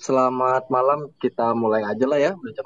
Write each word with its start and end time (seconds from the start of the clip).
Selamat 0.00 0.64
malam, 0.72 1.12
kita 1.20 1.52
mulai 1.52 1.84
aja 1.84 2.08
lah 2.08 2.16
ya, 2.16 2.32
udah 2.32 2.52
jam 2.56 2.64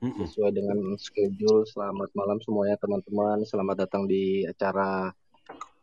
8 0.00 0.24
sesuai 0.24 0.56
dengan 0.56 0.96
schedule. 0.96 1.68
Selamat 1.68 2.08
malam 2.16 2.40
semuanya 2.40 2.80
teman-teman, 2.80 3.44
selamat 3.44 3.84
datang 3.84 4.08
di 4.08 4.48
acara 4.48 5.12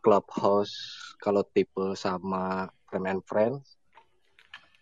Clubhouse 0.02 0.74
kalau 1.22 1.46
tipe 1.46 1.94
sama 1.94 2.66
Friend 2.90 3.06
and 3.06 3.22
Friends. 3.22 3.78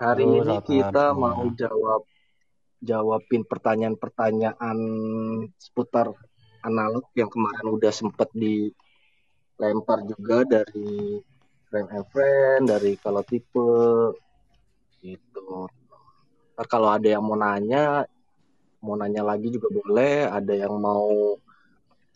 Hari 0.01 0.25
Halo, 0.25 0.49
ini 0.49 0.57
kita 0.65 1.13
mau 1.13 1.45
jawab 1.53 2.09
jawabin 2.81 3.45
pertanyaan-pertanyaan 3.45 4.79
seputar 5.61 6.09
analog 6.65 7.05
yang 7.13 7.29
kemarin 7.29 7.69
udah 7.69 7.93
sempet 7.93 8.33
dilempar 8.33 10.09
juga 10.09 10.41
dari 10.49 11.21
Friend 11.69 11.89
and 11.93 12.07
Friend, 12.09 12.63
dari 12.65 12.97
kalau 12.97 13.21
tipe 13.29 13.69
gitu. 15.01 15.69
Kalau 16.57 16.89
ada 16.89 17.05
yang 17.05 17.25
mau 17.25 17.37
nanya 17.37 18.09
mau 18.81 18.95
nanya 18.97 19.23
lagi 19.27 19.53
juga 19.53 19.69
boleh. 19.69 20.29
Ada 20.31 20.67
yang 20.67 20.75
mau 20.81 21.37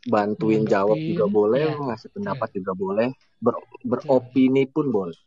bantuin 0.09 0.65
jawab 0.65 0.97
juga 0.97 1.29
boleh 1.29 1.77
ya. 1.77 1.77
ngasih 1.77 2.09
pendapat 2.15 2.49
ya. 2.53 2.55
juga 2.63 2.73
boleh. 2.73 3.09
Ber, 3.41 3.55
beropini 3.85 4.65
pun 4.65 4.89
boleh. 4.89 5.19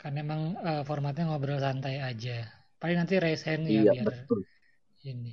Kan 0.00 0.16
emang 0.20 0.56
uh, 0.60 0.82
formatnya 0.84 1.28
ngobrol 1.28 1.60
santai 1.60 2.00
aja. 2.00 2.48
Paling 2.80 3.00
nanti 3.00 3.16
raise 3.16 3.44
hand 3.44 3.64
ya 3.68 3.80
iya, 3.88 3.92
biar 3.96 4.04
betul. 4.04 4.44
ini. 5.04 5.32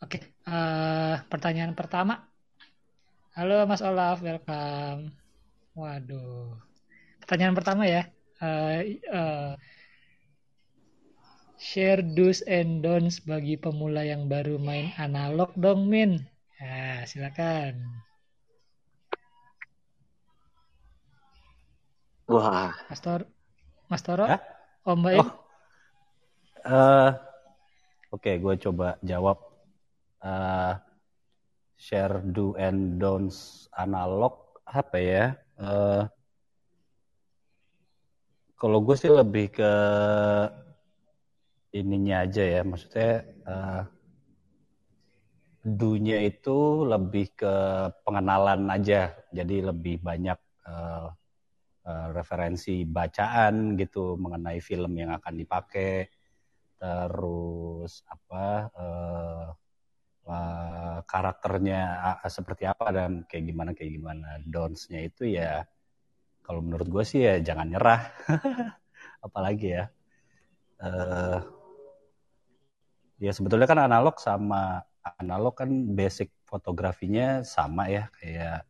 Oke 0.00 0.20
uh, 0.48 1.20
pertanyaan 1.28 1.72
pertama. 1.72 2.28
Halo 3.36 3.68
Mas 3.68 3.84
Olaf 3.84 4.24
welcome. 4.24 5.12
Waduh. 5.76 6.56
Pertanyaan 7.20 7.56
pertama 7.56 7.84
ya. 7.84 8.08
Uh, 8.40 8.96
uh, 9.12 9.52
share 11.66 11.98
do's 11.98 12.46
and 12.46 12.86
don'ts 12.86 13.18
bagi 13.18 13.58
pemula 13.58 14.06
yang 14.06 14.30
baru 14.30 14.54
main 14.62 14.94
analog 15.02 15.50
dong, 15.58 15.90
Min. 15.90 16.22
Ya, 16.62 17.02
silakan. 17.10 17.82
Wah. 22.30 22.70
Mas, 22.86 23.02
Tor 23.02 23.26
Mas 23.90 24.02
Toro? 24.02 24.30
Hah? 24.30 24.42
Om 24.86 24.98
Baim? 25.02 25.18
Oh. 25.22 25.30
Uh, 26.66 27.10
Oke, 28.14 28.30
okay, 28.30 28.34
gue 28.38 28.54
coba 28.62 28.98
jawab. 29.02 29.38
Uh, 30.22 30.78
share 31.78 32.22
do 32.30 32.54
and 32.58 32.98
don'ts 32.98 33.70
analog 33.74 34.38
apa 34.66 34.96
ya? 34.98 35.24
Uh, 35.58 36.06
kalau 38.58 38.82
gue 38.82 38.96
sih 38.98 39.12
lebih 39.12 39.52
ke 39.54 39.70
ininya 41.82 42.24
aja 42.24 42.42
ya, 42.44 42.60
maksudnya 42.64 43.12
uh, 43.44 43.82
dunya 45.66 46.22
itu 46.22 46.86
lebih 46.86 47.34
ke 47.34 47.54
pengenalan 48.06 48.70
aja, 48.70 49.18
jadi 49.34 49.74
lebih 49.74 49.98
banyak 49.98 50.38
uh, 50.62 51.10
uh, 51.82 52.06
referensi 52.14 52.86
bacaan 52.86 53.74
gitu 53.74 54.14
mengenai 54.14 54.62
film 54.62 54.94
yang 54.94 55.10
akan 55.18 55.34
dipakai, 55.34 56.06
terus 56.78 58.04
apa 58.06 58.46
uh, 58.78 59.48
uh, 60.28 60.98
karakternya 61.02 61.80
uh, 62.22 62.30
seperti 62.30 62.62
apa 62.68 62.94
dan 62.94 63.26
kayak 63.26 63.44
gimana 63.50 63.70
kayak 63.74 63.92
gimana. 63.98 64.28
Donsnya 64.46 65.02
itu 65.02 65.26
ya 65.26 65.66
kalau 66.46 66.62
menurut 66.62 66.86
gue 66.86 67.02
sih 67.02 67.26
ya 67.26 67.42
jangan 67.42 67.74
nyerah, 67.74 68.02
apalagi 69.26 69.82
ya. 69.82 69.84
Uh, 70.76 71.55
Ya 73.16 73.32
sebetulnya 73.32 73.64
kan 73.64 73.80
analog 73.80 74.20
sama 74.20 74.84
analog 75.16 75.56
kan 75.56 75.70
basic 75.96 76.28
fotografinya 76.44 77.40
sama 77.46 77.88
ya 77.88 78.12
kayak 78.20 78.68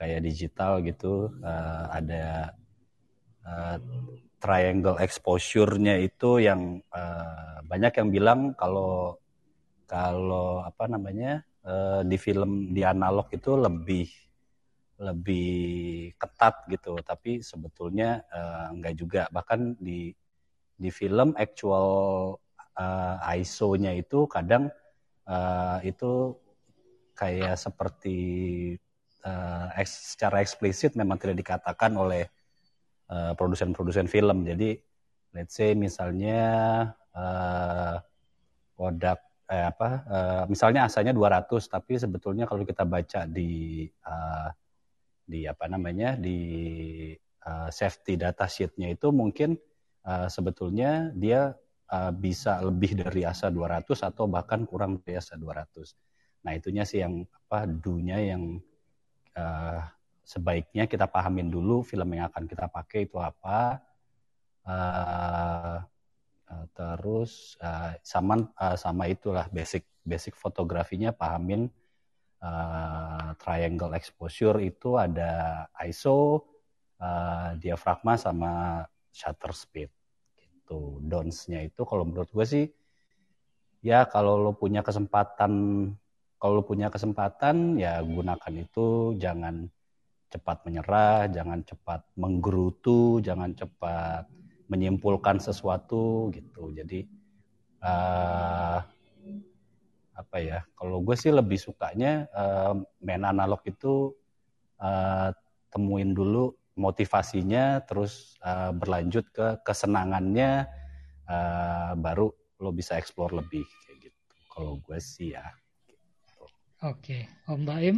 kayak 0.00 0.20
digital 0.24 0.80
gitu. 0.80 1.30
Uh, 1.44 1.84
ada 1.92 2.56
uh, 3.44 3.76
triangle 4.40 5.00
exposure-nya 5.00 6.00
itu 6.00 6.40
yang 6.40 6.80
uh, 6.92 7.60
banyak 7.64 7.92
yang 7.96 8.08
bilang 8.12 8.40
kalau 8.56 9.16
kalau 9.84 10.64
apa 10.64 10.84
namanya 10.88 11.44
uh, 11.64 12.00
di 12.04 12.16
film 12.16 12.72
di 12.72 12.80
analog 12.84 13.28
itu 13.32 13.52
lebih 13.56 14.08
lebih 15.00 16.12
ketat 16.16 16.64
gitu. 16.72 16.96
Tapi 17.04 17.44
sebetulnya 17.44 18.24
uh, 18.32 18.72
enggak 18.72 18.94
juga. 18.96 19.22
Bahkan 19.28 19.76
di 19.76 20.08
di 20.74 20.90
film 20.90 21.36
actual 21.38 21.86
uh, 22.78 23.16
ISO-nya 23.38 23.94
itu 23.94 24.26
kadang 24.26 24.70
uh, 25.26 25.78
itu 25.82 26.34
kayak 27.14 27.54
seperti 27.58 28.18
uh, 29.22 29.70
eks, 29.78 30.14
secara 30.18 30.42
eksplisit 30.42 30.98
memang 30.98 31.18
tidak 31.18 31.38
dikatakan 31.40 31.94
oleh 31.94 32.26
produsen-produsen 33.14 34.08
film. 34.10 34.42
Jadi 34.48 34.74
let's 35.36 35.54
say 35.54 35.76
misalnya 35.76 36.42
uh, 37.14 38.00
produk 38.74 39.18
eh, 39.50 39.66
apa 39.70 39.90
uh, 40.06 40.42
misalnya 40.50 40.88
asalnya 40.88 41.12
200 41.12 41.46
tapi 41.68 41.98
sebetulnya 41.98 42.44
kalau 42.48 42.66
kita 42.66 42.86
baca 42.86 43.26
di 43.28 43.84
uh, 43.86 44.48
di 45.24 45.48
apa 45.48 45.64
namanya 45.70 46.16
di 46.18 46.38
uh, 47.44 47.68
safety 47.72 48.18
data 48.18 48.44
sheet-nya 48.44 48.92
itu 48.92 49.08
mungkin 49.14 49.56
uh, 50.04 50.28
sebetulnya 50.28 51.12
dia 51.16 51.56
uh, 51.90 52.12
bisa 52.14 52.62
lebih 52.64 52.96
dari 52.96 53.26
asa 53.26 53.52
200 53.52 53.84
atau 53.84 54.24
bahkan 54.30 54.64
kurang 54.64 55.02
dari 55.02 55.20
asa 55.20 55.36
200. 55.36 56.44
Nah, 56.44 56.52
itunya 56.52 56.84
sih 56.84 57.00
yang 57.00 57.24
apa 57.24 57.68
dunya 57.68 58.20
yang 58.20 58.60
uh, 59.36 59.80
sebaiknya 60.24 60.88
kita 60.88 61.08
pahamin 61.08 61.48
dulu 61.52 61.84
film 61.84 62.16
yang 62.16 62.28
akan 62.32 62.44
kita 62.48 62.68
pakai 62.68 63.08
itu 63.08 63.16
apa. 63.20 63.80
Uh, 64.64 65.76
uh, 66.48 66.64
terus 66.72 67.60
uh, 67.60 67.92
sama 68.00 68.48
uh, 68.56 68.76
sama 68.80 69.12
itulah 69.12 69.44
basic 69.52 69.84
basic 70.04 70.32
fotografinya 70.36 71.12
pahamin 71.12 71.68
uh, 72.40 73.36
triangle 73.36 73.92
exposure 73.92 74.56
itu 74.60 74.96
ada 74.96 75.64
ISO, 75.84 76.44
uh, 77.00 77.56
diafragma 77.60 78.16
sama 78.16 78.84
shutter 79.12 79.52
speed 79.52 79.92
gitu. 80.64 80.96
Dons-nya 81.04 81.60
itu 81.60 81.84
kalau 81.84 82.08
menurut 82.08 82.32
gue 82.32 82.46
sih 82.48 82.64
ya 83.84 84.08
kalau 84.08 84.40
lo 84.40 84.56
punya 84.56 84.80
kesempatan 84.80 85.52
kalau 86.40 86.60
lo 86.60 86.64
punya 86.64 86.88
kesempatan 86.88 87.76
ya 87.76 88.00
gunakan 88.00 88.54
itu 88.56 89.12
jangan 89.20 89.68
cepat 90.32 90.66
menyerah, 90.66 91.30
jangan 91.30 91.62
cepat 91.62 92.00
menggerutu, 92.18 93.22
jangan 93.22 93.54
cepat 93.54 94.26
menyimpulkan 94.66 95.38
sesuatu 95.38 96.32
gitu. 96.34 96.74
Jadi 96.74 97.06
uh, 97.84 98.82
apa 100.16 100.36
ya? 100.42 100.66
Kalau 100.74 100.98
gue 101.06 101.14
sih 101.14 101.30
lebih 101.30 101.60
sukanya 101.60 102.26
uh, 102.34 102.74
main 102.98 103.22
analog 103.22 103.62
itu 103.62 104.10
uh, 104.82 105.30
temuin 105.70 106.10
dulu 106.10 106.50
motivasinya 106.74 107.86
terus 107.86 108.34
uh, 108.42 108.74
berlanjut 108.74 109.30
ke 109.30 109.62
kesenangannya 109.62 110.66
uh, 111.30 111.94
baru 111.94 112.30
lo 112.62 112.70
bisa 112.74 112.98
explore 112.98 113.34
lebih 113.34 113.62
kayak 113.86 114.10
gitu. 114.10 114.22
Kalau 114.50 114.78
gue 114.82 114.98
sih 114.98 115.34
ya 115.34 115.46
gitu. 115.86 116.44
oke 116.82 117.18
Om 117.50 117.62
Baim 117.66 117.96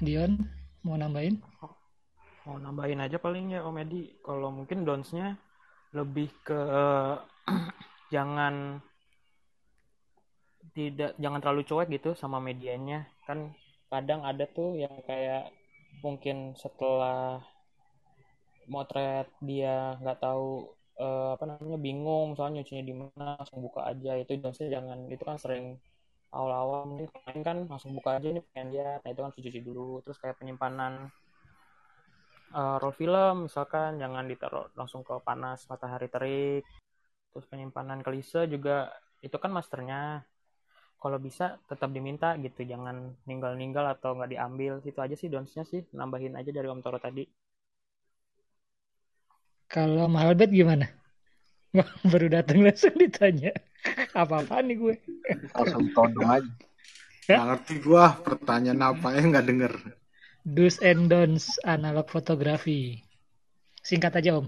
Dion 0.00 0.36
mau 0.84 1.00
nambahin? 1.00 1.40
Mau 2.44 2.60
nambahin 2.60 3.00
aja 3.00 3.16
paling 3.16 3.56
ya 3.56 3.64
Om 3.64 3.80
Edi. 3.80 4.12
Kalau 4.20 4.52
mungkin 4.52 4.84
donsnya 4.84 5.40
lebih 5.96 6.28
ke 6.44 6.54
uh, 6.54 7.16
jangan 8.14 8.78
tidak 10.76 11.16
jangan 11.16 11.40
terlalu 11.40 11.62
cuek 11.64 11.88
gitu 11.96 12.12
sama 12.12 12.36
medianya. 12.38 13.08
Kan 13.24 13.56
kadang 13.88 14.20
ada 14.22 14.44
tuh 14.44 14.76
yang 14.76 14.92
kayak 15.08 15.48
mungkin 16.04 16.52
setelah 16.60 17.40
motret 18.66 19.26
dia 19.42 19.96
nggak 20.02 20.18
tahu 20.22 20.76
uh, 21.00 21.36
apa 21.36 21.44
namanya 21.48 21.78
bingung 21.80 22.34
soalnya 22.34 22.60
nyucinya 22.62 22.84
di 22.84 22.94
mana 22.96 23.36
langsung 23.40 23.60
buka 23.64 23.80
aja. 23.90 24.12
Itu 24.20 24.32
jelasnya 24.40 24.68
jangan 24.80 24.98
itu 25.12 25.22
kan 25.24 25.36
sering 25.40 25.64
awal-awal 26.34 26.84
mungkin 26.90 27.08
main 27.24 27.40
kan 27.46 27.56
langsung 27.70 27.92
buka 27.96 28.18
aja 28.20 28.28
nih 28.32 28.42
pengen 28.52 28.68
lihat. 28.74 28.98
Nah 29.04 29.10
itu 29.12 29.20
kan 29.24 29.32
cuci 29.32 29.60
dulu. 29.62 30.02
Terus 30.04 30.18
kayak 30.20 30.36
penyimpanan 30.40 31.08
uh, 32.56 32.76
roll 32.82 32.94
film 32.96 33.48
misalkan 33.48 34.00
jangan 34.02 34.24
ditaruh 34.30 34.66
langsung 34.78 35.02
ke 35.06 35.14
panas 35.22 35.64
matahari 35.70 36.08
terik. 36.10 36.64
Terus 37.32 37.46
penyimpanan 37.48 38.00
kelise 38.04 38.48
juga 38.48 38.90
itu 39.22 39.36
kan 39.36 39.52
masternya. 39.52 40.24
Kalau 40.96 41.18
bisa 41.20 41.60
tetap 41.70 41.92
diminta 41.92 42.34
gitu. 42.40 42.64
Jangan 42.66 43.14
ninggal-ninggal 43.28 43.84
atau 43.94 44.16
nggak 44.16 44.30
diambil. 44.32 44.72
Itu 44.82 44.98
aja 45.04 45.14
sih 45.14 45.28
donsnya 45.28 45.62
sih. 45.68 45.84
Nambahin 45.92 46.34
aja 46.40 46.50
dari 46.50 46.66
Om 46.72 46.80
Toro 46.80 46.98
tadi 46.98 47.45
kalau 49.66 50.06
mahal 50.06 50.34
bet 50.38 50.50
gimana? 50.50 50.88
Baru 52.10 52.26
datang 52.32 52.64
langsung 52.64 52.94
ditanya. 52.96 53.52
Apa-apa 54.16 54.64
nih 54.64 54.76
gue? 54.78 54.94
Langsung 55.54 55.90
todong 55.92 56.26
aja. 56.26 56.50
Nggak 57.26 57.46
ngerti 57.50 57.74
gua 57.82 58.04
pertanyaan 58.22 58.80
apa 58.86 59.18
ya 59.18 59.22
nggak 59.26 59.46
denger. 59.50 59.72
Do's 60.46 60.78
and 60.78 61.10
don'ts 61.10 61.58
analog 61.66 62.06
fotografi. 62.06 63.02
Singkat 63.82 64.22
aja 64.22 64.38
om. 64.38 64.46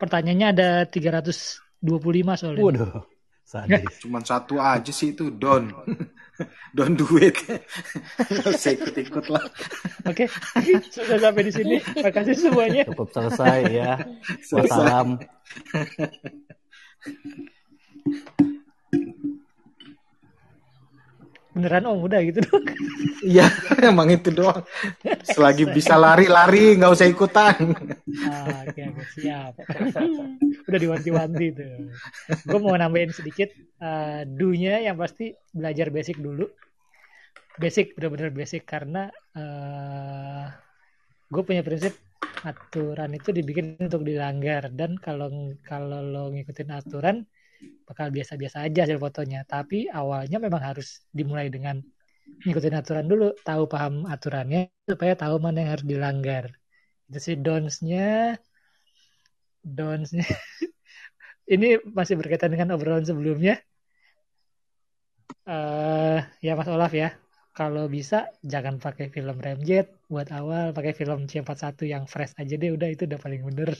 Pertanyaannya 0.00 0.48
ada 0.48 0.68
325 0.88 2.40
soalnya. 2.40 2.64
Waduh, 2.64 3.04
sadis. 3.44 3.86
Cuman 4.02 4.24
satu 4.24 4.58
aja 4.58 4.90
sih 4.90 5.12
itu 5.12 5.30
don. 5.30 5.70
don 6.76 6.92
duit. 6.98 7.38
Saya 8.60 8.74
ikut-ikut 8.74 9.30
lah. 9.30 9.44
Oke, 10.10 10.26
sudah 10.90 11.20
sampai 11.22 11.46
di 11.46 11.52
sini. 11.54 11.76
Makasih 12.02 12.34
semuanya. 12.34 12.82
Cukup 12.90 13.12
selesai 13.14 13.58
ya. 13.70 13.92
Wassalam. 14.50 15.22
Beneran 21.54 21.86
om 21.86 22.02
udah 22.02 22.20
gitu 22.26 22.42
dong. 22.42 22.64
Iya, 23.24 23.48
emang 23.80 24.12
itu 24.12 24.28
doang. 24.28 24.60
Selagi 25.24 25.64
bisa 25.72 25.96
lari-lari, 25.96 26.76
nggak 26.76 26.92
usah 26.92 27.08
ikutan. 27.08 27.56
Ah, 28.20 28.68
Oke, 28.68 28.84
oke, 28.84 29.02
siap. 29.16 29.56
udah 30.68 30.80
diwanti-wanti 30.84 31.46
tuh. 31.56 31.88
Gue 32.44 32.58
mau 32.60 32.76
nambahin 32.76 33.16
sedikit 33.16 33.48
uh, 33.80 34.28
do-nya 34.28 34.84
yang 34.84 35.00
pasti 35.00 35.32
belajar 35.56 35.88
basic 35.88 36.20
dulu. 36.20 36.44
Basic, 37.56 37.96
bener-bener 37.96 38.28
basic 38.28 38.68
karena 38.68 39.08
uh, 39.32 40.44
gue 41.32 41.42
punya 41.48 41.64
prinsip 41.64 41.96
aturan 42.44 43.16
itu 43.16 43.32
dibikin 43.32 43.80
untuk 43.80 44.04
dilanggar 44.04 44.68
dan 44.68 45.00
kalau 45.00 45.56
kalau 45.64 46.04
lo 46.04 46.28
ngikutin 46.28 46.76
aturan 46.76 47.24
bakal 47.88 48.06
biasa-biasa 48.16 48.56
aja 48.66 48.80
hasil 48.84 48.98
fotonya. 49.04 49.40
Tapi 49.44 49.88
awalnya 50.00 50.38
memang 50.40 50.62
harus 50.68 51.04
dimulai 51.18 51.48
dengan 51.52 51.76
ngikutin 52.44 52.74
aturan 52.80 53.06
dulu, 53.10 53.24
tahu 53.48 53.62
paham 53.72 53.94
aturannya 54.14 54.72
supaya 54.88 55.12
tahu 55.22 55.34
mana 55.44 55.56
yang 55.62 55.70
harus 55.74 55.86
dilanggar. 55.92 56.44
Itu 57.08 57.18
sih 57.20 57.36
dons-nya. 57.44 58.36
Dons-nya. 59.76 60.24
Ini 61.54 61.66
masih 61.98 62.14
berkaitan 62.20 62.50
dengan 62.54 62.74
obrolan 62.74 63.04
sebelumnya. 63.04 63.60
Uh, 65.44 66.24
ya 66.40 66.56
Mas 66.56 66.68
Olaf 66.72 66.92
ya, 66.96 67.12
kalau 67.52 67.84
bisa 67.96 68.16
jangan 68.52 68.80
pakai 68.80 69.06
film 69.14 69.36
Ramjet 69.44 69.86
buat 70.08 70.28
awal, 70.32 70.72
pakai 70.76 70.92
film 70.96 71.28
C41 71.30 71.84
yang 71.84 72.04
fresh 72.12 72.32
aja 72.40 72.54
deh, 72.60 72.70
udah 72.76 72.88
itu 72.88 73.02
udah 73.08 73.20
paling 73.20 73.42
bener. 73.48 73.70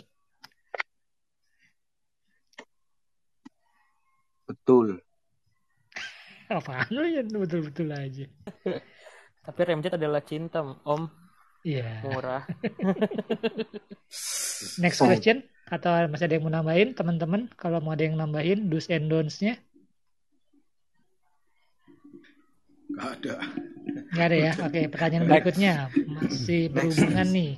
Betul. 4.44 5.00
Apaan 6.52 6.88
lu 6.92 7.04
ya 7.08 7.24
betul-betul 7.24 7.88
aja. 7.92 8.26
Tapi 9.44 9.60
Remjet 9.64 9.96
adalah 9.96 10.24
cinta, 10.24 10.64
Om. 10.64 11.08
Iya. 11.64 12.04
Murah. 12.04 12.44
Next 14.82 15.00
question 15.00 15.44
atau 15.68 15.96
masih 16.12 16.28
ada 16.28 16.34
yang 16.36 16.44
mau 16.44 16.52
nambahin 16.52 16.92
teman-teman? 16.92 17.48
Kalau 17.56 17.80
mau 17.80 17.96
ada 17.96 18.04
yang 18.04 18.20
nambahin 18.20 18.68
do's 18.68 18.88
and 18.92 19.08
don'ts-nya? 19.08 19.56
Gak 22.94 23.10
ada. 23.20 23.34
Gak 24.12 24.26
ada 24.28 24.36
ya. 24.36 24.52
Oke, 24.68 24.80
pertanyaan 24.92 25.24
berikutnya 25.26 25.72
masih 26.06 26.68
berhubungan 26.68 27.28
nih. 27.32 27.52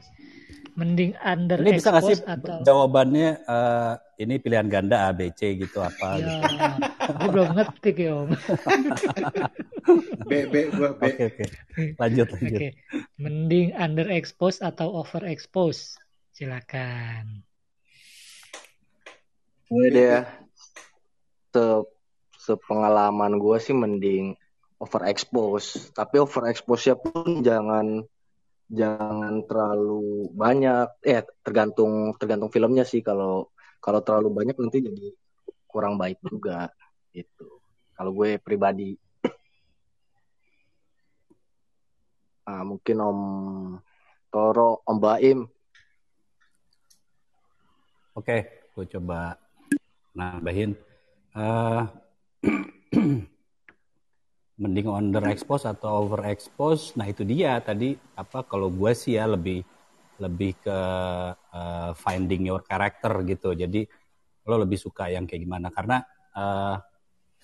Mending 0.77 1.17
under 1.25 1.57
Ini 1.57 1.81
bisa 1.81 1.89
nggak 1.89 2.05
sih 2.05 2.21
atau 2.21 2.61
jawabannya 2.61 3.41
eh, 3.49 3.93
ini 4.21 4.37
pilihan 4.37 4.69
ganda 4.69 5.09
A, 5.09 5.17
B, 5.17 5.33
C 5.33 5.57
gitu 5.57 5.81
apa? 5.81 6.21
ya, 6.21 6.37
gitu. 6.45 7.13
gue 7.17 7.29
belum 7.33 7.49
ngetik 7.57 7.97
ya 7.97 8.13
om. 8.13 8.29
B, 10.29 10.33
B, 10.53 10.55
gua 10.77 10.93
B. 11.01 11.01
Oke 11.09 11.23
oke. 11.33 11.45
Lanjut 11.97 12.29
Oke, 12.29 12.41
lanjut. 12.45 12.61
mending 13.17 13.73
underexpose 13.73 14.61
atau 14.61 15.01
overexpose? 15.01 15.97
Silakan. 16.37 17.41
Gue 19.73 19.87
deh. 19.89 20.29
Se 21.57 21.65
sepengalaman 22.37 23.41
gue 23.41 23.57
sih 23.57 23.73
mending 23.73 24.37
overexpose. 24.77 25.97
Tapi 25.97 26.21
overexpose-nya 26.21 27.01
pun 27.01 27.41
jangan 27.41 28.05
jangan 28.71 29.43
terlalu 29.47 30.31
banyak. 30.35 30.87
Eh 31.03 31.23
tergantung 31.43 32.15
tergantung 32.19 32.51
filmnya 32.51 32.83
sih. 32.83 33.01
Kalau 33.03 33.51
kalau 33.79 34.01
terlalu 34.03 34.29
banyak 34.35 34.57
nanti 34.59 34.83
jadi 34.83 35.07
kurang 35.71 35.95
baik 36.01 36.19
juga 36.25 36.71
gitu. 37.15 37.63
Kalau 37.95 38.11
gue 38.13 38.39
pribadi. 38.41 38.97
Ah, 42.47 42.63
mungkin 42.63 43.03
Om 43.03 43.21
Toro, 44.31 44.79
Om 44.87 44.99
Baim. 45.03 45.51
Oke, 48.15 48.71
gue 48.71 48.87
coba 48.87 49.35
nambahin. 50.15 50.79
Eh, 51.35 51.83
mending 54.57 54.89
underexpose 54.89 55.69
atau 55.69 56.09
overexpose. 56.09 56.97
Nah 56.97 57.07
itu 57.09 57.23
dia 57.29 57.61
tadi 57.61 57.97
apa 58.17 58.41
kalau 58.45 58.73
gue 58.73 58.93
sih 58.97 59.21
ya 59.21 59.29
lebih 59.29 59.61
lebih 60.17 60.57
ke 60.65 60.79
uh, 61.37 61.93
finding 61.93 62.49
your 62.49 62.65
character 62.65 63.13
gitu. 63.29 63.53
Jadi 63.53 63.85
lo 64.49 64.57
lebih 64.65 64.81
suka 64.81 65.13
yang 65.13 65.29
kayak 65.29 65.45
gimana? 65.45 65.69
Karena 65.69 66.01
uh, 66.33 66.81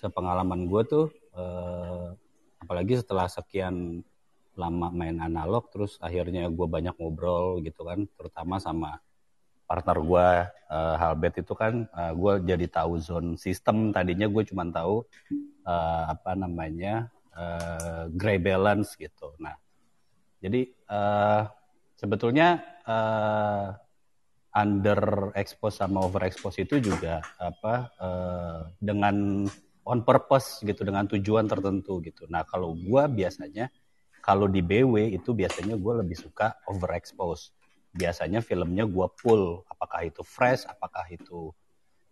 sepengalaman 0.01 0.65
gue 0.65 0.83
tuh 0.89 1.07
uh, 1.37 2.17
apalagi 2.65 2.97
setelah 2.99 3.29
sekian 3.29 4.01
lama 4.53 4.89
main 4.93 5.17
analog, 5.21 5.69
terus 5.73 5.97
akhirnya 6.01 6.49
gue 6.49 6.67
banyak 6.69 6.93
ngobrol 7.01 7.61
gitu 7.65 7.89
kan, 7.89 8.05
terutama 8.17 8.61
sama 8.61 9.01
partner 9.65 9.99
gue 10.05 10.29
uh, 10.69 10.95
Halbert 11.01 11.41
itu 11.41 11.57
kan 11.57 11.89
uh, 11.97 12.13
gue 12.13 12.33
jadi 12.45 12.67
tahu 12.69 13.01
zone 13.01 13.41
sistem 13.41 13.89
tadinya 13.89 14.29
gue 14.29 14.45
cuma 14.45 14.69
tahu 14.69 15.09
uh, 15.67 16.05
apa 16.13 16.33
namanya 16.35 17.11
uh, 17.35 18.07
gray 18.13 18.39
balance 18.39 18.95
gitu. 18.99 19.35
Nah 19.43 19.57
jadi 20.43 20.67
uh, 20.91 21.47
sebetulnya 21.95 22.63
uh, 22.83 23.79
under 24.53 25.33
expose 25.39 25.81
sama 25.81 26.05
over 26.05 26.27
expose 26.29 26.61
itu 26.61 26.83
juga 26.83 27.25
apa 27.41 27.89
uh, 27.97 28.61
dengan 28.83 29.49
on 29.83 30.01
purpose 30.07 30.63
gitu 30.63 30.87
dengan 30.87 31.09
tujuan 31.09 31.49
tertentu 31.49 31.99
gitu. 32.05 32.29
Nah 32.31 32.47
kalau 32.47 32.77
gue 32.77 33.03
biasanya 33.11 33.73
kalau 34.23 34.47
di 34.47 34.63
BW 34.63 35.19
itu 35.19 35.35
biasanya 35.35 35.75
gue 35.75 35.95
lebih 35.99 36.15
suka 36.15 36.55
overexpose. 36.71 37.51
Biasanya 37.93 38.41
filmnya 38.41 38.87
gue 38.87 39.07
pull 39.19 39.67
apakah 39.69 40.07
itu 40.07 40.23
fresh 40.23 40.65
apakah 40.65 41.05
itu 41.11 41.51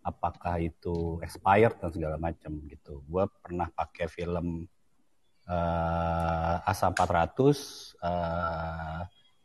apakah 0.01 0.57
itu 0.61 1.21
expired 1.21 1.77
dan 1.77 1.89
segala 1.93 2.17
macam 2.17 2.57
gitu 2.65 3.05
gue 3.05 3.23
pernah 3.41 3.69
pakai 3.69 4.09
film 4.09 4.65
uh, 5.45 6.55
asa 6.65 6.89
400 6.89 8.01
uh, 8.01 9.01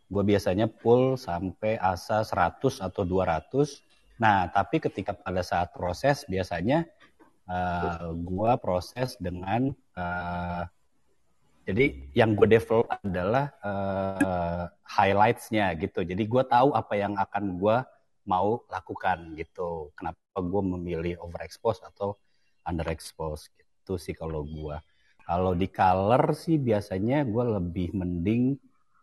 gue 0.06 0.22
biasanya 0.22 0.66
pull 0.70 1.20
sampai 1.20 1.76
asa 1.76 2.24
100 2.24 2.80
atau 2.80 3.02
200 3.04 4.20
nah 4.20 4.48
tapi 4.48 4.80
ketika 4.80 5.12
pada 5.12 5.44
saat 5.44 5.76
proses 5.76 6.24
biasanya 6.24 6.88
uh, 7.48 8.16
gue 8.16 8.52
proses 8.60 9.14
dengan 9.20 9.70
uh, 9.92 10.64
jadi 11.66 12.14
yang 12.14 12.38
gue 12.38 12.46
develop 12.46 12.86
adalah 13.02 13.50
uh, 13.58 14.70
highlights-nya 14.86 15.74
gitu. 15.74 16.06
Jadi 16.06 16.22
gue 16.22 16.42
tahu 16.46 16.70
apa 16.70 16.94
yang 16.94 17.18
akan 17.18 17.58
gue 17.58 17.76
mau 18.30 18.62
lakukan 18.70 19.34
gitu. 19.34 19.90
Kenapa 19.98 20.25
gue 20.40 20.62
memilih 20.62 21.20
overexpose 21.22 21.84
atau 21.84 22.16
underexpose 22.66 23.52
gitu 23.56 23.96
sih 23.96 24.14
kalau 24.16 24.42
gue. 24.42 24.76
Kalau 25.26 25.52
di 25.58 25.66
color 25.66 26.34
sih 26.38 26.58
biasanya 26.58 27.26
gue 27.26 27.44
lebih 27.58 27.94
mending 27.98 28.58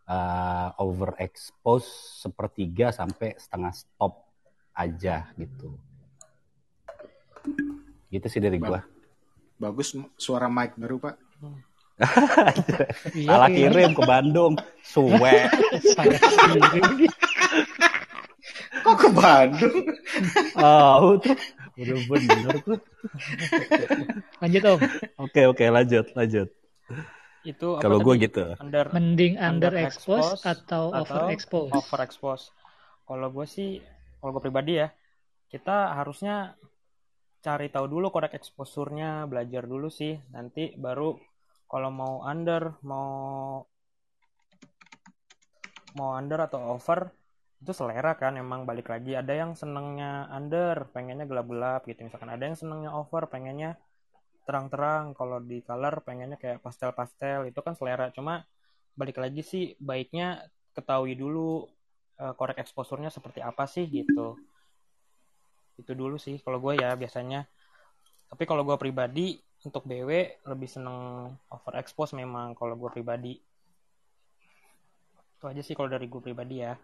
uh, 0.07 0.71
overexpose 0.79 2.23
sepertiga 2.23 2.95
sampai 2.95 3.35
setengah 3.35 3.73
stop 3.75 4.23
aja 4.75 5.27
gitu. 5.35 5.75
Gitu 8.07 8.27
sih 8.29 8.39
dari 8.39 8.59
gue. 8.59 8.79
Bagus 9.59 9.95
suara 10.15 10.47
mic 10.47 10.75
baru 10.79 10.99
pak. 10.99 11.15
Iya, 13.13 13.27
Salah 13.29 13.49
kirim 13.53 13.91
ke 13.93 14.01
Bandung, 14.01 14.57
suwe. 14.81 15.45
Ke 19.03 19.09
Bandung? 19.11 19.83
Oh, 20.55 21.19
tuh 21.19 21.35
udah 21.73 21.99
bener 22.05 22.55
tuh. 22.61 22.79
Lanjut 24.39 24.61
om. 24.63 24.79
Oke 25.19 25.41
oke 25.49 25.65
lanjut 25.67 26.05
lanjut. 26.13 26.47
Itu 27.43 27.75
apa 27.75 27.83
Kalau 27.83 27.97
gue 27.99 28.15
gitu. 28.23 28.55
Under 28.61 28.87
Mending 28.93 29.35
underexpose 29.35 30.39
underexpose 30.39 30.47
atau 30.47 30.83
overexpose? 30.95 31.71
overexpose. 31.75 32.45
Kalau 33.03 33.27
gue 33.33 33.45
sih, 33.49 33.83
kalau 34.21 34.31
gue 34.37 34.43
pribadi 34.47 34.79
ya, 34.79 34.87
kita 35.51 35.91
harusnya 35.99 36.55
cari 37.43 37.67
tahu 37.67 37.91
dulu 37.91 38.07
korek 38.15 38.31
exposure-nya, 38.31 39.27
belajar 39.27 39.67
dulu 39.67 39.91
sih. 39.91 40.15
Nanti 40.31 40.71
baru 40.79 41.19
kalau 41.67 41.91
mau 41.91 42.23
under, 42.23 42.79
mau 42.87 43.59
mau 45.99 46.09
under 46.15 46.47
atau 46.47 46.79
over 46.79 47.11
itu 47.63 47.71
selera 47.71 48.11
kan 48.19 48.35
emang 48.35 48.67
balik 48.67 48.91
lagi 48.91 49.15
ada 49.15 49.31
yang 49.31 49.55
senengnya 49.55 50.27
under 50.27 50.83
pengennya 50.91 51.23
gelap-gelap 51.23 51.87
gitu. 51.87 52.03
Misalkan 52.03 52.27
ada 52.27 52.43
yang 52.43 52.59
senengnya 52.59 52.91
over 52.91 53.23
pengennya 53.31 53.79
terang-terang. 54.43 55.15
Kalau 55.15 55.39
di 55.39 55.63
color 55.63 56.03
pengennya 56.03 56.35
kayak 56.35 56.59
pastel-pastel. 56.59 57.47
Itu 57.47 57.63
kan 57.63 57.79
selera. 57.79 58.11
Cuma 58.11 58.43
balik 58.99 59.15
lagi 59.15 59.47
sih 59.47 59.79
baiknya 59.79 60.43
ketahui 60.75 61.15
dulu 61.15 61.63
uh, 62.19 62.35
korek 62.35 62.59
exposure-nya 62.59 63.07
seperti 63.07 63.39
apa 63.39 63.63
sih 63.63 63.87
gitu. 63.87 64.35
Itu 65.79 65.95
dulu 65.95 66.19
sih 66.19 66.43
kalau 66.43 66.59
gue 66.59 66.83
ya 66.83 66.91
biasanya. 66.99 67.47
Tapi 68.27 68.43
kalau 68.43 68.67
gue 68.67 68.75
pribadi 68.75 69.39
untuk 69.63 69.87
BW 69.87 70.43
lebih 70.51 70.67
seneng 70.67 71.31
overexpose 71.47 72.11
memang 72.19 72.59
kalau 72.59 72.75
gue 72.75 72.91
pribadi. 72.91 73.39
Itu 75.39 75.47
aja 75.47 75.63
sih 75.63 75.71
kalau 75.79 75.87
dari 75.87 76.11
gue 76.11 76.19
pribadi 76.19 76.59
ya 76.59 76.75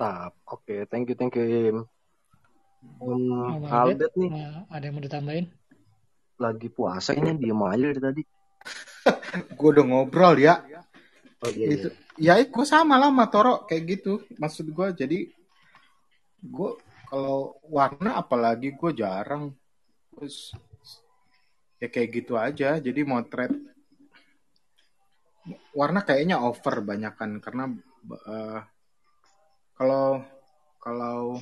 Mantap. 0.00 0.32
Oke, 0.48 0.64
okay, 0.64 0.80
thank 0.88 1.12
you, 1.12 1.16
thank 1.16 1.36
you, 1.36 1.44
Im. 1.44 1.78
Um, 3.04 3.68
Albert 3.68 4.16
nih. 4.16 4.32
Ada 4.72 4.88
yang 4.88 4.96
mau 4.96 5.04
ditambahin? 5.04 5.46
Lagi 6.40 6.72
puasa 6.72 7.12
ini 7.12 7.36
diem 7.36 7.60
aja 7.60 7.84
dari 7.92 8.00
tadi. 8.00 8.22
gue 9.60 9.68
udah 9.76 9.84
ngobrol 9.84 10.40
ya. 10.40 10.64
Oh, 11.44 11.52
iya, 11.52 11.66
itu, 11.68 11.88
iya. 12.16 12.40
Ya, 12.40 12.48
gue 12.48 12.64
sama 12.64 12.96
lah 12.96 13.12
sama 13.12 13.28
Toro 13.28 13.68
kayak 13.68 13.84
gitu. 13.92 14.24
Maksud 14.40 14.72
gue 14.72 14.88
jadi 15.04 15.18
gue 16.48 16.70
kalau 17.12 17.60
warna 17.68 18.16
apalagi 18.16 18.72
gue 18.72 18.90
jarang 18.96 19.52
terus 20.16 20.56
ya 21.76 21.92
kayak 21.92 22.08
gitu 22.16 22.40
aja 22.40 22.80
jadi 22.80 23.04
motret 23.04 23.52
warna 25.76 26.00
kayaknya 26.00 26.40
over 26.40 26.80
banyak 26.80 27.12
kan 27.12 27.36
karena 27.44 27.68
uh, 28.24 28.64
kalau 29.80 30.20
kalau 30.76 31.40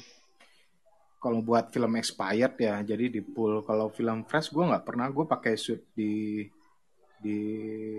kalau 1.18 1.42
buat 1.42 1.75
film 1.75 1.99
expired 1.99 2.54
ya 2.62 2.78
jadi 2.87 3.11
di 3.11 3.18
pool. 3.18 3.66
Kalau 3.66 3.90
film 3.90 4.23
fresh 4.23 4.54
gue 4.54 4.62
nggak 4.62 4.87
pernah. 4.87 5.11
Gue 5.11 5.26
pakai 5.26 5.59
suit 5.59 5.90
di 5.90 6.47
di 7.18 7.38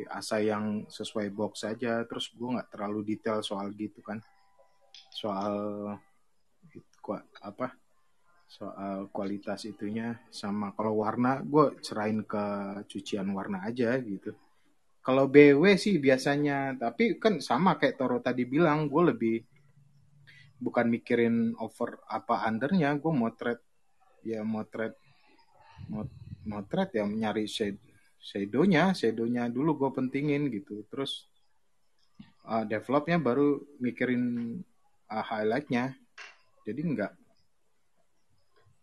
asa 0.08 0.40
yang 0.40 0.88
sesuai 0.88 1.36
box 1.36 1.68
saja 1.68 2.08
terus 2.08 2.32
gue 2.32 2.56
nggak 2.56 2.72
terlalu 2.72 3.04
detail 3.04 3.44
soal 3.44 3.76
gitu 3.76 4.00
kan. 4.00 4.24
Soal 5.12 5.56
apa 7.44 7.76
soal 8.48 9.12
kualitas 9.12 9.68
itunya. 9.68 10.24
Sama 10.32 10.72
kalau 10.72 11.04
warna 11.04 11.44
gue 11.44 11.84
serahin 11.84 12.24
ke 12.24 12.44
cucian 12.88 13.28
warna 13.36 13.68
aja 13.68 13.92
gitu. 14.00 14.32
Kalau 15.04 15.28
BW 15.28 15.76
sih 15.76 16.00
biasanya. 16.00 16.80
Tapi 16.80 17.20
kan 17.20 17.44
sama 17.44 17.76
kayak 17.76 18.00
Toro 18.00 18.24
tadi 18.24 18.48
bilang 18.48 18.88
gue 18.88 19.04
lebih 19.12 19.49
bukan 20.60 20.92
mikirin 20.92 21.56
over 21.58 22.04
apa 22.12 22.44
undernya 22.46 22.92
gue 23.00 23.14
motret 23.16 23.64
ya 24.28 24.44
motret 24.44 25.00
mot, 25.88 26.12
motret 26.44 26.92
ya 26.92 27.08
nyari 27.08 27.48
shadow 27.48 28.68
shadownya 28.92 29.48
dulu 29.48 29.80
gue 29.80 29.90
pentingin 29.96 30.52
gitu. 30.52 30.84
Terus 30.92 31.32
uh, 32.44 32.68
developnya 32.68 33.16
baru 33.16 33.64
mikirin 33.80 34.56
uh, 35.08 35.24
highlightnya. 35.24 35.96
Jadi 36.68 36.82
nggak 36.84 37.14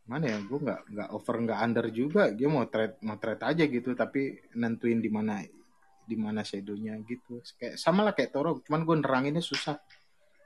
mana 0.07 0.25
ya 0.31 0.39
gue 0.39 0.59
nggak 0.63 0.81
nggak 0.97 1.09
over 1.13 1.37
nggak 1.45 1.61
under 1.61 1.87
juga. 1.93 2.33
Dia 2.33 2.49
motret 2.49 2.97
motret 3.05 3.41
aja 3.45 3.65
gitu 3.69 3.93
tapi 3.93 4.41
nentuin 4.57 5.05
di 5.05 5.13
mana 5.13 5.45
di 6.07 6.17
mana 6.17 6.41
shadownya 6.41 6.97
gitu. 7.05 7.45
Kayak 7.61 7.77
sama 7.77 8.01
lah 8.09 8.17
kayak 8.17 8.33
Toro 8.33 8.65
cuman 8.65 8.89
gue 8.89 8.97
neranginnya 9.05 9.45
susah 9.45 9.77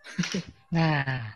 nah, 0.76 1.34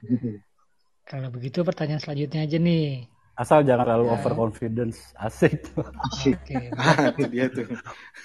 kalau 1.04 1.28
begitu 1.28 1.60
pertanyaan 1.60 2.00
selanjutnya 2.00 2.44
aja 2.44 2.58
nih. 2.58 3.08
Asal 3.34 3.66
jangan 3.66 3.82
terlalu 3.82 4.06
ya. 4.06 4.12
overconfidence. 4.14 4.98
Asik 5.18 5.66
tuh. 5.66 5.82
Asik. 6.06 6.38
Oke. 6.38 6.70
Ah, 6.78 7.10
itu 7.10 7.22
dia 7.26 7.46
tuh. 7.50 7.66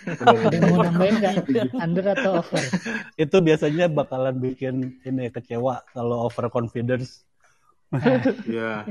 Ada 0.05 0.53
yang 0.53 0.69
mau 0.69 0.85
nambahin 0.85 1.15
nggak? 1.17 1.35
Under 1.81 2.05
atau 2.13 2.45
over? 2.45 2.61
itu 3.17 3.37
biasanya 3.41 3.89
bakalan 3.89 4.37
bikin 4.37 5.01
ini 5.01 5.33
kecewa 5.33 5.81
kalau 5.97 6.29
overconfidence. 6.29 7.25
Iya. 8.45 8.85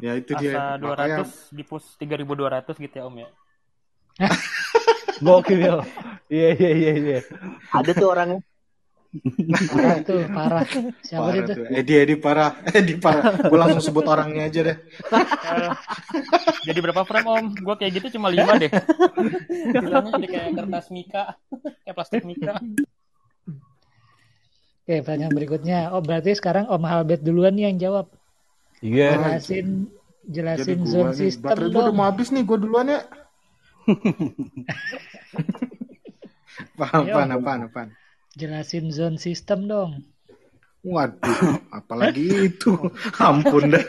ya 0.00 0.12
itu 0.16 0.32
dia. 0.40 0.56
Asa 0.56 0.80
200 0.80 0.88
Makanya... 0.88 1.24
di 1.52 1.62
pos 1.68 1.84
3200 2.00 2.84
gitu 2.88 2.94
ya 2.96 3.04
Om 3.04 3.16
ya. 3.20 3.28
Gokil. 5.26 5.84
Iya 6.32 6.48
iya 6.56 6.70
iya 6.72 6.92
iya. 6.96 7.20
Ada 7.76 7.92
tuh 7.92 8.08
orangnya 8.08 8.40
parah 9.12 9.96
itu 10.00 10.14
parah 10.32 10.64
siapa 11.04 11.20
parah 11.20 11.44
itu 11.44 11.52
Edi 11.68 11.92
Edi 12.00 12.14
parah 12.16 12.50
Edi 12.80 12.94
parah 12.96 13.44
gue 13.44 13.58
langsung 13.60 13.84
sebut 13.84 14.08
orangnya 14.08 14.48
aja 14.48 14.60
deh 14.72 14.76
jadi 16.64 16.78
berapa 16.80 17.04
frame 17.04 17.28
om 17.28 17.44
gue 17.52 17.74
kayak 17.76 17.92
gitu 18.00 18.16
cuma 18.16 18.32
lima 18.32 18.56
deh 18.56 18.72
bilangnya 19.68 20.16
jadi 20.16 20.28
kayak 20.32 20.48
kertas 20.56 20.86
mika 20.88 21.36
kayak 21.84 21.96
plastik 21.96 22.24
mika 22.24 22.56
Oke, 24.82 24.98
pertanyaan 24.98 25.30
berikutnya. 25.30 25.94
Oh, 25.94 26.02
berarti 26.02 26.34
sekarang 26.34 26.66
Om 26.66 26.82
Halbert 26.82 27.22
duluan 27.22 27.54
nih 27.54 27.70
yang 27.70 27.78
jawab. 27.78 28.10
Iya. 28.82 28.98
Yeah. 28.98 29.14
Jelasin 29.14 29.68
jelasin 30.26 30.80
zone 30.82 31.14
system 31.14 31.54
Baterai 31.54 31.70
gue 31.70 31.82
udah 31.86 31.94
mau 31.94 32.10
habis 32.10 32.34
nih, 32.34 32.42
gue 32.42 32.58
duluan 32.58 32.90
ya. 32.90 33.06
paham, 36.82 37.06
paham, 37.06 37.38
paham, 37.46 37.70
paham. 37.70 37.94
Jelasin 38.32 38.88
zone 38.88 39.20
system 39.20 39.68
dong. 39.68 40.08
Waduh, 40.82 41.62
apalagi 41.78 42.50
itu. 42.50 42.74
Ampun 43.22 43.70
dah. 43.70 43.84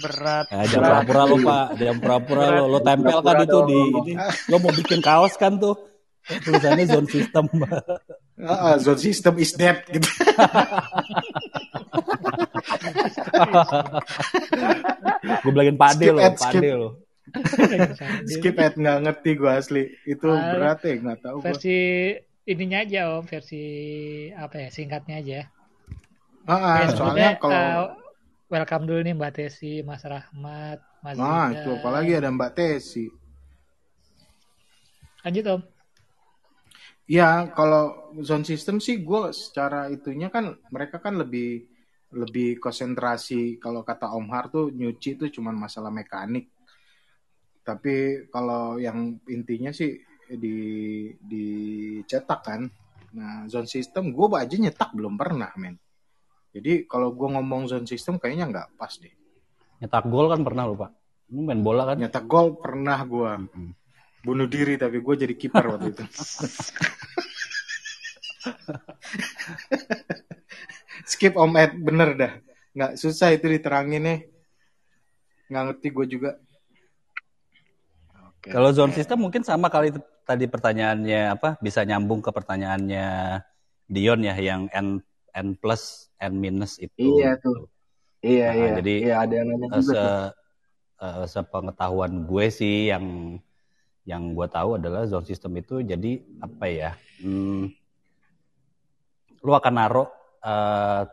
Berat. 0.00 0.46
Ya, 0.48 0.64
jangan 0.70 1.04
pura-pura 1.04 1.22
lo, 1.28 1.36
Pak. 1.42 1.66
Jangan 1.76 1.98
pura-pura 2.00 2.44
lo. 2.56 2.64
Lo 2.72 2.78
tempel 2.80 3.18
kan 3.20 3.36
itu 3.44 3.58
di 3.68 3.78
ini. 3.92 4.12
Lo 4.48 4.56
mau 4.62 4.72
bikin 4.72 5.04
kaos 5.04 5.36
kan 5.36 5.60
tuh. 5.60 5.76
Tulisannya 6.28 6.86
zone 6.88 7.08
system. 7.10 7.44
Uh, 8.38 8.76
zone 8.78 9.00
system 9.00 9.34
is 9.42 9.52
dead 9.56 9.82
gitu. 9.90 10.08
gue 15.42 15.50
bilangin 15.52 15.76
pade 15.80 16.12
lo, 16.12 16.20
pade 16.36 16.70
lo. 16.76 17.00
skip 18.28 18.56
ad 18.60 18.76
nggak 18.76 18.98
ngerti 19.08 19.30
gue 19.36 19.50
asli. 19.50 19.84
Itu 20.04 20.32
berat 20.32 20.84
ya 20.84 20.96
nggak 21.00 21.18
tahu. 21.24 21.40
Versi 21.44 21.76
ininya 22.48 22.80
aja 22.80 23.20
om 23.20 23.24
versi 23.28 23.62
apa 24.32 24.64
ya 24.64 24.68
singkatnya 24.72 25.20
aja. 25.20 25.40
Ah, 26.48 26.88
ya, 26.88 26.96
soalnya 26.96 27.36
kalau 27.36 27.92
uh, 27.92 28.08
welcome 28.48 28.88
dulu 28.88 29.00
nih 29.04 29.12
Mbak 29.12 29.32
Tesi, 29.36 29.84
Mas 29.84 30.00
Rahmat, 30.00 30.80
Mas 31.04 31.20
Nah, 31.20 31.52
Zida. 31.52 31.60
itu 31.60 31.70
apalagi 31.76 32.12
ada 32.16 32.32
Mbak 32.32 32.52
Tesi. 32.56 33.12
Lanjut 35.20 35.44
om. 35.44 35.62
Ya, 37.08 37.52
kalau 37.52 38.12
zone 38.24 38.48
system 38.48 38.80
sih 38.80 39.00
gue 39.00 39.32
secara 39.36 39.92
itunya 39.92 40.32
kan 40.32 40.56
mereka 40.72 41.00
kan 41.00 41.20
lebih 41.20 41.68
lebih 42.16 42.56
konsentrasi 42.56 43.60
kalau 43.60 43.84
kata 43.84 44.08
Om 44.08 44.28
Har 44.32 44.48
tuh 44.48 44.72
nyuci 44.72 45.20
itu 45.20 45.28
cuma 45.40 45.52
masalah 45.52 45.92
mekanik. 45.92 46.48
Tapi 47.60 48.28
kalau 48.32 48.80
yang 48.80 49.20
intinya 49.28 49.68
sih 49.68 50.00
di 50.36 50.56
dicetak 51.16 52.40
kan. 52.44 52.68
Nah, 53.16 53.48
zone 53.48 53.64
system 53.64 54.12
gue 54.12 54.26
aja 54.36 54.56
nyetak 54.58 54.92
belum 54.92 55.16
pernah, 55.16 55.48
men. 55.56 55.80
Jadi 56.52 56.84
kalau 56.84 57.12
gue 57.16 57.28
ngomong 57.38 57.68
zone 57.68 57.88
system 57.88 58.20
kayaknya 58.20 58.48
nggak 58.52 58.68
pas 58.76 58.92
deh. 59.00 59.12
Nyetak 59.80 60.04
gol 60.10 60.28
kan 60.28 60.44
pernah 60.44 60.66
lupa. 60.68 60.92
Lu 61.32 61.44
main 61.44 61.62
bola 61.62 61.84
kan? 61.88 61.96
Nyetak 62.00 62.26
gol 62.28 62.58
pernah 62.58 62.98
gue. 63.04 63.48
Bunuh 64.24 64.50
diri 64.50 64.76
tapi 64.76 65.00
gue 65.00 65.14
jadi 65.14 65.34
kiper 65.38 65.64
waktu 65.70 65.94
itu. 65.94 66.04
Skip 71.08 71.38
Om 71.38 71.56
Ed, 71.56 71.72
bener 71.80 72.12
dah. 72.18 72.32
Nggak 72.76 72.92
susah 73.00 73.32
itu 73.32 73.48
diterangin 73.48 74.02
nih. 74.04 74.28
Nggak 75.48 75.62
ngerti 75.72 75.88
gue 75.94 76.06
juga. 76.10 76.30
Kalau 78.44 78.70
zone 78.72 78.94
system 78.96 79.18
mungkin 79.24 79.42
sama 79.44 79.68
kali 79.68 79.92
tadi 80.28 80.44
pertanyaannya 80.44 81.40
apa 81.40 81.56
bisa 81.64 81.80
nyambung 81.88 82.20
ke 82.20 82.28
pertanyaannya 82.28 83.40
Dion 83.88 84.20
ya 84.20 84.36
yang 84.36 84.68
n 84.68 85.00
n 85.32 85.48
plus 85.56 86.12
n 86.20 86.36
minus 86.36 86.76
itu. 86.76 87.24
Iya 87.24 87.40
tuh. 87.40 87.72
Iya 88.20 88.46
nah, 88.52 88.54
iya. 88.60 88.70
Jadi 88.84 88.94
iya, 89.08 89.16
ada 89.24 89.32
yang 89.32 89.46
nanya 89.48 89.68
juga 89.80 89.80
se, 89.80 90.04
uh, 91.00 91.24
sepengetahuan 91.24 92.28
gue 92.28 92.46
sih 92.52 92.92
yang 92.92 93.40
yang 94.04 94.36
gue 94.36 94.46
tahu 94.52 94.76
adalah 94.76 95.08
zone 95.08 95.24
system 95.24 95.56
itu 95.56 95.80
jadi 95.80 96.20
apa 96.44 96.64
ya? 96.68 96.90
Hmm, 97.24 97.72
lu 99.40 99.52
akan 99.56 99.72
naruh 99.72 100.08
uh, 100.44 101.08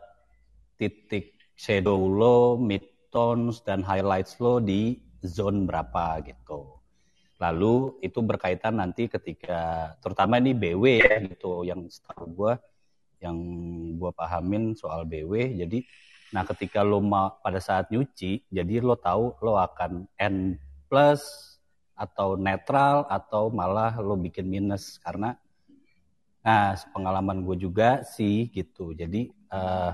titik 0.76 1.40
shadow 1.56 1.96
lo 1.96 2.60
mid 2.60 2.84
midtones 3.16 3.64
dan 3.64 3.80
highlights 3.80 4.36
lo 4.44 4.60
di 4.60 5.00
zone 5.24 5.64
berapa 5.64 6.20
gitu. 6.20 6.75
Lalu 7.36 8.00
itu 8.00 8.24
berkaitan 8.24 8.80
nanti 8.80 9.12
ketika 9.12 9.92
terutama 10.00 10.40
ini 10.40 10.56
BW 10.56 10.84
ya 11.04 11.20
gitu 11.20 11.68
yang 11.68 11.84
setahu 11.84 12.24
gue 12.32 12.52
yang 13.20 13.36
gue 13.96 14.10
pahamin 14.16 14.72
soal 14.72 15.04
BW. 15.04 15.60
Jadi 15.60 15.84
nah 16.32 16.42
ketika 16.42 16.82
lo 16.82 16.98
mau 16.98 17.38
pada 17.38 17.62
saat 17.62 17.92
nyuci 17.92 18.50
jadi 18.50 18.82
lo 18.82 18.96
tahu 18.98 19.36
lo 19.44 19.60
akan 19.60 20.10
N 20.18 20.56
plus 20.88 21.22
atau 21.96 22.36
netral 22.36 23.04
atau 23.08 23.48
malah 23.48 23.96
lo 24.00 24.16
bikin 24.16 24.44
minus 24.48 25.00
karena 25.00 25.36
nah 26.40 26.72
pengalaman 26.94 27.44
gue 27.44 27.56
juga 27.68 28.00
sih 28.00 28.48
gitu. 28.48 28.96
Jadi 28.96 29.28
uh, 29.52 29.92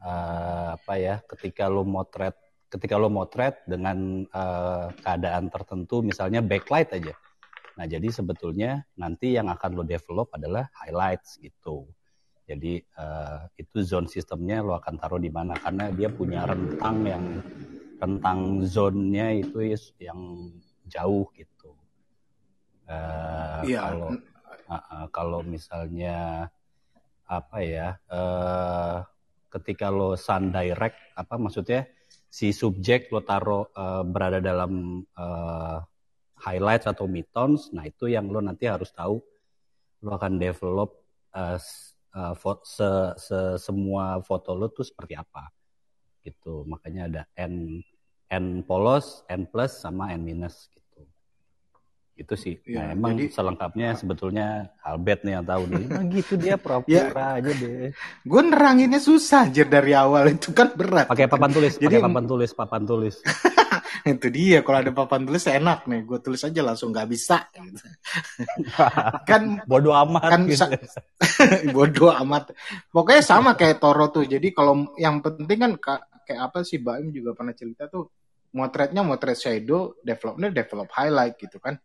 uh, 0.00 0.68
apa 0.76 0.94
ya 0.96 1.20
ketika 1.26 1.68
lo 1.68 1.84
motret 1.84 2.45
ketika 2.66 2.98
lo 2.98 3.06
motret 3.06 3.62
dengan 3.64 4.26
uh, 4.30 4.90
keadaan 5.00 5.48
tertentu, 5.48 6.02
misalnya 6.02 6.42
backlight 6.42 6.90
aja. 6.94 7.14
Nah, 7.76 7.84
jadi 7.84 8.08
sebetulnya 8.08 8.82
nanti 8.96 9.36
yang 9.36 9.52
akan 9.52 9.70
lo 9.76 9.84
develop 9.84 10.32
adalah 10.32 10.66
highlights 10.72 11.36
gitu. 11.38 11.86
Jadi 12.46 12.78
uh, 12.96 13.50
itu 13.58 13.82
zone 13.82 14.06
sistemnya 14.06 14.62
lo 14.62 14.78
akan 14.78 14.94
taruh 14.96 15.18
di 15.18 15.28
mana 15.28 15.58
karena 15.58 15.90
dia 15.90 16.08
punya 16.08 16.46
rentang 16.46 17.02
yang 17.02 17.24
rentang 17.98 18.62
zonnya 18.62 19.34
itu 19.34 19.74
yang 19.98 20.50
jauh 20.86 21.26
gitu. 21.34 21.74
Uh. 22.86 23.66
Kalau 23.66 24.10
uh, 24.70 24.74
uh, 24.74 25.06
kalau 25.10 25.40
misalnya 25.42 26.46
apa 27.26 27.58
ya, 27.66 27.98
uh, 28.06 29.02
ketika 29.50 29.90
lo 29.90 30.14
sun 30.14 30.54
direct 30.54 30.96
apa 31.18 31.34
maksudnya 31.34 31.90
si 32.28 32.52
subjek 32.52 33.08
lo 33.14 33.24
taruh 33.24 33.66
uh, 33.72 34.04
berada 34.04 34.42
dalam 34.42 35.02
uh, 35.16 35.78
highlights 36.36 36.84
atau 36.84 37.08
midtones, 37.08 37.72
nah 37.72 37.88
itu 37.88 38.12
yang 38.12 38.28
lo 38.28 38.44
nanti 38.44 38.68
harus 38.68 38.92
tahu. 38.92 39.18
Lo 40.04 40.10
akan 40.14 40.36
develop 40.36 40.92
uh, 41.32 41.56
uh, 42.12 42.34
se, 42.62 42.90
se 43.16 43.38
semua 43.56 44.20
foto 44.20 44.52
lo 44.52 44.68
tuh 44.68 44.84
seperti 44.84 45.16
apa 45.16 45.48
gitu. 46.20 46.68
Makanya 46.68 47.02
ada 47.08 47.22
n 47.40 47.80
n 48.28 48.66
polos 48.66 49.24
n 49.30 49.46
plus 49.48 49.72
sama 49.80 50.12
n 50.12 50.20
minus 50.20 50.68
itu 52.16 52.34
sih. 52.34 52.54
Ya, 52.64 52.88
nah, 52.88 52.96
emang 52.96 53.12
jadi, 53.20 53.28
selengkapnya 53.28 53.88
sebetulnya 53.92 54.72
Albert 54.80 55.20
nih 55.28 55.32
yang 55.36 55.44
tahu 55.44 55.62
nih. 55.68 55.84
Nah, 55.96 56.04
gitu 56.08 56.34
dia 56.40 56.56
pura-pura 56.56 56.96
ya, 56.96 57.40
aja 57.40 57.52
deh. 57.52 57.92
Gue 58.24 58.42
neranginnya 58.42 59.00
susah 59.00 59.52
aja 59.52 59.62
dari 59.68 59.92
awal 59.92 60.28
itu 60.36 60.50
kan 60.56 60.72
berat. 60.72 61.06
Pakai 61.12 61.28
papan 61.28 61.52
tulis, 61.52 61.76
jadi 61.76 62.00
pakai 62.00 62.06
papan 62.08 62.24
tulis, 62.24 62.50
papan 62.56 62.82
tulis. 62.88 63.16
itu 64.16 64.28
dia 64.32 64.64
kalau 64.64 64.78
ada 64.80 64.92
papan 64.96 65.28
tulis 65.28 65.44
enak 65.44 65.84
nih, 65.84 66.00
gue 66.08 66.18
tulis 66.24 66.40
aja 66.40 66.60
langsung 66.64 66.88
nggak 66.90 67.08
bisa. 67.08 67.52
Gitu. 67.52 67.84
kan 69.28 69.60
bodoh 69.68 69.92
amat. 70.08 70.30
Kan 70.32 70.42
gitu. 70.48 70.64
bodoh 71.76 72.16
amat. 72.24 72.56
Pokoknya 72.88 73.22
sama 73.22 73.52
kayak 73.60 73.76
Toro 73.76 74.08
tuh. 74.08 74.24
Jadi 74.24 74.56
kalau 74.56 74.88
yang 74.96 75.20
penting 75.20 75.58
kan 75.60 75.72
kayak 76.24 76.40
apa 76.40 76.64
sih 76.64 76.80
Baim 76.80 77.12
juga 77.12 77.36
pernah 77.36 77.52
cerita 77.52 77.92
tuh 77.92 78.08
motretnya 78.56 79.04
motret 79.04 79.36
shadow, 79.36 80.00
developnya 80.00 80.48
develop 80.48 80.88
highlight 80.96 81.36
gitu 81.36 81.60
kan 81.60 81.76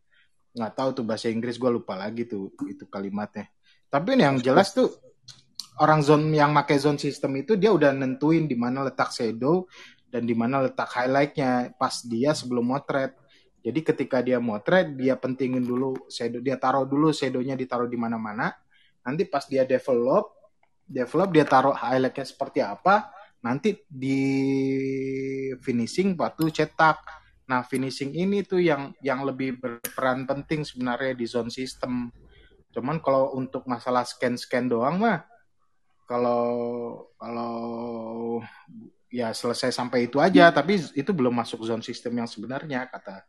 nggak 0.52 0.74
tahu 0.76 0.90
tuh 1.02 1.04
bahasa 1.08 1.32
Inggris 1.32 1.56
gue 1.56 1.72
lupa 1.72 1.96
lagi 1.96 2.28
tuh 2.28 2.52
itu 2.68 2.84
kalimatnya. 2.88 3.48
Tapi 3.88 4.20
yang 4.20 4.40
jelas 4.40 4.76
tuh 4.76 4.92
orang 5.80 6.04
zone 6.04 6.36
yang 6.36 6.52
pakai 6.52 6.78
zone 6.80 7.00
system 7.00 7.40
itu 7.40 7.56
dia 7.56 7.72
udah 7.72 7.96
nentuin 7.96 8.48
di 8.48 8.56
mana 8.56 8.84
letak 8.84 9.12
shadow 9.16 9.68
dan 10.12 10.28
di 10.28 10.36
mana 10.36 10.68
letak 10.68 10.92
highlightnya 10.92 11.76
pas 11.80 12.04
dia 12.04 12.36
sebelum 12.36 12.68
motret. 12.68 13.16
Jadi 13.62 13.80
ketika 13.86 14.20
dia 14.20 14.42
motret 14.42 14.92
dia 14.96 15.16
pentingin 15.16 15.64
dulu 15.64 15.96
shadow 16.12 16.44
dia 16.44 16.60
taruh 16.60 16.84
dulu 16.84 17.16
shadownya 17.16 17.56
ditaruh 17.56 17.88
di 17.88 17.96
mana-mana. 17.96 18.52
Nanti 19.08 19.24
pas 19.24 19.48
dia 19.48 19.64
develop 19.64 20.36
develop 20.84 21.32
dia 21.32 21.48
taruh 21.48 21.72
highlightnya 21.72 22.28
seperti 22.28 22.60
apa 22.60 23.08
nanti 23.42 23.74
di 23.90 24.22
finishing 25.64 26.14
waktu 26.14 26.54
cetak 26.54 27.21
Nah, 27.52 27.68
finishing 27.68 28.16
ini 28.16 28.48
tuh 28.48 28.64
yang 28.64 28.96
yang 29.04 29.28
lebih 29.28 29.60
berperan 29.60 30.24
penting 30.24 30.64
sebenarnya 30.64 31.12
di 31.20 31.28
zone 31.28 31.52
system. 31.52 32.08
Cuman 32.72 33.04
kalau 33.04 33.36
untuk 33.36 33.68
masalah 33.68 34.08
scan-scan 34.08 34.72
doang 34.72 35.04
mah 35.04 35.28
kalau 36.08 36.48
kalau 37.20 38.40
ya 39.12 39.36
selesai 39.36 39.76
sampai 39.76 40.08
itu 40.08 40.24
aja, 40.24 40.48
tapi 40.56 40.80
itu 40.96 41.12
belum 41.12 41.36
masuk 41.36 41.68
zone 41.68 41.84
system 41.84 42.24
yang 42.24 42.32
sebenarnya 42.32 42.88
kata 42.88 43.28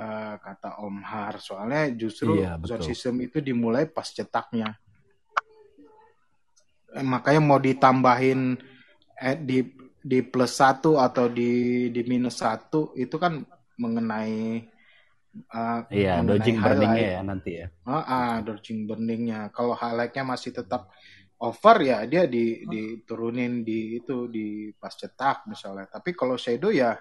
uh, 0.00 0.34
kata 0.40 0.80
Om 0.80 0.96
Har. 1.04 1.36
Soalnya 1.36 1.92
justru 1.92 2.40
iya, 2.40 2.56
zone 2.64 2.88
system 2.88 3.20
itu 3.20 3.44
dimulai 3.44 3.84
pas 3.84 4.08
cetaknya. 4.08 4.80
Eh, 6.96 7.04
makanya 7.04 7.44
mau 7.44 7.60
ditambahin 7.60 8.56
eh, 9.20 9.36
di 9.36 9.60
di 10.06 10.22
plus 10.22 10.54
satu 10.54 11.02
atau 11.02 11.26
di 11.26 11.90
di 11.90 12.02
minus 12.06 12.38
satu 12.38 12.94
itu 12.94 13.18
kan 13.18 13.42
mengenai 13.74 14.62
uh, 15.50 15.82
iya 15.90 16.22
mengenai 16.22 16.30
dodging 16.30 16.58
burningnya 16.62 17.08
ya 17.10 17.20
nanti 17.26 17.50
ya. 17.58 17.66
Uh, 17.82 17.98
uh, 17.98 18.32
dodging 18.46 18.86
burningnya. 18.86 19.50
Kalau 19.50 19.74
highlightnya 19.74 20.22
masih 20.22 20.54
tetap 20.54 20.86
over 21.42 21.76
ya 21.82 22.06
dia 22.06 22.30
di 22.30 22.62
diturunin 22.70 23.66
di 23.66 23.98
itu 23.98 24.30
di 24.30 24.70
pas 24.78 24.94
cetak 24.94 25.50
misalnya. 25.50 25.90
Tapi 25.90 26.14
kalau 26.14 26.38
shadow 26.38 26.70
ya 26.70 26.94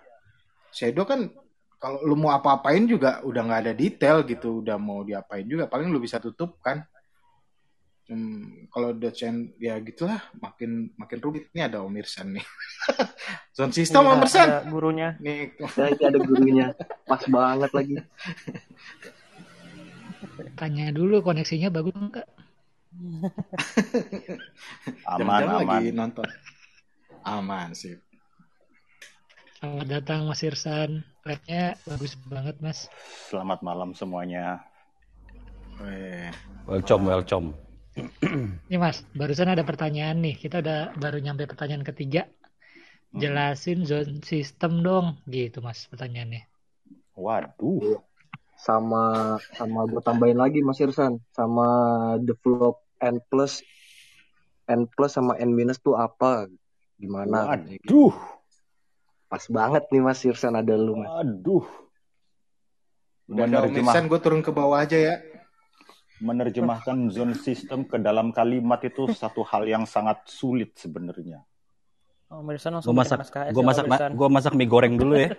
shadow 0.74 1.06
kan 1.06 1.30
kalau 1.78 2.02
lu 2.02 2.18
mau 2.18 2.34
apa-apain 2.34 2.90
juga 2.90 3.22
udah 3.22 3.42
nggak 3.46 3.62
ada 3.70 3.74
detail 3.78 4.26
gitu 4.26 4.66
udah 4.66 4.82
mau 4.82 5.06
diapain 5.06 5.46
juga 5.46 5.70
paling 5.70 5.94
lu 5.94 6.02
bisa 6.02 6.18
tutup 6.18 6.58
kan 6.58 6.82
Hmm, 8.06 8.70
kalau 8.70 8.94
dosen 8.94 9.58
ya 9.58 9.82
gitulah 9.82 10.22
makin 10.38 10.94
makin 10.94 11.20
rumit. 11.26 11.50
Ini 11.58 11.66
ada 11.66 11.82
Om 11.82 11.98
Irsan 11.98 12.38
nih. 12.38 12.46
Sound 13.58 13.74
system 13.74 14.06
Om 14.06 14.22
Irsan. 14.22 14.46
Ada 14.46 14.70
gurunya. 14.70 15.18
Nih, 15.18 15.58
ya, 15.58 15.90
ada 15.90 16.20
gurunya. 16.22 16.78
Pas 17.10 17.26
banget 17.26 17.72
lagi. 17.74 17.96
Tanya 20.54 20.94
dulu 20.94 21.26
koneksinya 21.26 21.74
bagus 21.74 21.98
enggak? 21.98 22.30
aman, 25.18 25.42
aman. 25.50 25.66
lagi 25.66 25.90
nonton. 25.90 26.30
Aman 27.26 27.74
sih. 27.74 27.98
Selamat 29.58 29.88
datang 29.90 30.30
Mas 30.30 30.46
Irsan. 30.46 31.02
Rednya 31.26 31.74
bagus 31.90 32.14
banget 32.30 32.62
Mas. 32.62 32.86
Selamat 33.34 33.66
malam 33.66 33.98
semuanya. 33.98 34.62
Welcome, 36.70 37.10
welcome. 37.10 37.65
Ini 38.68 38.76
Mas, 38.76 39.08
barusan 39.16 39.48
ada 39.48 39.64
pertanyaan 39.64 40.20
nih. 40.20 40.36
Kita 40.36 40.60
udah 40.60 40.96
baru 41.00 41.24
nyampe 41.24 41.48
pertanyaan 41.48 41.84
ketiga. 41.88 42.28
Hmm. 43.16 43.20
Jelasin 43.24 43.88
zone 43.88 44.20
system 44.20 44.84
dong, 44.84 45.16
gitu 45.32 45.64
Mas 45.64 45.88
pertanyaannya. 45.88 46.44
Waduh. 47.16 48.04
Sama 48.56 49.36
sama 49.56 49.88
gue 49.88 50.02
tambahin 50.04 50.40
lagi 50.40 50.64
Mas 50.64 50.80
Irsan, 50.80 51.20
sama 51.36 51.68
develop 52.24 52.84
n 53.04 53.20
plus 53.32 53.64
n 54.68 54.88
plus 54.88 55.12
sama 55.16 55.36
n 55.40 55.52
minus 55.56 55.80
tuh 55.80 55.96
apa? 55.96 56.52
Gimana? 57.00 57.56
Waduh. 57.56 58.16
Pas 59.32 59.44
banget 59.48 59.84
nih 59.92 60.04
Mas 60.04 60.20
Irsan 60.28 60.56
ada 60.56 60.76
lu 60.76 61.00
Mas. 61.00 61.12
Waduh. 61.12 61.68
Udah 63.32 63.72
Irsan 63.72 64.12
gue 64.12 64.20
turun 64.20 64.44
ke 64.44 64.52
bawah 64.52 64.84
aja 64.84 65.00
ya 65.00 65.35
menerjemahkan 66.24 67.12
zone 67.12 67.36
system 67.36 67.84
ke 67.84 68.00
dalam 68.00 68.32
kalimat 68.32 68.80
itu 68.84 69.12
satu 69.12 69.44
hal 69.44 69.68
yang 69.68 69.84
sangat 69.84 70.24
sulit 70.28 70.72
sebenarnya. 70.80 71.44
Oh, 72.32 72.42
gue 72.42 72.58
masak, 72.96 73.22
gue 73.54 73.64
masak, 73.64 73.86
gue 74.18 74.30
masak 74.32 74.58
mie 74.58 74.66
goreng 74.66 74.98
dulu 74.98 75.14
ya. 75.14 75.30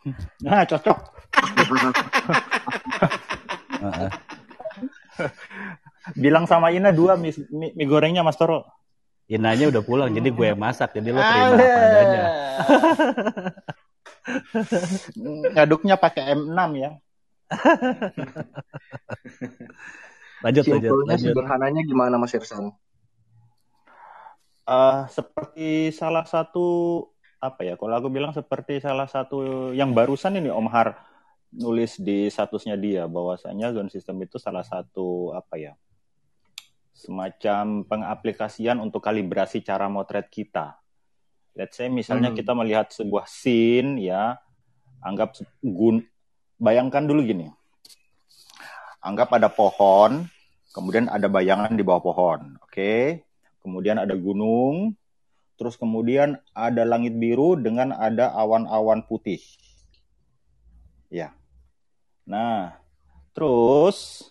nah, 0.44 0.66
cocok. 0.66 0.98
Bilang 6.18 6.50
sama 6.50 6.74
Ina 6.74 6.90
dua 6.90 7.14
mie, 7.14 7.30
mie, 7.52 7.70
mie 7.78 7.86
gorengnya 7.86 8.26
Mas 8.26 8.34
Toro. 8.34 8.66
Inanya 9.30 9.70
udah 9.70 9.82
pulang, 9.86 10.10
jadi 10.10 10.28
gue 10.34 10.46
yang 10.50 10.58
masak, 10.58 10.98
jadi 10.98 11.14
lo 11.14 11.22
terima 11.22 11.56
apa 11.56 11.62
adanya. 11.62 12.22
Ngaduknya 15.56 15.96
pakai 15.96 16.34
M6 16.36 16.60
ya. 16.76 16.90
Lanjut 20.42 20.64
lanjut, 20.68 20.90
lanjut. 21.08 21.32
sederhananya 21.32 21.82
gimana 21.86 22.14
Mas 22.18 22.34
Irsan? 22.34 22.74
Uh, 24.62 25.06
seperti 25.10 25.90
salah 25.90 26.22
satu 26.22 27.06
apa 27.42 27.66
ya 27.66 27.74
kalau 27.74 27.98
aku 27.98 28.06
bilang 28.10 28.30
seperti 28.30 28.78
salah 28.78 29.10
satu 29.10 29.70
yang 29.74 29.90
barusan 29.90 30.38
ini 30.38 30.50
Om 30.50 30.70
Har 30.70 30.94
nulis 31.50 31.98
di 31.98 32.30
statusnya 32.30 32.78
dia 32.78 33.10
bahwasanya 33.10 33.74
zone 33.74 33.90
system 33.90 34.22
itu 34.22 34.38
salah 34.38 34.62
satu 34.62 35.34
apa 35.34 35.58
ya 35.58 35.74
semacam 36.94 37.82
pengaplikasian 37.82 38.78
untuk 38.78 39.02
kalibrasi 39.02 39.66
cara 39.66 39.90
motret 39.90 40.30
kita 40.30 40.82
let's 41.56 41.76
say 41.76 41.88
misalnya 41.88 42.32
hmm. 42.32 42.38
kita 42.38 42.52
melihat 42.56 42.86
sebuah 42.92 43.28
scene 43.28 44.00
ya, 44.00 44.40
anggap 45.04 45.36
gun 45.60 46.04
bayangkan 46.56 47.04
dulu 47.04 47.20
gini. 47.24 47.52
Anggap 49.02 49.34
ada 49.34 49.50
pohon, 49.50 50.30
kemudian 50.70 51.10
ada 51.10 51.26
bayangan 51.26 51.74
di 51.74 51.82
bawah 51.82 52.02
pohon, 52.02 52.54
oke? 52.62 52.70
Okay? 52.70 53.26
Kemudian 53.58 53.98
ada 53.98 54.14
gunung, 54.14 54.94
terus 55.58 55.74
kemudian 55.74 56.38
ada 56.54 56.82
langit 56.86 57.14
biru 57.18 57.58
dengan 57.58 57.94
ada 57.94 58.30
awan-awan 58.34 59.02
putih. 59.06 59.42
Ya. 61.10 61.34
Nah, 62.22 62.78
terus 63.34 64.30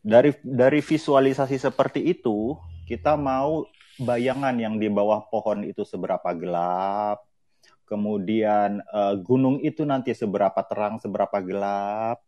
dari 0.00 0.32
dari 0.40 0.80
visualisasi 0.80 1.60
seperti 1.60 2.04
itu, 2.04 2.56
kita 2.88 3.16
mau 3.16 3.64
bayangan 4.00 4.56
yang 4.56 4.80
di 4.80 4.88
bawah 4.88 5.28
pohon 5.28 5.64
itu 5.68 5.84
seberapa 5.84 6.32
gelap, 6.32 7.20
kemudian 7.84 8.80
uh, 8.88 9.18
gunung 9.20 9.60
itu 9.60 9.84
nanti 9.84 10.16
seberapa 10.16 10.62
terang, 10.64 10.96
seberapa 11.02 11.36
gelap. 11.44 12.22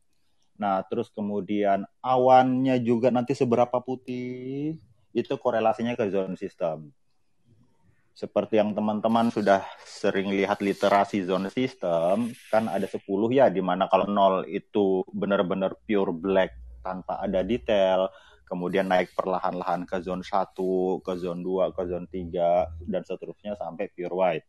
Nah, 0.57 0.85
terus 0.87 1.09
kemudian 1.13 1.89
awannya 2.05 2.79
juga 2.85 3.09
nanti 3.09 3.33
seberapa 3.33 3.81
putih. 3.81 4.77
Itu 5.13 5.37
korelasinya 5.37 5.97
ke 5.97 6.09
zone 6.09 6.37
system. 6.41 6.93
Seperti 8.13 8.61
yang 8.61 8.77
teman-teman 8.77 9.33
sudah 9.33 9.65
sering 9.85 10.33
lihat 10.37 10.61
literasi 10.61 11.25
zone 11.25 11.49
system, 11.49 12.37
kan 12.53 12.69
ada 12.69 12.85
10 12.85 13.01
ya, 13.33 13.49
di 13.49 13.65
mana 13.65 13.89
kalau 13.89 14.05
nol 14.05 14.45
itu 14.45 15.01
benar-benar 15.17 15.73
pure 15.89 16.13
black 16.13 16.53
tanpa 16.85 17.25
ada 17.25 17.41
detail, 17.41 18.13
kemudian 18.45 18.85
naik 18.85 19.17
perlahan-lahan 19.17 19.89
ke 19.89 19.97
zone 20.05 20.21
1, 20.21 21.01
ke 21.01 21.13
zone 21.17 21.41
2, 21.41 21.73
ke 21.73 21.83
zone 21.89 22.05
3, 22.05 22.69
dan 22.85 23.01
seterusnya 23.01 23.57
sampai 23.57 23.89
pure 23.89 24.13
white. 24.13 24.47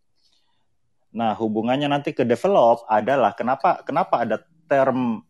Nah, 1.15 1.31
hubungannya 1.37 1.87
nanti 1.87 2.11
ke 2.11 2.27
develop 2.27 2.83
adalah 2.91 3.31
kenapa 3.31 3.79
kenapa 3.87 4.27
ada 4.27 4.43
term 4.67 5.23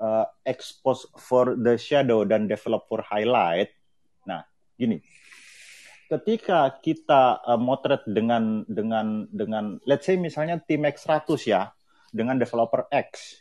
uh, 0.00 0.26
expose 0.48 1.04
for 1.20 1.54
the 1.54 1.76
shadow 1.76 2.24
dan 2.24 2.48
develop 2.48 2.88
for 2.88 3.04
highlight. 3.04 3.70
Nah, 4.24 4.42
gini. 4.74 4.98
Ketika 6.10 6.74
kita 6.82 7.38
uh, 7.46 7.54
motret 7.54 8.02
dengan 8.02 8.66
dengan 8.66 9.30
dengan 9.30 9.78
let's 9.86 10.10
say 10.10 10.18
misalnya 10.18 10.58
tim 10.58 10.82
X100 10.82 11.38
ya, 11.46 11.70
dengan 12.10 12.34
developer 12.34 12.90
X 12.90 13.38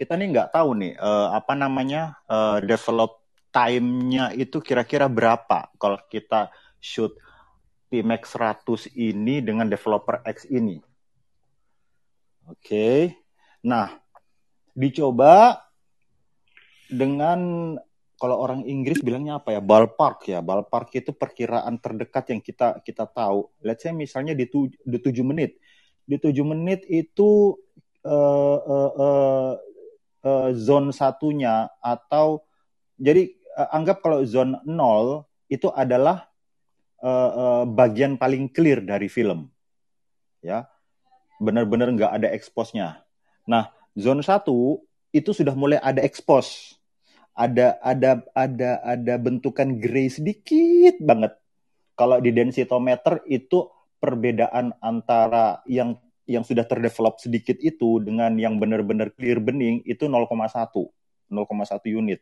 kita 0.00 0.16
nih 0.16 0.32
nggak 0.32 0.56
tahu 0.56 0.80
nih 0.80 0.96
uh, 0.96 1.36
apa 1.36 1.52
namanya 1.52 2.16
uh, 2.24 2.56
develop 2.64 3.20
time-nya 3.52 4.32
itu 4.32 4.56
kira-kira 4.64 5.12
berapa 5.12 5.68
kalau 5.76 6.00
kita 6.08 6.48
shoot 6.80 7.12
Pimax 7.92 8.32
100 8.32 8.96
ini 8.96 9.44
dengan 9.44 9.68
developer 9.68 10.24
X 10.24 10.48
ini. 10.48 10.80
Oke. 12.48 12.56
Okay. 12.64 13.00
Nah, 13.66 13.99
dicoba 14.80 15.60
dengan 16.88 17.76
kalau 18.20 18.36
orang 18.36 18.64
Inggris 18.64 19.00
bilangnya 19.00 19.40
apa 19.40 19.56
ya 19.56 19.60
ballpark 19.60 20.28
ya. 20.28 20.40
Ballpark 20.40 20.92
itu 20.96 21.12
perkiraan 21.12 21.76
terdekat 21.80 22.32
yang 22.32 22.40
kita 22.40 22.80
kita 22.80 23.04
tahu. 23.08 23.48
Let's 23.60 23.84
say 23.84 23.92
misalnya 23.92 24.32
di, 24.32 24.48
tu, 24.48 24.68
di 24.84 24.98
7 25.00 25.20
menit. 25.24 25.60
Di 26.04 26.16
7 26.16 26.32
menit 26.44 26.84
itu 26.88 27.56
uh, 28.04 28.58
uh, 28.60 28.92
uh, 28.96 29.52
uh, 30.24 30.48
zone 30.52 30.92
satunya 30.92 31.68
atau 31.80 32.44
jadi 33.00 33.32
uh, 33.56 33.68
anggap 33.72 34.04
kalau 34.04 34.20
zone 34.24 34.60
nol 34.68 35.24
itu 35.48 35.72
adalah 35.72 36.28
uh, 37.00 37.30
uh, 37.32 37.64
bagian 37.64 38.20
paling 38.20 38.52
clear 38.52 38.84
dari 38.84 39.08
film. 39.08 39.48
Ya 40.44 40.68
benar-benar 41.40 41.88
nggak 41.96 42.12
ada 42.20 42.28
eksposnya 42.36 43.00
nah 43.48 43.72
zone 43.96 44.22
satu 44.22 44.82
itu 45.10 45.34
sudah 45.34 45.54
mulai 45.54 45.78
ada 45.82 46.02
ekspos 46.02 46.78
ada 47.34 47.78
ada 47.82 48.22
ada 48.34 48.70
ada 48.84 49.14
bentukan 49.16 49.78
gray 49.78 50.10
sedikit 50.10 50.98
banget 51.02 51.34
kalau 51.94 52.16
di 52.16 52.32
densitometer 52.32 53.20
itu 53.28 53.68
perbedaan 54.00 54.72
antara 54.80 55.60
yang 55.68 56.00
yang 56.24 56.46
sudah 56.46 56.64
terdevelop 56.64 57.18
sedikit 57.18 57.58
itu 57.58 58.00
dengan 58.00 58.32
yang 58.38 58.56
benar-benar 58.56 59.12
clear 59.12 59.42
bening 59.42 59.82
itu 59.84 60.06
0,1 60.06 60.30
0,1 61.30 61.98
unit. 62.00 62.20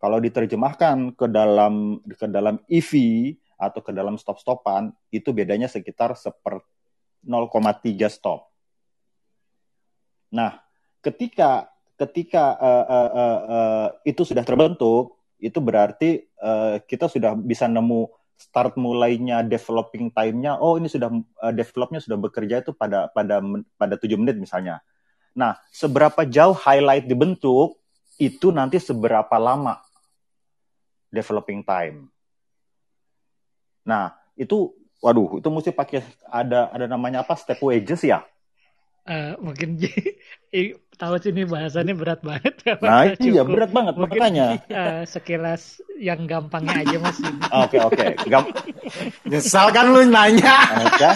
Kalau 0.00 0.18
diterjemahkan 0.18 1.14
ke 1.14 1.26
dalam 1.28 2.00
ke 2.02 2.26
dalam 2.26 2.56
EV 2.66 2.92
atau 3.56 3.80
ke 3.80 3.92
dalam 3.92 4.16
stop-stopan 4.16 4.90
itu 5.12 5.30
bedanya 5.36 5.68
sekitar 5.68 6.16
seper 6.16 6.64
0,3 7.20 8.08
stop. 8.08 8.48
Nah, 10.32 10.65
ketika 11.00 11.70
ketika 11.96 12.56
uh, 12.60 12.86
uh, 12.86 13.10
uh, 13.10 13.40
uh, 13.48 13.86
itu 14.04 14.22
sudah 14.22 14.44
terbentuk, 14.44 15.16
itu 15.40 15.58
berarti 15.60 16.28
uh, 16.40 16.80
kita 16.84 17.08
sudah 17.08 17.36
bisa 17.36 17.68
nemu 17.68 18.08
start 18.36 18.76
mulainya 18.76 19.40
developing 19.40 20.12
time-nya 20.12 20.60
oh 20.60 20.76
ini 20.76 20.92
sudah 20.92 21.08
uh, 21.40 21.52
developnya 21.56 22.04
sudah 22.04 22.20
bekerja 22.20 22.60
itu 22.60 22.76
pada 22.76 23.08
pada 23.08 23.40
pada 23.80 23.94
tujuh 23.96 24.20
menit 24.20 24.36
misalnya. 24.36 24.84
Nah, 25.36 25.56
seberapa 25.72 26.24
jauh 26.24 26.56
highlight 26.56 27.08
dibentuk 27.08 27.80
itu 28.16 28.48
nanti 28.52 28.80
seberapa 28.80 29.36
lama 29.36 29.80
developing 31.12 31.64
time. 31.64 32.08
Nah, 33.84 34.16
itu 34.36 34.72
waduh, 35.00 35.40
itu 35.40 35.48
mesti 35.48 35.70
pakai 35.72 36.00
ada 36.28 36.72
ada 36.72 36.88
namanya 36.88 37.24
apa? 37.24 37.36
Step 37.36 37.60
wages 37.60 38.04
ya? 38.04 38.24
Uh, 39.06 39.38
mungkin 39.38 39.78
tahu 40.98 41.14
sih 41.22 41.30
ini 41.30 41.46
bahasannya 41.46 41.94
berat 41.94 42.20
banget. 42.26 42.54
Nah 42.82 43.06
iya 43.22 43.46
berat 43.46 43.70
banget 43.70 43.94
Mungkin, 43.94 44.18
makanya. 44.18 44.46
Uh, 44.66 45.02
sekilas 45.12 45.78
yang 46.00 46.26
gampangnya 46.26 46.82
aja 46.82 46.96
mas. 46.98 47.18
Oke 47.54 47.78
oke. 47.78 48.06
Gam 48.26 48.50
Nyesal 49.28 49.70
kan 49.70 49.94
lu 49.94 50.02
nanya. 50.10 50.56
Oke. 50.82 51.10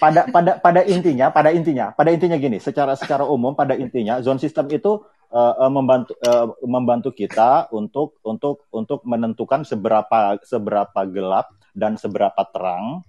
Pada 0.00 0.24
pada 0.32 0.56
pada 0.56 0.80
intinya 0.88 1.28
pada 1.28 1.52
intinya 1.52 1.92
pada 1.92 2.08
intinya 2.08 2.40
gini 2.40 2.56
secara 2.56 2.96
secara 2.96 3.28
umum 3.28 3.52
pada 3.52 3.76
intinya 3.76 4.24
zone 4.24 4.40
system 4.40 4.66
itu 4.72 5.04
uh, 5.28 5.68
membantu 5.68 6.16
uh, 6.24 6.56
membantu 6.64 7.12
kita 7.12 7.68
untuk 7.70 8.16
untuk 8.24 8.64
untuk 8.72 9.04
menentukan 9.04 9.62
seberapa 9.62 10.40
seberapa 10.40 11.00
gelap 11.04 11.52
dan 11.76 12.00
seberapa 12.00 12.42
terang 12.48 13.04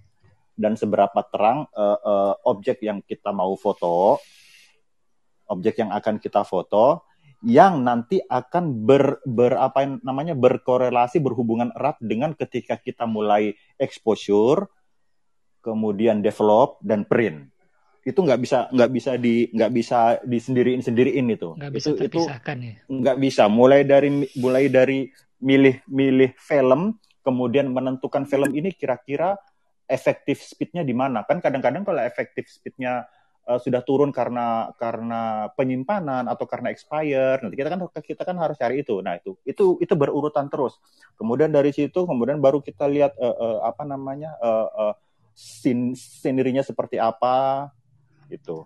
dan 0.56 0.76
seberapa 0.76 1.20
terang 1.32 1.66
uh, 1.72 1.98
uh, 1.98 2.34
objek 2.44 2.84
yang 2.84 3.00
kita 3.02 3.32
mau 3.32 3.56
foto, 3.56 4.20
objek 5.48 5.80
yang 5.80 5.90
akan 5.90 6.20
kita 6.20 6.44
foto, 6.44 7.08
yang 7.42 7.82
nanti 7.82 8.20
akan 8.22 8.84
ber, 8.84 9.18
ber 9.24 9.56
apa 9.58 9.82
yang 9.82 9.92
namanya 10.04 10.36
berkorelasi 10.36 11.18
berhubungan 11.18 11.72
erat 11.74 11.96
dengan 11.98 12.36
ketika 12.36 12.76
kita 12.78 13.08
mulai 13.08 13.56
exposure, 13.80 14.68
kemudian 15.62 16.20
develop 16.20 16.82
dan 16.82 17.06
print. 17.06 17.48
Itu 18.02 18.26
nggak 18.26 18.40
bisa 18.42 18.66
nggak 18.74 18.90
bisa 18.90 19.14
di 19.14 19.46
nggak 19.54 19.72
bisa 19.72 20.18
disendiriin 20.26 20.82
sendiriin 20.82 21.30
itu. 21.30 21.54
Nggak 21.54 21.72
bisa 21.72 21.88
itu, 21.94 22.02
itu 22.10 22.20
ya? 22.26 22.38
nggak 22.90 23.18
bisa. 23.22 23.46
Mulai 23.46 23.86
dari 23.86 24.26
mulai 24.36 24.66
dari 24.66 25.06
milih 25.38 25.86
milih 25.86 26.34
film 26.38 26.98
kemudian 27.22 27.70
menentukan 27.70 28.26
film 28.26 28.50
ini 28.52 28.74
kira-kira 28.74 29.38
efektif 29.86 30.42
speednya 30.42 30.82
di 30.82 30.92
mana. 30.92 31.22
Kan 31.22 31.38
kadang-kadang 31.38 31.86
kalau 31.86 32.02
efektif 32.02 32.50
speednya 32.50 33.06
uh, 33.46 33.58
sudah 33.58 33.82
turun 33.82 34.14
karena 34.14 34.70
karena 34.78 35.50
penyimpanan 35.54 36.26
atau 36.30 36.46
karena 36.46 36.70
expire 36.70 37.42
nanti 37.42 37.54
kita 37.58 37.68
kan 37.70 37.80
kita 38.02 38.22
kan 38.22 38.36
harus 38.38 38.58
cari 38.58 38.82
itu. 38.82 39.02
Nah 39.02 39.18
itu 39.18 39.38
itu 39.46 39.78
itu 39.82 39.94
berurutan 39.94 40.46
terus. 40.50 40.78
Kemudian 41.18 41.50
dari 41.50 41.74
situ 41.74 42.06
kemudian 42.06 42.38
baru 42.38 42.62
kita 42.62 42.86
lihat 42.86 43.14
uh, 43.18 43.36
uh, 43.36 43.58
apa 43.66 43.82
namanya 43.86 44.34
uh, 44.42 44.68
uh, 44.70 44.94
sin 45.32 45.96
scenerinya 45.96 46.60
seperti 46.60 47.00
apa 47.00 47.68
itu 48.28 48.64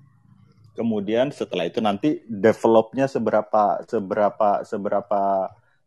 kemudian 0.76 1.32
setelah 1.32 1.64
itu 1.64 1.80
nanti 1.80 2.20
developnya 2.28 3.08
seberapa 3.08 3.80
seberapa 3.88 4.62
seberapa 4.62 5.22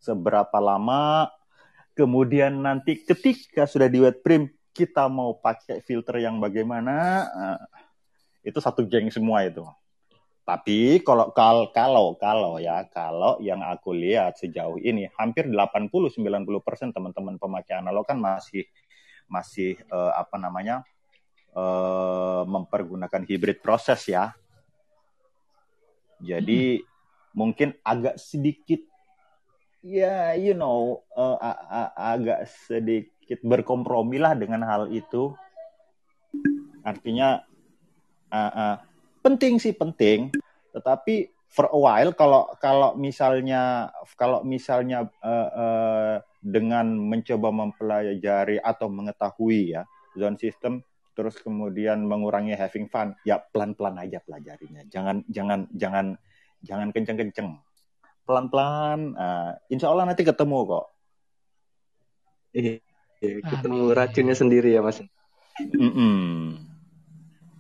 seberapa 0.02 0.58
lama. 0.58 1.30
Kemudian 1.94 2.64
nanti 2.64 3.04
ketika 3.04 3.68
sudah 3.68 3.92
di 3.92 4.00
wet 4.00 4.24
print 4.24 4.50
kita 4.72 5.12
mau 5.12 5.38
pakai 5.38 5.84
filter 5.86 6.24
yang 6.24 6.42
bagaimana. 6.42 7.28
Uh, 7.30 7.60
itu 8.40 8.58
satu 8.64 8.88
geng 8.88 9.12
semua 9.12 9.44
itu. 9.44 9.68
Tapi 10.48 11.04
kalau 11.06 11.30
kalau 11.36 11.70
kalau 11.70 12.08
kalau 12.18 12.54
ya 12.58 12.88
kalau 12.90 13.38
yang 13.44 13.62
aku 13.62 13.94
lihat 13.94 14.40
sejauh 14.40 14.80
ini 14.82 15.06
hampir 15.20 15.46
80 15.46 15.92
90% 15.92 16.96
teman-teman 16.96 17.36
pemakai 17.38 17.78
analog 17.78 18.08
kan 18.08 18.18
masih 18.18 18.66
masih 19.30 19.80
uh, 19.94 20.12
apa 20.18 20.36
namanya? 20.36 20.84
Uh, 21.54 22.46
mempergunakan 22.46 23.26
hybrid 23.26 23.64
proses 23.64 24.06
ya. 24.06 24.34
Jadi 26.20 26.82
hmm. 26.82 26.86
mungkin 27.34 27.74
agak 27.82 28.20
sedikit 28.20 28.84
ya 29.80 30.36
you 30.36 30.52
know 30.52 31.00
uh, 31.16 31.40
agak 31.96 32.52
sedikit 32.68 33.40
berkompromi 33.40 34.20
lah 34.20 34.36
dengan 34.36 34.68
hal 34.68 34.92
itu 34.92 35.32
artinya 36.84 37.44
uh, 38.32 38.52
uh, 38.52 38.76
penting 39.24 39.56
sih 39.56 39.72
penting 39.72 40.36
tetapi 40.76 41.32
for 41.50 41.72
a 41.72 41.80
while 41.80 42.12
kalau 42.14 42.52
kalau 42.60 42.94
misalnya 43.00 43.90
kalau 44.20 44.44
misalnya 44.44 45.08
uh, 45.24 45.50
uh, 45.50 46.16
dengan 46.40 46.88
mencoba 46.96 47.52
mempelajari 47.52 48.58
atau 48.64 48.88
mengetahui 48.88 49.76
ya 49.76 49.84
zone 50.16 50.40
system 50.40 50.80
terus 51.12 51.36
kemudian 51.44 52.08
mengurangi 52.08 52.56
having 52.56 52.88
fun 52.88 53.12
ya 53.28 53.44
pelan-pelan 53.52 54.00
aja 54.00 54.24
pelajarinya 54.24 54.88
jangan 54.88 55.28
jangan 55.28 55.68
jangan 55.76 56.06
jangan 56.64 56.88
kenceng-kenceng 56.96 57.60
pelan-pelan 58.24 59.20
uh, 59.20 59.52
insya 59.68 59.92
Allah 59.92 60.08
nanti 60.08 60.24
ketemu 60.24 60.58
kok 60.64 60.86
iya, 62.56 62.80
iya 63.20 63.44
ketemu 63.44 63.92
racunnya 63.92 64.36
sendiri 64.36 64.72
ya 64.72 64.80
mas 64.80 65.04
mm 65.60 65.92
-mm. 65.92 66.70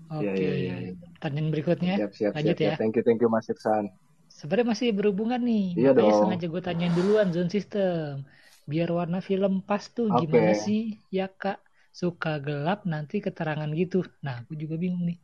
Oke. 0.10 0.26
Okay. 0.26 0.42
Ya, 0.42 0.54
ya, 0.58 0.76
ya. 0.90 0.94
Pertanyaan 1.22 1.48
berikutnya. 1.54 1.94
Siap, 2.02 2.12
siap, 2.18 2.32
Lanjut 2.34 2.58
siap, 2.58 2.66
ya. 2.66 2.74
Thank 2.82 2.94
you, 2.98 3.04
thank 3.06 3.22
you 3.22 3.30
Mas 3.30 3.46
Irsan. 3.46 3.94
Sebenarnya 4.30 4.68
masih 4.74 4.88
berhubungan 4.94 5.42
nih. 5.42 5.78
Iya 5.78 5.92
Makanya 5.94 6.10
dong. 6.10 6.22
sengaja 6.26 6.46
gue 6.50 6.62
tanyain 6.66 6.94
duluan 6.98 7.28
zone 7.30 7.52
system. 7.54 8.26
Biar 8.70 8.94
warna 8.94 9.18
film 9.18 9.66
pas 9.66 9.82
tuh 9.90 10.14
okay. 10.14 10.30
gimana 10.30 10.54
sih? 10.54 11.02
Ya 11.10 11.26
kak, 11.26 11.58
suka 11.90 12.38
gelap 12.38 12.86
nanti 12.86 13.18
keterangan 13.18 13.66
gitu. 13.74 14.06
Nah, 14.22 14.46
aku 14.46 14.54
juga 14.54 14.78
bingung 14.78 15.10
nih. 15.10 15.18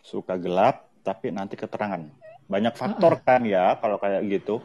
Suka 0.00 0.40
gelap 0.40 0.88
tapi 1.04 1.28
nanti 1.28 1.52
keterangan. 1.52 2.00
Banyak 2.48 2.72
faktor 2.72 3.12
uh 3.12 3.18
-uh. 3.20 3.26
kan 3.28 3.44
ya 3.44 3.76
kalau 3.76 4.00
kayak 4.00 4.24
gitu. 4.24 4.64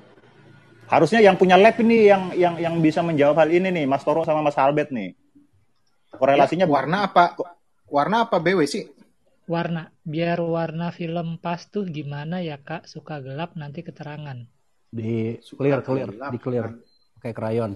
Harusnya 0.87 1.19
yang 1.19 1.35
punya 1.35 1.59
lab 1.59 1.75
ini 1.83 2.07
yang 2.07 2.31
yang 2.31 2.55
yang 2.63 2.75
bisa 2.79 3.03
menjawab 3.03 3.43
hal 3.43 3.51
ini 3.51 3.75
nih, 3.75 3.83
Mas 3.83 4.07
Toro 4.07 4.23
sama 4.23 4.39
Mas 4.39 4.55
Albert 4.55 4.95
nih. 4.95 5.11
Korelasinya 6.15 6.63
ya, 6.63 6.71
warna 6.71 7.11
apa? 7.11 7.35
Warna 7.91 8.23
apa 8.23 8.39
BW 8.39 8.63
sih? 8.63 8.87
Warna. 9.51 9.91
Biar 10.07 10.39
warna 10.39 10.95
film 10.95 11.43
pas 11.43 11.67
tuh 11.67 11.83
gimana 11.91 12.39
ya 12.39 12.55
kak? 12.55 12.87
Suka 12.87 13.19
gelap 13.19 13.59
nanti 13.59 13.83
keterangan. 13.83 14.47
Di 14.87 15.43
clear, 15.43 15.83
clear, 15.83 16.07
gelap. 16.07 16.31
di 16.31 16.39
clear. 16.39 16.67
Pakai 17.17 17.33
krayon. 17.33 17.73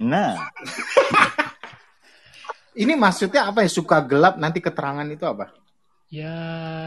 Nah. 0.00 0.40
Ini 2.82 2.92
maksudnya 2.92 3.48
apa 3.48 3.64
ya? 3.64 3.70
Suka 3.72 4.04
gelap 4.04 4.36
nanti 4.36 4.60
keterangan 4.60 5.08
itu 5.08 5.24
apa? 5.24 5.48
Ya. 6.12 6.36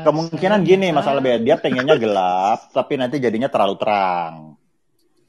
Kemungkinan 0.05 0.61
gini 0.61 0.93
Mas 0.93 1.09
Albert, 1.09 1.41
dia 1.41 1.57
pengennya 1.57 1.97
gelap, 1.97 2.69
tapi 2.73 2.97
nanti 2.97 3.17
jadinya 3.17 3.49
terlalu 3.49 3.75
terang. 3.81 4.33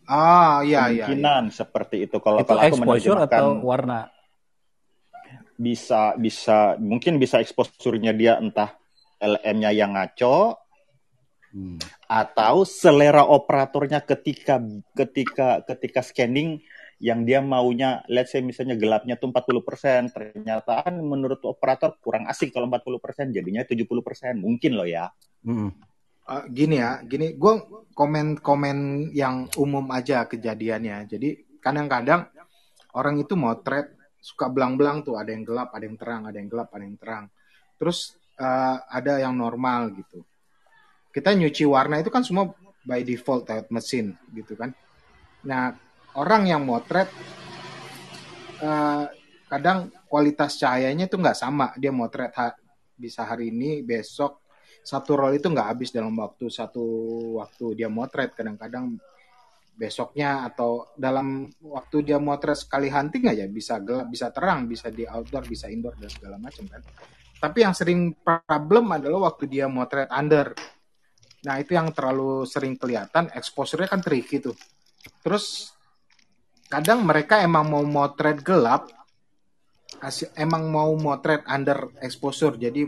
Ah, 0.04 0.60
iya 0.60 0.92
iya. 0.92 1.08
Kemungkinan 1.08 1.42
iya. 1.48 1.54
seperti 1.54 1.96
itu 2.04 2.20
kalau 2.20 2.44
itu 2.44 2.52
kalau 2.52 2.60
aku 2.60 2.76
exposure 2.76 3.18
atau 3.24 3.56
warna? 3.64 4.12
bisa 5.60 6.16
bisa 6.16 6.80
mungkin 6.80 7.20
bisa 7.20 7.36
eksposurnya 7.36 8.16
dia 8.16 8.40
entah 8.40 8.72
LM-nya 9.20 9.70
yang 9.76 9.92
ngaco 9.92 10.56
hmm. 11.54 11.78
atau 12.10 12.62
selera 12.66 13.26
operatornya 13.26 14.02
ketika 14.02 14.58
ketika 14.94 15.62
ketika 15.66 16.00
scanning 16.00 16.62
yang 17.00 17.24
dia 17.24 17.40
maunya 17.40 18.04
let's 18.12 18.36
say 18.36 18.44
misalnya 18.44 18.76
gelapnya 18.76 19.16
tuh 19.16 19.32
40%, 19.32 20.12
ternyata 20.12 20.84
kan 20.84 20.94
menurut 21.00 21.40
operator 21.48 21.96
kurang 21.96 22.28
asik 22.28 22.52
kalau 22.52 22.68
40%, 22.68 23.32
jadinya 23.32 23.64
70%. 23.64 24.36
Mungkin 24.36 24.76
loh 24.76 24.84
ya. 24.84 25.08
Hmm. 25.40 25.72
Uh, 26.28 26.44
gini 26.52 26.76
ya, 26.76 27.00
gini 27.00 27.40
gue 27.40 27.54
komen-komen 27.96 29.10
yang 29.16 29.48
umum 29.56 29.88
aja 29.96 30.28
kejadiannya. 30.28 31.08
Jadi 31.08 31.58
kadang-kadang 31.64 32.28
orang 32.94 33.16
itu 33.16 33.32
mau 33.32 33.56
trade 33.64 33.96
suka 34.20 34.52
belang-belang 34.52 35.00
tuh 35.00 35.16
ada 35.16 35.32
yang 35.32 35.48
gelap 35.48 35.72
ada 35.72 35.84
yang 35.88 35.96
terang 35.96 36.22
ada 36.28 36.36
yang 36.36 36.48
gelap 36.52 36.68
ada 36.76 36.84
yang 36.84 36.98
terang 37.00 37.24
terus 37.80 38.20
uh, 38.36 38.76
ada 38.92 39.16
yang 39.16 39.32
normal 39.32 39.96
gitu 39.96 40.20
kita 41.10 41.34
nyuci 41.34 41.66
warna 41.66 41.98
itu 41.98 42.10
kan 42.10 42.22
semua 42.22 42.50
by 42.86 43.04
default 43.04 43.46
lewat 43.46 43.68
mesin 43.70 44.16
gitu 44.34 44.54
kan 44.56 44.74
nah 45.44 45.74
orang 46.14 46.48
yang 46.50 46.62
motret 46.64 47.08
uh, 48.62 49.06
kadang 49.50 49.90
kualitas 50.06 50.58
cahayanya 50.58 51.10
itu 51.10 51.16
nggak 51.18 51.38
sama 51.38 51.74
dia 51.78 51.90
motret 51.90 52.32
ha 52.38 52.54
bisa 52.94 53.24
hari 53.24 53.50
ini 53.50 53.80
besok 53.80 54.40
satu 54.80 55.16
roll 55.16 55.36
itu 55.36 55.48
nggak 55.48 55.68
habis 55.76 55.92
dalam 55.92 56.16
waktu 56.16 56.48
satu 56.48 56.84
waktu 57.40 57.76
dia 57.76 57.88
motret 57.88 58.32
kadang-kadang 58.32 58.96
besoknya 59.80 60.44
atau 60.44 60.92
dalam 60.92 61.48
waktu 61.64 62.04
dia 62.04 62.20
motret 62.20 62.52
sekali 62.52 62.92
hunting 62.92 63.32
aja 63.32 63.48
bisa 63.48 63.80
gelap, 63.80 64.12
bisa 64.12 64.28
terang, 64.28 64.68
bisa 64.68 64.92
di 64.92 65.08
outdoor, 65.08 65.48
bisa 65.48 65.72
indoor 65.72 65.96
dan 65.96 66.12
segala 66.12 66.36
macam 66.36 66.68
kan. 66.68 66.84
Tapi 67.40 67.58
yang 67.64 67.72
sering 67.72 68.12
problem 68.20 68.92
adalah 68.92 69.32
waktu 69.32 69.48
dia 69.48 69.64
motret 69.72 70.12
under. 70.12 70.52
Nah, 71.40 71.56
itu 71.56 71.72
yang 71.72 71.88
terlalu 71.96 72.44
sering 72.44 72.76
kelihatan, 72.76 73.32
exposure-nya 73.32 73.88
kan 73.88 74.04
tricky 74.04 74.44
tuh. 74.44 74.56
Terus 75.24 75.72
kadang 76.68 77.02
mereka 77.08 77.40
emang 77.40 77.64
mau 77.72 77.80
motret 77.80 78.44
gelap, 78.44 78.92
emang 80.36 80.68
mau 80.68 80.92
motret 81.00 81.40
under 81.48 81.88
exposure. 82.04 82.60
Jadi 82.60 82.84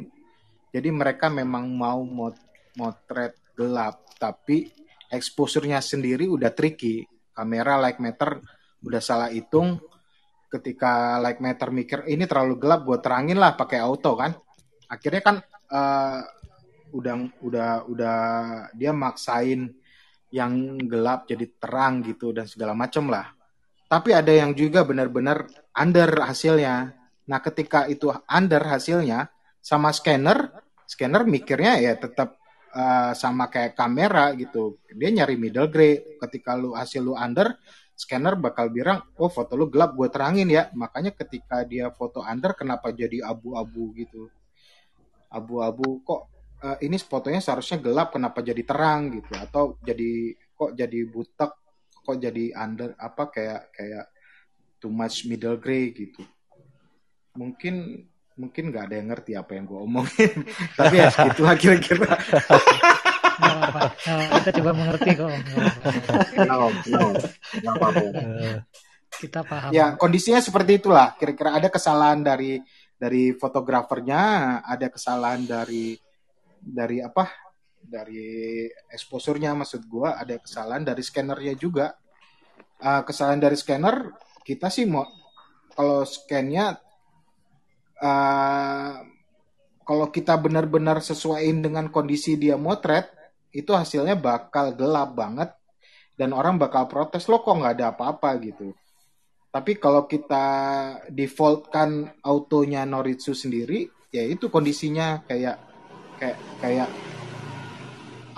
jadi 0.72 0.88
mereka 0.88 1.28
memang 1.28 1.68
mau 1.68 2.00
mot 2.04 2.36
motret 2.76 3.36
gelap, 3.52 4.04
tapi 4.16 4.68
exposure-nya 5.12 5.80
sendiri 5.80 6.28
udah 6.28 6.52
tricky. 6.52 7.04
Kamera 7.32 7.80
light 7.80 8.00
meter 8.00 8.40
udah 8.84 9.00
salah 9.00 9.28
hitung. 9.32 9.80
Ketika 10.52 11.16
light 11.20 11.40
meter 11.40 11.72
mikir 11.72 12.04
ini 12.04 12.28
terlalu 12.28 12.60
gelap, 12.60 12.84
gue 12.84 13.00
terangin 13.00 13.40
lah 13.40 13.56
pakai 13.56 13.80
auto 13.80 14.12
kan. 14.16 14.36
Akhirnya 14.88 15.24
kan 15.24 15.36
uh, 15.72 16.20
udah 16.92 17.14
udah 17.40 17.70
udah 17.88 18.18
dia 18.76 18.92
maksain 18.92 19.72
yang 20.32 20.80
gelap 20.88 21.28
jadi 21.28 21.44
terang 21.60 22.00
gitu 22.04 22.32
dan 22.32 22.48
segala 22.48 22.72
macam 22.72 23.12
lah. 23.12 23.32
Tapi 23.92 24.16
ada 24.16 24.32
yang 24.32 24.56
juga 24.56 24.80
benar-benar 24.88 25.44
under 25.76 26.08
hasilnya. 26.24 26.96
Nah, 27.28 27.38
ketika 27.44 27.84
itu 27.84 28.08
under 28.24 28.64
hasilnya 28.64 29.28
sama 29.60 29.92
scanner, 29.92 30.48
scanner 30.88 31.28
mikirnya 31.28 31.76
ya 31.76 31.92
tetap 32.00 32.40
uh, 32.72 33.12
sama 33.12 33.52
kayak 33.52 33.76
kamera 33.76 34.32
gitu. 34.32 34.80
Dia 34.96 35.12
nyari 35.12 35.36
middle 35.36 35.68
grade. 35.68 36.16
Ketika 36.16 36.56
lu 36.56 36.72
hasil 36.72 37.04
lu 37.04 37.12
under, 37.12 37.52
scanner 37.92 38.32
bakal 38.32 38.72
bilang, 38.72 39.04
oh 39.20 39.28
foto 39.28 39.60
lu 39.60 39.68
gelap, 39.68 39.92
gue 39.92 40.08
terangin 40.08 40.48
ya. 40.48 40.72
Makanya 40.72 41.12
ketika 41.12 41.60
dia 41.68 41.92
foto 41.92 42.24
under, 42.24 42.56
kenapa 42.56 42.88
jadi 42.96 43.20
abu-abu 43.20 43.92
gitu? 43.92 44.32
Abu-abu 45.28 46.00
kok 46.00 46.32
uh, 46.62 46.78
ini 46.80 46.96
fotonya 47.02 47.42
seharusnya 47.42 47.82
gelap, 47.82 48.14
kenapa 48.14 48.40
jadi 48.40 48.62
terang 48.62 49.10
gitu? 49.18 49.32
Atau 49.34 49.76
jadi 49.82 50.38
kok 50.54 50.72
jadi 50.78 50.98
butek, 51.10 51.52
kok 51.90 52.16
jadi 52.16 52.44
under 52.54 52.94
apa 52.96 53.28
kayak 53.28 53.74
kayak 53.74 54.06
too 54.78 54.90
much 54.90 55.26
middle 55.26 55.58
gray 55.58 55.90
gitu. 55.90 56.22
Mungkin 57.34 58.06
mungkin 58.32 58.72
nggak 58.72 58.84
ada 58.88 58.94
yang 58.96 59.08
ngerti 59.12 59.32
apa 59.36 59.58
yang 59.58 59.64
gue 59.68 59.78
omongin. 59.78 60.32
Tapi 60.78 60.94
ya 60.98 61.08
segitu 61.12 61.42
lah 61.44 61.56
kira-kira 61.58 62.16
apa 63.42 63.80
kita 64.38 64.50
coba 64.60 64.70
mengerti 64.74 65.10
kok. 65.18 65.30
Kita 69.12 69.40
paham. 69.44 69.70
Ya 69.70 69.94
kondisinya 69.98 70.40
seperti 70.40 70.80
itulah. 70.80 71.14
Kira-kira 71.18 71.58
ada 71.58 71.68
kesalahan 71.68 72.24
dari 72.24 72.58
dari 72.96 73.34
fotografernya 73.34 74.22
ada 74.62 74.86
kesalahan 74.86 75.42
dari 75.42 75.98
dari 76.62 77.02
apa 77.02 77.26
dari 77.82 78.70
exposurnya 78.86 79.58
maksud 79.58 79.90
gue 79.90 80.06
ada 80.06 80.38
kesalahan 80.38 80.86
dari 80.86 81.02
scannernya 81.02 81.54
juga. 81.58 81.90
Uh, 82.82 83.02
kesalahan 83.06 83.42
dari 83.42 83.54
scanner 83.58 84.10
kita 84.42 84.66
sih 84.66 84.86
mau 84.86 85.06
kalau 85.74 86.02
scannya 86.02 86.78
uh, 88.02 88.92
kalau 89.82 90.06
kita 90.10 90.34
benar-benar 90.38 91.02
sesuaiin 91.02 91.62
dengan 91.62 91.90
kondisi 91.90 92.38
dia 92.38 92.58
motret 92.58 93.10
itu 93.54 93.70
hasilnya 93.70 94.18
bakal 94.18 94.74
gelap 94.74 95.14
banget 95.14 95.50
dan 96.18 96.34
orang 96.34 96.58
bakal 96.58 96.86
protes 96.86 97.26
lo 97.30 97.42
kok 97.42 97.56
nggak 97.56 97.74
ada 97.78 97.86
apa-apa? 97.94 98.30
gitu. 98.42 98.74
Tapi 99.52 99.76
kalau 99.76 100.08
kita 100.08 100.46
defaultkan 101.12 102.08
autonya 102.24 102.88
Noritsu 102.88 103.36
sendiri 103.36 103.84
ya 104.08 104.24
itu 104.24 104.48
kondisinya 104.48 105.24
kayak 105.28 105.71
kayak 106.22 106.38
kayak 106.62 106.88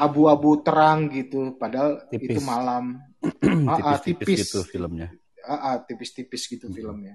abu-abu 0.01 0.65
terang 0.65 1.13
gitu 1.13 1.53
padahal 1.61 2.01
tipis. 2.09 2.33
itu 2.33 2.41
malam 2.41 3.05
tipis-tipis 3.77 4.25
tipis 4.25 4.41
gitu 4.49 4.59
filmnya 4.65 5.09
ah, 5.45 5.77
tipis-tipis 5.85 6.43
gitu 6.49 6.73
hmm. 6.73 6.77
filmnya 6.81 7.15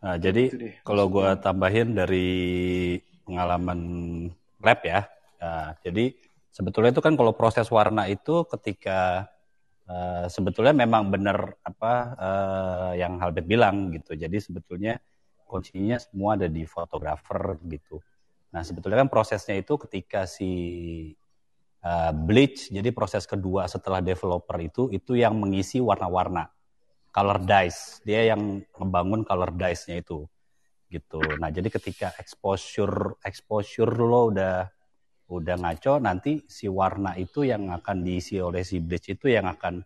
Nah, 0.00 0.16
jadi 0.16 0.48
kalau 0.80 1.12
gue 1.12 1.28
tambahin 1.44 1.92
dari 1.92 2.28
pengalaman 3.28 3.80
lab 4.64 4.80
ya, 4.80 5.04
nah, 5.36 5.76
jadi 5.84 6.16
sebetulnya 6.48 6.96
itu 6.96 7.04
kan 7.04 7.14
kalau 7.20 7.36
proses 7.36 7.68
warna 7.68 8.08
itu 8.08 8.48
ketika 8.48 9.28
uh, 9.84 10.24
sebetulnya 10.32 10.72
memang 10.72 11.12
benar 11.12 11.52
apa 11.60 11.92
uh, 12.16 12.92
yang 12.96 13.20
Halbert 13.20 13.44
bilang 13.44 13.92
gitu. 13.92 14.16
Jadi 14.16 14.40
sebetulnya 14.40 14.96
kuncinya 15.44 16.00
semua 16.00 16.40
ada 16.40 16.48
di 16.48 16.64
fotografer 16.64 17.60
gitu. 17.68 18.00
Nah 18.50 18.62
sebetulnya 18.66 19.06
kan 19.06 19.10
prosesnya 19.10 19.58
itu 19.58 19.78
ketika 19.86 20.26
si 20.26 20.50
uh, 21.86 22.12
bleach, 22.14 22.70
jadi 22.70 22.90
proses 22.90 23.24
kedua 23.24 23.70
setelah 23.70 24.02
developer 24.02 24.58
itu 24.58 24.90
itu 24.90 25.14
yang 25.14 25.38
mengisi 25.38 25.78
warna-warna 25.78 26.50
color 27.14 27.42
dice. 27.42 28.02
Dia 28.02 28.34
yang 28.34 28.62
membangun 28.78 29.22
color 29.22 29.54
dice-nya 29.54 30.02
itu 30.02 30.26
gitu. 30.90 31.22
Nah 31.38 31.54
jadi 31.54 31.70
ketika 31.70 32.10
exposure 32.18 33.18
exposure 33.22 33.94
lo 33.94 34.34
udah 34.34 34.66
udah 35.30 35.56
ngaco 35.62 36.02
nanti 36.02 36.42
si 36.50 36.66
warna 36.66 37.14
itu 37.14 37.46
yang 37.46 37.70
akan 37.70 38.02
diisi 38.02 38.42
oleh 38.42 38.66
si 38.66 38.82
bleach 38.82 39.14
itu 39.14 39.30
yang 39.30 39.46
akan 39.46 39.78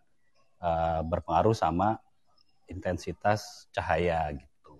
uh, 0.57 1.05
berpengaruh 1.05 1.53
sama 1.53 2.01
intensitas 2.65 3.69
cahaya 3.69 4.33
gitu 4.33 4.73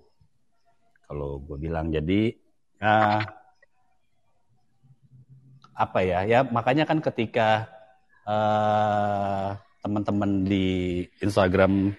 kalau 1.06 1.38
gue 1.38 1.58
bilang 1.62 1.94
jadi 1.94 2.34
uh, 2.82 3.22
apa 5.76 6.00
ya 6.02 6.24
ya 6.24 6.40
makanya 6.48 6.88
kan 6.88 7.04
ketika 7.04 7.68
uh, 8.24 9.60
teman-teman 9.84 10.48
di 10.48 11.04
Instagram 11.22 11.94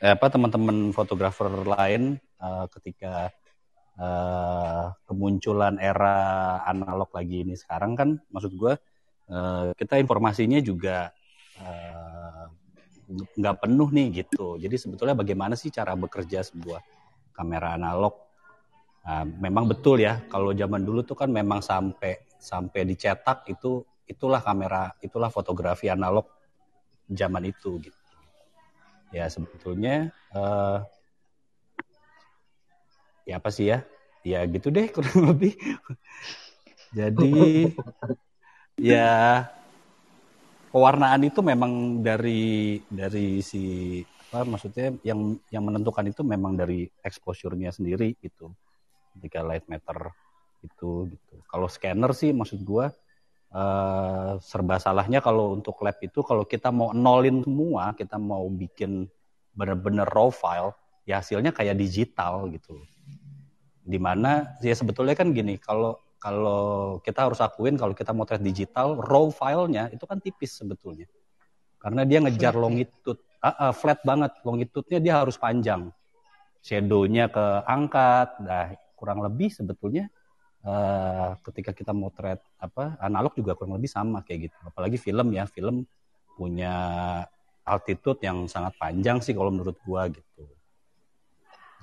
eh, 0.00 0.12
apa 0.14 0.26
teman-teman 0.30 0.94
fotografer 0.94 1.50
lain 1.66 2.16
uh, 2.40 2.64
ketika 2.72 3.34
uh, 3.98 4.94
kemunculan 5.04 5.76
era 5.82 6.60
analog 6.64 7.10
lagi 7.12 7.44
ini 7.44 7.58
sekarang 7.58 7.92
kan 7.98 8.08
maksud 8.30 8.56
gue 8.56 8.72
uh, 9.28 9.74
kita 9.76 9.98
informasinya 10.00 10.62
juga 10.62 11.10
uh, 11.60 12.46
nggak 13.06 13.56
penuh 13.62 13.88
nih 13.94 14.26
gitu. 14.26 14.58
Jadi 14.58 14.76
sebetulnya 14.78 15.14
bagaimana 15.14 15.54
sih 15.54 15.70
cara 15.70 15.94
bekerja 15.94 16.42
sebuah 16.42 16.82
kamera 17.30 17.78
analog? 17.78 18.18
Nah, 19.06 19.22
memang 19.22 19.70
betul 19.70 20.02
ya 20.02 20.18
kalau 20.26 20.50
zaman 20.50 20.82
dulu 20.82 21.06
tuh 21.06 21.14
kan 21.14 21.30
memang 21.30 21.62
sampai 21.62 22.25
sampai 22.38 22.86
dicetak 22.86 23.48
itu 23.50 23.84
itulah 24.06 24.38
kamera 24.38 24.94
itulah 25.02 25.28
fotografi 25.28 25.90
analog 25.90 26.30
zaman 27.10 27.50
itu 27.50 27.78
gitu. 27.82 28.00
Ya 29.14 29.30
sebetulnya 29.30 30.10
uh, 30.34 30.82
ya 33.26 33.38
apa 33.38 33.50
sih 33.50 33.70
ya? 33.70 33.82
Ya 34.26 34.42
gitu 34.46 34.70
deh 34.74 34.90
kurang 34.94 35.34
lebih. 35.34 35.54
Jadi 36.94 37.70
ya 38.78 39.46
pewarnaan 40.70 41.22
itu 41.26 41.40
memang 41.42 42.02
dari 42.02 42.82
dari 42.90 43.42
si 43.42 44.02
apa 44.26 44.42
maksudnya 44.42 44.90
yang 45.06 45.38
yang 45.54 45.62
menentukan 45.62 46.10
itu 46.10 46.26
memang 46.26 46.58
dari 46.58 46.90
exposure-nya 47.02 47.70
sendiri 47.70 48.18
gitu. 48.18 48.50
Ketika 49.16 49.40
light 49.46 49.64
meter 49.70 50.12
itu 50.66 51.06
gitu. 51.14 51.34
Kalau 51.46 51.70
scanner 51.70 52.10
sih 52.10 52.34
maksud 52.34 52.66
gua 52.66 52.90
uh, 53.54 54.36
serba 54.42 54.82
salahnya 54.82 55.22
kalau 55.22 55.54
untuk 55.54 55.78
lab 55.86 55.96
itu 56.02 56.20
kalau 56.26 56.42
kita 56.42 56.74
mau 56.74 56.90
nolin 56.90 57.46
semua 57.46 57.94
kita 57.94 58.18
mau 58.18 58.44
bikin 58.50 59.06
bener-bener 59.54 60.04
raw 60.04 60.28
file 60.28 60.74
ya 61.06 61.22
hasilnya 61.22 61.54
kayak 61.54 61.78
digital 61.78 62.50
gitu 62.50 62.76
di 63.86 63.96
mana 64.02 64.58
ya 64.58 64.74
sebetulnya 64.74 65.14
kan 65.14 65.30
gini 65.30 65.56
kalau 65.62 65.96
kalau 66.26 66.98
kita 67.04 67.30
harus 67.30 67.38
akuin 67.38 67.78
kalau 67.78 67.94
kita 67.94 68.10
motret 68.10 68.42
digital 68.42 68.98
raw 68.98 69.30
filenya 69.30 69.92
itu 69.94 70.02
kan 70.08 70.18
tipis 70.18 70.58
sebetulnya. 70.58 71.06
Karena 71.78 72.02
dia 72.02 72.18
ngejar 72.18 72.50
flat, 72.50 72.58
ya? 72.58 72.62
longitude. 72.66 73.20
Uh, 73.38 73.48
uh, 73.48 73.72
flat 73.76 74.00
banget. 74.02 74.32
Longitude-nya 74.42 74.98
dia 74.98 75.14
harus 75.22 75.36
panjang. 75.38 75.92
Shadownya 76.66 77.30
keangkat 77.30 78.42
nah 78.42 78.74
kurang 78.98 79.22
lebih 79.22 79.54
sebetulnya 79.54 80.10
uh, 80.66 81.30
ketika 81.46 81.70
kita 81.70 81.94
motret 81.94 82.42
apa 82.58 82.98
analog 82.98 83.32
juga 83.38 83.54
kurang 83.54 83.78
lebih 83.78 83.88
sama 83.88 84.20
kayak 84.26 84.50
gitu. 84.50 84.58
Apalagi 84.66 84.98
film 84.98 85.30
ya 85.32 85.46
film 85.46 85.86
punya 86.34 86.74
altitude 87.62 88.20
yang 88.22 88.50
sangat 88.50 88.74
panjang 88.76 89.22
sih 89.22 89.32
kalau 89.32 89.54
menurut 89.54 89.78
gua 89.86 90.10
gitu. 90.10 90.44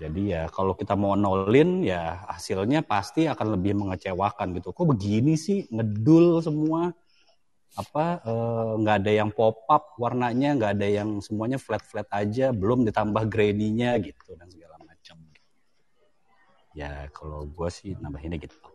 Jadi 0.01 0.35
ya 0.35 0.49
kalau 0.49 0.73
kita 0.75 0.97
mau 0.97 1.13
nolin 1.15 1.85
ya 1.85 2.27
hasilnya 2.27 2.83
pasti 2.83 3.29
akan 3.29 3.55
lebih 3.55 3.77
mengecewakan 3.77 4.57
gitu. 4.57 4.73
Kok 4.73 4.97
begini 4.97 5.37
sih? 5.37 5.69
Ngedul 5.69 6.41
semua. 6.43 6.91
Apa 7.73 8.21
eh, 8.21 8.73
nggak 8.85 8.95
uh, 8.97 9.01
ada 9.01 9.11
yang 9.13 9.29
pop 9.33 9.65
up 9.65 9.97
warnanya 9.97 10.53
nggak 10.53 10.71
ada 10.77 10.87
yang 11.01 11.09
semuanya 11.25 11.57
flat 11.57 11.81
flat 11.81 12.05
aja 12.13 12.53
belum 12.53 12.85
ditambah 12.85 13.25
grainy-nya 13.25 13.97
gitu 13.97 14.37
dan 14.37 14.45
segala 14.53 14.77
macam. 14.81 15.17
Ya 16.77 17.09
kalau 17.13 17.49
gue 17.49 17.69
sih 17.73 17.97
nambahinnya 17.97 18.37
gitu 18.41 18.72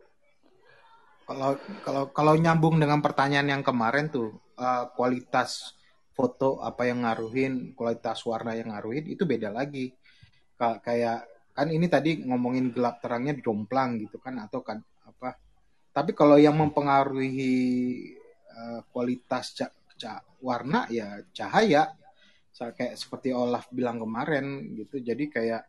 kalau 1.29 1.61
kalau 1.85 2.05
kalau 2.09 2.35
nyambung 2.41 2.81
dengan 2.81 3.05
pertanyaan 3.05 3.61
yang 3.61 3.61
kemarin 3.61 4.09
tuh 4.09 4.33
uh, 4.57 4.89
kualitas 4.97 5.77
foto 6.17 6.65
apa 6.65 6.89
yang 6.89 7.05
ngaruhin 7.05 7.77
kualitas 7.77 8.25
warna 8.25 8.57
yang 8.57 8.73
ngaruhin 8.73 9.05
itu 9.13 9.29
beda 9.29 9.53
lagi. 9.53 9.93
Kayak 10.57 11.29
kan 11.53 11.69
ini 11.69 11.85
tadi 11.87 12.25
ngomongin 12.25 12.73
gelap 12.73 13.05
terangnya 13.05 13.37
jomplang 13.45 14.01
gitu 14.01 14.17
kan 14.17 14.41
atau 14.41 14.65
kan 14.65 14.81
apa. 15.05 15.37
Tapi 15.93 16.17
kalau 16.17 16.41
yang 16.41 16.57
mempengaruhi 16.57 17.53
uh, 18.49 18.81
kualitas 18.89 19.53
ca, 19.53 19.69
ca, 20.01 20.25
warna 20.41 20.89
ya 20.89 21.21
cahaya. 21.37 21.93
Kayak 22.59 22.99
seperti 22.99 23.31
Olaf 23.31 23.71
bilang 23.71 24.03
kemarin 24.03 24.75
gitu 24.75 24.99
jadi 24.99 25.25
kayak 25.31 25.63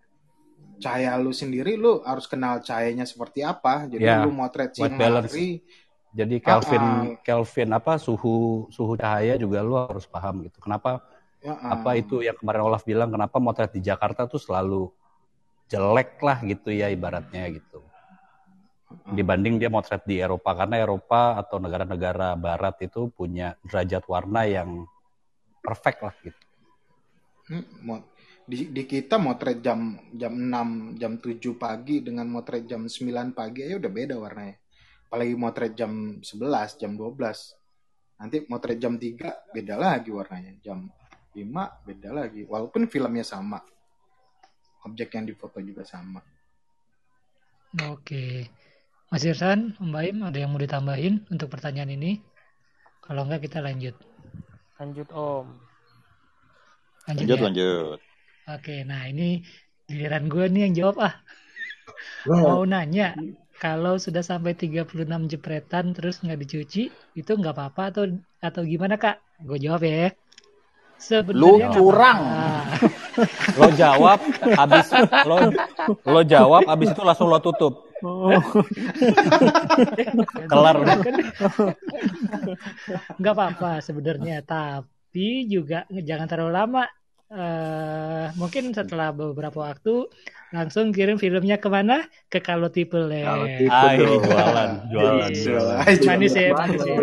cahaya 0.79 1.13
lu 1.19 1.35
sendiri 1.35 1.75
lu 1.75 2.01
harus 2.07 2.25
kenal 2.25 2.63
cahayanya 2.63 3.03
seperti 3.03 3.43
apa. 3.43 3.85
Jadi 3.85 4.03
yeah. 4.03 4.23
lu 4.25 4.31
motret 4.31 4.73
siang 4.73 4.95
hari. 4.95 5.61
Jadi 6.09 6.41
Kelvin 6.41 6.81
uh, 6.81 7.03
Kelvin 7.21 7.69
apa 7.69 8.01
suhu 8.01 8.65
suhu 8.73 8.97
cahaya 8.97 9.37
juga 9.37 9.61
lu 9.61 9.77
harus 9.77 10.09
paham 10.09 10.41
gitu. 10.41 10.57
Kenapa 10.57 11.05
Ya, 11.39 11.55
apa 11.55 11.95
itu 11.95 12.19
yang 12.19 12.35
kemarin 12.35 12.67
Olaf 12.67 12.83
bilang 12.83 13.15
kenapa 13.15 13.39
motret 13.39 13.71
di 13.71 13.79
Jakarta 13.79 14.27
tuh 14.27 14.43
selalu 14.43 14.91
jelek 15.71 16.19
lah 16.19 16.43
gitu 16.43 16.67
ya 16.67 16.91
ibaratnya 16.91 17.47
gitu. 17.47 17.79
Dibanding 19.15 19.55
dia 19.55 19.71
motret 19.71 20.03
di 20.03 20.19
Eropa. 20.19 20.51
Karena 20.51 20.83
Eropa 20.83 21.39
atau 21.39 21.63
negara-negara 21.63 22.35
barat 22.35 22.75
itu 22.83 23.07
punya 23.15 23.55
derajat 23.63 24.03
warna 24.11 24.43
yang 24.51 24.83
perfect 25.63 25.99
lah 26.03 26.15
gitu. 26.19 26.43
Hmm, 27.47 28.03
di, 28.49 28.73
di 28.73 28.83
kita 28.89 29.21
motret 29.21 29.61
jam 29.61 29.93
jam 30.17 30.33
6, 30.33 30.97
jam 30.97 31.13
7 31.21 31.37
pagi 31.53 32.01
dengan 32.01 32.25
motret 32.25 32.65
jam 32.65 32.89
9 32.89 33.37
pagi 33.37 33.69
ya 33.69 33.77
udah 33.77 33.91
beda 33.93 34.15
warnanya. 34.17 34.57
Apalagi 35.05 35.33
motret 35.37 35.73
jam 35.77 36.17
11, 36.21 36.81
jam 36.81 36.97
12. 36.97 38.17
Nanti 38.19 38.37
motret 38.49 38.81
jam 38.81 38.97
3 38.97 39.53
beda 39.53 39.75
lagi 39.77 40.09
warnanya. 40.09 40.57
Jam 40.65 40.89
5 41.33 41.85
beda 41.85 42.09
lagi 42.09 42.41
walaupun 42.43 42.89
filmnya 42.89 43.21
sama 43.21 43.61
objek 44.85 45.13
yang 45.13 45.29
difoto 45.29 45.61
juga 45.61 45.85
sama 45.85 46.21
oke 47.85 48.49
Mas 49.09 49.25
Irsan, 49.25 49.73
Om 49.81 49.89
Baim 49.89 50.21
ada 50.21 50.37
yang 50.37 50.53
mau 50.53 50.61
ditambahin 50.61 51.25
untuk 51.33 51.49
pertanyaan 51.49 51.93
ini 51.93 52.21
kalau 53.01 53.25
enggak 53.25 53.45
kita 53.45 53.61
lanjut 53.61 53.95
lanjut 54.81 55.07
Om 55.13 55.47
lanjut 57.09 57.25
lanjut, 57.25 57.37
ya? 57.37 57.45
lanjut. 57.45 57.99
Oke 58.49 58.75
nah 58.89 59.05
ini 59.05 59.45
giliran 59.89 60.25
gue 60.29 60.45
nih 60.49 60.61
yang 60.69 60.73
jawab 60.77 60.97
ah 61.05 61.15
mau 62.29 62.61
nanya 62.65 63.17
kalau 63.59 63.99
sudah 63.99 64.23
sampai 64.23 64.55
36 64.55 64.95
jepretan 65.27 65.91
terus 65.91 66.23
nggak 66.23 66.39
dicuci 66.45 66.89
itu 66.91 67.31
nggak 67.31 67.55
apa-apa 67.55 67.83
atau 67.91 68.03
atau 68.39 68.61
gimana 68.63 68.95
kak 68.95 69.19
gue 69.43 69.57
jawab 69.59 69.83
ya 69.83 70.09
Sebenarnya 70.99 71.71
lu 71.71 71.75
curang. 71.79 72.19
lo 73.55 73.67
jawab 73.71 74.19
habis 74.59 74.87
lo 75.23 75.37
lo 76.03 76.21
jawab 76.27 76.67
habis 76.67 76.91
itu 76.91 77.01
langsung 77.07 77.31
lo 77.31 77.39
tutup. 77.39 77.87
Oh. 78.03 78.35
Kelar 80.51 80.75
udah. 80.75 80.99
Enggak 83.15 83.33
apa-apa 83.35 83.79
sebenarnya, 83.79 84.43
tapi 84.43 85.47
juga 85.47 85.87
jangan 85.87 86.27
terlalu 86.27 86.51
lama. 86.51 86.83
Uh, 87.29 88.33
mungkin 88.41 88.73
setelah 88.73 89.13
beberapa 89.13 89.61
waktu 89.61 90.09
langsung 90.49 90.89
kirim 90.89 91.21
filmnya 91.21 91.61
ke 91.61 91.69
mana? 91.69 92.09
Ke 92.25 92.41
Kalau 92.41 92.73
Tipe 92.73 92.97
Kalau 92.97 93.45
Tipe 93.45 93.85
jualan, 94.01 94.69
jualan, 94.89 95.29
jualan. 95.37 95.77
Manis 96.09 96.33
ya, 96.33 96.49
manis 96.57 96.81
ya. 96.89 96.97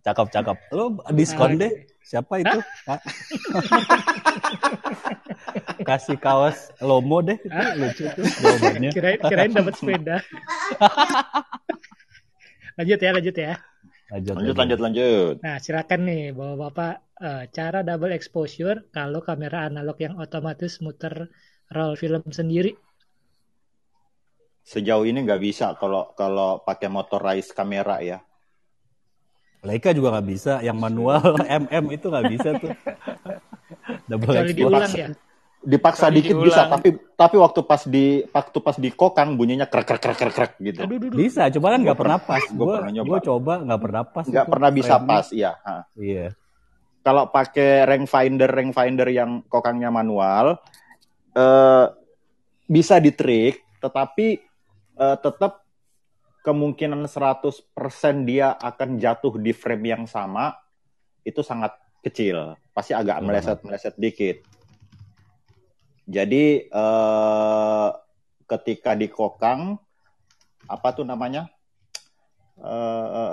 Cakep, 0.00 0.26
cakep. 0.32 0.56
Lo 0.72 0.96
diskon 1.12 1.60
deh 1.60 1.84
Siapa 2.08 2.40
itu? 2.40 2.58
Kasih 5.84 6.16
kaos 6.16 6.72
Lomo 6.80 7.20
deh. 7.20 7.36
Lucu 7.76 8.08
tuh 8.16 8.24
jawabannya. 8.24 8.90
Kirain, 8.96 9.20
kirain 9.20 9.52
dapat 9.52 9.76
sepeda. 9.76 10.16
lanjut 12.80 12.96
ya, 12.96 13.10
lanjut 13.12 13.36
ya. 13.36 13.60
Lanjut, 14.08 14.34
lanjut, 14.40 14.56
lanjut, 14.56 14.80
lanjut. 14.80 15.34
Nah, 15.44 15.56
silakan 15.60 16.00
nih, 16.08 16.32
bapak-bapak, 16.32 16.94
uh, 17.20 17.44
cara 17.52 17.84
double 17.84 18.14
exposure 18.16 18.88
kalau 18.88 19.20
kamera 19.20 19.68
analog 19.68 19.96
yang 20.00 20.16
otomatis 20.16 20.80
muter 20.80 21.28
roll 21.72 21.94
film 21.96 22.24
sendiri. 22.32 22.72
Sejauh 24.64 25.04
ini 25.08 25.24
nggak 25.24 25.40
bisa 25.40 25.72
kalau 25.80 26.12
kalau 26.12 26.60
pakai 26.60 26.88
motorized 26.92 27.56
kamera 27.56 28.00
ya. 28.04 28.18
Leica 29.64 29.90
juga 29.90 30.14
nggak 30.16 30.28
bisa, 30.28 30.52
yang 30.62 30.78
manual 30.78 31.34
MM 31.68 31.84
itu 31.92 32.06
nggak 32.08 32.28
bisa 32.30 32.48
tuh. 32.56 32.72
Double 34.08 34.32
Kecuali 34.32 34.52
diulang 34.56 34.92
ya? 34.92 35.08
Dipaksa 35.58 36.06
Kali 36.06 36.22
dikit 36.22 36.38
diulang. 36.38 36.46
bisa, 36.54 36.62
tapi 36.70 36.88
tapi 37.18 37.36
waktu 37.36 37.60
pas 37.66 37.82
di 37.82 38.22
waktu 38.30 38.58
pas 38.62 38.76
di 38.78 38.94
kokang 38.94 39.34
bunyinya 39.34 39.66
krek 39.66 39.90
krek 39.90 40.00
krek 40.00 40.16
krek 40.16 40.34
krek 40.34 40.52
gitu. 40.62 40.86
Aduh, 40.86 41.02
aduh, 41.02 41.18
Bisa, 41.18 41.50
coba 41.50 41.66
kan 41.74 41.80
nggak 41.82 41.98
pernah 41.98 42.18
pas. 42.22 42.42
Gue 42.46 42.66
pernah 42.78 42.92
nyoba. 42.94 43.08
Gue 43.10 43.20
coba 43.26 43.52
nggak 43.66 43.80
pernah 43.82 44.02
pas. 44.06 44.24
Nggak 44.30 44.46
pernah 44.46 44.70
bisa 44.70 44.94
pas, 45.02 45.26
iya. 45.34 45.52
Iya. 45.98 46.26
Kalau 47.02 47.24
pakai 47.34 47.88
rangefinder 47.90 48.46
rangefinder 48.46 49.08
yang 49.10 49.42
kokangnya 49.50 49.90
manual, 49.90 50.62
eh, 51.34 51.86
bisa 52.70 53.02
di 53.02 53.10
trik, 53.10 53.58
tetapi 53.82 54.26
eh, 54.94 55.16
tetap 55.18 55.66
kemungkinan 56.46 57.04
100% 57.04 58.24
dia 58.24 58.54
akan 58.56 58.96
jatuh 58.96 59.36
di 59.36 59.52
frame 59.52 59.92
yang 59.92 60.04
sama 60.06 60.54
itu 61.26 61.44
sangat 61.44 61.76
kecil. 62.00 62.56
Pasti 62.72 62.96
agak 62.96 63.20
meleset-meleset 63.20 63.98
dikit. 64.00 64.40
Jadi 66.08 66.64
eh, 66.64 67.88
ketika 68.48 68.96
di 68.96 69.12
kokang 69.12 69.76
apa 70.64 70.88
tuh 70.96 71.04
namanya? 71.04 71.52
Eh, 72.58 73.06
eh, 73.12 73.30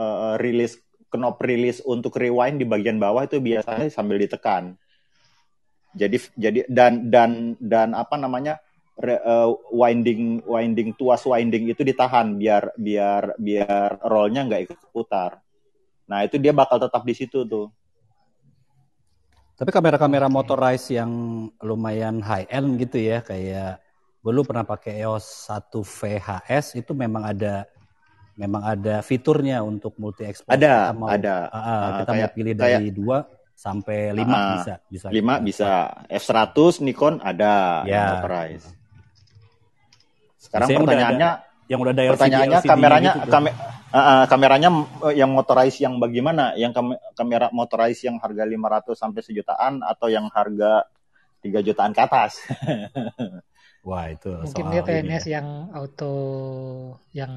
eh, 0.00 0.34
rilis 0.40 0.80
knop 1.12 1.38
rilis 1.44 1.78
untuk 1.84 2.16
rewind 2.16 2.58
di 2.58 2.66
bagian 2.66 2.96
bawah 2.96 3.28
itu 3.28 3.38
biasanya 3.38 3.92
sambil 3.92 4.16
ditekan. 4.16 4.74
Jadi 5.92 6.16
jadi 6.36 6.60
dan 6.66 7.12
dan 7.12 7.54
dan 7.60 7.92
apa 7.92 8.16
namanya? 8.16 8.64
uh, 9.04 9.52
winding 9.68 10.40
winding 10.48 10.96
tuas 10.96 11.20
winding 11.28 11.68
itu 11.68 11.84
ditahan 11.84 12.32
biar 12.40 12.72
biar 12.80 13.36
biar 13.36 14.00
rollnya 14.00 14.48
nggak 14.48 14.62
ikut 14.72 14.78
putar. 14.88 15.40
Nah 16.08 16.24
itu 16.24 16.40
dia 16.40 16.56
bakal 16.56 16.80
tetap 16.80 17.04
di 17.04 17.12
situ 17.12 17.44
tuh. 17.44 17.68
Tapi 19.56 19.72
kamera-kamera 19.72 20.28
motorized 20.28 20.92
yang 20.92 21.10
lumayan 21.64 22.20
high 22.20 22.44
end 22.52 22.76
gitu 22.76 23.00
ya, 23.00 23.24
kayak 23.24 23.80
gue 24.20 24.32
lu 24.34 24.44
pernah 24.44 24.68
pakai 24.68 25.00
EOS 25.00 25.48
1 25.48 25.72
VHS 25.80 26.76
itu 26.76 26.92
memang 26.92 27.24
ada 27.24 27.64
memang 28.36 28.60
ada 28.60 29.00
fiturnya 29.00 29.64
untuk 29.64 29.96
multi 29.96 30.28
exposure. 30.28 30.60
Ada, 30.60 30.92
mau, 30.92 31.08
ada. 31.08 31.48
Uh, 31.48 31.56
uh, 31.56 31.84
kita 32.04 32.12
kayak, 32.12 32.20
mau 32.20 32.36
pilih 32.36 32.54
dari 32.54 32.88
dua 32.92 33.18
sampai 33.56 34.12
lima 34.12 34.36
uh, 34.36 34.46
bisa, 34.60 34.74
bisa. 34.92 35.06
Lima 35.08 35.34
bisa. 35.40 35.88
F100 36.12 36.84
Nikon 36.84 37.24
ada 37.24 37.80
ya. 37.88 38.20
motorized. 38.20 38.68
Sekarang 40.36 40.68
Biasanya 40.68 40.84
pertanyaannya 40.84 41.30
yang 41.66 41.78
udah 41.82 41.92
ada 41.92 42.14
pertanyaannya 42.14 42.58
LCD, 42.62 42.70
kameranya 42.70 43.12
gitu, 43.18 43.30
kame, 43.30 43.50
uh, 43.50 43.98
uh, 43.98 44.22
kameranya 44.30 44.68
uh, 45.02 45.14
yang 45.14 45.30
motorized 45.34 45.82
yang 45.82 45.98
bagaimana? 45.98 46.54
Yang 46.54 46.72
kam 46.78 46.86
kamera 47.18 47.50
motorized 47.50 48.06
yang 48.06 48.22
harga 48.22 48.46
500 48.46 48.94
sampai 48.94 49.20
sejutaan 49.22 49.82
atau 49.82 50.06
yang 50.06 50.30
harga 50.30 50.86
3 51.42 51.66
jutaan 51.66 51.90
ke 51.90 52.00
atas? 52.02 52.38
Wah 53.86 54.10
itu 54.10 54.34
mungkin 54.42 54.66
dia 54.74 54.82
TNS 54.82 55.24
ya. 55.30 55.38
yang 55.38 55.70
auto 55.70 56.18
yang 57.14 57.30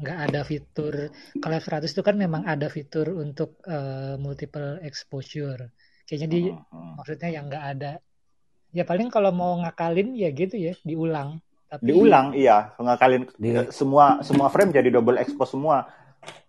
nggak 0.00 0.18
ada 0.24 0.40
fitur 0.40 1.12
kalau 1.36 1.54
F100 1.60 1.92
itu 1.92 2.00
kan 2.00 2.16
memang 2.16 2.48
ada 2.48 2.72
fitur 2.72 3.12
untuk 3.12 3.60
uh, 3.68 4.16
multiple 4.16 4.80
exposure 4.80 5.68
kayaknya 6.08 6.28
di 6.32 6.40
uh, 6.48 6.56
uh. 6.56 6.96
maksudnya 6.96 7.36
yang 7.36 7.44
nggak 7.52 7.64
ada 7.76 8.00
ya 8.72 8.88
paling 8.88 9.12
kalau 9.12 9.36
mau 9.36 9.52
ngakalin 9.60 10.16
ya 10.16 10.32
gitu 10.32 10.56
ya 10.56 10.72
diulang 10.80 11.44
tapi... 11.72 11.88
Diulang, 11.88 12.36
iya, 12.36 12.76
ngakalin 12.76 13.24
di... 13.40 13.56
semua 13.72 14.20
semua 14.20 14.52
frame 14.52 14.76
jadi 14.76 14.92
double 14.92 15.16
expose 15.16 15.56
semua. 15.56 15.88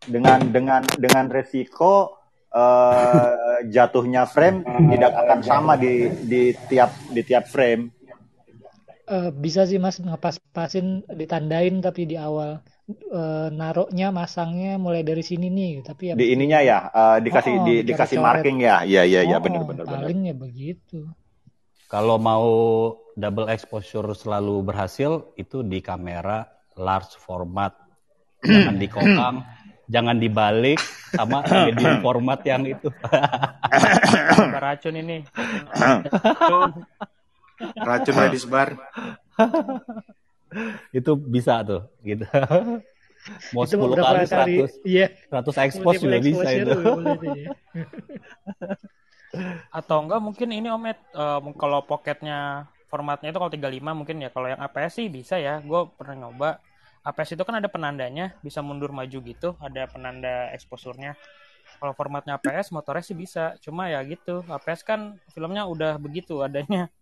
Dengan 0.04 0.52
dengan 0.52 0.84
dengan 1.00 1.32
resiko 1.32 2.20
uh, 2.52 3.64
jatuhnya 3.72 4.28
frame 4.28 4.68
tidak 4.92 5.16
akan 5.16 5.40
sama 5.42 5.74
di 5.80 6.12
di 6.28 6.52
tiap 6.68 6.92
di 7.08 7.24
tiap 7.24 7.48
frame. 7.48 7.88
Uh, 9.08 9.32
bisa 9.32 9.64
sih 9.64 9.80
mas 9.80 10.00
ngepas-pasin 10.04 11.08
ditandain 11.08 11.80
tapi 11.80 12.04
di 12.04 12.20
awal. 12.20 12.60
Uh, 13.16 13.48
naroknya 13.48 14.12
masangnya 14.12 14.76
mulai 14.76 15.08
dari 15.08 15.24
sini 15.24 15.48
nih 15.48 15.88
tapi 15.88 16.12
ya 16.12 16.20
di 16.20 16.36
ininya 16.36 16.60
ya 16.60 16.92
uh, 16.92 17.16
dikasih 17.24 17.54
oh, 17.56 17.64
di, 17.64 17.76
dikasih 17.80 18.20
marking 18.20 18.60
ya. 18.60 18.84
Iya 18.84 19.08
iya 19.08 19.22
iya 19.24 19.38
oh, 19.40 19.42
benar 19.42 19.64
benar 19.64 19.88
paling 19.88 20.28
ya 20.28 20.36
begitu. 20.36 21.08
Kalau 21.88 22.20
mau 22.20 22.52
double 23.14 23.50
exposure 23.50 24.06
selalu 24.14 24.66
berhasil 24.66 25.34
itu 25.38 25.64
di 25.66 25.80
kamera 25.80 26.46
large 26.78 27.18
format. 27.18 27.74
Jangan 28.44 28.76
di 28.76 28.88
kokang, 28.92 29.36
jangan 29.88 30.20
dibalik 30.20 30.76
sama 31.16 31.48
medium 31.72 32.04
format 32.04 32.44
yang 32.44 32.68
itu. 32.68 32.92
racun 34.60 35.00
ini. 35.00 35.24
racun 37.88 38.16
medis 38.20 38.44
bar. 38.44 38.76
itu 40.92 41.12
bisa 41.18 41.64
tuh 41.64 41.88
gitu. 42.04 42.28
Mau 43.56 43.64
itu 43.64 43.80
10 43.80 43.96
kali 43.96 44.28
100, 44.28 44.28
kali, 44.28 44.54
iya. 44.84 45.08
100 45.32 45.66
expose 45.72 46.04
juga 46.04 46.20
bisa 46.20 46.48
itu. 46.52 46.76
Ya 47.24 47.56
atau 49.74 50.06
enggak 50.06 50.22
mungkin 50.22 50.50
ini 50.54 50.68
Om 50.70 50.86
Ed 50.86 51.00
uh, 51.18 51.42
kalau 51.58 51.82
pocketnya 51.86 52.70
formatnya 52.94 53.34
itu 53.34 53.42
kalau 53.42 53.50
35 53.50 53.98
mungkin 53.98 54.22
ya. 54.22 54.30
Kalau 54.30 54.46
yang 54.54 54.62
APS 54.62 55.02
sih 55.02 55.10
bisa 55.10 55.42
ya. 55.42 55.58
Gue 55.66 55.90
pernah 55.98 56.30
nyoba. 56.30 56.62
APS 57.02 57.34
itu 57.34 57.42
kan 57.42 57.58
ada 57.58 57.66
penandanya 57.66 58.38
bisa 58.46 58.62
mundur 58.62 58.94
maju 58.94 59.18
gitu 59.20 59.60
ada 59.60 59.92
penanda 59.92 60.48
exposure-nya 60.56 61.20
kalau 61.76 61.92
formatnya 61.92 62.40
APS 62.40 62.70
motornya 62.70 63.02
sih 63.02 63.18
bisa. 63.18 63.58
Cuma 63.66 63.90
ya 63.90 64.00
gitu 64.06 64.46
APS 64.46 64.86
kan 64.86 65.18
filmnya 65.34 65.66
udah 65.66 65.98
begitu 65.98 66.46
adanya. 66.46 66.94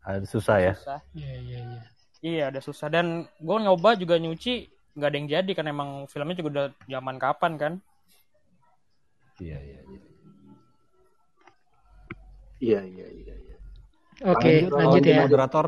Ada 0.00 0.24
susah 0.24 0.56
ya? 0.56 0.74
Iya 1.12 1.34
iya 1.44 1.58
iya. 1.60 1.82
Iya 2.18 2.42
ada 2.48 2.60
susah. 2.64 2.88
Dan 2.88 3.28
gue 3.36 3.56
nyoba 3.60 4.00
juga 4.00 4.16
nyuci 4.16 4.72
nggak 4.96 5.08
ada 5.12 5.16
yang 5.20 5.28
jadi 5.28 5.50
kan 5.52 5.66
emang 5.68 5.90
filmnya 6.08 6.40
juga 6.40 6.48
udah 6.48 6.66
zaman 6.88 7.16
kapan 7.20 7.52
kan. 7.60 7.72
Iya 9.38 9.60
iya. 9.60 9.80
Iya 12.58 12.80
Iya 12.82 13.06
iya 13.06 13.34
iya. 13.38 13.47
Oke 14.26 14.66
lanjut, 14.66 14.74
lanjut 14.74 15.02
ya. 15.06 15.22
Moderator. 15.22 15.66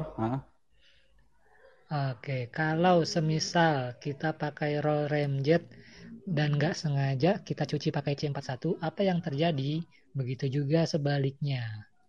Oke 1.91 2.51
kalau 2.51 3.07
semisal 3.07 3.95
kita 4.03 4.35
pakai 4.35 4.83
roll 4.83 5.07
ramjet 5.07 5.71
dan 6.27 6.59
nggak 6.59 6.75
sengaja 6.75 7.39
kita 7.47 7.63
cuci 7.63 7.95
pakai 7.95 8.19
C41 8.19 8.83
apa 8.83 9.01
yang 9.07 9.23
terjadi? 9.23 9.83
Begitu 10.11 10.51
juga 10.51 10.83
sebaliknya. 10.83 11.63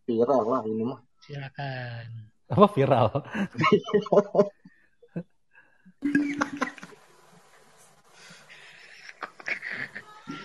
Viral 0.10 0.42
lah 0.50 0.66
ini 0.66 0.82
mah. 0.82 1.00
Silakan. 1.22 2.26
Apa 2.50 2.68
viral? 2.74 3.08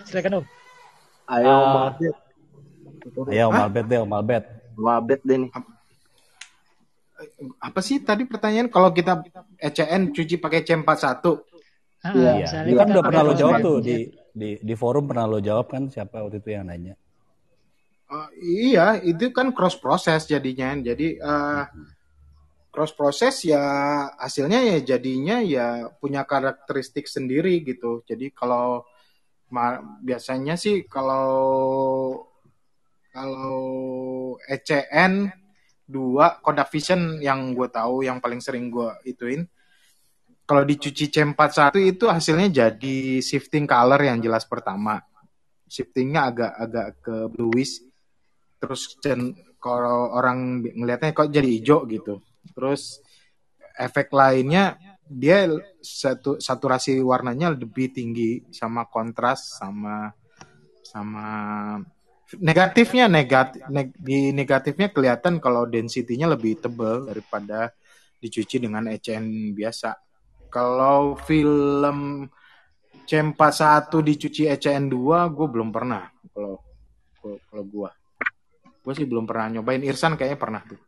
Silakan 0.05 0.39
Om. 0.39 0.45
Ayo 1.27 1.51
uh, 1.51 1.91
Ayo 3.27 3.49
Malbet 3.49 3.85
deh, 3.89 3.99
Malbet. 4.05 4.45
Malbet 4.77 5.21
deh 5.25 5.37
nih. 5.41 5.51
Apa 7.57 7.81
sih 7.81 8.05
tadi 8.05 8.29
pertanyaan 8.29 8.69
kalau 8.69 8.93
kita 8.93 9.25
ECN 9.57 10.13
cuci 10.13 10.37
pakai 10.37 10.61
C41? 10.61 11.25
Ah, 12.05 12.13
iya, 12.13 12.31
iya. 12.37 12.75
kan 12.77 12.87
udah 12.93 13.03
pernah 13.03 13.23
lo 13.25 13.33
jawab 13.33 13.57
tuh 13.57 13.77
di 13.81 14.05
di 14.29 14.49
di 14.61 14.73
forum 14.77 15.09
pernah 15.09 15.25
lo 15.25 15.41
jawab 15.41 15.65
kan 15.65 15.89
siapa 15.89 16.21
waktu 16.21 16.37
itu 16.39 16.53
yang 16.53 16.69
nanya. 16.69 16.93
Uh, 18.07 18.29
iya, 18.39 19.01
itu 19.01 19.33
kan 19.33 19.51
cross 19.51 19.75
proses 19.75 20.29
jadinya. 20.29 20.77
Jadi 20.77 21.17
uh, 21.19 21.65
cross 22.69 22.93
proses 22.93 23.41
ya 23.43 23.59
hasilnya 24.21 24.61
ya 24.61 24.77
jadinya 24.95 25.41
ya 25.41 25.89
punya 25.97 26.21
karakteristik 26.23 27.09
sendiri 27.09 27.65
gitu. 27.65 28.05
Jadi 28.05 28.29
kalau 28.31 28.85
biasanya 30.05 30.53
sih 30.53 30.85
kalau 30.85 31.33
kalau 33.09 33.65
ECN 34.45 35.33
dua 35.87 36.43
Kodak 36.43 36.67
Vision 36.69 37.23
yang 37.23 37.55
gue 37.55 37.71
tahu 37.71 38.03
yang 38.03 38.19
paling 38.19 38.43
sering 38.43 38.67
gue 38.67 38.91
ituin. 39.07 39.47
Kalau 40.47 40.63
dicuci 40.63 41.11
C41 41.11 41.75
itu 41.83 42.05
hasilnya 42.07 42.47
jadi 42.47 43.19
shifting 43.19 43.67
color 43.67 43.99
yang 43.99 44.19
jelas 44.19 44.47
pertama. 44.47 44.99
Shiftingnya 45.67 46.31
agak-agak 46.31 46.87
ke 47.03 47.17
bluish. 47.31 47.83
Terus 48.59 48.95
kalau 49.59 50.11
orang 50.15 50.63
ngelihatnya 50.63 51.11
kok 51.11 51.31
jadi 51.31 51.47
hijau 51.47 51.83
gitu. 51.87 52.23
Terus 52.55 53.03
efek 53.75 54.11
lainnya 54.15 54.79
dia 55.07 55.47
satu 55.79 56.39
saturasi 56.39 56.99
warnanya 56.99 57.55
lebih 57.55 57.95
tinggi 57.95 58.43
sama 58.51 58.87
kontras 58.91 59.55
sama 59.55 60.11
sama 60.83 61.27
negatifnya 62.35 63.07
negatif 63.07 63.63
neg, 63.71 63.95
di 63.95 64.35
negatifnya 64.35 64.91
kelihatan 64.91 65.39
kalau 65.39 65.63
density-nya 65.63 66.27
lebih 66.27 66.59
tebal 66.59 67.07
daripada 67.07 67.71
dicuci 68.19 68.59
dengan 68.59 68.91
ECN 68.91 69.55
biasa. 69.55 69.95
Kalau 70.51 71.15
film 71.15 72.27
C41 73.07 73.87
dicuci 74.03 74.51
ECN 74.51 74.91
2 74.91 75.35
gue 75.35 75.47
belum 75.47 75.71
pernah 75.71 76.03
kalau 76.35 76.59
kalau 77.23 77.63
gue. 77.63 77.89
Gue 78.83 78.93
sih 78.95 79.07
belum 79.07 79.27
pernah 79.27 79.59
nyobain. 79.59 79.83
Irsan 79.83 80.19
kayaknya 80.19 80.39
pernah 80.39 80.61
tuh. 80.63 80.79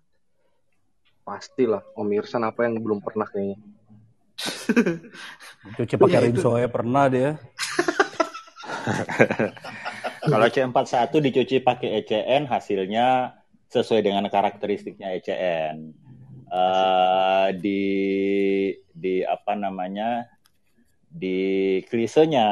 Pastilah 1.24 1.84
Om 1.96 2.10
Irsan 2.16 2.44
apa 2.44 2.68
yang 2.68 2.80
belum 2.80 3.00
pernah 3.00 3.28
kayaknya. 3.28 3.60
Cuci 5.76 5.96
pakai 6.00 6.20
ya, 6.20 6.24
rinso 6.24 6.56
ya 6.56 6.72
pernah 6.72 7.12
dia. 7.12 7.36
Kalau 10.30 10.48
C41 10.48 11.10
dicuci 11.10 11.58
pakai 11.66 12.06
ECN 12.06 12.46
hasilnya 12.46 13.34
sesuai 13.70 14.02
dengan 14.06 14.26
karakteristiknya 14.30 15.18
ECN. 15.18 15.94
Uh, 16.50 16.58
eh, 16.58 17.48
di 17.62 17.84
di 18.90 19.22
apa 19.22 19.54
namanya 19.54 20.26
di 21.06 21.78
klisenya 21.86 22.50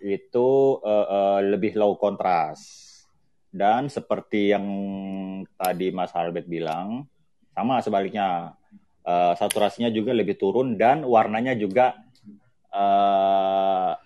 itu 0.00 0.80
uh, 0.80 1.06
uh, 1.08 1.40
lebih 1.44 1.76
low 1.76 2.00
kontras 2.00 2.84
dan 3.52 3.88
seperti 3.92 4.56
yang 4.56 4.64
tadi 5.56 5.92
Mas 5.92 6.12
Albert 6.16 6.48
bilang 6.48 7.04
sama 7.52 7.80
sebaliknya 7.80 8.56
uh, 9.04 9.32
saturasinya 9.36 9.88
juga 9.88 10.12
lebih 10.12 10.36
turun 10.36 10.76
dan 10.76 11.04
warnanya 11.04 11.56
juga 11.56 11.96
uh, 12.72 13.96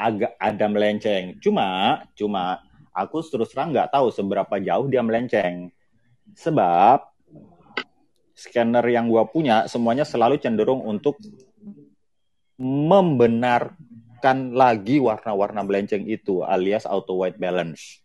agak 0.00 0.32
ada 0.40 0.66
melenceng. 0.72 1.36
Cuma, 1.44 2.00
cuma 2.16 2.64
aku 2.96 3.20
terus 3.28 3.52
terang 3.52 3.76
nggak 3.76 3.92
tahu 3.92 4.08
seberapa 4.08 4.56
jauh 4.56 4.88
dia 4.88 5.04
melenceng. 5.04 5.68
Sebab 6.32 7.04
scanner 8.32 8.84
yang 8.88 9.12
gua 9.12 9.28
punya 9.28 9.68
semuanya 9.68 10.08
selalu 10.08 10.40
cenderung 10.40 10.80
untuk 10.80 11.20
membenarkan 12.56 14.56
lagi 14.56 14.96
warna-warna 14.96 15.60
melenceng 15.60 16.08
itu 16.08 16.40
alias 16.40 16.88
auto 16.88 17.20
white 17.20 17.36
balance. 17.36 18.00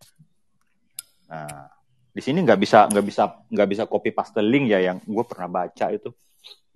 Nah, 1.31 1.71
di 2.11 2.21
sini 2.23 2.43
nggak 2.43 2.59
bisa 2.59 2.91
nggak 2.91 3.05
bisa 3.07 3.23
nggak 3.47 3.69
bisa 3.71 3.83
copy 3.87 4.11
paste 4.11 4.43
link 4.43 4.71
ya 4.71 4.79
yang 4.79 4.99
gue 5.03 5.25
pernah 5.27 5.47
baca 5.47 5.91
itu 5.91 6.11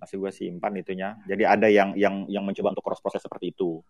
masih 0.00 0.16
gue 0.16 0.32
simpan 0.32 0.72
itunya. 0.80 1.16
Jadi 1.28 1.44
ada 1.44 1.68
yang 1.68 1.92
yang 1.92 2.24
yang 2.28 2.44
mencoba 2.44 2.72
untuk 2.72 2.84
cross 2.84 3.04
proses 3.04 3.20
seperti 3.20 3.52
itu. 3.52 3.84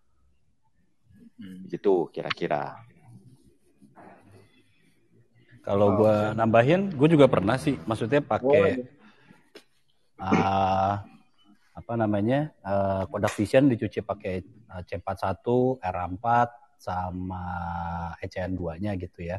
Hmm. 1.41 1.65
Gitu 1.65 2.13
kira-kira. 2.13 2.77
Kalau 5.61 5.97
gue 5.97 6.15
nambahin, 6.37 6.93
gue 6.93 7.07
juga 7.09 7.25
pernah 7.29 7.57
sih. 7.57 7.77
Maksudnya 7.85 8.21
pakai 8.21 8.85
uh, 10.17 10.93
apa 11.71 11.93
namanya 11.97 12.53
uh, 12.65 13.05
Kodak 13.09 13.33
Vision 13.37 13.69
dicuci 13.69 14.01
pakai 14.01 14.41
uh, 14.73 14.81
C41, 14.85 15.45
R4 15.81 16.25
sama 16.81 17.45
ECN 18.21 18.57
2-nya 18.57 18.97
gitu 18.97 19.21
ya. 19.21 19.37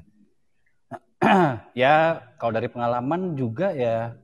ya 1.82 2.22
kalau 2.38 2.52
dari 2.54 2.66
pengalaman 2.70 3.34
juga 3.38 3.70
ya 3.70 4.14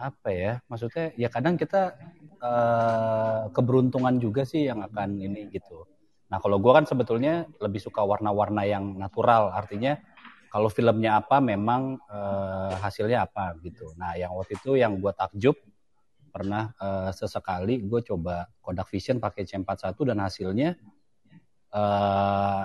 apa 0.00 0.28
ya 0.32 0.52
maksudnya 0.64 1.12
ya 1.12 1.28
kadang 1.28 1.60
kita 1.60 1.92
uh, 2.40 3.52
keberuntungan 3.52 4.16
juga 4.16 4.48
sih 4.48 4.64
yang 4.64 4.80
akan 4.80 5.20
ini 5.20 5.52
gitu 5.52 5.84
Nah 6.30 6.38
kalau 6.38 6.62
gue 6.62 6.72
kan 6.72 6.86
sebetulnya 6.86 7.44
lebih 7.58 7.82
suka 7.82 8.06
warna-warna 8.06 8.62
yang 8.62 8.94
natural, 8.94 9.50
artinya 9.50 9.98
kalau 10.50 10.70
filmnya 10.70 11.18
apa 11.22 11.42
memang 11.42 11.98
uh, 12.06 12.74
hasilnya 12.78 13.26
apa 13.26 13.58
gitu. 13.62 13.94
Nah 13.98 14.14
yang 14.14 14.34
waktu 14.38 14.58
itu 14.58 14.78
yang 14.78 14.98
gue 14.98 15.10
takjub 15.14 15.58
pernah 16.30 16.70
uh, 16.78 17.10
sesekali 17.10 17.82
gue 17.82 18.00
coba 18.06 18.46
Kodak 18.62 18.86
Vision 18.90 19.18
pakai 19.18 19.42
C41 19.42 19.98
dan 20.06 20.18
hasilnya 20.22 20.70
uh, 21.74 22.62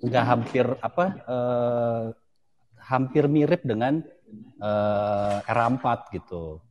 nggak 0.00 0.24
hampir 0.24 0.64
apa 0.80 1.04
uh, 1.28 2.04
hampir 2.80 3.28
mirip 3.28 3.60
dengan 3.64 4.00
uh, 4.60 5.44
R4 5.44 5.84
gitu. 6.16 6.64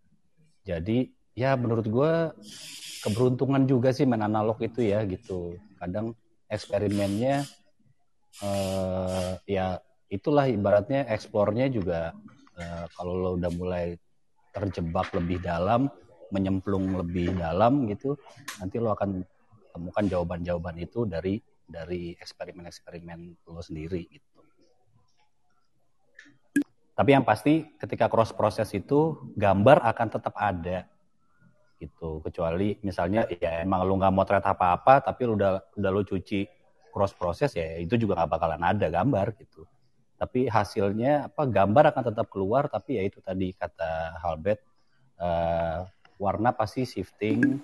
Jadi 0.66 1.14
ya 1.38 1.54
menurut 1.54 1.86
gue 1.86 2.14
keberuntungan 3.06 3.70
juga 3.70 3.94
sih 3.94 4.10
main 4.10 4.26
analog 4.26 4.58
itu 4.66 4.82
ya 4.82 5.06
gitu 5.06 5.54
kadang 5.86 6.18
eksperimennya 6.50 7.46
uh, 8.42 9.38
ya 9.46 9.78
itulah 10.10 10.50
ibaratnya 10.50 11.06
eksplornya 11.14 11.70
juga 11.70 12.18
uh, 12.58 12.86
kalau 12.98 13.14
lo 13.14 13.30
udah 13.38 13.52
mulai 13.54 13.94
terjebak 14.50 15.14
lebih 15.14 15.46
dalam 15.46 15.86
menyemplung 16.34 16.98
lebih 16.98 17.38
dalam 17.38 17.86
gitu 17.86 18.18
nanti 18.58 18.82
lo 18.82 18.98
akan 18.98 19.22
temukan 19.78 20.06
jawaban-jawaban 20.10 20.82
itu 20.82 21.06
dari 21.06 21.38
dari 21.66 22.18
eksperimen-eksperimen 22.18 23.50
lo 23.50 23.62
sendiri 23.62 24.06
gitu. 24.10 24.30
Tapi 26.96 27.10
yang 27.12 27.28
pasti 27.28 27.76
ketika 27.76 28.08
cross 28.08 28.32
proses 28.32 28.72
itu 28.72 29.20
gambar 29.36 29.84
akan 29.84 30.08
tetap 30.16 30.32
ada 30.40 30.88
gitu. 31.80 32.24
Kecuali 32.24 32.80
misalnya 32.82 33.28
ya 33.28 33.62
emang 33.62 33.84
lu 33.84 34.00
nggak 34.00 34.14
motret 34.16 34.46
apa-apa 34.46 35.04
tapi 35.04 35.28
lu 35.28 35.36
udah 35.36 35.76
udah 35.76 35.92
lu 35.92 36.02
cuci 36.02 36.48
cross 36.90 37.12
proses 37.12 37.52
ya 37.54 37.76
itu 37.76 38.00
juga 38.00 38.24
nggak 38.24 38.32
bakalan 38.32 38.64
ada 38.64 38.88
gambar 38.88 39.36
gitu. 39.40 39.68
Tapi 40.16 40.48
hasilnya 40.48 41.28
apa 41.28 41.44
gambar 41.44 41.92
akan 41.92 42.04
tetap 42.12 42.28
keluar 42.32 42.72
tapi 42.72 42.98
ya 43.00 43.04
itu 43.04 43.20
tadi 43.20 43.52
kata 43.52 44.16
Halbert 44.24 44.64
uh, 45.20 45.84
warna 46.16 46.56
pasti 46.56 46.88
shifting 46.88 47.60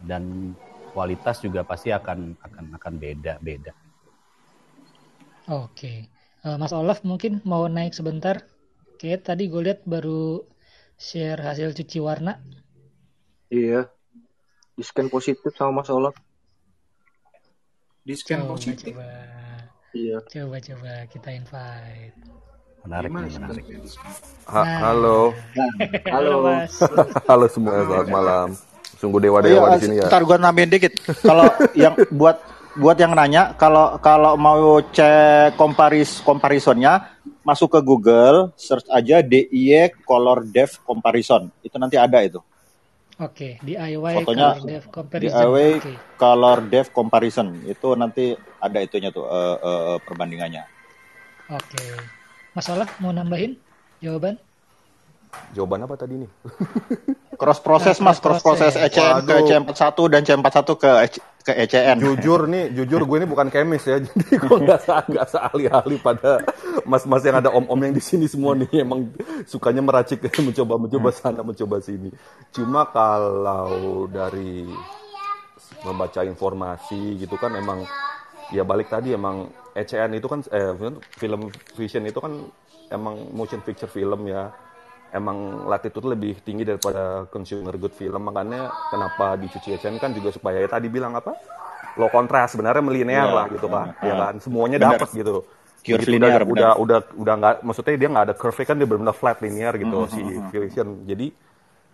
dan 0.00 0.56
kualitas 0.96 1.44
juga 1.44 1.60
pasti 1.66 1.92
akan 1.92 2.40
akan 2.40 2.64
akan 2.80 2.92
beda 2.96 3.36
beda. 3.44 3.72
Oke. 5.52 6.08
Uh, 6.44 6.56
Mas 6.56 6.72
Olaf 6.72 7.04
mungkin 7.04 7.44
mau 7.44 7.68
naik 7.68 7.92
sebentar. 7.92 8.44
Oke, 8.94 9.16
tadi 9.20 9.48
gue 9.52 9.60
lihat 9.60 9.84
baru 9.84 10.40
share 10.96 11.40
hasil 11.42 11.76
cuci 11.76 11.98
warna 12.00 12.40
Iya. 13.54 13.80
Di 14.74 14.82
scan 14.82 15.06
positif 15.06 15.54
sama 15.54 15.82
Mas 15.82 15.90
Olaf. 15.94 16.18
Di 18.02 18.14
scan 18.18 18.42
coba, 18.42 18.58
positif. 18.58 18.90
Coba. 18.90 19.06
Iya. 19.94 20.18
Coba 20.26 20.56
coba 20.58 20.92
kita 21.06 21.30
invite. 21.30 22.18
Menarik 22.82 23.08
nih, 23.14 23.32
menarik. 23.38 23.64
Ha 24.50 24.60
nah. 24.60 24.78
Halo. 24.90 25.18
Halo. 26.10 26.34
Mas. 26.42 26.82
halo 27.30 27.46
semua, 27.46 27.86
selamat 27.86 28.08
malam. 28.10 28.48
Sungguh 28.98 29.22
dewa-dewa 29.22 29.78
di 29.78 29.86
sini 29.86 29.94
ya. 30.02 30.10
Ntar 30.10 30.26
gue 30.26 30.36
nambahin 30.36 30.70
dikit. 30.74 30.92
Kalau 31.22 31.46
yang 31.78 31.94
buat 32.10 32.42
buat 32.74 32.98
yang 32.98 33.14
nanya, 33.14 33.54
kalau 33.54 34.02
kalau 34.02 34.34
mau 34.34 34.82
cek 34.82 35.54
komparis 35.54 36.18
comparisonnya, 36.26 37.14
masuk 37.46 37.78
ke 37.78 37.80
Google, 37.86 38.50
search 38.58 38.90
aja 38.90 39.22
DIY 39.22 40.02
Color 40.02 40.42
Dev 40.50 40.82
Comparison. 40.82 41.54
Itu 41.62 41.78
nanti 41.78 41.94
ada 41.94 42.18
itu. 42.18 42.42
Oke, 43.14 43.62
okay, 43.62 43.78
DIY 43.78 44.26
Fotonya 44.26 44.58
color 44.58 44.66
dev 44.66 44.84
comparison. 44.90 45.38
DIY 45.38 45.70
okay. 45.78 45.96
color 46.18 46.58
dev 46.66 46.86
comparison 46.90 47.46
itu 47.62 47.88
nanti 47.94 48.34
ada 48.58 48.78
itunya 48.82 49.14
tuh 49.14 49.22
uh, 49.22 49.56
uh, 49.62 49.98
perbandingannya. 50.02 50.66
Oke. 51.54 51.78
Okay. 51.78 51.94
Masalah 52.58 52.90
mau 52.98 53.14
nambahin 53.14 53.54
jawaban? 54.02 54.34
Jawaban 55.54 55.86
apa 55.86 55.94
tadi 55.94 56.26
nih? 56.26 56.30
cross 57.38 57.62
proses 57.62 58.02
nah, 58.02 58.10
Mas, 58.10 58.18
cross 58.18 58.42
proses 58.42 58.74
ECN 58.74 59.22
Waduh. 59.22 59.26
ke 59.26 59.36
C41 59.46 59.98
dan 60.10 60.22
C41 60.26 60.70
ke 60.74 60.90
ke 61.44 61.52
ECN. 61.52 62.00
Jujur 62.00 62.48
nih, 62.48 62.72
jujur 62.72 63.04
gue 63.04 63.16
ini 63.20 63.28
bukan 63.28 63.52
kemis 63.52 63.84
ya, 63.84 64.00
jadi 64.06 64.34
gue 64.40 64.56
nggak 64.64 64.80
nggak 65.12 65.26
seahli-ahli 65.28 65.96
pada 66.00 66.40
mas-mas 66.88 67.20
yang 67.28 67.36
ada 67.44 67.52
om-om 67.52 67.76
yang 67.84 67.92
di 67.92 68.00
sini 68.00 68.24
semua 68.24 68.56
nih, 68.56 68.80
emang 68.80 69.12
sukanya 69.44 69.84
meracik, 69.84 70.24
mencoba 70.46 70.80
mencoba 70.80 71.08
sana, 71.12 71.44
mencoba 71.44 71.84
sini. 71.84 72.08
Cuma 72.48 72.88
kalau 72.88 74.08
dari 74.08 74.64
membaca 75.84 76.24
informasi 76.24 77.20
gitu 77.20 77.36
kan 77.36 77.52
emang 77.60 77.84
ya 78.48 78.64
balik 78.64 78.88
tadi 78.88 79.12
emang 79.12 79.52
ECN 79.76 80.16
itu 80.16 80.24
kan 80.24 80.40
eh, 80.48 80.72
film 81.20 81.52
vision 81.76 82.08
itu 82.08 82.16
kan 82.24 82.32
emang 82.88 83.20
motion 83.36 83.60
picture 83.60 83.88
film 83.88 84.24
ya 84.28 84.48
emang 85.14 85.70
latitude 85.70 86.10
lebih 86.10 86.42
tinggi 86.42 86.66
daripada 86.66 87.30
consumer 87.30 87.78
good 87.78 87.94
film 87.94 88.18
makanya 88.26 88.68
kenapa 88.90 89.38
dicuci 89.38 89.78
ECN 89.78 90.02
kan 90.02 90.10
juga 90.10 90.34
supaya 90.34 90.58
ya 90.58 90.66
tadi 90.66 90.90
bilang 90.90 91.14
apa 91.14 91.38
low 91.94 92.10
kontras 92.10 92.58
sebenarnya 92.58 92.82
melinear 92.82 93.30
yeah. 93.30 93.36
lah 93.38 93.46
gitu 93.46 93.66
kan 93.70 93.94
ya 94.02 94.14
kan 94.18 94.34
semuanya 94.42 94.78
dapat 94.82 95.10
gitu 95.14 95.46
Pure 95.84 96.00
linear, 96.08 96.48
udah, 96.48 96.48
udah 96.48 96.72
udah 96.80 97.00
udah 97.12 97.34
nggak 97.36 97.54
maksudnya 97.60 98.00
dia 98.00 98.08
nggak 98.08 98.24
ada 98.32 98.34
curve 98.40 98.64
kan 98.64 98.72
dia 98.72 98.88
benar-benar 98.88 99.12
flat 99.12 99.36
linear 99.44 99.76
gitu 99.76 99.92
mm 100.00 100.08
-hmm. 100.08 100.48
si 100.48 100.56
vision 100.56 100.88
jadi 101.04 101.28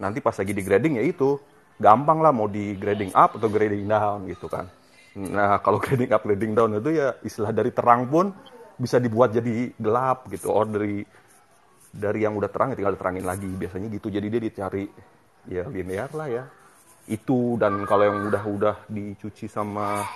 nanti 0.01 0.19
pas 0.25 0.33
lagi 0.33 0.53
degrading 0.57 0.97
ya 0.97 1.05
itu 1.11 1.43
gampang 1.81 2.21
lah 2.25 2.33
mau 2.33 2.49
di 2.49 2.77
grading 2.77 3.13
up 3.17 3.37
atau 3.41 3.49
grading 3.49 3.89
down 3.89 4.29
gitu 4.29 4.49
kan. 4.49 4.69
Nah 5.17 5.61
kalau 5.65 5.81
grading 5.85 6.11
up 6.13 6.25
grading 6.25 6.53
down 6.57 6.77
itu 6.77 6.91
ya 6.97 7.17
istilah 7.25 7.53
dari 7.53 7.73
terang 7.73 8.09
pun 8.09 8.33
bisa 8.81 8.97
dibuat 9.01 9.33
jadi 9.33 9.73
gelap 9.77 10.29
gitu. 10.33 10.53
Or 10.53 10.69
dari 10.69 11.05
dari 11.91 12.23
yang 12.23 12.39
udah 12.39 12.47
terang 12.47 12.73
ya 12.73 12.77
tinggal 12.79 12.95
diterangin 12.95 13.27
lagi. 13.27 13.51
Biasanya 13.51 13.89
gitu. 13.91 14.09
Jadi 14.09 14.27
dia 14.31 14.41
dicari 14.41 14.85
ya 15.51 15.67
linear 15.67 16.11
lah 16.15 16.29
ya. 16.31 16.45
Itu 17.11 17.59
dan 17.59 17.83
kalau 17.85 18.07
yang 18.07 18.19
udah-udah 18.31 18.87
dicuci 18.87 19.51
sama 19.51 20.07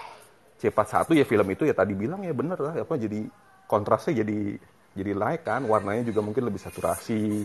C41 0.62 1.18
ya 1.18 1.26
film 1.26 1.48
itu 1.50 1.66
ya 1.66 1.74
tadi 1.74 1.92
bilang 1.98 2.22
ya 2.22 2.32
bener 2.32 2.58
lah. 2.62 2.74
Apa 2.78 2.94
jadi 2.94 3.26
kontrasnya 3.66 4.22
jadi 4.22 4.56
jadi 4.94 5.10
naik 5.18 5.42
kan. 5.42 5.66
Warnanya 5.66 6.06
juga 6.06 6.22
mungkin 6.22 6.46
lebih 6.46 6.62
saturasi. 6.62 7.44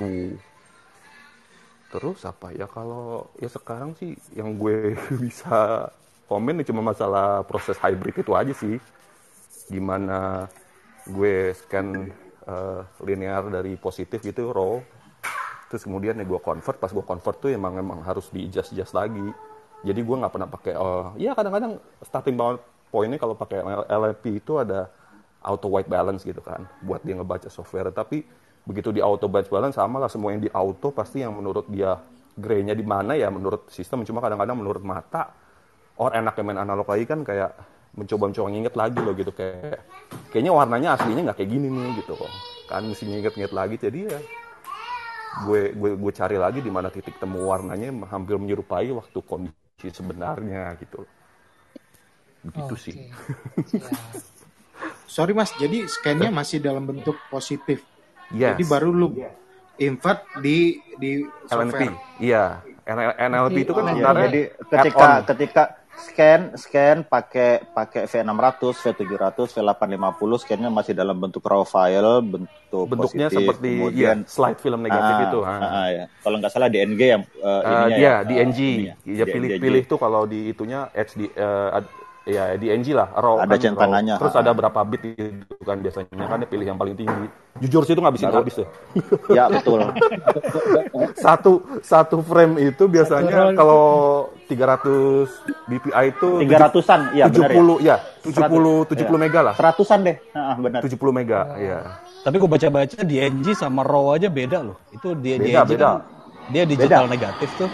Tuh. 0.00 0.32
Terus 1.86 2.20
apa 2.26 2.50
ya 2.50 2.66
kalau 2.66 3.30
ya 3.38 3.46
sekarang 3.46 3.94
sih 3.94 4.16
yang 4.34 4.58
gue 4.58 4.96
bisa 5.22 5.86
komen 6.26 6.66
cuma 6.66 6.82
masalah 6.82 7.46
proses 7.46 7.78
hybrid 7.78 8.16
itu 8.24 8.32
aja 8.34 8.52
sih. 8.56 8.80
Gimana 9.70 10.48
gue 11.06 11.54
scan 11.54 12.10
uh, 12.46 12.82
linear 13.02 13.46
dari 13.50 13.74
positif 13.76 14.22
gitu 14.22 14.50
raw. 14.54 14.78
Terus 15.66 15.82
kemudian 15.82 16.14
ya 16.14 16.24
gue 16.24 16.40
convert 16.40 16.78
pas 16.78 16.90
gue 16.90 17.02
convert 17.02 17.36
tuh 17.42 17.50
emang 17.50 17.74
emang 17.76 18.00
harus 18.06 18.30
di 18.30 18.46
adjust 18.46 18.72
adjust 18.72 18.94
lagi. 18.94 19.26
Jadi 19.82 20.00
gue 20.00 20.16
nggak 20.16 20.32
pernah 20.32 20.48
pakai 20.48 20.74
oh 20.78 21.12
ya 21.18 21.34
kadang-kadang 21.34 21.78
starting 22.06 22.38
pointnya 22.88 23.18
kalau 23.18 23.34
pakai 23.34 23.60
LLP 23.90 24.40
itu 24.40 24.56
ada 24.62 24.88
auto 25.42 25.70
white 25.70 25.90
balance 25.90 26.26
gitu 26.26 26.42
kan 26.42 26.64
buat 26.82 27.02
dia 27.02 27.18
ngebaca 27.18 27.50
software. 27.50 27.90
Tapi 27.90 28.22
begitu 28.66 28.90
di 28.94 29.02
auto 29.02 29.26
white 29.26 29.50
balance 29.50 29.78
sama 29.78 30.02
lah 30.02 30.10
semua 30.10 30.34
yang 30.34 30.42
di 30.42 30.50
auto 30.50 30.94
pasti 30.94 31.22
yang 31.22 31.34
menurut 31.34 31.66
dia 31.70 31.98
graynya 32.38 32.74
di 32.78 32.86
mana 32.86 33.18
ya 33.18 33.26
menurut 33.28 33.66
sistem. 33.74 34.06
Cuma 34.06 34.22
kadang-kadang 34.22 34.54
menurut 34.54 34.82
mata 34.86 35.34
or 35.98 36.14
enaknya 36.14 36.42
main 36.46 36.60
analog 36.62 36.86
lagi 36.86 37.04
kan 37.08 37.26
kayak 37.26 37.52
mencoba-mencoba 37.96 38.48
nginget 38.52 38.74
lagi 38.76 38.98
loh 39.00 39.14
gitu 39.16 39.32
kayak 39.32 39.80
kayaknya 40.30 40.52
warnanya 40.52 40.88
aslinya 40.94 41.32
nggak 41.32 41.38
kayak 41.40 41.50
gini 41.50 41.66
nih 41.72 42.04
gitu. 42.04 42.12
Kok 42.14 42.32
kan 42.68 42.82
mesti 42.84 43.04
nginget-nginget 43.08 43.54
lagi 43.54 43.76
jadi 43.80 43.98
ya 44.10 44.18
gue 45.36 45.60
gue 45.76 45.90
gue 46.00 46.12
cari 46.16 46.36
lagi 46.40 46.64
di 46.64 46.72
mana 46.72 46.88
titik 46.88 47.20
temu 47.20 47.44
warnanya 47.44 47.92
hampir 48.08 48.40
menyerupai 48.40 48.88
waktu 48.92 49.18
kondisi 49.24 49.88
sebenarnya 49.92 50.76
gitu. 50.80 51.04
Begitu 52.46 52.74
okay. 52.76 52.84
sih. 52.84 52.94
Sorry 55.08 55.32
mas 55.32 55.52
jadi 55.56 55.88
scannya 55.88 56.28
masih 56.28 56.60
dalam 56.60 56.84
bentuk 56.84 57.16
positif. 57.32 57.80
Yes. 58.34 58.58
jadi 58.58 58.64
baru 58.66 58.90
lu 58.90 59.08
invert 59.78 60.26
di 60.42 60.82
di 60.98 61.22
software. 61.46 61.62
LNP 61.62 61.82
iya 62.18 62.58
NLP 62.86 63.56
itu 63.66 63.72
kan 63.76 63.84
sebenarnya 63.92 64.26
jadi 64.26 64.42
ketika 64.66 65.06
ketika 65.34 65.62
scan 65.96 66.40
scan 66.54 66.96
pakai 67.08 67.64
pakai 67.72 68.04
V600, 68.04 68.60
V700, 68.76 69.48
V850 69.56 70.30
scannya 70.44 70.70
masih 70.70 70.92
dalam 70.92 71.16
bentuk 71.16 71.42
raw 71.42 71.64
file, 71.64 72.20
bentuk 72.20 72.86
bentuknya 72.86 73.32
positif, 73.32 73.40
seperti 73.40 73.68
kemudian 73.80 74.16
ya, 74.22 74.28
slide 74.28 74.60
film 74.60 74.80
negatif 74.84 75.14
ah, 75.16 75.24
itu. 75.24 75.40
Ah. 75.42 75.60
Ah, 75.60 75.88
ya. 75.88 76.04
Kalau 76.20 76.36
nggak 76.36 76.52
salah 76.52 76.68
DNG 76.68 77.00
yang 77.00 77.22
uh, 77.40 77.62
uh, 77.64 77.86
ya, 77.90 78.14
DNG. 78.22 78.60
Uh, 79.02 79.16
ya 79.16 79.24
pilih-pilih 79.24 79.82
tuh 79.88 79.98
kalau 79.98 80.28
di 80.28 80.52
itunya 80.52 80.86
HD 80.92 81.32
uh, 81.34 81.80
ya 82.26 82.58
di 82.58 82.66
NG 82.74 82.90
lah 82.90 83.06
raw 83.14 83.38
ada 83.38 83.54
kan, 83.54 83.62
centangannya 83.62 84.18
terus 84.18 84.34
ada 84.34 84.50
berapa 84.50 84.80
bit 84.82 85.02
itu 85.14 85.62
kan 85.62 85.78
biasanya 85.78 86.26
kan 86.26 86.42
dia 86.42 86.50
pilih 86.50 86.66
yang 86.66 86.78
paling 86.78 86.98
tinggi. 86.98 87.26
Jujur 87.56 87.88
sih 87.88 87.96
itu 87.96 88.02
ngabisin 88.04 88.28
Baru, 88.28 88.44
habis 88.44 88.54
tuh 88.60 88.68
ya 89.38 89.48
betul. 89.48 89.80
Satu 91.24 91.64
satu 91.80 92.20
frame 92.20 92.68
itu 92.74 92.84
biasanya 92.90 93.56
kalau 93.56 93.84
300 94.50 95.70
DPI 95.70 96.04
itu 96.12 96.28
300-an 96.44 97.00
ya 97.16 97.24
70 97.32 97.32
benar 97.32 97.50
ya, 97.80 97.96
ya 98.26 98.28
70 98.28 98.92
70 98.92 99.00
ya. 99.00 99.16
mega 99.16 99.40
lah. 99.40 99.54
100-an 99.56 99.98
deh. 100.04 100.16
Nah, 100.36 100.56
benar. 100.60 100.80
70 100.84 100.98
mega 101.14 101.40
ya 101.56 101.80
tapi 102.26 102.42
gue 102.42 102.50
baca-baca 102.50 103.06
di 103.06 103.22
NG 103.22 103.54
sama 103.54 103.86
RAW 103.86 104.18
aja 104.18 104.26
beda 104.26 104.58
loh. 104.58 104.82
Itu 104.90 105.14
dia 105.14 105.38
beda, 105.38 105.62
di 105.62 105.78
beda. 105.78 105.90
Kan 105.94 106.16
dia 106.50 106.62
digital 106.62 107.06
Beda. 107.06 107.14
negatif 107.14 107.50
tuh. 107.58 107.70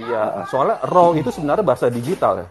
Iya, 0.00 0.48
soalnya 0.48 0.76
raw 0.88 1.12
itu 1.12 1.28
sebenarnya 1.28 1.64
bahasa 1.64 1.92
digital 1.92 2.44
ya. 2.44 2.46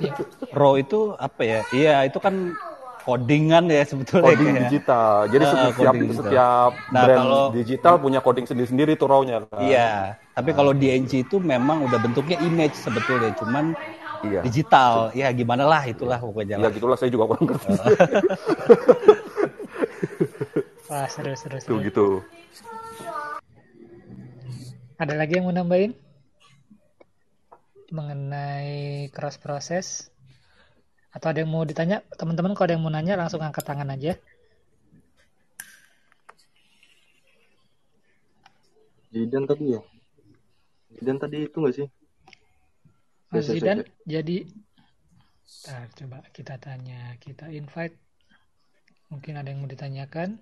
Iya. 0.00 0.14
raw 0.56 0.74
itu 0.80 1.12
apa 1.20 1.42
ya? 1.44 1.60
Iya, 1.70 1.96
itu 2.08 2.18
kan 2.20 2.56
codingan 3.04 3.68
ya 3.68 3.84
sebetulnya. 3.84 4.32
Coding 4.32 4.48
ya. 4.56 4.60
digital. 4.66 5.28
Jadi 5.28 5.44
uh, 5.44 5.52
setiap 5.52 5.94
digital. 5.94 6.16
setiap 6.24 6.72
nah, 6.88 7.02
brand 7.04 7.20
kalau, 7.20 7.44
digital 7.52 7.94
punya 8.00 8.20
coding 8.24 8.46
sendiri-sendiri 8.48 8.96
tuh 8.96 9.06
raw-nya. 9.12 9.44
Kan? 9.44 9.60
Iya, 9.60 10.16
tapi 10.32 10.50
kalau 10.56 10.72
DNG 10.72 11.28
itu 11.28 11.36
memang 11.36 11.84
udah 11.84 12.00
bentuknya 12.00 12.40
image 12.40 12.72
sebetulnya, 12.74 13.36
cuman 13.36 13.76
iya. 14.24 14.40
digital. 14.40 15.12
Ya 15.12 15.28
gimana 15.36 15.68
lah 15.68 15.84
itulah 15.84 16.16
pokoknya. 16.16 16.56
Ya 16.56 16.72
gitulah 16.72 16.96
saya 16.96 17.12
juga 17.12 17.28
kurang 17.28 17.52
ngerti. 17.52 17.68
Wah, 20.88 21.08
seru 21.08 21.32
seru. 21.36 21.58
Tuh 21.60 21.80
gitu. 21.84 22.06
Ada 24.94 25.18
lagi 25.18 25.36
yang 25.36 25.50
mau 25.50 25.54
nambahin? 25.54 26.03
Mengenai 27.94 29.06
cross 29.14 29.38
process? 29.38 30.10
Atau 31.14 31.30
ada 31.30 31.46
yang 31.46 31.54
mau 31.54 31.62
ditanya? 31.62 32.02
Teman-teman 32.18 32.58
kalau 32.58 32.66
ada 32.66 32.74
yang 32.74 32.82
mau 32.82 32.90
nanya 32.90 33.14
langsung 33.14 33.38
angkat 33.38 33.62
tangan 33.62 33.94
aja. 33.94 34.18
Zidan 39.14 39.46
tadi 39.46 39.78
ya? 39.78 39.80
Zidan 40.98 41.22
tadi 41.22 41.46
itu 41.46 41.54
nggak 41.54 41.74
sih? 41.78 41.86
Mas 43.30 43.46
Zidan 43.46 43.86
jadi 44.02 44.50
Ntar, 45.44 45.88
coba 45.96 46.18
kita 46.32 46.56
tanya, 46.60 47.16
kita 47.20 47.48
invite. 47.48 47.96
Mungkin 49.12 49.38
ada 49.38 49.48
yang 49.48 49.64
mau 49.64 49.70
ditanyakan. 49.70 50.36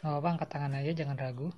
Gak 0.00 0.08
apa-apa, 0.08 0.28
angkat 0.36 0.48
tangan 0.48 0.78
aja, 0.80 0.92
jangan 0.96 1.16
ragu. 1.20 1.48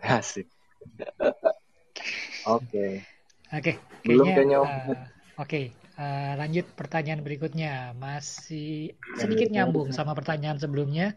Asik. 0.18 0.50
Oke. 2.58 3.06
Oke. 3.54 3.72
Belum 4.02 4.26
kayaknya. 4.26 4.58
Uh, 4.60 4.66
Oke. 4.66 4.98
Okay. 5.38 5.64
Uh, 5.94 6.02
eh, 6.02 6.32
lanjut 6.38 6.66
pertanyaan 6.74 7.22
berikutnya. 7.22 7.94
Masih 7.94 8.98
sedikit 9.14 9.48
nyambung 9.54 9.94
sama 9.94 10.12
pertanyaan 10.12 10.58
sebelumnya. 10.58 11.14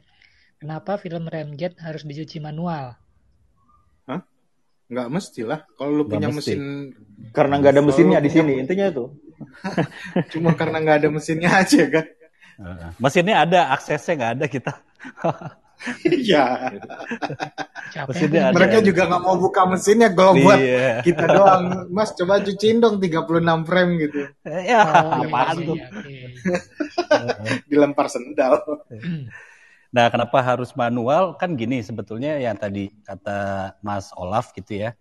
Kenapa 0.58 0.98
film 0.98 1.30
Ramjet 1.30 1.78
harus 1.82 2.06
dicuci 2.06 2.42
manual? 2.42 2.98
Hah? 4.10 4.22
Nggak 4.90 5.08
mesti 5.10 5.42
lah. 5.46 5.66
Kalau 5.78 5.92
lu 6.02 6.04
punya 6.06 6.30
mesti. 6.30 6.58
mesin... 6.58 6.62
Karena 7.34 7.62
nggak 7.62 7.74
ada 7.78 7.84
mesinnya 7.86 8.20
di 8.22 8.30
sini. 8.30 8.54
Intinya 8.62 8.86
itu. 8.90 9.06
Cuma 10.34 10.54
karena 10.58 10.82
nggak 10.82 10.98
ada 11.06 11.10
mesinnya 11.14 11.50
aja 11.62 11.84
kan. 11.90 12.06
mesinnya 12.98 13.46
ada, 13.46 13.70
aksesnya 13.78 14.14
nggak 14.18 14.34
ada 14.34 14.46
kita. 14.50 14.74
Iya. 16.04 16.74
Mereka 18.54 18.78
juga 18.82 19.02
nggak 19.08 19.22
mau 19.22 19.38
buka 19.38 19.70
mesinnya 19.70 20.10
kalau 20.12 20.34
buat 20.38 20.60
iya. 20.60 21.02
kita 21.06 21.26
doang. 21.30 21.88
Mas 21.94 22.14
coba 22.18 22.42
cuciin 22.42 22.82
dong 22.82 22.98
36 22.98 23.68
frame 23.68 23.92
gitu. 24.02 24.20
Ya, 24.44 24.82
oh, 24.84 25.24
apaan 25.28 25.56
iya, 25.62 25.68
tuh? 25.68 25.78
Dilempar 27.70 28.08
sendal. 28.10 28.62
Nah, 29.94 30.06
kenapa 30.12 30.38
harus 30.44 30.74
manual? 30.76 31.38
Kan 31.40 31.56
gini 31.56 31.80
sebetulnya 31.86 32.36
yang 32.42 32.58
tadi 32.60 32.92
kata 33.06 33.72
Mas 33.86 34.12
Olaf 34.18 34.52
gitu 34.58 34.84
ya. 34.84 34.92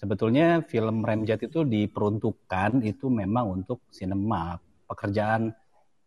Sebetulnya 0.00 0.64
film 0.64 1.04
Remjet 1.04 1.44
itu 1.44 1.60
diperuntukkan 1.60 2.80
itu 2.88 3.12
memang 3.12 3.60
untuk 3.60 3.84
sinema, 3.92 4.56
pekerjaan 4.88 5.52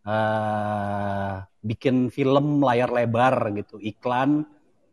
uh, 0.08 1.44
bikin 1.64 2.12
film 2.12 2.62
layar 2.64 2.92
lebar 2.92 3.52
gitu, 3.56 3.80
iklan 3.80 4.44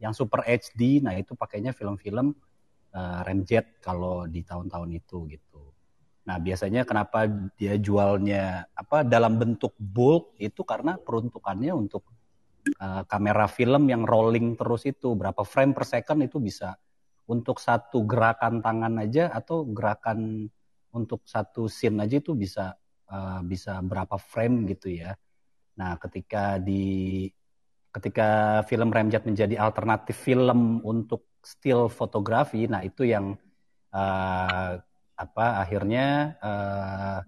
yang 0.01 0.17
super 0.17 0.43
HD. 0.47 1.05
Nah 1.05 1.15
itu 1.19 1.37
pakainya 1.37 1.77
film-film 1.77 2.33
uh, 2.95 3.21
remjet 3.27 3.79
kalau 3.83 4.27
di 4.27 4.43
tahun-tahun 4.43 4.91
itu 4.97 5.29
gitu. 5.31 5.63
Nah 6.27 6.37
biasanya 6.39 6.87
kenapa 6.87 7.27
dia 7.59 7.75
jualnya 7.81 8.69
apa 8.73 9.03
dalam 9.03 9.41
bentuk 9.41 9.75
bulk 9.77 10.37
itu 10.39 10.63
karena 10.63 10.95
peruntukannya 11.01 11.73
untuk 11.75 12.07
uh, 12.81 13.03
kamera 13.09 13.49
film 13.49 13.89
yang 13.89 14.05
rolling 14.05 14.55
terus 14.55 14.85
itu 14.85 15.17
berapa 15.17 15.41
frame 15.43 15.73
per 15.73 15.85
second 15.89 16.21
itu 16.25 16.39
bisa 16.39 16.77
untuk 17.31 17.63
satu 17.63 18.05
gerakan 18.05 18.61
tangan 18.61 19.01
aja 19.01 19.31
atau 19.31 19.63
gerakan 19.71 20.51
untuk 20.91 21.23
satu 21.25 21.71
scene 21.71 22.03
aja 22.03 22.19
itu 22.19 22.35
bisa 22.35 22.75
uh, 23.11 23.41
bisa 23.45 23.83
berapa 23.83 24.17
frame 24.17 24.71
gitu 24.71 24.95
ya. 24.95 25.19
Nah, 25.77 25.99
ketika 25.99 26.57
di 26.63 27.27
ketika 27.91 28.63
film 28.71 28.95
Remjat 28.95 29.27
menjadi 29.27 29.59
alternatif 29.59 30.15
film 30.15 30.79
untuk 30.87 31.27
still 31.43 31.91
fotografi, 31.91 32.71
nah 32.71 32.87
itu 32.87 33.03
yang 33.03 33.35
uh, 33.91 34.79
apa 35.21 35.47
akhirnya 35.61 36.39
uh, 36.41 37.19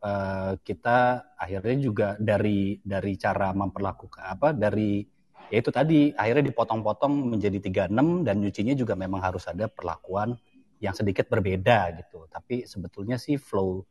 uh, 0.00 0.52
kita 0.62 1.28
akhirnya 1.36 1.76
juga 1.82 2.08
dari 2.16 2.80
dari 2.80 3.12
cara 3.20 3.52
memperlakukan 3.52 4.24
apa 4.24 4.56
dari 4.56 5.04
ya 5.52 5.56
itu 5.60 5.70
tadi 5.74 6.14
akhirnya 6.16 6.48
dipotong-potong 6.50 7.36
menjadi 7.36 7.58
36 7.90 8.26
dan 8.26 8.34
nyucinya 8.40 8.74
juga 8.74 8.94
memang 8.96 9.20
harus 9.20 9.44
ada 9.50 9.68
perlakuan 9.68 10.34
yang 10.80 10.92
sedikit 10.92 11.28
berbeda 11.28 11.96
gitu. 12.04 12.28
Tapi 12.28 12.68
sebetulnya 12.68 13.16
sih 13.16 13.40
flow 13.40 13.84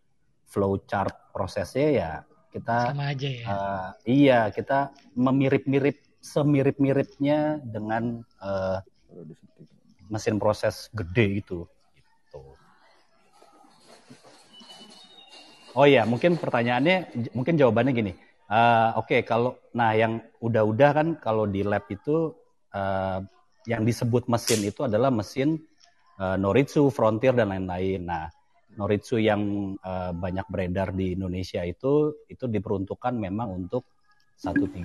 flow 0.45 0.85
chart 0.87 1.33
prosesnya 1.33 1.89
ya 1.91 2.11
kita 2.55 2.95
sama 2.95 3.11
aja 3.11 3.27
ya. 3.27 3.43
Uh, 3.43 3.89
iya, 4.07 4.39
kita 4.47 4.95
memirip-mirip 5.19 5.99
semirip-miripnya 6.23 7.59
dengan 7.67 8.23
uh, 8.39 8.79
mesin 10.07 10.39
proses 10.39 10.87
gede 10.95 11.43
itu. 11.43 11.67
Gitu. 11.91 12.41
Oh 15.75 15.83
iya, 15.83 16.07
mungkin 16.07 16.39
pertanyaannya, 16.39 17.27
mungkin 17.35 17.59
jawabannya 17.59 17.91
gini. 17.91 18.13
Uh, 18.47 18.95
Oke, 19.03 19.19
okay, 19.19 19.21
kalau 19.27 19.59
nah 19.75 19.91
yang 19.91 20.23
udah-udah 20.39 20.89
kan 20.95 21.07
kalau 21.19 21.43
di 21.43 21.59
lab 21.59 21.83
itu 21.91 22.31
uh, 22.71 23.19
yang 23.67 23.83
disebut 23.83 24.31
mesin 24.31 24.63
itu 24.63 24.87
adalah 24.87 25.11
mesin 25.11 25.59
uh, 26.23 26.39
Noritsu, 26.39 26.87
Frontier 26.87 27.35
dan 27.35 27.51
lain-lain. 27.51 28.07
Nah, 28.07 28.31
Noritsu 28.75 29.15
yang 29.19 29.75
uh, 29.79 30.11
banyak 30.11 30.45
beredar 30.51 30.91
di 30.91 31.15
Indonesia 31.15 31.63
itu 31.63 32.25
itu 32.27 32.45
diperuntukkan 32.45 33.15
memang 33.15 33.65
untuk 33.65 33.87
135 34.35 34.83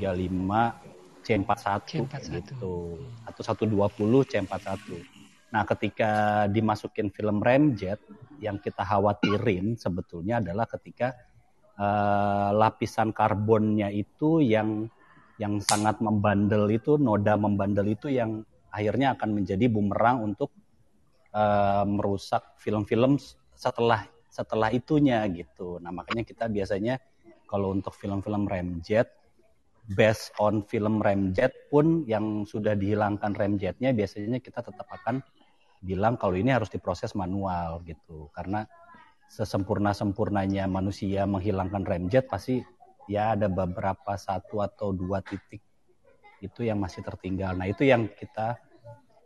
C41, 1.21 2.07
C41. 2.07 2.41
gitu 2.41 2.97
atau 3.27 3.43
120 3.43 4.31
C41. 4.31 5.21
Nah, 5.51 5.67
ketika 5.67 6.47
dimasukin 6.47 7.11
film 7.11 7.43
Ramjet, 7.43 7.99
yang 8.39 8.63
kita 8.63 8.87
khawatirin 8.87 9.75
sebetulnya 9.75 10.39
adalah 10.39 10.65
ketika 10.71 11.13
uh, 11.77 12.55
lapisan 12.55 13.11
karbonnya 13.11 13.91
itu 13.91 14.41
yang 14.41 14.87
yang 15.37 15.59
sangat 15.59 15.99
membandel 15.99 16.71
itu, 16.71 16.97
noda 16.97 17.35
membandel 17.35 17.91
itu 17.91 18.13
yang 18.13 18.45
akhirnya 18.71 19.19
akan 19.19 19.43
menjadi 19.43 19.67
bumerang 19.67 20.23
untuk 20.23 20.55
uh, 21.35 21.83
merusak 21.89 22.55
film-film 22.61 23.19
setelah 23.61 24.09
setelah 24.33 24.73
itunya 24.73 25.21
gitu. 25.29 25.77
Nah, 25.85 25.93
makanya 25.93 26.25
kita 26.25 26.49
biasanya 26.49 26.97
kalau 27.45 27.77
untuk 27.77 27.93
film-film 27.93 28.49
Ramjet 28.49 29.13
based 29.93 30.33
on 30.41 30.65
film 30.65 31.03
Ramjet 31.05 31.69
pun 31.69 32.09
yang 32.09 32.49
sudah 32.49 32.73
dihilangkan 32.73 33.37
Ramjetnya 33.37 33.93
biasanya 33.93 34.41
kita 34.41 34.65
tetap 34.65 34.89
akan 34.89 35.21
bilang 35.85 36.17
kalau 36.17 36.39
ini 36.41 36.57
harus 36.57 36.73
diproses 36.73 37.13
manual 37.13 37.85
gitu. 37.85 38.33
Karena 38.33 38.65
sesempurna 39.29 39.93
sempurnanya 39.93 40.65
manusia 40.65 41.29
menghilangkan 41.29 41.85
remjet 41.87 42.27
pasti 42.27 42.59
ya 43.07 43.39
ada 43.39 43.47
beberapa 43.47 44.19
satu 44.19 44.59
atau 44.59 44.91
dua 44.91 45.23
titik 45.23 45.63
itu 46.41 46.65
yang 46.65 46.81
masih 46.81 47.05
tertinggal. 47.05 47.53
Nah 47.55 47.69
itu 47.69 47.85
yang 47.85 48.09
kita 48.09 48.57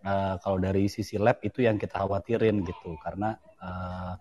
uh, 0.05 0.35
kalau 0.43 0.59
dari 0.61 0.91
sisi 0.91 1.17
lab 1.17 1.41
itu 1.41 1.65
yang 1.65 1.79
kita 1.81 2.03
khawatirin 2.03 2.65
gitu. 2.65 2.97
Karena 3.01 3.37
uh, 3.65 4.15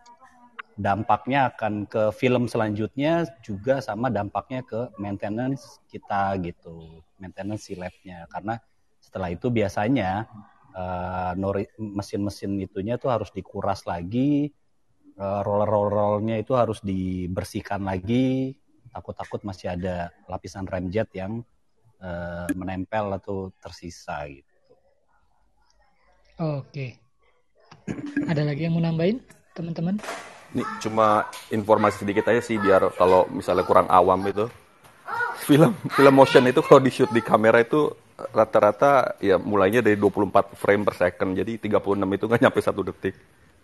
dampaknya 0.80 1.54
akan 1.54 1.86
ke 1.86 2.10
film 2.16 2.50
selanjutnya 2.50 3.28
juga 3.46 3.84
sama 3.84 4.10
dampaknya 4.10 4.64
ke 4.66 4.90
maintenance 4.98 5.84
kita 5.92 6.40
gitu 6.42 7.04
maintenance 7.22 7.70
si 7.70 7.78
labnya 7.78 8.26
karena 8.32 8.58
setelah 9.04 9.30
itu 9.30 9.52
biasanya 9.52 10.26
uh, 10.74 11.34
mesin-mesin 11.78 12.58
itunya 12.64 12.98
tuh 12.98 13.14
harus 13.14 13.30
dikuras 13.36 13.86
lagi, 13.86 14.50
uh, 15.20 15.42
roller-rollernya 15.46 16.42
itu 16.42 16.56
harus 16.58 16.82
dibersihkan 16.82 17.84
lagi. 17.84 18.56
Takut-takut 18.94 19.42
masih 19.44 19.74
ada 19.74 20.14
lapisan 20.30 20.70
remjet 20.70 21.10
yang 21.18 21.42
uh, 22.00 22.48
menempel 22.54 23.14
atau 23.18 23.50
tersisa 23.58 24.26
gitu. 24.30 24.50
Oke. 26.42 27.03
Ada 28.32 28.42
lagi 28.48 28.66
yang 28.66 28.74
mau 28.78 28.84
nambahin, 28.84 29.20
teman-teman? 29.54 30.00
Ini 30.54 30.64
cuma 30.86 31.26
informasi 31.50 32.06
sedikit 32.06 32.30
aja 32.30 32.40
sih 32.40 32.62
biar 32.62 32.94
kalau 32.94 33.26
misalnya 33.34 33.66
kurang 33.66 33.90
awam 33.90 34.22
itu. 34.30 34.46
Film 35.44 35.76
film 35.92 36.14
motion 36.14 36.46
itu 36.48 36.64
kalau 36.64 36.80
di 36.80 36.94
shoot 36.94 37.12
di 37.12 37.20
kamera 37.20 37.60
itu 37.60 37.92
rata-rata 38.32 39.18
ya 39.20 39.36
mulainya 39.42 39.84
dari 39.84 39.98
24 39.98 40.56
frame 40.56 40.84
per 40.86 40.96
second. 40.96 41.34
Jadi 41.36 41.68
36 41.68 41.82
itu 42.16 42.26
nggak 42.30 42.42
nyampe 42.42 42.60
satu 42.62 42.82
detik. 42.86 43.16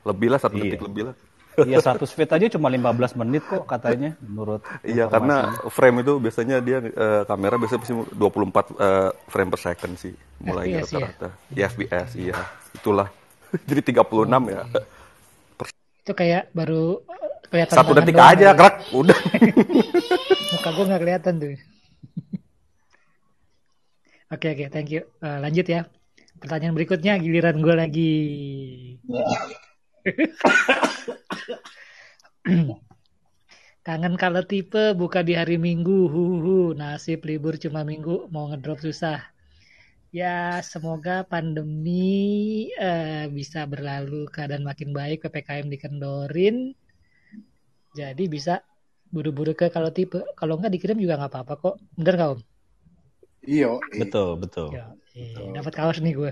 Lebih 0.04 0.28
lah 0.34 0.40
satu 0.42 0.58
iya. 0.58 0.64
detik 0.66 0.82
lebih 0.84 1.04
lah. 1.14 1.16
Iya 1.60 1.84
satu 1.84 2.08
speed 2.08 2.32
aja 2.32 2.46
cuma 2.56 2.72
15 2.72 3.20
menit 3.20 3.44
kok 3.44 3.68
katanya 3.68 4.16
menurut 4.24 4.64
Iya 4.80 5.12
karena 5.12 5.60
frame 5.68 6.08
itu 6.08 6.14
biasanya 6.22 6.64
dia 6.64 6.80
uh, 6.80 7.28
kamera 7.28 7.60
biasanya 7.60 7.84
24 8.16 8.16
uh, 8.16 9.12
frame 9.28 9.50
per 9.52 9.60
second 9.60 9.94
sih 10.00 10.14
mulainya 10.40 10.88
rata-rata. 10.88 11.30
Ya? 11.52 11.68
ya 11.68 11.72
FPS 11.72 12.10
iya. 12.16 12.38
Itulah. 12.72 13.19
Jadi 13.70 13.82
36 13.94 14.06
oh. 14.06 14.44
ya. 14.50 14.64
Itu 16.06 16.12
kayak 16.18 16.50
baru 16.54 17.02
kelihatan 17.50 17.76
Satu 17.76 17.92
detik 17.98 18.18
aja, 18.18 18.54
gerak 18.54 18.86
udah. 18.94 19.18
Muka 20.54 20.70
gue 20.74 20.86
nggak 20.90 21.02
kelihatan 21.02 21.34
tuh. 21.42 21.50
Oke 24.30 24.46
okay, 24.46 24.50
oke, 24.54 24.62
okay, 24.62 24.68
thank 24.70 24.94
you. 24.94 25.02
Uh, 25.26 25.42
lanjut 25.42 25.66
ya. 25.66 25.90
Pertanyaan 26.38 26.78
berikutnya 26.78 27.18
giliran 27.18 27.66
gue 27.66 27.74
lagi. 27.74 28.14
Kangen 33.82 34.22
kalau 34.22 34.46
tipe 34.46 34.94
buka 34.94 35.26
di 35.26 35.34
hari 35.34 35.58
Minggu, 35.58 36.06
huhu, 36.14 36.78
nasib 36.78 37.26
libur 37.26 37.58
cuma 37.58 37.82
Minggu, 37.82 38.30
mau 38.30 38.54
ngedrop 38.54 38.86
susah. 38.86 39.18
Ya, 40.10 40.58
semoga 40.66 41.22
pandemi 41.22 42.66
uh, 42.82 43.30
bisa 43.30 43.70
berlalu, 43.70 44.26
keadaan 44.34 44.66
makin 44.66 44.90
baik, 44.90 45.22
PPKM 45.22 45.70
dikendorin. 45.70 46.74
Jadi 47.94 48.24
bisa 48.26 48.66
buru-buru 49.14 49.54
ke 49.54 49.70
kalau 49.70 49.94
tipe. 49.94 50.26
Kalau 50.34 50.58
nggak 50.58 50.74
dikirim 50.74 50.98
juga 50.98 51.22
nggak 51.22 51.30
apa-apa 51.30 51.54
kok. 51.62 51.76
Bener 51.94 52.14
nggak 52.18 52.30
Om? 52.34 52.42
Iya. 53.46 53.72
Betul, 54.02 54.30
betul. 54.42 54.74
Ya, 54.74 54.90
iya. 55.14 55.62
Dapat 55.62 55.74
kaos 55.78 56.02
nih 56.02 56.14
gue. 56.18 56.32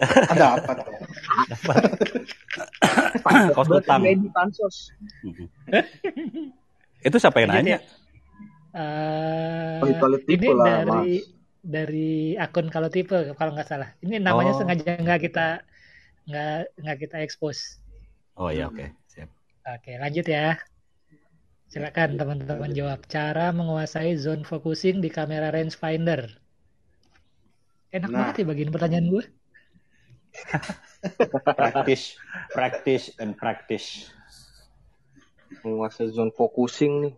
Dapat. 0.40 0.76
Dapat. 1.52 1.82
kaos 3.52 3.68
utang. 3.68 4.00
pansos. 4.32 4.96
Itu 7.04 7.16
siapa 7.20 7.44
yang 7.44 7.52
nanya? 7.52 7.84
Uh, 8.74 9.86
ini 10.24 10.48
lah, 10.50 10.82
dari 10.82 10.88
mas. 10.88 11.33
Dari 11.64 12.36
akun 12.36 12.68
kalau 12.68 12.92
tipe 12.92 13.32
kalau 13.34 13.56
nggak 13.56 13.68
salah. 13.68 13.90
Ini 14.04 14.20
namanya 14.20 14.52
oh. 14.52 14.58
sengaja 14.60 15.00
nggak 15.00 15.20
kita 15.24 15.64
nggak 16.28 16.60
nggak 16.84 16.98
kita 17.00 17.16
expose. 17.24 17.80
Oh 18.36 18.52
ya 18.52 18.68
oke 18.68 18.76
okay. 18.76 18.88
siap. 19.08 19.32
Oke 19.64 19.96
lanjut 19.96 20.28
ya. 20.28 20.60
Silakan 21.72 22.20
teman-teman 22.20 22.70
jawab. 22.70 23.02
Cara 23.08 23.50
menguasai 23.50 24.14
zone 24.20 24.44
focusing 24.44 25.00
di 25.00 25.08
kamera 25.08 25.50
rangefinder. 25.50 26.28
Enak 27.90 28.10
nah. 28.12 28.30
banget 28.30 28.44
ya 28.44 28.44
bagian 28.46 28.70
pertanyaan 28.70 29.08
gue. 29.10 29.24
practice, 31.58 32.18
practice, 32.52 33.04
and 33.18 33.34
practice. 33.34 34.12
Menguasai 35.64 36.12
zone 36.12 36.30
focusing 36.30 36.92
nih. 37.08 37.14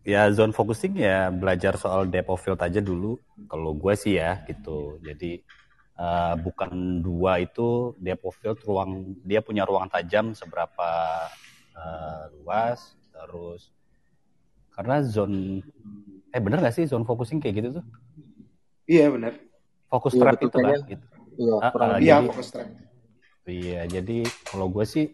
Ya 0.00 0.32
zone 0.32 0.56
focusing 0.56 0.96
ya 0.96 1.28
belajar 1.28 1.76
soal 1.76 2.08
depth 2.08 2.32
of 2.32 2.40
field 2.40 2.60
aja 2.60 2.80
dulu. 2.80 3.20
Kalau 3.48 3.76
gue 3.76 3.94
sih 3.96 4.16
ya 4.16 4.40
gitu. 4.48 4.96
Jadi 5.04 5.44
uh, 6.00 6.34
bukan 6.40 7.04
dua 7.04 7.44
itu 7.44 7.92
depth 8.00 8.24
of 8.24 8.34
field 8.40 8.58
ruang 8.64 9.12
dia 9.20 9.44
punya 9.44 9.68
ruang 9.68 9.92
tajam 9.92 10.32
seberapa 10.32 10.88
uh, 11.76 12.32
luas 12.40 12.96
terus 13.12 13.68
karena 14.72 15.04
zone 15.04 15.60
eh 16.32 16.40
bener 16.40 16.64
gak 16.64 16.72
sih 16.72 16.88
zone 16.88 17.04
focusing 17.04 17.36
kayak 17.36 17.60
gitu 17.60 17.68
tuh? 17.82 17.86
Iya 18.88 19.12
bener. 19.12 19.32
Fokus 19.90 20.14
iya, 20.14 20.20
trap 20.22 20.38
itu 20.38 20.56
kan 20.56 20.78
gitu. 20.86 21.06
iya, 21.36 21.54
uh, 21.58 21.66
uh, 21.76 21.98
iya 22.00 22.16
fokus 22.24 22.48
trap. 22.48 22.68
Iya 23.44 23.82
jadi 23.90 24.18
kalau 24.48 24.72
gue 24.72 24.86
sih 24.86 25.12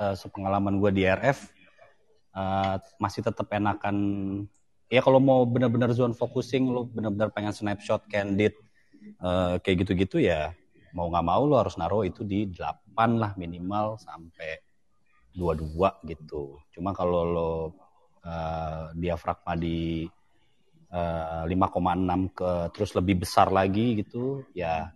uh, 0.00 0.14
sepengalaman 0.16 0.78
gue 0.80 0.90
di 0.94 1.02
RF 1.04 1.50
uh, 2.36 2.76
masih 3.00 3.24
tetap 3.24 3.48
enakan 3.52 3.96
ya 4.92 5.00
kalau 5.00 5.20
mau 5.20 5.44
bener-bener 5.48 5.92
zone 5.96 6.12
focusing 6.12 6.68
lo 6.68 6.84
bener-bener 6.88 7.32
pengen 7.32 7.54
snapshot 7.56 8.04
candid 8.12 8.52
uh, 9.24 9.56
kayak 9.60 9.86
gitu-gitu 9.86 10.20
ya 10.20 10.52
mau 10.92 11.08
nggak 11.08 11.24
mau 11.24 11.42
lo 11.48 11.56
harus 11.56 11.80
naruh 11.80 12.04
itu 12.04 12.22
di 12.22 12.48
8 12.52 12.92
lah 13.16 13.32
minimal 13.40 13.96
sampai 13.96 14.60
dua-dua 15.32 15.96
gitu. 16.04 16.60
Cuma 16.68 16.92
kalau 16.92 17.22
lo 17.24 17.52
uh, 18.22 18.92
diafragma 18.92 19.56
di 19.56 20.04
uh, 20.92 21.48
eh, 21.48 21.56
5,6 21.56 22.36
ke 22.36 22.50
terus 22.76 22.90
lebih 22.92 23.24
besar 23.24 23.48
lagi 23.48 24.04
gitu, 24.04 24.44
ya 24.52 24.92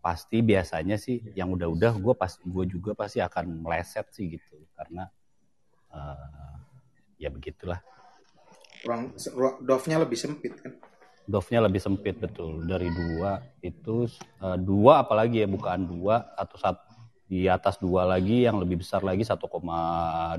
pasti 0.00 0.40
biasanya 0.40 0.96
sih 0.96 1.20
yang 1.36 1.52
udah-udah 1.52 1.92
gue 1.98 2.14
pas 2.14 2.30
gue 2.30 2.64
juga 2.70 2.94
pasti 2.94 3.18
akan 3.18 3.66
meleset 3.66 4.06
sih 4.14 4.38
gitu 4.38 4.62
karena 4.78 5.10
uh, 5.90 6.62
ya 7.16 7.28
begitulah. 7.32 7.80
Ruang 8.84 9.16
dovnya 9.64 10.00
lebih 10.00 10.18
sempit 10.18 10.56
kan? 10.62 10.76
Dovnya 11.26 11.66
lebih 11.66 11.82
sempit 11.82 12.22
betul 12.22 12.62
dari 12.64 12.86
dua 12.86 13.42
itu 13.58 14.06
uh, 14.38 14.54
dua 14.54 15.02
apalagi 15.02 15.42
ya 15.42 15.48
bukan 15.50 15.82
dua 15.90 16.22
atau 16.38 16.54
satu 16.54 16.86
di 17.26 17.50
atas 17.50 17.82
dua 17.82 18.06
lagi 18.06 18.46
yang 18.46 18.62
lebih 18.62 18.86
besar 18.86 19.02
lagi 19.02 19.26
1,2 19.26 19.42
1,4 19.42 20.38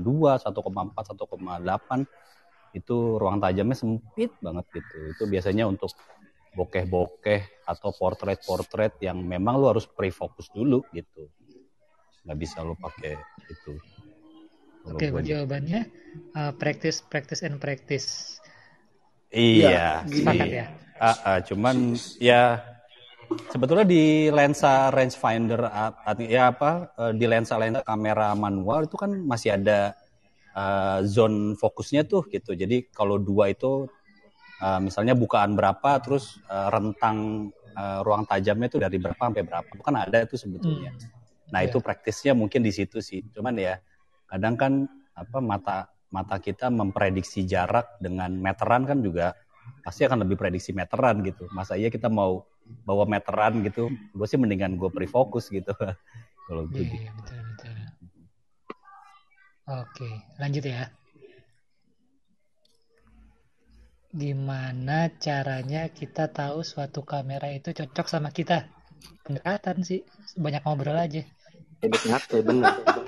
itu 2.72 2.96
ruang 3.20 3.36
tajamnya 3.40 3.76
sempit 3.76 4.32
banget 4.40 4.64
gitu 4.72 4.96
itu 5.12 5.24
biasanya 5.28 5.68
untuk 5.68 5.92
bokeh-bokeh 6.56 7.68
atau 7.68 7.92
portrait-portrait 7.92 8.96
yang 9.04 9.20
memang 9.20 9.60
lu 9.60 9.68
harus 9.68 9.84
pre-fokus 9.84 10.48
dulu 10.48 10.80
gitu 10.96 11.28
nggak 12.24 12.38
bisa 12.40 12.64
lu 12.64 12.72
pakai 12.76 13.20
itu 13.52 13.76
oke 14.88 14.98
okay, 15.00 15.10
jawabannya 15.12 15.80
uh, 16.34 16.52
practice 16.56 17.04
practice 17.04 17.44
and 17.44 17.60
practice 17.60 18.38
iya 19.32 19.68
ya, 19.68 19.88
sepakat 20.08 20.48
ya 20.48 20.66
uh, 20.98 21.08
uh, 21.08 21.38
cuman 21.44 21.76
ya 22.18 22.62
sebetulnya 23.52 23.84
di 23.84 24.32
lensa 24.32 24.88
rangefinder 24.88 25.68
ya 26.24 26.52
apa 26.52 26.92
eh, 26.96 27.12
di 27.12 27.26
lensa 27.28 27.60
lensa 27.60 27.84
kamera 27.84 28.32
manual 28.32 28.88
itu 28.88 28.96
kan 28.96 29.12
masih 29.12 29.56
ada 29.60 29.92
uh, 30.56 31.04
zone 31.04 31.54
fokusnya 31.58 32.08
tuh 32.08 32.26
gitu. 32.32 32.56
Jadi 32.56 32.88
kalau 32.90 33.20
dua 33.20 33.52
itu 33.52 33.86
uh, 34.64 34.80
misalnya 34.80 35.14
bukaan 35.14 35.54
berapa 35.54 36.00
terus 36.00 36.40
uh, 36.48 36.72
rentang 36.72 37.48
uh, 37.76 38.00
ruang 38.02 38.24
tajamnya 38.26 38.72
itu 38.72 38.78
dari 38.80 38.96
berapa 38.98 39.20
sampai 39.20 39.44
berapa 39.44 39.70
kan 39.84 39.96
ada 40.08 40.24
itu 40.24 40.34
sebetulnya. 40.40 40.92
Hmm. 40.94 41.08
Nah, 41.48 41.60
yeah. 41.64 41.68
itu 41.70 41.78
praktisnya 41.80 42.32
mungkin 42.36 42.60
di 42.60 42.72
situ 42.74 43.00
sih. 43.00 43.24
Cuman 43.32 43.56
ya 43.56 43.80
kadang 44.28 44.54
kan 44.54 44.72
apa 45.16 45.38
mata 45.40 45.78
mata 46.08 46.36
kita 46.40 46.72
memprediksi 46.72 47.44
jarak 47.44 48.00
dengan 48.00 48.32
meteran 48.32 48.88
kan 48.88 49.00
juga 49.04 49.36
pasti 49.84 50.04
akan 50.04 50.24
lebih 50.24 50.36
prediksi 50.40 50.72
meteran 50.72 51.20
gitu. 51.24 51.48
Masa 51.52 51.76
iya 51.76 51.92
kita 51.92 52.08
mau 52.08 52.44
bawa 52.84 53.08
meteran 53.08 53.64
gitu, 53.64 53.88
gue 53.88 54.26
sih 54.28 54.40
mendingan 54.40 54.76
gue 54.76 54.88
pre-fokus 54.92 55.48
gitu. 55.48 55.72
Kalau 56.48 56.64
gue 56.68 56.80
yeah, 56.80 56.92
gitu. 56.92 57.12
betul, 57.20 57.40
betul. 57.44 57.74
Oke, 59.68 60.10
lanjut 60.40 60.64
ya. 60.64 60.88
Gimana 64.08 65.12
caranya 65.20 65.92
kita 65.92 66.32
tahu 66.32 66.64
suatu 66.64 67.04
kamera 67.04 67.52
itu 67.52 67.76
cocok 67.76 68.08
sama 68.08 68.32
kita? 68.32 68.64
Pendekatan 69.20 69.84
sih, 69.84 70.00
banyak 70.40 70.64
ngobrol 70.64 70.96
aja. 70.96 71.20
Benar, 71.84 72.24
benar. 72.32 73.04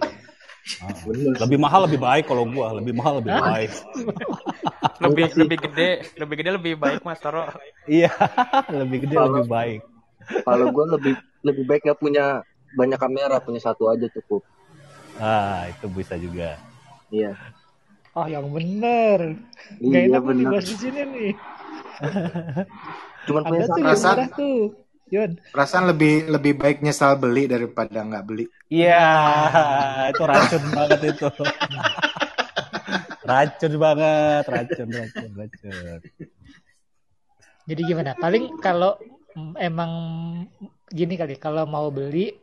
Ah, 0.81 0.97
lebih 1.45 1.59
mahal 1.61 1.81
lebih 1.85 2.01
baik 2.01 2.25
kalau 2.25 2.45
gua, 2.49 2.73
lebih 2.77 2.93
mahal 2.97 3.21
lebih 3.21 3.33
baik. 3.37 3.71
lebih 5.05 5.27
lebih 5.37 5.59
gede, 5.69 5.91
lebih 6.17 6.35
gede 6.41 6.51
lebih 6.57 6.73
baik 6.81 7.01
Mas 7.05 7.21
Taro. 7.21 7.49
Iya, 7.85 8.13
lebih 8.81 9.05
gede 9.05 9.17
kalo, 9.17 9.29
lebih 9.41 9.45
baik. 9.49 9.81
Kalau 10.45 10.67
gua 10.73 10.85
lebih 10.97 11.15
lebih 11.45 11.65
baik 11.69 11.83
ya 11.85 11.95
punya 11.97 12.25
banyak 12.73 12.99
kamera, 13.01 13.41
punya 13.45 13.61
satu 13.61 13.93
aja 13.93 14.07
cukup. 14.09 14.45
Ah, 15.21 15.69
itu 15.69 15.87
bisa 15.93 16.17
juga. 16.17 16.57
Iya. 17.13 17.37
Oh, 18.17 18.27
yang 18.27 18.49
bener. 18.51 19.37
Gak 19.79 20.01
iya, 20.03 20.11
enak 20.11 20.23
bener. 20.27 20.39
dibahas 20.49 20.67
di 20.67 20.77
sini 20.77 21.01
nih. 21.07 21.33
Cuman 23.29 23.43
punya 23.47 23.65
satu 23.69 24.25
tuh. 24.35 24.59
Yun. 25.11 25.43
Perasaan 25.51 25.91
lebih 25.91 26.31
lebih 26.31 26.55
baik 26.55 26.87
nyesal 26.87 27.19
beli 27.19 27.51
daripada 27.51 28.07
nggak 28.07 28.25
beli. 28.27 28.47
Iya, 28.71 29.11
itu 30.15 30.23
racun 30.23 30.65
banget 30.71 31.01
itu. 31.11 31.27
racun 33.31 33.73
banget, 33.79 34.45
racun, 34.47 34.89
racun, 34.95 35.31
racun. 35.35 36.01
Jadi 37.67 37.81
gimana? 37.87 38.15
Paling 38.15 38.59
kalau 38.63 38.95
emang 39.59 39.93
gini 40.91 41.15
kali, 41.19 41.39
kalau 41.39 41.67
mau 41.67 41.91
beli, 41.91 42.35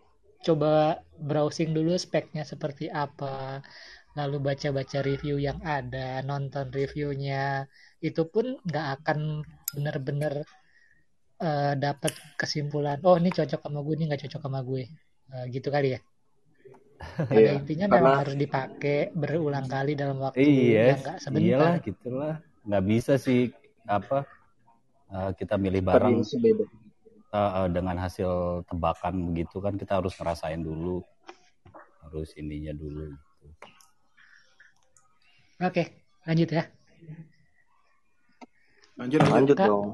coba 0.44 1.04
browsing 1.20 1.72
dulu 1.72 1.96
speknya 1.96 2.44
seperti 2.44 2.92
apa, 2.92 3.64
lalu 4.16 4.40
baca-baca 4.40 5.04
review 5.04 5.40
yang 5.40 5.60
ada, 5.64 6.24
nonton 6.24 6.72
reviewnya, 6.72 7.68
itu 8.00 8.28
pun 8.28 8.60
nggak 8.64 8.88
akan 9.02 9.44
benar-benar 9.76 10.48
uh, 11.42 11.74
dapat 11.78 12.14
kesimpulan 12.38 12.98
oh 13.06 13.18
ini 13.18 13.30
cocok 13.30 13.62
sama 13.62 13.80
gue 13.82 13.94
ini 13.98 14.04
nggak 14.10 14.22
cocok 14.28 14.42
sama 14.42 14.60
gue 14.66 14.84
uh, 15.34 15.46
gitu 15.52 15.70
kali 15.70 15.98
ya. 15.98 16.02
Pada 17.30 17.38
iya, 17.38 17.52
intinya 17.62 17.86
karena... 17.86 17.98
memang 18.02 18.16
harus 18.26 18.36
dipakai 18.36 19.14
berulang 19.14 19.70
kali 19.70 19.94
dalam 19.94 20.18
waktu 20.18 20.42
iya, 20.42 20.98
yang 20.98 21.02
nggak 21.06 21.18
sebentar. 21.22 21.46
iyalah 21.46 21.74
gitulah. 21.86 22.36
Nggak 22.66 22.84
bisa 22.90 23.14
sih 23.22 23.54
apa 23.86 24.26
uh, 25.14 25.32
kita 25.38 25.56
milih 25.62 25.86
barang 25.86 26.18
uh, 26.18 27.38
uh, 27.38 27.68
dengan 27.70 28.02
hasil 28.02 28.66
tebakan 28.66 29.30
begitu 29.32 29.62
kan 29.62 29.78
kita 29.78 30.02
harus 30.02 30.18
ngerasain 30.18 30.58
dulu. 30.58 31.06
Harus 32.02 32.34
ininya 32.40 32.72
dulu 32.72 33.14
gitu. 33.14 33.48
oke 35.62 35.84
lanjut 36.26 36.50
ya. 36.50 36.64
Lanjut 38.98 39.22
lanjut. 39.30 39.58
Dong 39.60 39.88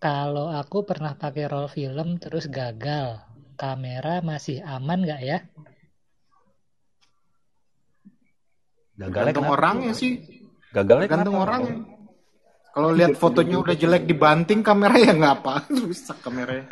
kalau 0.00 0.48
aku 0.48 0.88
pernah 0.88 1.12
pakai 1.12 1.44
roll 1.44 1.68
film 1.68 2.16
terus 2.16 2.48
gagal, 2.48 3.20
kamera 3.60 4.24
masih 4.24 4.64
aman 4.64 5.04
nggak 5.04 5.20
ya? 5.20 5.38
Gagalnya 8.96 9.32
Gantung 9.36 9.52
orangnya 9.52 9.92
sih. 9.92 10.24
Gagalnya 10.72 11.06
Gantung 11.06 11.36
orangnya. 11.36 11.84
Kalau 12.70 12.96
lihat 12.96 13.18
fotonya 13.20 13.60
udah 13.60 13.76
jelek 13.76 14.08
dibanting 14.08 14.64
kamera 14.64 14.96
ya 14.96 15.12
nggak 15.12 15.34
apa, 15.44 15.68
rusak 15.84 16.16
kameranya. 16.24 16.64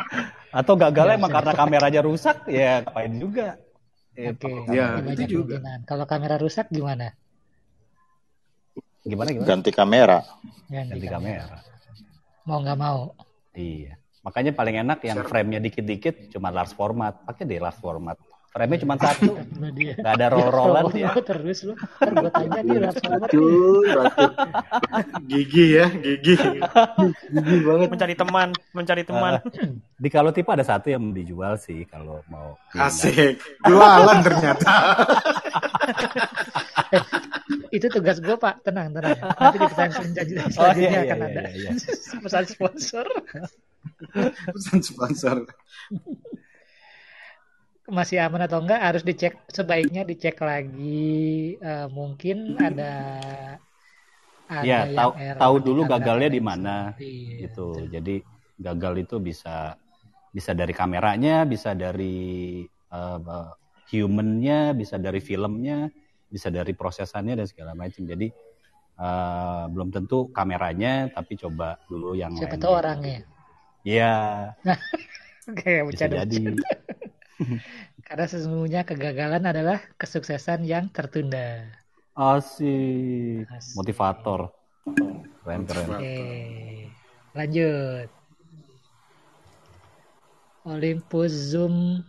Atau 0.49 0.81
gagalnya 0.81 1.15
ya, 1.15 1.21
emang 1.21 1.33
karena 1.37 1.53
kameranya 1.53 2.01
rusak 2.01 2.49
ya 2.49 2.81
ngapain 2.81 3.13
juga. 3.21 3.49
Oke, 4.19 4.35
okay. 4.35 4.75
ya, 4.75 4.99
itu 5.05 5.25
juga. 5.45 5.61
Kalau 5.85 6.09
kamera 6.09 6.41
rusak 6.41 6.73
gimana? 6.73 7.13
Gimana 9.05 9.29
gimana? 9.37 9.47
Ganti 9.47 9.71
kamera. 9.71 10.19
Ganti, 10.67 10.97
Ganti 10.97 11.07
kamera. 11.07 11.45
kamera 11.45 11.69
mau 12.49 12.65
nggak 12.65 12.81
mau. 12.81 13.13
Iya. 13.53 14.01
Makanya 14.25 14.57
paling 14.57 14.81
enak 14.81 14.99
yang 15.05 15.21
frame-nya 15.29 15.61
dikit-dikit 15.61 16.33
cuma 16.33 16.49
large 16.49 16.73
format. 16.73 17.21
Pakai 17.29 17.45
deh 17.45 17.61
large 17.61 17.77
format. 17.77 18.17
Frame-nya 18.49 18.81
cuma 18.81 18.97
satu. 18.97 19.37
Gak 20.05 20.15
ada 20.17 20.33
roll-rollan 20.33 20.89
ya. 20.97 21.13
Terus 21.13 21.69
lu. 21.69 21.77
Ntar 21.77 22.33
tanya 22.33 22.61
nih 22.65 22.77
large 22.81 23.01
format. 23.05 23.29
gigi 25.29 25.77
ya, 25.77 25.87
gigi. 25.93 26.35
gigi 27.29 27.57
banget. 27.61 27.89
Mencari 27.93 28.15
teman, 28.17 28.49
mencari 28.73 29.03
teman. 29.05 29.33
Uh, 29.45 29.77
di 30.03 30.09
kalau 30.09 30.33
tipe 30.33 30.49
ada 30.49 30.65
satu 30.65 30.89
yang 30.89 31.13
dijual 31.13 31.61
sih 31.61 31.85
kalau 31.85 32.25
mau. 32.33 32.57
Asik. 32.73 33.37
Jualan 33.69 34.19
ternyata. 34.25 34.73
Itu 37.73 37.87
tugas 37.93 38.19
gue 38.19 38.37
pak. 38.37 38.65
Tenang 38.65 38.93
tenang 38.93 39.17
nanti 39.17 39.57
di 39.57 39.67
pertanyaan 39.67 39.93
selanjutnya 39.95 40.45
oh, 40.59 40.73
iya, 40.75 40.89
iya, 40.89 41.01
akan 41.05 41.19
iya, 41.19 41.27
ada. 41.29 41.43
iya, 41.53 41.71
iya. 41.71 41.71
pesan 42.25 42.45
sponsor. 42.49 43.07
Pesan 44.55 44.81
sponsor. 44.81 45.37
Masih 47.89 48.21
aman 48.21 48.45
atau 48.45 48.61
enggak 48.61 48.81
harus 48.81 49.03
dicek. 49.05 49.35
Sebaiknya 49.49 50.05
dicek 50.05 50.37
lagi. 50.41 51.57
Uh, 51.61 51.89
mungkin 51.89 52.57
ada 52.61 52.93
ada 54.49 54.65
ya 54.65 54.89
tahu 54.97 55.13
tahu 55.37 55.55
dulu 55.61 55.81
gagalnya 55.85 56.33
di 56.33 56.41
mana 56.41 56.97
iya, 56.97 57.47
gitu. 57.47 57.85
jadi 57.85 58.25
gagal 58.57 59.05
itu 59.05 59.17
bisa 59.21 59.77
bisa 60.33 60.57
dari 60.57 60.73
kameranya 60.73 61.45
bisa 61.45 61.77
dari 61.77 62.65
uh, 62.89 63.53
humannya 63.93 64.73
bisa 64.73 64.97
dari 64.97 65.21
filmnya 65.21 65.93
bisa 66.29 66.53
dari 66.53 66.77
prosesannya 66.77 67.35
dan 67.41 67.47
segala 67.49 67.73
macam. 67.73 68.05
Jadi 68.05 68.29
uh, 69.01 69.67
belum 69.73 69.89
tentu 69.91 70.29
kameranya, 70.31 71.09
tapi 71.13 71.41
coba 71.41 71.81
dulu 71.89 72.13
yang 72.15 72.37
Siapa 72.37 72.61
tahu 72.61 72.73
orangnya. 72.79 73.25
Iya. 73.83 74.15
Oke, 75.51 75.81
jadi. 75.97 76.39
Karena 78.09 78.25
sesungguhnya 78.25 78.83
kegagalan 78.89 79.45
adalah 79.45 79.81
kesuksesan 80.01 80.65
yang 80.65 80.89
tertunda. 80.93 81.69
Asik. 82.17 83.49
Asik. 83.49 83.77
Motivator. 83.77 84.53
Keren 85.45 85.63
keren. 85.69 85.87
Oke. 85.93 86.19
Lanjut. 87.37 88.09
Olympus 90.69 91.33
Zoom 91.33 92.05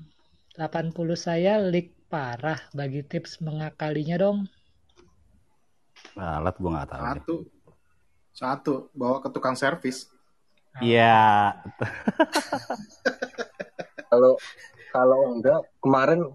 80 0.59 0.95
saya 1.15 1.61
leak 1.63 1.98
parah 2.09 2.57
bagi 2.73 3.05
tips 3.05 3.37
mengakalinya 3.45 4.17
dong. 4.17 4.49
Nah, 6.17 6.41
alat 6.41 6.57
gue 6.57 6.69
nggak 6.73 6.89
tahu. 6.89 7.01
Satu, 7.05 7.35
deh. 7.37 7.45
satu 8.33 8.73
bawa 8.97 9.21
ke 9.21 9.29
tukang 9.29 9.53
servis. 9.53 10.09
Iya. 10.81 11.53
Kalau 14.09 14.41
kalau 14.89 15.37
enggak 15.37 15.61
kemarin 15.85 16.33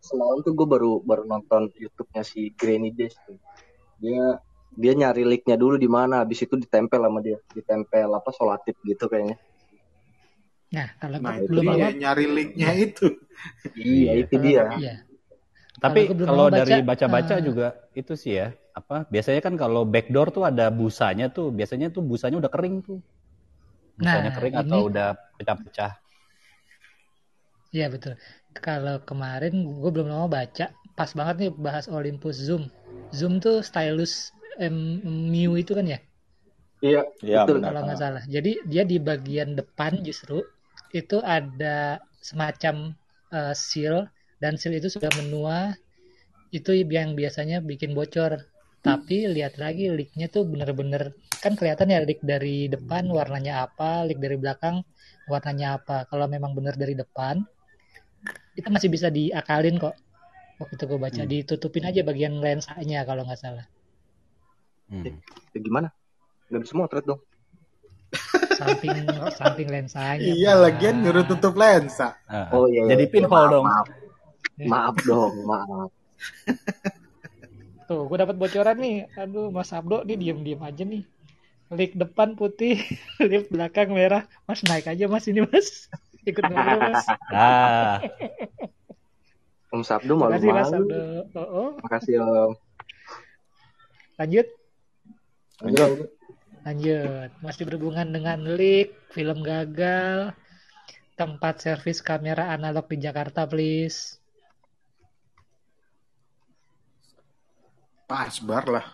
semalam 0.00 0.40
tuh 0.40 0.56
gue 0.56 0.64
baru 0.64 1.04
baru 1.04 1.28
nonton 1.28 1.68
YouTube-nya 1.76 2.24
si 2.24 2.48
Granny 2.56 2.96
Days 2.96 3.12
tuh. 3.28 3.36
Dia 4.00 4.40
dia 4.72 4.92
nyari 4.96 5.28
link-nya 5.28 5.60
dulu 5.60 5.76
di 5.76 5.84
mana, 5.84 6.24
habis 6.24 6.40
itu 6.40 6.56
ditempel 6.56 6.96
sama 6.96 7.20
dia, 7.20 7.36
ditempel 7.52 8.08
apa 8.08 8.32
solatif 8.32 8.72
gitu 8.88 9.04
kayaknya. 9.04 9.36
Nah, 10.72 10.88
kalau 10.96 11.20
Nah, 11.20 11.44
belum 11.44 11.76
dia 11.76 11.92
nyari 11.92 12.24
linknya 12.24 12.72
itu. 12.72 13.20
Iya, 13.76 14.24
itu 14.24 14.34
dia. 14.40 14.64
iya. 14.80 14.94
Tapi 15.78 16.00
Kalau 16.26 16.50
baca, 16.50 16.74
dari 16.74 16.82
baca-baca 16.82 17.34
eh, 17.38 17.46
juga 17.46 17.66
itu 17.94 18.12
sih 18.18 18.32
ya, 18.42 18.48
apa 18.74 19.06
biasanya 19.12 19.40
kan 19.46 19.54
kalau 19.54 19.82
backdoor 19.86 20.28
tuh 20.34 20.44
ada 20.50 20.66
busanya 20.72 21.30
tuh, 21.30 21.54
biasanya 21.54 21.88
tuh 21.94 22.02
busanya 22.02 22.36
udah 22.42 22.50
kering 22.52 22.82
tuh. 22.82 22.98
Busanya 24.00 24.30
Nah, 24.30 24.34
kering 24.34 24.56
ini- 24.56 24.62
atau 24.62 24.88
udah 24.90 25.08
pecah-pecah. 25.38 25.92
Iya 27.76 27.86
betul. 27.94 28.14
Kalau 28.66 28.94
kemarin 29.08 29.52
gue 29.80 29.90
belum 29.94 30.08
lama 30.12 30.26
baca, 30.38 30.64
pas 30.98 31.10
banget 31.18 31.34
nih 31.40 31.50
bahas 31.66 31.86
Olympus 31.98 32.36
Zoom. 32.46 32.62
Zoom 33.18 33.32
tuh 33.44 33.56
stylus 33.68 34.12
em, 34.64 34.76
Miu 35.32 35.52
itu 35.62 35.72
kan 35.78 35.86
ya, 35.92 35.98
Iya, 36.86 37.00
Iya, 37.24 37.40
betul. 37.46 37.56
benar. 37.56 37.72
kalau 37.72 37.80
nggak 37.86 37.98
salah. 38.02 38.22
Jadi 38.34 38.50
dia 38.72 38.82
di 38.92 38.96
bagian 39.08 39.50
depan 39.58 39.92
justru 40.06 40.36
itu 41.00 41.16
ada 41.36 41.76
semacam 42.28 42.74
eh, 43.36 43.54
seal 43.54 43.96
dan 44.42 44.56
seal 44.60 44.74
itu 44.76 44.88
sudah 44.90 45.12
menua. 45.20 45.76
Itu 46.50 46.74
yang 46.74 47.14
biasanya 47.14 47.62
bikin 47.62 47.94
bocor. 47.94 48.32
Tapi 48.80 49.28
lihat 49.28 49.60
lagi 49.60 49.92
leaknya 49.92 50.26
tuh 50.32 50.48
bener-bener 50.48 51.12
kan 51.44 51.52
kelihatan 51.56 51.92
ya 51.92 52.00
leak 52.00 52.20
dari 52.24 52.66
depan 52.68 53.04
warnanya 53.12 53.68
apa, 53.68 54.08
leak 54.08 54.18
dari 54.24 54.36
belakang 54.40 54.82
warnanya 55.28 55.78
apa. 55.78 56.08
Kalau 56.10 56.26
memang 56.26 56.52
bener 56.56 56.74
dari 56.80 56.96
depan 56.96 57.44
itu 58.58 58.68
masih 58.68 58.88
bisa 58.92 59.08
diakalin 59.12 59.76
kok. 59.80 59.94
Waktu 60.60 60.74
itu 60.76 60.84
gue 60.90 61.00
baca 61.00 61.22
Hmm. 61.24 61.30
ditutupin 61.32 61.84
aja 61.88 62.00
bagian 62.04 62.36
lensanya 62.40 63.00
kalau 63.08 63.22
nggak 63.24 63.40
salah. 63.40 63.66
Hmm. 64.90 65.04
Ya, 65.54 65.58
gimana? 65.60 65.88
Gak 66.50 66.62
bisa 66.66 66.74
motret 66.76 67.04
dong. 67.06 67.20
Samping 68.58 68.96
samping 69.38 69.68
lensanya. 69.70 70.34
Iya, 70.34 70.52
Pak. 70.52 70.60
lagian 70.64 70.96
nyuruh 71.00 71.24
tutup 71.30 71.54
lensa. 71.56 72.18
Ah, 72.28 72.50
Oh 72.52 72.66
iya. 72.68 72.84
Jadi 72.90 73.04
iya. 73.06 73.12
pinhole 73.14 73.46
Maaf, 73.46 73.52
dong. 73.54 73.66
Maaf, 73.66 73.86
maaf 74.68 74.96
dong, 75.06 75.34
maaf. 75.46 75.88
Tuh, 77.90 78.06
gue 78.06 78.16
dapat 78.22 78.36
bocoran 78.38 78.78
nih. 78.78 79.10
Aduh, 79.18 79.50
Mas 79.50 79.74
Abdo 79.74 80.06
nih 80.06 80.14
diem-diem 80.14 80.60
aja 80.62 80.84
nih. 80.86 81.02
Lip 81.70 81.94
depan 81.94 82.38
putih, 82.38 82.78
lip 83.30 83.50
belakang 83.50 83.90
merah. 83.94 84.26
Mas 84.46 84.62
naik 84.66 84.90
aja 84.90 85.06
mas 85.06 85.26
ini 85.26 85.42
mas. 85.42 85.90
Ikut 86.28 86.42
ngobrol 86.44 86.78
mas. 86.90 87.06
Ah, 87.32 87.98
Om 89.74 89.86
Sabdo 89.86 90.18
Terima 90.18 90.34
kasih 90.34 90.50
Mas 90.50 90.66
malu-malu. 90.66 90.82
Abdo. 90.82 91.02
Oh, 91.38 91.46
oh. 91.46 91.70
Makasih 91.86 92.14
Om. 92.18 92.52
Lanjut, 94.18 94.46
Lanjut. 95.64 96.12
lanjut. 96.66 97.30
Masih 97.40 97.64
berhubungan 97.64 98.04
dengan 98.12 98.36
leak, 98.44 98.92
film 99.16 99.40
gagal, 99.40 100.36
tempat 101.16 101.64
servis 101.64 102.04
kamera 102.04 102.52
analog 102.52 102.84
di 102.86 103.00
Jakarta 103.00 103.48
please. 103.48 104.19
Pasbar 108.10 108.64
lah. 108.66 108.86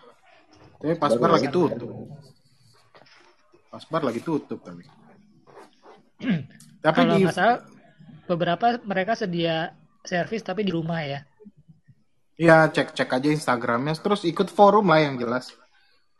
Tapi 0.77 0.93
Pasbar 1.01 1.29
lagi 1.33 1.49
tutup. 1.49 1.89
Pasbar 3.73 4.01
lagi 4.05 4.21
tutup 4.21 4.61
tapi. 4.61 4.85
tapi 6.85 6.99
Kalau 7.01 7.17
di 7.17 7.25
nggak 7.25 7.33
salah, 7.33 7.65
beberapa 8.29 8.77
mereka 8.85 9.17
sedia 9.17 9.73
servis 10.05 10.45
tapi 10.45 10.61
di 10.61 10.69
rumah 10.69 11.01
ya. 11.01 11.25
ya 12.37 12.69
cek-cek 12.69 13.09
aja 13.09 13.33
Instagramnya 13.33 13.97
terus 13.97 14.21
ikut 14.21 14.53
forum 14.53 14.93
lah 14.93 15.01
yang 15.01 15.17
jelas. 15.17 15.49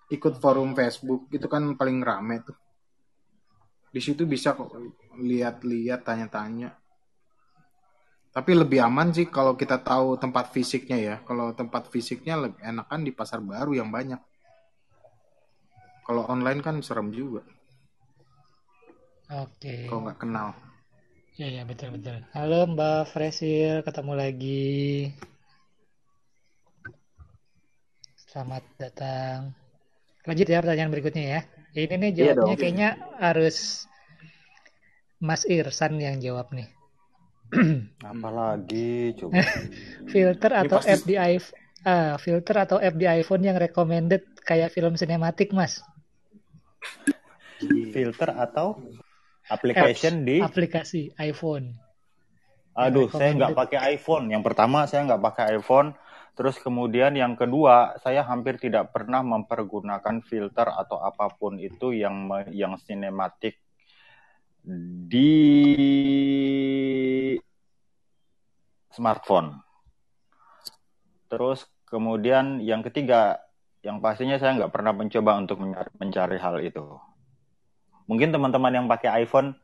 Ikut 0.09 0.41
forum 0.41 0.73
Facebook 0.73 1.29
itu 1.29 1.45
kan 1.45 1.77
paling 1.77 2.01
rame 2.01 2.41
tuh. 2.41 2.57
Di 3.93 4.01
situ 4.01 4.25
bisa 4.25 4.57
kok 4.57 4.73
lihat-lihat 5.21 6.01
tanya-tanya. 6.01 6.73
Tapi 8.37 8.53
lebih 8.53 8.85
aman 8.85 9.09
sih 9.09 9.25
kalau 9.25 9.57
kita 9.57 9.81
tahu 9.81 10.13
tempat 10.21 10.53
fisiknya 10.53 10.97
ya. 11.01 11.15
Kalau 11.25 11.57
tempat 11.57 11.89
fisiknya 11.89 12.37
lebih 12.37 12.61
enakan 12.61 13.01
di 13.01 13.09
pasar 13.09 13.41
baru 13.41 13.73
yang 13.73 13.89
banyak. 13.89 14.21
Kalau 16.05 16.29
online 16.29 16.61
kan 16.61 16.77
serem 16.85 17.09
juga 17.09 17.41
Oke. 19.33 19.89
kalau 19.89 20.05
nggak 20.05 20.21
kenal. 20.21 20.53
Ya, 21.35 21.49
ya, 21.49 21.65
betul, 21.65 21.97
betul. 21.97 22.21
Halo 22.31 22.69
Mbak 22.69 23.09
Fresil, 23.09 23.81
ketemu 23.81 24.13
lagi. 24.13 25.11
Selamat 28.29 28.63
datang. 28.77 29.51
Lanjut 30.29 30.45
ya 30.45 30.61
pertanyaan 30.61 30.93
berikutnya 30.93 31.25
ya. 31.25 31.41
Ini 31.73 31.93
nih 31.97 32.11
Iya 32.13 32.33
jawabnya 32.37 32.53
dong. 32.53 32.61
kayaknya 32.61 32.89
harus 33.17 33.89
Mas 35.17 35.43
Irsan 35.49 35.97
yang 35.97 36.21
jawab 36.21 36.53
nih. 36.53 36.76
Apalagi 38.11 39.15
coba. 39.15 39.39
Filter 40.11 40.51
Ini 40.51 40.61
atau 40.67 40.77
pasti- 40.83 40.91
app 40.91 41.01
di 41.07 41.15
iPhone, 41.15 41.55
filter 42.19 42.55
atau 42.59 42.77
app 42.81 42.95
di 42.99 43.05
iPhone 43.07 43.43
yang 43.47 43.57
recommended 43.57 44.23
kayak 44.43 44.75
film 44.75 44.99
sinematik, 44.99 45.55
Mas? 45.55 45.79
Filter 47.95 48.29
atau 48.35 48.83
application 49.47 50.27
di 50.27 50.43
Aplikasi 50.43 51.15
iPhone. 51.17 51.73
Aduh, 52.77 53.09
saya 53.09 53.33
nggak 53.33 53.57
pakai 53.57 53.97
iPhone. 53.97 54.29
Yang 54.29 54.53
pertama, 54.53 54.85
saya 54.85 55.07
nggak 55.09 55.23
pakai 55.23 55.57
iPhone. 55.57 55.97
Terus 56.37 56.61
kemudian 56.61 57.17
yang 57.17 57.33
kedua, 57.33 57.97
saya 57.97 58.21
hampir 58.21 58.61
tidak 58.61 58.93
pernah 58.93 59.25
mempergunakan 59.25 60.21
filter 60.21 60.69
atau 60.69 61.01
apa 61.01 61.33
pun 61.33 61.57
itu 61.57 61.97
yang 61.97 62.29
yang 62.53 62.77
sinematik 62.77 63.57
di 65.07 65.31
smartphone. 68.91 69.63
Terus 71.31 71.63
kemudian 71.87 72.59
yang 72.59 72.83
ketiga, 72.83 73.39
yang 73.79 74.03
pastinya 74.03 74.35
saya 74.35 74.59
nggak 74.59 74.73
pernah 74.75 74.91
mencoba 74.91 75.39
untuk 75.39 75.63
mencari, 75.63 75.91
mencari 75.95 76.37
hal 76.39 76.55
itu. 76.59 76.83
Mungkin 78.11 78.35
teman-teman 78.35 78.73
yang 78.75 78.87
pakai 78.91 79.23
iPhone 79.23 79.55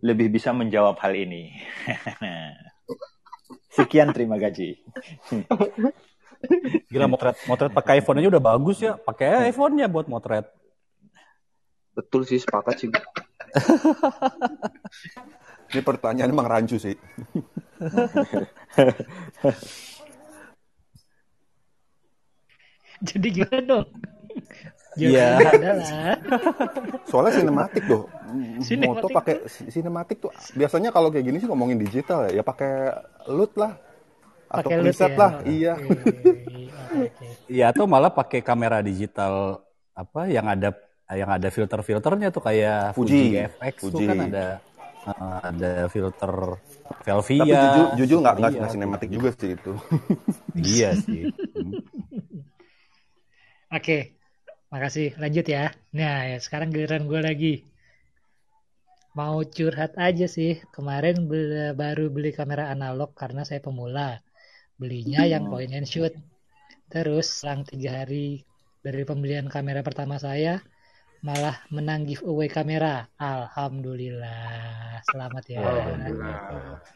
lebih 0.00 0.32
bisa 0.32 0.56
menjawab 0.56 0.96
hal 1.04 1.12
ini. 1.12 1.52
Sekian 3.76 4.16
terima 4.16 4.40
kasih. 4.40 4.80
gila 6.88 7.04
motret 7.04 7.36
motret 7.44 7.68
pakai 7.68 8.00
iPhone 8.00 8.24
aja 8.24 8.32
udah 8.32 8.44
bagus 8.44 8.80
ya. 8.80 8.96
Pakai 8.96 9.52
iPhone-nya 9.52 9.92
buat 9.92 10.08
motret. 10.08 10.48
Betul 11.92 12.24
sih, 12.24 12.40
sepakat 12.40 12.80
sih. 12.80 12.88
Ini 15.70 15.80
pertanyaan 15.86 16.30
emang 16.34 16.50
rancu 16.50 16.78
sih. 16.82 16.98
Jadi 23.00 23.26
gimana 23.32 23.60
dong? 23.64 23.86
Iya. 24.98 25.38
Jawabannya 25.38 25.70
adalah 25.70 26.18
Soalnya 27.06 27.32
sinematik 27.38 27.82
tuh. 27.86 28.04
Sinematik 28.60 28.90
Moto 28.90 29.06
pakai 29.10 29.34
sinematik 29.48 30.16
tuh 30.22 30.30
biasanya 30.54 30.90
kalau 30.94 31.10
kayak 31.10 31.26
gini 31.26 31.38
sih 31.42 31.48
ngomongin 31.50 31.78
digital 31.82 32.30
ya, 32.30 32.38
ya 32.38 32.42
pakai 32.46 32.94
LUT 33.26 33.58
lah 33.58 33.74
atau 34.50 34.70
LUT 34.70 34.82
preset 34.90 35.14
ya. 35.14 35.18
lah. 35.18 35.32
Iya. 35.46 35.74
Iya 37.46 37.64
atau 37.70 37.86
malah 37.86 38.10
pakai 38.10 38.42
kamera 38.42 38.82
digital 38.82 39.62
apa 39.94 40.26
yang 40.30 40.46
ada 40.46 40.74
yang 41.12 41.30
ada 41.30 41.48
filter-filternya 41.50 42.28
tuh 42.30 42.42
kayak 42.42 42.94
Fuji. 42.94 43.34
Fuji 43.34 43.46
FX 43.50 43.74
tuh 43.80 43.90
Fuji. 43.98 44.06
kan 44.06 44.18
ada 44.30 44.44
uh, 45.06 45.38
ada 45.42 45.72
filter 45.86 46.32
Velvia. 47.00 47.42
Tapi 47.42 47.54
jujur, 47.54 47.86
jujur 47.98 48.18
nggak 48.20 48.34
nggak 48.38 48.52
Iya. 48.54 48.68
sinematik 48.68 49.08
juga 49.10 49.30
sih 49.34 49.50
itu. 49.54 49.72
Iya 50.74 50.90
sih. 50.98 51.30
Hmm. 51.30 51.72
Oke, 53.78 54.18
makasih. 54.68 55.14
Lanjut 55.16 55.46
ya. 55.46 55.70
Nah, 55.94 56.26
ya, 56.26 56.38
sekarang 56.42 56.74
giliran 56.74 57.06
gue 57.06 57.20
lagi. 57.22 57.54
Mau 59.14 59.42
curhat 59.46 59.94
aja 59.94 60.26
sih. 60.26 60.58
Kemarin 60.70 61.26
bel- 61.30 61.74
baru 61.74 62.10
beli 62.10 62.34
kamera 62.34 62.70
analog 62.70 63.14
karena 63.14 63.46
saya 63.46 63.62
pemula. 63.62 64.18
Belinya 64.74 65.22
yang 65.22 65.46
point 65.46 65.70
and 65.70 65.86
shoot. 65.86 66.10
Terus 66.90 67.30
selang 67.30 67.62
tiga 67.62 68.02
hari 68.02 68.42
dari 68.82 69.06
pembelian 69.06 69.46
kamera 69.46 69.84
pertama 69.86 70.18
saya, 70.18 70.58
malah 71.20 71.56
menang 71.68 72.08
giveaway 72.08 72.48
kamera. 72.48 73.08
Alhamdulillah. 73.20 75.00
Selamat 75.12 75.44
ya. 75.48 75.60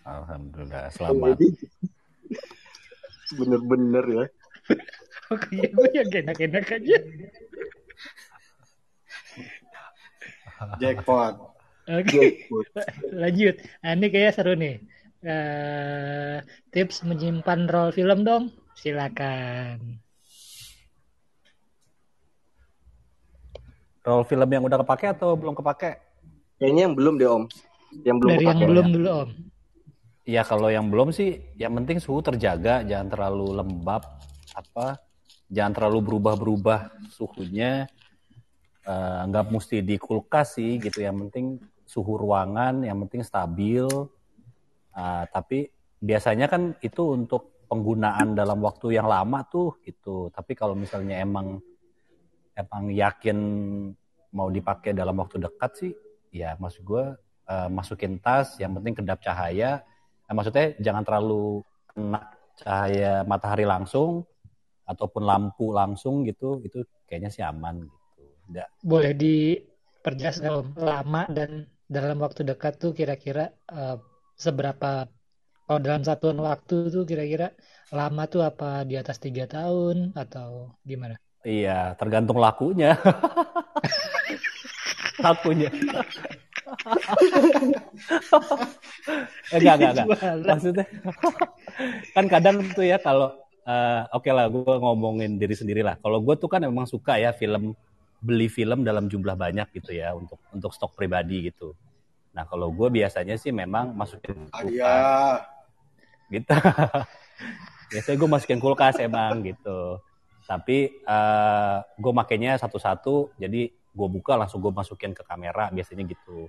Alhamdulillah. 0.04 0.88
Selamat. 0.92 1.36
Bener-bener 3.36 4.04
ya. 4.08 4.24
Oke, 5.32 5.56
gue 5.72 5.88
yang 5.92 6.08
enak-enak 6.08 6.66
aja. 6.68 6.98
Jackpot. 10.80 11.34
Oke. 11.88 12.48
Lanjut. 13.12 13.60
Nah, 13.84 13.92
ini 13.92 14.06
kayaknya 14.08 14.32
seru 14.32 14.52
nih. 14.56 14.76
Eh, 15.24 16.36
tips 16.72 17.04
menyimpan 17.04 17.68
roll 17.68 17.92
film 17.92 18.24
dong. 18.24 18.52
Silakan. 18.76 20.03
Roll 24.04 24.28
film 24.28 24.48
yang 24.52 24.64
udah 24.68 24.78
kepake 24.84 25.16
atau 25.16 25.32
belum 25.32 25.56
kepake? 25.56 25.96
Kayaknya 26.60 26.82
yang 26.84 26.94
belum 26.94 27.14
deh 27.16 27.28
Om. 27.28 27.44
Yang 28.04 28.16
belum 28.20 28.30
Dari 28.36 28.44
yang 28.44 28.52
kepake. 28.52 28.68
belum 28.68 28.86
dulu 28.92 29.08
Om. 29.08 29.28
Ya 30.24 30.42
kalau 30.44 30.68
yang 30.68 30.86
belum 30.92 31.08
sih, 31.12 31.40
yang 31.56 31.72
penting 31.76 32.00
suhu 32.00 32.20
terjaga, 32.20 32.80
jangan 32.84 33.08
terlalu 33.12 33.60
lembab, 33.60 34.04
apa, 34.56 35.00
jangan 35.52 35.72
terlalu 35.72 35.98
berubah-berubah 36.12 37.08
suhunya. 37.12 37.88
Eh, 38.84 39.20
nggak 39.28 39.48
mesti 39.48 39.80
di 39.80 39.96
kulkas 39.96 40.60
sih 40.60 40.76
gitu. 40.76 41.00
Yang 41.00 41.28
penting 41.28 41.46
suhu 41.88 42.20
ruangan, 42.20 42.84
yang 42.84 43.00
penting 43.08 43.24
stabil. 43.24 43.88
Ah, 44.92 45.24
tapi 45.32 45.72
biasanya 45.96 46.46
kan 46.52 46.76
itu 46.84 47.16
untuk 47.16 47.64
penggunaan 47.68 48.36
dalam 48.36 48.60
waktu 48.60 49.00
yang 49.00 49.08
lama 49.08 49.40
tuh 49.48 49.80
gitu. 49.80 50.28
Tapi 50.28 50.52
kalau 50.52 50.76
misalnya 50.76 51.20
emang 51.24 51.64
emang 52.54 52.90
yakin 52.90 53.38
mau 54.34 54.50
dipakai 54.50 54.94
dalam 54.94 55.14
waktu 55.18 55.38
dekat 55.38 55.70
sih, 55.78 55.92
ya 56.34 56.58
maksud 56.58 56.82
gue 56.82 57.04
eh, 57.50 57.68
masukin 57.70 58.18
tas, 58.18 58.58
yang 58.58 58.74
penting 58.78 58.98
kedap 58.98 59.22
cahaya. 59.22 59.82
Nah, 60.26 60.32
maksudnya 60.34 60.74
jangan 60.80 61.04
terlalu 61.06 61.62
kena 61.90 62.20
cahaya 62.58 63.22
matahari 63.26 63.66
langsung 63.66 64.26
ataupun 64.86 65.22
lampu 65.22 65.70
langsung 65.74 66.26
gitu, 66.26 66.62
itu 66.66 66.82
kayaknya 67.06 67.30
sih 67.30 67.42
aman 67.44 67.84
gitu. 67.84 68.62
Boleh 68.84 69.12
diperjelas 69.16 70.42
Om? 70.44 70.76
Lama 70.76 71.24
dan 71.32 71.66
dalam 71.88 72.20
waktu 72.20 72.44
dekat 72.44 72.80
tuh 72.80 72.92
kira-kira 72.92 73.54
eh, 73.70 73.96
seberapa 74.34 75.08
kalau 75.64 75.80
dalam 75.80 76.04
satuan 76.04 76.36
waktu 76.44 76.92
tuh 76.92 77.08
kira-kira 77.08 77.56
lama 77.88 78.28
tuh 78.28 78.44
apa 78.44 78.84
di 78.84 79.00
atas 79.00 79.16
tiga 79.16 79.48
tahun 79.48 80.12
atau 80.12 80.76
gimana? 80.84 81.16
Iya, 81.44 81.92
tergantung 82.00 82.40
lakunya. 82.40 82.96
lakunya. 85.24 85.68
Eh, 89.52 89.58
enggak, 89.60 89.74
enggak, 89.76 89.92
enggak. 89.92 90.08
Maksudnya, 90.40 90.86
kan 92.16 92.24
kadang 92.32 92.56
tuh 92.72 92.88
ya 92.88 92.96
kalau, 92.96 93.36
eh, 93.68 94.00
oke 94.16 94.30
lah 94.32 94.48
gue 94.48 94.74
ngomongin 94.80 95.36
diri 95.36 95.52
sendiri 95.52 95.84
lah. 95.84 96.00
Kalau 96.00 96.24
gue 96.24 96.34
tuh 96.40 96.48
kan 96.48 96.64
memang 96.64 96.88
suka 96.88 97.20
ya 97.20 97.36
film, 97.36 97.76
beli 98.24 98.48
film 98.48 98.80
dalam 98.80 99.04
jumlah 99.04 99.36
banyak 99.36 99.68
gitu 99.76 99.92
ya, 99.92 100.16
untuk 100.16 100.40
untuk 100.48 100.72
stok 100.72 100.96
pribadi 100.96 101.52
gitu. 101.52 101.76
Nah 102.32 102.48
kalau 102.48 102.72
gue 102.72 102.88
biasanya 102.88 103.36
sih 103.36 103.52
memang 103.52 103.92
masukin 103.92 104.48
kulkas 104.48 104.72
Iya. 104.72 104.96
gitu. 106.32 106.54
Biasanya 107.94 108.16
gue 108.16 108.30
masukin 108.32 108.58
kulkas 108.58 108.96
emang 108.98 109.44
gitu. 109.44 110.00
Tapi 110.44 110.78
eh 111.02 111.76
gue 111.96 112.12
makainya 112.12 112.60
satu-satu, 112.60 113.36
jadi 113.40 113.62
gue 113.70 114.08
buka 114.10 114.36
langsung 114.36 114.60
gue 114.60 114.72
masukin 114.74 115.14
ke 115.16 115.22
kamera 115.24 115.70
biasanya 115.72 116.04
gitu. 116.08 116.48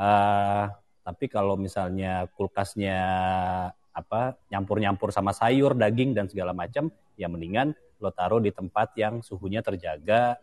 eh 0.00 0.66
tapi 1.06 1.24
kalau 1.30 1.54
misalnya 1.54 2.26
kulkasnya 2.34 2.98
apa 3.94 4.36
nyampur-nyampur 4.50 5.14
sama 5.14 5.30
sayur, 5.32 5.78
daging 5.78 6.12
dan 6.18 6.26
segala 6.28 6.50
macam, 6.52 6.90
ya 7.16 7.30
mendingan 7.30 7.72
lo 8.02 8.10
taruh 8.12 8.42
di 8.42 8.50
tempat 8.52 8.92
yang 8.98 9.22
suhunya 9.24 9.62
terjaga, 9.64 10.36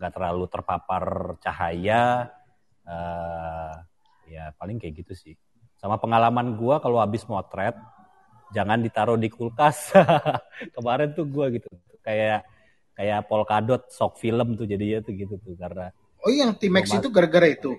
nggak 0.00 0.12
terlalu 0.16 0.44
terpapar 0.50 1.04
cahaya. 1.44 2.32
eh 2.86 3.74
ya 4.30 4.50
paling 4.58 4.78
kayak 4.82 4.94
gitu 5.06 5.14
sih. 5.14 5.34
Sama 5.78 6.00
pengalaman 6.02 6.56
gua 6.58 6.80
kalau 6.82 6.98
habis 6.98 7.22
motret, 7.30 7.76
jangan 8.54 8.80
ditaruh 8.82 9.18
di 9.20 9.28
kulkas. 9.30 9.92
Kemarin 10.74 11.12
tuh 11.14 11.26
gua 11.28 11.46
gitu, 11.52 11.68
kayak 12.06 12.46
kayak 12.94 13.20
polkadot 13.26 13.82
sok 13.90 14.22
film 14.22 14.54
tuh 14.54 14.64
jadinya 14.64 15.02
tuh 15.02 15.12
gitu 15.18 15.34
tuh 15.42 15.58
karena 15.58 15.90
Oh 16.26 16.32
yang 16.34 16.58
T-Max 16.58 16.90
itu 16.90 17.06
gara-gara 17.06 17.46
itu. 17.46 17.78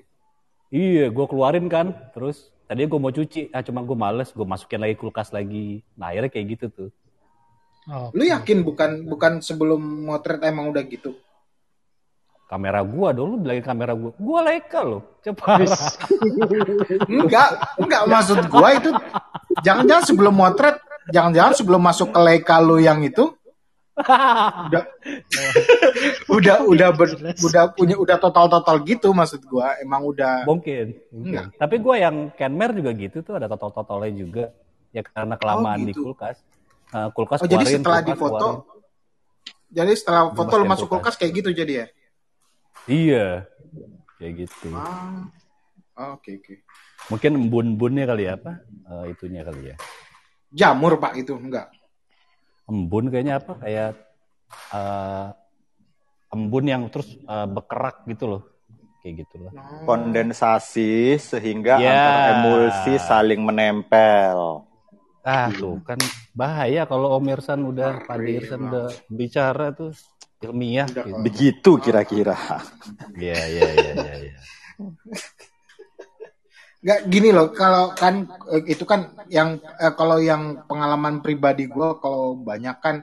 iya 0.72 1.12
gue 1.12 1.26
keluarin 1.28 1.68
kan, 1.68 1.92
terus 2.16 2.48
tadi 2.64 2.88
gue 2.88 2.96
mau 2.96 3.12
cuci, 3.12 3.52
ah 3.52 3.60
cuma 3.60 3.84
gue 3.84 3.98
males, 3.98 4.32
gue 4.32 4.48
masukin 4.48 4.80
lagi 4.80 4.96
kulkas 4.96 5.36
lagi. 5.36 5.84
Nah 6.00 6.16
akhirnya 6.16 6.32
kayak 6.32 6.48
gitu 6.56 6.66
tuh. 6.72 6.90
Oh, 7.88 8.12
Lu 8.16 8.24
yakin 8.24 8.64
bukan 8.68 9.04
bukan 9.08 9.40
sebelum 9.40 9.80
motret 9.80 10.44
emang 10.44 10.72
udah 10.72 10.84
gitu? 10.88 11.16
Kamera 12.48 12.80
gua 12.80 13.12
dulu 13.12 13.44
bilangin 13.44 13.64
kamera 13.64 13.92
gua, 13.92 14.12
gua 14.16 14.40
Leica 14.48 14.80
loh, 14.80 15.20
cepat. 15.20 15.68
Enggak, 17.12 17.60
enggak 17.76 18.04
maksud 18.08 18.40
gua 18.48 18.72
itu 18.76 18.92
jangan-jangan 19.60 20.04
sebelum 20.08 20.32
motret, 20.36 20.80
jangan-jangan 21.12 21.54
sebelum 21.60 21.82
masuk 21.84 22.16
ke 22.16 22.20
Leica 22.24 22.60
lu 22.64 22.80
yang 22.80 23.04
itu 23.04 23.36
udah 24.68 24.84
udah 26.30 26.58
udah 26.70 26.90
ber- 26.94 27.18
udah 27.18 27.64
punya 27.74 27.96
udah 27.98 28.18
total 28.22 28.46
total 28.48 28.78
gitu 28.86 29.10
maksud 29.10 29.42
gua 29.44 29.74
emang 29.82 30.06
udah 30.06 30.46
mungkin, 30.46 30.94
mungkin. 31.10 31.50
Tapi 31.54 31.76
gue 31.78 31.96
yang 31.98 32.30
Kenmer 32.34 32.72
juga 32.72 32.94
gitu 32.94 33.22
tuh 33.22 33.36
ada 33.36 33.50
totol-totolnya 33.50 34.14
juga. 34.14 34.46
Ya 34.94 35.02
karena 35.02 35.36
kelamaan 35.36 35.84
di 35.84 35.92
gitu. 35.92 36.14
kulkas. 36.14 36.38
Eh, 36.88 37.10
kulkas 37.12 37.42
oh 37.42 37.50
jadi 37.50 37.66
keluarin, 37.66 37.78
setelah 37.82 38.00
kulkas 38.00 38.10
difoto 38.16 38.48
keluarin. 38.48 38.62
jadi 39.68 39.92
setelah 39.94 40.22
foto 40.32 40.54
lu 40.56 40.66
masuk 40.66 40.88
kulkas. 40.88 41.14
kulkas 41.14 41.16
kayak 41.20 41.34
gitu 41.36 41.50
jadi 41.52 41.74
ya 41.74 41.86
Iya, 42.88 43.28
kayak 44.16 44.34
gitu. 44.48 44.72
ah 44.72 45.28
oh, 46.00 46.16
oke 46.16 46.32
oke 46.40 46.56
Mungkin 47.08 47.32
embun-embunnya 47.36 48.04
kali 48.04 48.24
ya 48.28 48.36
apa? 48.36 48.64
Eh, 48.64 49.12
itunya 49.12 49.44
kali 49.44 49.72
ya. 49.72 49.76
jamur 50.48 50.96
pak 50.96 51.20
itu 51.20 51.36
enggak 51.36 51.68
Embun 52.68 53.08
kayaknya 53.08 53.40
apa? 53.40 53.54
Kayak 53.64 53.90
eh, 54.76 55.28
embun 56.36 56.66
yang 56.68 56.84
terus 56.92 57.08
eh, 57.16 57.48
bekerak 57.48 58.04
gitu 58.12 58.26
loh. 58.28 58.42
Kayak 59.00 59.14
gitu 59.24 59.36
loh. 59.48 59.52
Kondensasi 59.88 61.16
sehingga 61.16 61.80
Ya. 61.80 61.96
antar 61.96 62.18
emulsi 62.36 62.94
saling 63.00 63.40
menempel. 63.40 64.68
Ah 65.28 65.52
tuh 65.52 65.84
kan 65.84 66.00
bahaya 66.32 66.88
kalau 66.88 67.16
Om 67.20 67.28
Irsan 67.36 67.60
udah, 67.68 68.00
Pak 68.08 68.16
Ngeri 68.16 68.32
Irsan 68.40 68.72
udah 68.72 68.88
bicara 69.12 69.76
tuh 69.76 69.92
ilmiah. 70.40 70.88
Gitu. 70.88 71.20
Begitu 71.20 71.72
kira-kira. 71.84 72.36
Iya 73.16 73.42
iya 73.48 73.68
iya 73.76 73.92
iya. 73.96 74.14
iya. 74.24 74.40
Nggak 76.78 77.00
gini 77.10 77.30
loh, 77.34 77.50
kalau 77.52 77.90
kan 77.98 78.30
eh, 78.54 78.64
itu 78.70 78.86
kan 78.86 79.10
yang 79.34 79.58
eh, 79.82 79.94
kalau 79.98 80.22
yang 80.22 80.62
pengalaman 80.70 81.26
pribadi 81.26 81.66
gue 81.66 81.90
kalau 81.98 82.38
banyak 82.38 82.78
kan 82.78 83.02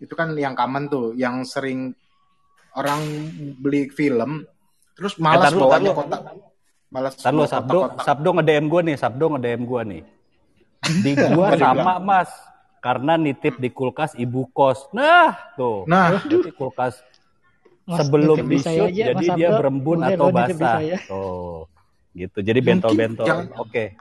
itu 0.00 0.12
kan 0.16 0.32
yang 0.34 0.56
common 0.56 0.88
tuh, 0.88 1.12
yang 1.14 1.44
sering 1.44 1.92
orang 2.72 3.00
beli 3.60 3.92
film 3.92 4.48
terus 4.96 5.20
malas 5.20 5.52
lu, 5.52 5.60
tar 5.60 5.68
bawanya 5.68 5.90
lu. 5.92 5.98
kotak. 5.98 6.20
Malas 6.92 7.12
bawa 7.16 7.24
Sabdo, 7.48 7.78
kotak-kotak. 7.80 8.04
Sabdo 8.04 8.28
nge-DM 8.36 8.66
gue 8.68 8.80
nih, 8.84 8.96
Sabdo 9.00 9.24
nge-DM 9.32 9.62
gue 9.64 9.80
nih. 9.88 10.02
Di 11.00 11.12
dia 11.16 11.48
sama 11.56 11.94
mas, 11.96 12.28
karena 12.84 13.16
nitip 13.16 13.56
di 13.56 13.72
kulkas 13.72 14.12
ibu 14.18 14.44
kos. 14.52 14.92
Nah, 14.92 15.56
tuh. 15.56 15.88
Nah, 15.88 16.20
Berarti 16.20 16.52
kulkas 16.52 17.00
Mas, 17.82 17.98
sebelum 17.98 18.36
di 18.44 18.46
di 18.46 18.58
shoot, 18.60 18.88
aja, 18.92 19.04
jadi 19.10 19.26
Mas 19.26 19.36
dia 19.40 19.48
berembun 19.56 19.98
atau 20.04 20.28
di 20.28 20.54
basah. 20.54 20.78
Tuh, 21.08 21.66
gitu. 22.12 22.38
Jadi 22.40 22.60
bentol-bentol. 22.60 23.52
Oke. 23.58 23.96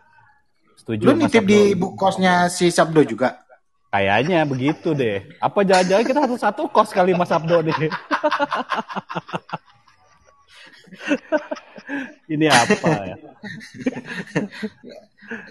Setuju 0.76 1.04
lu 1.04 1.14
nitip 1.14 1.44
Sabdo. 1.46 1.52
di 1.52 1.60
ibu 1.74 1.88
kosnya 1.94 2.50
si 2.50 2.72
Sabdo 2.72 3.02
juga. 3.06 3.44
Kayaknya 3.92 4.48
begitu 4.48 4.96
deh. 4.96 5.36
Apa 5.38 5.68
jangan-jangan 5.68 6.06
kita 6.08 6.20
satu-satu 6.24 6.62
kos 6.72 6.96
kali 6.96 7.12
Mas 7.12 7.28
Abdo 7.28 7.60
nih. 7.60 7.76
Ini 12.32 12.48
apa 12.48 12.90
ya? 13.04 13.16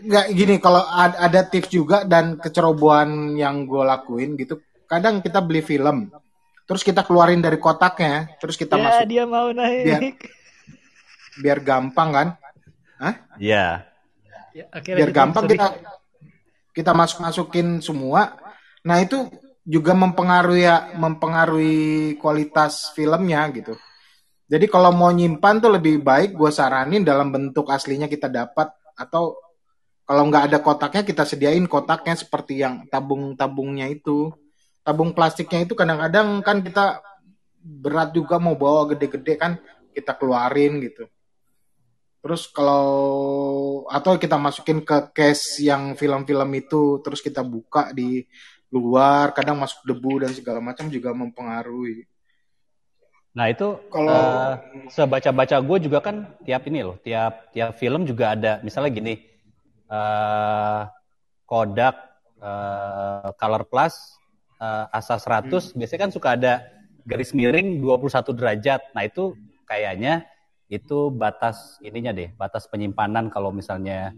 Nggak 0.04 0.26
gini, 0.32 0.54
kalau 0.56 0.80
ad- 0.80 1.20
ada 1.20 1.44
tips 1.44 1.68
juga 1.68 2.04
dan 2.08 2.40
kecerobohan 2.40 3.36
yang 3.36 3.68
gue 3.68 3.84
lakuin 3.84 4.36
gitu. 4.40 4.60
Kadang 4.88 5.20
kita 5.20 5.44
beli 5.44 5.60
film, 5.60 6.08
terus 6.64 6.80
kita 6.80 7.04
keluarin 7.04 7.44
dari 7.44 7.60
kotaknya, 7.60 8.34
terus 8.40 8.56
kita 8.56 8.80
ya 8.80 8.82
masuk 8.88 9.06
dia 9.06 9.24
mau 9.28 9.52
naik. 9.52 9.84
Biar- 9.84 10.16
biar 11.40 11.58
gampang 11.60 12.08
kan. 12.10 12.28
Iya. 13.40 13.88
Ya, 14.52 14.64
oke, 14.68 14.90
biar 14.92 15.10
gampang 15.10 15.48
kita 15.48 15.66
kita 16.76 16.92
masuk 16.92 17.24
masukin 17.24 17.80
semua. 17.80 18.36
Nah 18.84 19.00
itu 19.00 19.30
juga 19.64 19.96
mempengaruhi 19.96 20.66
ya 20.66 20.92
mempengaruhi 20.98 22.16
kualitas 22.20 22.92
filmnya 22.92 23.46
gitu. 23.54 23.74
Jadi 24.50 24.66
kalau 24.66 24.90
mau 24.90 25.14
nyimpan 25.14 25.62
tuh 25.62 25.70
lebih 25.70 26.02
baik 26.02 26.34
gue 26.34 26.50
saranin 26.50 27.06
dalam 27.06 27.30
bentuk 27.30 27.70
aslinya 27.70 28.10
kita 28.10 28.26
dapat 28.26 28.74
atau 28.98 29.38
kalau 30.02 30.26
nggak 30.26 30.50
ada 30.50 30.58
kotaknya 30.58 31.02
kita 31.06 31.22
sediain 31.22 31.70
kotaknya 31.70 32.18
seperti 32.18 32.58
yang 32.58 32.90
tabung-tabungnya 32.90 33.86
itu. 33.86 34.34
Tabung 34.82 35.14
plastiknya 35.14 35.62
itu 35.62 35.78
kadang-kadang 35.78 36.42
kan 36.42 36.66
kita 36.66 36.98
berat 37.62 38.10
juga 38.10 38.40
mau 38.42 38.56
bawa 38.58 38.90
gede-gede 38.90 39.36
kan 39.36 39.60
kita 39.94 40.16
keluarin 40.16 40.80
gitu 40.80 41.06
Terus 42.20 42.52
kalau 42.52 42.84
atau 43.88 44.20
kita 44.20 44.36
masukin 44.36 44.84
ke 44.84 45.08
case 45.16 45.64
yang 45.64 45.96
film-film 45.96 46.50
itu 46.52 47.00
terus 47.00 47.24
kita 47.24 47.40
buka 47.40 47.96
di 47.96 48.28
luar, 48.68 49.32
kadang 49.32 49.56
masuk 49.56 49.82
debu 49.88 50.22
dan 50.22 50.30
segala 50.36 50.60
macam 50.60 50.86
juga 50.92 51.10
mempengaruhi. 51.16 52.04
Nah 53.34 53.46
itu 53.48 53.78
Kalau- 53.88 54.12
eh, 54.12 54.54
sebaca-baca 54.92 55.56
gue 55.64 55.78
juga 55.80 55.98
kan 56.04 56.28
tiap 56.44 56.66
ini 56.68 56.84
loh, 56.84 57.00
tiap 57.00 57.50
tiap 57.56 57.72
film 57.80 58.04
juga 58.04 58.36
ada 58.36 58.60
misalnya 58.60 58.90
gini, 58.92 59.14
eh 59.90 60.80
Kodak, 61.48 61.96
eh, 62.38 63.28
Color 63.34 63.64
Plus, 63.66 63.94
eh, 64.60 64.86
Asa 64.92 65.16
100, 65.16 65.72
biasanya 65.72 66.00
kan 66.06 66.12
suka 66.12 66.28
ada 66.36 66.62
garis 67.08 67.32
miring 67.32 67.80
21 67.80 68.36
derajat. 68.36 68.92
Nah 68.94 69.02
itu 69.08 69.34
kayaknya 69.64 70.26
itu 70.70 71.10
batas 71.10 71.82
ininya 71.82 72.14
deh, 72.14 72.30
batas 72.38 72.70
penyimpanan 72.70 73.26
kalau 73.26 73.50
misalnya 73.50 74.14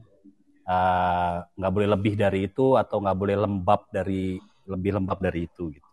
eh, 0.68 1.34
nggak 1.56 1.72
boleh 1.72 1.88
lebih 1.96 2.14
dari 2.14 2.46
itu 2.46 2.76
atau 2.76 3.00
nggak 3.00 3.18
boleh 3.18 3.36
lembab 3.40 3.88
dari 3.88 4.36
lebih 4.68 5.00
lembab 5.00 5.18
dari 5.18 5.48
itu 5.48 5.72
gitu. 5.72 5.92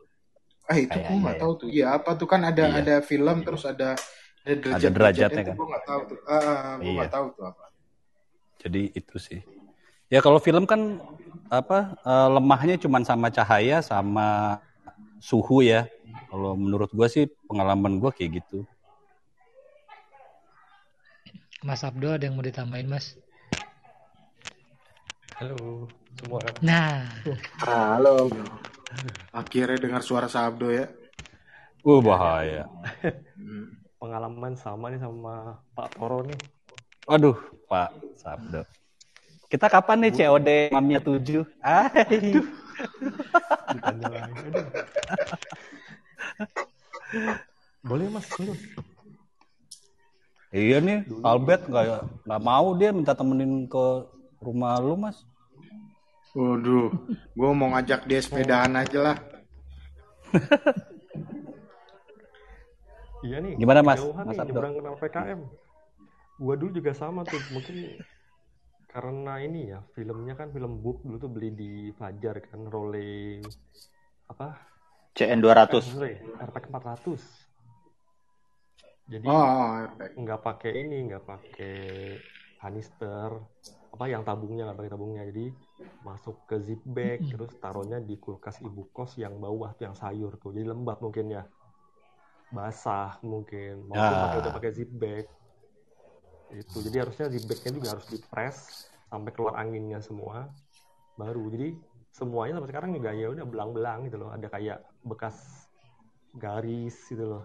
Ah 0.70 0.78
itu 0.78 0.94
gue 1.00 1.18
nggak 1.18 1.38
ya. 1.40 1.42
tahu 1.42 1.52
tuh. 1.58 1.68
Iya 1.72 1.86
apa 1.98 2.14
tuh 2.14 2.28
kan 2.30 2.46
ada 2.46 2.70
Iya. 2.70 2.78
ada 2.86 2.96
film 3.02 3.42
terus 3.42 3.66
ada 3.66 3.98
ada 4.46 4.54
derajat 4.54 4.92
derajatnya 4.94 5.44
kan. 5.50 5.56
Gue 5.58 5.68
nggak 5.74 5.86
tahu 5.88 6.02
tuh. 6.14 6.18
Ah, 6.30 6.36
ah, 6.38 6.74
gue 6.78 6.86
Iya. 6.86 6.98
nggak 7.02 7.14
tahu 7.16 7.26
tuh 7.34 7.44
apa. 7.50 7.64
Jadi 8.60 8.82
itu 8.94 9.16
sih. 9.18 9.40
Ya 10.12 10.20
kalau 10.22 10.38
film 10.38 10.68
kan 10.70 11.00
apa 11.50 11.98
eh, 12.06 12.30
lemahnya 12.38 12.76
cuma 12.78 13.02
sama 13.02 13.34
cahaya 13.34 13.82
sama 13.82 14.60
suhu 15.24 15.66
ya. 15.66 15.90
Kalau 16.30 16.54
menurut 16.54 16.94
gua 16.94 17.10
sih 17.10 17.26
pengalaman 17.50 17.98
gua 17.98 18.14
kayak 18.14 18.42
gitu. 18.46 18.62
Mas 21.60 21.84
Abdo 21.84 22.16
ada 22.16 22.24
yang 22.24 22.40
mau 22.40 22.46
ditambahin 22.46 22.88
mas? 22.88 23.20
Halo 25.36 25.92
semua. 26.16 26.40
Nah, 26.64 27.04
Halo. 27.64 28.32
Akhirnya 29.36 29.76
dengar 29.76 30.00
suara 30.00 30.32
Sabdo 30.32 30.72
ya. 30.72 30.88
Uh 31.84 32.00
bahaya. 32.00 32.64
Pengalaman 34.00 34.56
sama 34.56 34.88
nih 34.88 35.04
sama 35.04 35.60
Pak 35.76 36.00
Toro 36.00 36.24
nih. 36.24 36.40
Waduh, 37.08 37.36
Pak 37.68 37.92
Sabdo. 38.16 38.64
Kita 39.52 39.68
kapan 39.68 40.08
nih 40.08 40.12
COD 40.16 40.50
mamnya 40.72 41.04
7? 41.04 41.44
Ay. 41.60 42.40
Ditanya 43.76 44.08
lagi. 44.08 44.32
Aduh. 44.48 44.68
Boleh 47.84 48.08
mas, 48.08 48.28
boleh. 48.32 48.60
Iya 50.50 50.82
nih, 50.82 51.06
Albert 51.22 51.70
nggak 51.70 51.86
nggak 52.26 52.42
mau 52.42 52.74
dia 52.74 52.90
minta 52.90 53.14
temenin 53.14 53.70
ke 53.70 53.86
rumah 54.42 54.82
lu 54.82 54.98
mas. 54.98 55.22
Waduh, 56.34 56.90
gue 57.38 57.50
mau 57.54 57.74
ngajak 57.74 58.06
dia 58.10 58.20
sepedaan 58.22 58.74
aja 58.78 59.00
lah. 59.02 59.18
Iya 63.20 63.38
nih. 63.44 63.54
Gimana, 63.60 63.84
Mas? 63.84 64.00
Mas 64.00 64.38
nih, 64.40 64.56
kenal 64.56 64.96
PKM. 64.96 65.40
Gua 66.40 66.56
dulu 66.56 66.72
juga 66.72 66.96
sama 66.96 67.28
tuh. 67.28 67.42
Mungkin 67.52 68.00
karena 68.90 69.38
ini 69.44 69.70
ya 69.70 69.84
filmnya 69.94 70.34
kan 70.34 70.50
film 70.50 70.82
book 70.82 71.06
dulu 71.06 71.18
tuh 71.22 71.30
beli 71.30 71.54
di 71.54 71.72
Fajar 71.94 72.42
kan 72.42 72.66
rolling 72.66 73.46
apa 74.26 74.58
CN 75.14 75.46
200. 75.46 75.78
sorry, 75.86 76.18
RPG 76.18 76.66
400 76.74 77.49
jadi 79.10 79.26
Oh, 79.26 79.42
oh, 79.42 79.70
efek. 79.90 80.10
nggak 80.22 80.40
pakai 80.46 80.72
ini 80.86 80.98
nggak 81.10 81.24
pakai 81.26 81.78
kanister 82.62 83.30
apa 83.90 84.06
yang 84.06 84.22
tabungnya 84.22 84.70
nggak 84.70 84.80
pakai 84.86 84.94
tabungnya. 84.94 85.24
Jadi 85.26 85.50
masuk 86.06 86.46
ke 86.46 86.62
zip 86.62 86.82
bag 86.86 87.20
terus 87.26 87.52
taruhnya 87.58 87.98
di 87.98 88.16
kulkas 88.22 88.62
ibu 88.62 88.86
kos 88.94 89.18
yang 89.18 89.42
bawah 89.42 89.74
tuh 89.74 89.90
yang 89.90 89.98
sayur 89.98 90.38
tuh. 90.38 90.54
Jadi 90.54 90.70
lembab 90.70 91.02
mungkin 91.02 91.26
ya. 91.34 91.44
Basah 92.54 93.18
mungkin. 93.26 93.90
Maupun 93.90 93.98
Ah. 94.14 94.22
pakai 94.30 94.38
udah 94.46 94.54
pakai 94.54 94.72
zip 94.78 94.92
bag. 94.94 95.26
Itu 96.54 96.78
jadi 96.86 97.06
harusnya 97.06 97.34
zip 97.34 97.44
bagnya 97.50 97.72
juga 97.74 97.90
harus 97.98 98.06
dipres 98.14 98.58
sampai 99.10 99.32
keluar 99.34 99.58
anginnya 99.58 100.00
semua. 100.06 100.54
Baru. 101.18 101.50
Jadi 101.50 101.74
semuanya 102.14 102.62
sampai 102.62 102.70
sekarang 102.70 102.92
juga 102.94 103.10
ya 103.18 103.34
udah 103.34 103.46
belang-belang 103.50 104.06
gitu 104.06 104.22
loh. 104.22 104.30
Ada 104.30 104.54
kayak 104.54 104.86
bekas 105.02 105.66
garis 106.38 106.94
gitu 107.10 107.26
loh 107.26 107.44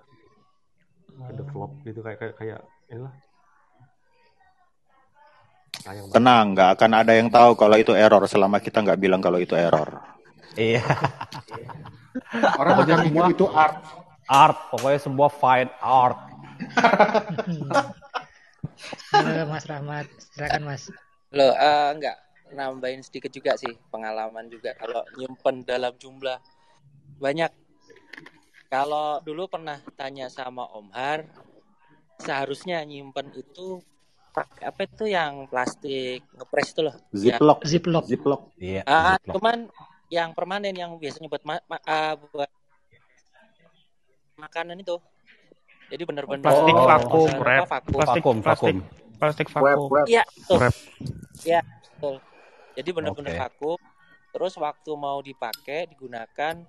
ada 1.22 1.42
flop 1.48 1.70
gitu 1.86 2.02
kayak 2.02 2.18
kayak 2.18 2.34
kayak 2.36 2.60
inilah 2.90 3.14
sayang 5.84 6.06
Tenang, 6.10 6.44
nggak 6.56 6.70
akan 6.80 6.90
ada 6.96 7.12
yang 7.12 7.28
tahu 7.28 7.58
kalau 7.58 7.76
itu 7.76 7.92
error 7.92 8.24
selama 8.24 8.56
kita 8.62 8.80
nggak 8.80 8.96
bilang 8.96 9.20
kalau 9.20 9.36
itu 9.36 9.52
error. 9.52 10.00
Iya. 10.54 10.80
Orang 12.56 12.86
akan 12.86 12.98
semua- 13.04 13.28
itu 13.28 13.46
art. 13.50 13.76
Art, 14.24 14.58
pokoknya 14.72 15.00
semua 15.02 15.28
fine 15.28 15.68
art. 15.82 16.16
halo 19.12 19.42
Mas 19.50 19.64
Rahmat, 19.68 20.06
silakan 20.32 20.62
Mas. 20.64 20.88
Loh, 21.34 21.52
eh, 21.52 21.88
enggak 21.92 22.16
nambahin 22.54 23.02
sedikit 23.02 23.34
juga 23.34 23.58
sih 23.58 23.74
pengalaman 23.90 24.46
juga 24.46 24.72
kalau 24.78 25.02
nyimpen 25.18 25.66
dalam 25.66 25.92
jumlah 25.98 26.38
banyak. 27.18 27.50
Kalau 28.74 29.22
dulu 29.22 29.46
pernah 29.46 29.78
tanya 29.94 30.26
sama 30.26 30.66
Om 30.66 30.90
Har, 30.90 31.30
seharusnya 32.18 32.82
nyimpen 32.82 33.30
itu 33.30 33.78
pakai 34.34 34.66
apa 34.66 34.80
itu 34.82 35.06
yang 35.06 35.46
plastik 35.46 36.26
ngepres 36.34 36.74
itu 36.74 36.80
loh. 36.82 36.94
Ya. 37.14 37.38
Ziploc. 37.38 37.58
Ziploc. 37.62 38.04
Ziploc. 38.10 38.40
Iya. 38.58 38.82
Ah, 38.82 39.14
ziploc. 39.14 39.34
cuman 39.38 39.58
yang 40.10 40.34
permanen 40.34 40.74
yang 40.74 40.90
biasanya 40.98 41.30
buat 41.30 41.46
ma- 41.46 41.62
ma- 41.70 41.84
ah, 41.86 42.18
buat 42.18 42.50
makanan 44.42 44.82
itu. 44.82 44.98
Jadi 45.94 46.02
benar-benar 46.02 46.42
Plastik 46.42 46.74
Oh. 46.74 46.86
vakum, 46.90 47.30
wrap. 47.38 47.66
vakum. 47.70 47.94
Plastik, 47.94 48.22
Vakum, 48.26 48.36
plastik, 48.42 48.74
vakum. 48.74 49.18
plastik 49.22 49.46
vakum. 49.54 49.88
Iya, 50.10 50.22
betul. 50.26 50.58
Iya, 51.46 51.60
betul. 51.62 52.14
Jadi 52.74 52.90
benar-benar 52.90 53.30
Oke. 53.30 53.38
vakum. 53.38 53.78
Terus 54.34 54.54
waktu 54.58 54.90
mau 54.98 55.22
dipakai, 55.22 55.86
digunakan 55.94 56.66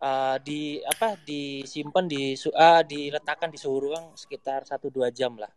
eh, 0.00 0.36
di 0.40 0.60
apa 0.82 1.14
disimpan 1.20 2.04
di 2.08 2.34
su- 2.34 2.54
ah, 2.56 2.80
diletakkan 2.82 3.48
di 3.52 3.58
suhu 3.60 3.78
ruang 3.90 4.16
sekitar 4.16 4.64
1-2 4.64 5.08
jam 5.12 5.36
lah. 5.36 5.50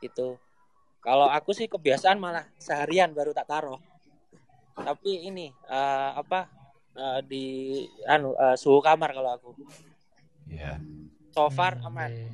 Itu. 0.00 0.38
Kalau 1.04 1.28
aku 1.28 1.52
sih 1.52 1.68
kebiasaan 1.68 2.16
malah 2.16 2.48
seharian 2.56 3.12
baru 3.12 3.36
tak 3.36 3.48
taruh. 3.48 3.80
Tapi 4.74 5.28
ini 5.28 5.46
eh, 5.68 6.10
apa 6.16 6.48
eh, 6.96 7.20
di 7.24 7.44
anu 8.08 8.32
eh, 8.34 8.56
suhu 8.56 8.80
kamar 8.80 9.10
kalau 9.12 9.30
aku. 9.36 9.50
Iya. 10.48 10.80
So 11.34 11.50
far 11.50 11.76
Hmm, 11.82 11.88
aman. 11.92 12.10
iya. 12.10 12.30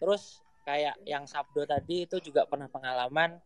Terus 0.00 0.42
kayak 0.64 0.96
yang 1.04 1.24
Sabdo 1.24 1.64
tadi 1.64 2.04
itu 2.04 2.18
juga 2.20 2.44
pernah 2.44 2.68
pengalaman. 2.68 3.40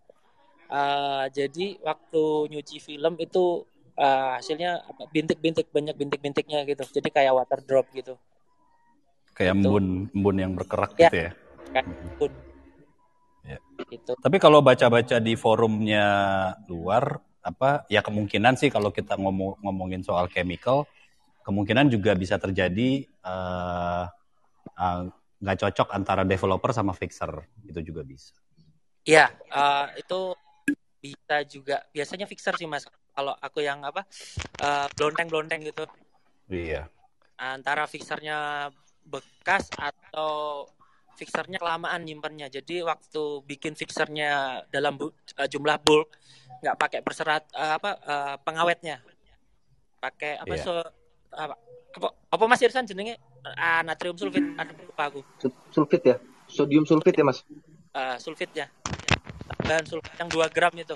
eh, 0.68 1.24
jadi 1.32 1.80
waktu 1.80 2.52
nyuci 2.52 2.76
film 2.78 3.16
itu 3.16 3.64
eh, 3.98 4.30
hasilnya 4.38 4.86
bintik-bintik 5.10 5.68
banyak 5.74 5.94
bintik-bintiknya 5.98 6.62
gitu. 6.64 6.86
Jadi 6.86 7.08
kayak 7.10 7.34
water 7.34 7.60
drop 7.66 7.90
gitu. 7.90 8.14
Kayak 9.34 9.58
Itu. 9.58 9.66
embun 9.66 9.86
embun 10.14 10.36
yang 10.38 10.52
berkerak 10.54 10.94
Ya. 10.94 11.10
gitu 11.10 11.16
ya. 11.18 11.30
Kayak 11.74 11.86
pun. 12.18 12.32
Ya. 13.42 13.58
Gitu. 13.90 14.12
Tapi 14.18 14.36
kalau 14.38 14.62
baca-baca 14.62 15.16
di 15.18 15.34
forumnya 15.34 16.06
luar, 16.70 17.18
apa 17.42 17.86
ya 17.88 18.02
kemungkinan 18.02 18.58
sih 18.58 18.68
kalau 18.68 18.90
kita 18.90 19.14
ngomong 19.18 19.62
ngomongin 19.62 20.02
soal 20.02 20.26
chemical, 20.30 20.86
kemungkinan 21.46 21.90
juga 21.90 22.14
bisa 22.14 22.38
terjadi 22.38 23.06
eh, 23.06 24.04
eh, 24.78 25.00
nggak 25.38 25.58
cocok 25.58 25.88
antara 25.94 26.26
developer 26.26 26.74
sama 26.74 26.90
fixer 26.94 27.30
itu 27.66 27.78
juga 27.82 28.02
bisa. 28.02 28.34
Iya, 29.06 29.30
eh, 29.32 29.86
itu 30.02 30.20
bisa 30.98 31.36
juga. 31.46 31.86
Biasanya 31.94 32.26
fixer 32.26 32.58
sih 32.58 32.66
mas. 32.66 32.84
Kalau 33.18 33.34
aku 33.34 33.58
yang 33.58 33.82
apa 33.82 34.06
eh, 34.62 34.86
blonteng-blonteng 34.94 35.66
gitu. 35.66 35.82
Iya. 36.48 36.86
antara 37.34 37.86
fixernya 37.86 38.66
bekas 39.04 39.70
atau 39.74 40.66
fixernya 41.14 41.58
kelamaan 41.58 42.02
nyimpennya. 42.02 42.46
Jadi 42.48 42.82
waktu 42.82 43.22
bikin 43.42 43.74
fixernya 43.74 44.30
dalam 44.70 44.94
bu- 44.94 45.14
eh, 45.34 45.46
jumlah 45.46 45.78
bulk 45.78 46.14
nggak 46.58 46.74
pakai 46.74 47.00
perserat 47.02 47.42
eh, 47.52 47.72
apa 47.74 47.90
eh, 47.98 48.34
pengawetnya. 48.38 49.02
Pakai 49.98 50.38
apa 50.38 50.54
Iya. 50.54 50.62
so 50.62 50.72
apa, 51.28 51.54
apa, 51.92 52.08
apa 52.30 52.44
Mas 52.46 52.62
Irsan 52.62 52.86
jenenge 52.86 53.18
Ah, 53.48 53.80
natrium 53.82 54.14
sulfit 54.14 54.42
ada 54.54 54.70
lupa 54.74 55.04
aku. 55.08 55.20
Sul- 55.38 55.54
Sulfit 55.70 56.02
ya? 56.04 56.16
Sodium 56.46 56.82
sulfit 56.84 57.14
ya, 57.14 57.22
Mas? 57.22 57.42
Eh, 57.92 58.16
sulfitnya. 58.18 58.66
Bahan 59.58 59.86
sulfit 59.86 60.10
yang 60.16 60.28
2 60.28 60.46
gram 60.50 60.74
itu. 60.74 60.92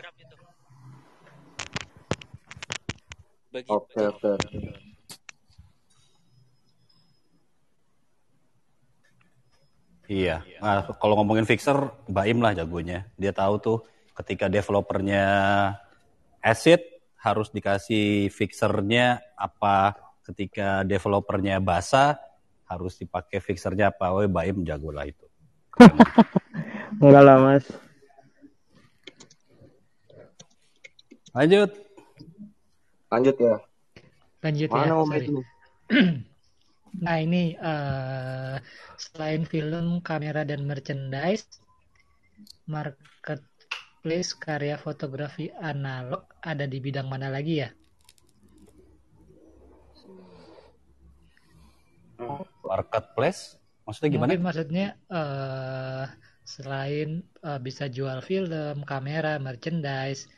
Begitu. 3.52 3.68
Oke, 3.68 4.00
oke. 4.08 4.32
Iya. 10.08 10.40
Nah, 10.60 10.88
kalau 10.96 11.20
ngomongin 11.20 11.44
fixer, 11.44 11.76
Baim 12.08 12.40
lah 12.40 12.56
jagonya. 12.56 13.04
Dia 13.20 13.36
tahu 13.36 13.54
tuh 13.60 13.78
ketika 14.16 14.48
developernya 14.48 15.24
acid 16.40 16.80
harus 17.20 17.52
dikasih 17.52 18.32
fixernya 18.32 19.20
apa 19.38 19.94
ketika 20.26 20.82
developernya 20.82 21.62
basah 21.62 22.18
harus 22.64 22.96
dipakai 22.96 23.44
fixernya 23.44 23.92
apa. 23.92 24.16
Oh, 24.16 24.24
Baim 24.32 24.64
jago 24.64 24.88
lah 24.96 25.04
itu. 25.04 25.28
Enggak 27.04 27.24
lah, 27.24 27.36
Mas. 27.36 27.64
Lanjut. 31.32 31.91
Lanjut 33.12 33.36
ya. 33.36 33.60
Lanjut 34.40 34.68
Mana 34.72 34.88
ya. 34.88 34.94
Om 34.96 35.10
sorry. 35.12 35.20
itu? 35.20 35.36
Nah 36.92 37.16
ini 37.24 37.56
eh, 37.56 38.56
selain 39.00 39.48
film, 39.48 40.04
kamera 40.04 40.44
dan 40.44 40.68
merchandise, 40.68 41.48
marketplace 42.68 44.36
karya 44.36 44.76
fotografi 44.76 45.48
analog 45.56 46.28
ada 46.44 46.68
di 46.68 46.84
bidang 46.84 47.08
mana 47.08 47.32
lagi 47.32 47.64
ya? 47.64 47.72
Marketplace? 52.60 53.56
Maksudnya 53.88 54.10
gimana? 54.12 54.28
Mungkin 54.36 54.44
maksudnya 54.44 54.86
eh 55.08 56.06
selain 56.44 57.24
eh, 57.24 57.60
bisa 57.64 57.88
jual 57.88 58.20
film, 58.20 58.84
kamera, 58.84 59.40
merchandise, 59.40 60.28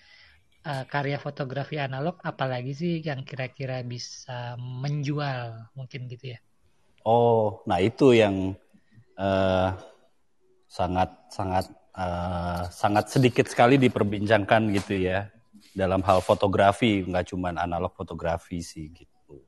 eh, 0.64 0.84
karya 0.88 1.20
fotografi 1.20 1.76
analog, 1.76 2.18
apalagi 2.24 2.72
sih 2.72 2.92
yang 3.04 3.22
kira-kira 3.22 3.84
bisa 3.84 4.56
menjual 4.58 5.70
mungkin 5.76 6.08
gitu 6.08 6.34
ya? 6.34 6.38
Oh, 7.04 7.60
nah 7.68 7.78
itu 7.84 8.16
yang 8.16 8.56
eh, 9.20 9.68
sangat 10.66 11.12
sangat 11.28 11.68
eh, 11.94 12.62
sangat 12.72 13.04
sedikit 13.12 13.46
sekali 13.46 13.76
diperbincangkan 13.76 14.72
gitu 14.74 14.98
ya 14.98 15.28
dalam 15.76 16.00
hal 16.02 16.24
fotografi, 16.24 17.04
nggak 17.04 17.34
cuma 17.34 17.52
analog 17.54 17.92
fotografi 17.92 18.64
sih 18.64 18.88
gitu. 18.90 19.42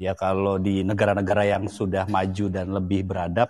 Ya 0.00 0.18
kalau 0.18 0.58
di 0.58 0.82
negara-negara 0.82 1.46
yang 1.46 1.70
sudah 1.70 2.06
maju 2.10 2.46
dan 2.50 2.74
lebih 2.74 3.06
beradab, 3.06 3.48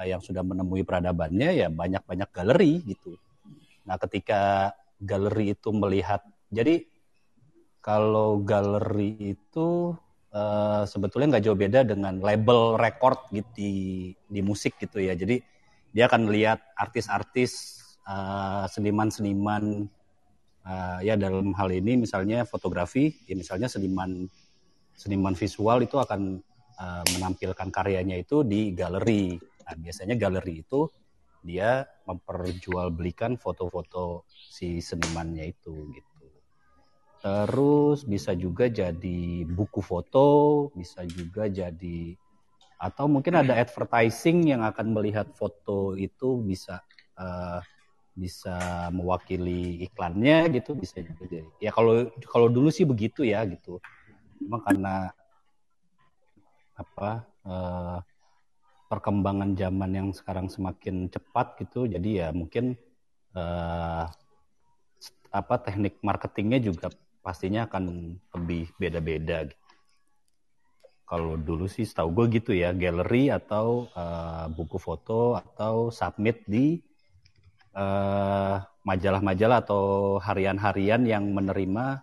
yang 0.00 0.20
sudah 0.24 0.40
menemui 0.40 0.80
peradabannya 0.80 1.60
ya 1.60 1.68
banyak-banyak 1.68 2.28
galeri 2.32 2.80
gitu. 2.88 3.20
Nah 3.84 4.00
ketika 4.00 4.72
galeri 5.00 5.56
itu 5.56 5.72
melihat, 5.72 6.20
jadi 6.52 6.84
kalau 7.80 8.44
galeri 8.44 9.34
itu 9.34 9.96
eh, 10.30 10.82
sebetulnya 10.84 11.36
nggak 11.36 11.44
jauh 11.48 11.58
beda 11.58 11.80
dengan 11.88 12.20
label 12.20 12.76
record 12.76 13.24
gitu 13.32 13.48
di, 13.56 13.72
di 14.28 14.40
musik 14.44 14.76
gitu 14.76 15.00
ya. 15.00 15.16
Jadi 15.16 15.40
dia 15.90 16.06
akan 16.06 16.30
lihat 16.30 16.60
artis-artis, 16.76 17.82
eh, 18.04 18.64
seniman-seniman, 18.68 19.88
eh, 20.68 20.98
ya 21.08 21.14
dalam 21.16 21.56
hal 21.56 21.72
ini 21.72 22.04
misalnya 22.04 22.44
fotografi, 22.44 23.16
ya 23.26 23.34
misalnya 23.34 23.66
seniman 23.66 24.28
seniman 24.94 25.32
visual 25.32 25.80
itu 25.80 25.96
akan 25.96 26.38
eh, 26.80 27.04
menampilkan 27.16 27.68
karyanya 27.72 28.20
itu 28.20 28.44
di 28.44 28.76
galeri. 28.76 29.40
Nah, 29.40 29.74
biasanya 29.78 30.14
galeri 30.20 30.60
itu 30.66 30.90
dia 31.40 31.88
memperjualbelikan 32.04 33.40
foto-foto 33.40 34.28
si 34.28 34.80
senimannya 34.84 35.48
itu 35.48 35.88
gitu. 35.94 36.24
Terus 37.20 38.08
bisa 38.08 38.32
juga 38.32 38.68
jadi 38.72 39.44
buku 39.44 39.84
foto, 39.84 40.28
bisa 40.72 41.04
juga 41.04 41.48
jadi 41.52 42.16
atau 42.80 43.04
mungkin 43.12 43.36
ada 43.36 43.60
advertising 43.60 44.48
yang 44.48 44.64
akan 44.64 44.96
melihat 44.96 45.28
foto 45.36 45.92
itu 46.00 46.40
bisa 46.40 46.80
eh, 47.20 47.60
bisa 48.16 48.88
mewakili 48.88 49.84
iklannya 49.84 50.48
gitu 50.56 50.72
bisa 50.72 51.04
juga 51.04 51.24
jadi. 51.28 51.50
Ya 51.60 51.70
kalau 51.76 52.08
kalau 52.24 52.48
dulu 52.48 52.72
sih 52.72 52.88
begitu 52.88 53.20
ya 53.24 53.44
gitu. 53.44 53.84
Cuma 54.40 54.64
karena 54.64 55.12
apa 56.72 57.28
eh, 57.44 57.98
perkembangan 58.90 59.54
zaman 59.54 59.90
yang 59.94 60.08
sekarang 60.10 60.50
semakin 60.50 61.06
cepat 61.06 61.54
gitu, 61.62 61.86
jadi 61.86 62.26
ya 62.26 62.28
mungkin 62.34 62.74
eh, 63.38 64.04
apa 65.30 65.54
teknik 65.62 66.02
marketingnya 66.02 66.58
juga 66.58 66.90
pastinya 67.22 67.70
akan 67.70 68.18
lebih 68.34 68.74
beda-beda. 68.74 69.46
gitu. 69.46 69.58
Kalau 71.06 71.34
dulu 71.34 71.66
sih 71.66 71.86
setahu 71.86 72.10
gue 72.14 72.42
gitu 72.42 72.50
ya, 72.54 72.74
galeri 72.74 73.30
atau 73.30 73.86
eh, 73.94 74.46
buku 74.50 74.78
foto 74.82 75.38
atau 75.38 75.94
submit 75.94 76.42
di 76.50 76.82
eh, 77.74 78.56
majalah-majalah 78.82 79.58
atau 79.62 79.82
harian-harian 80.18 81.02
yang 81.06 81.24
menerima 81.30 82.02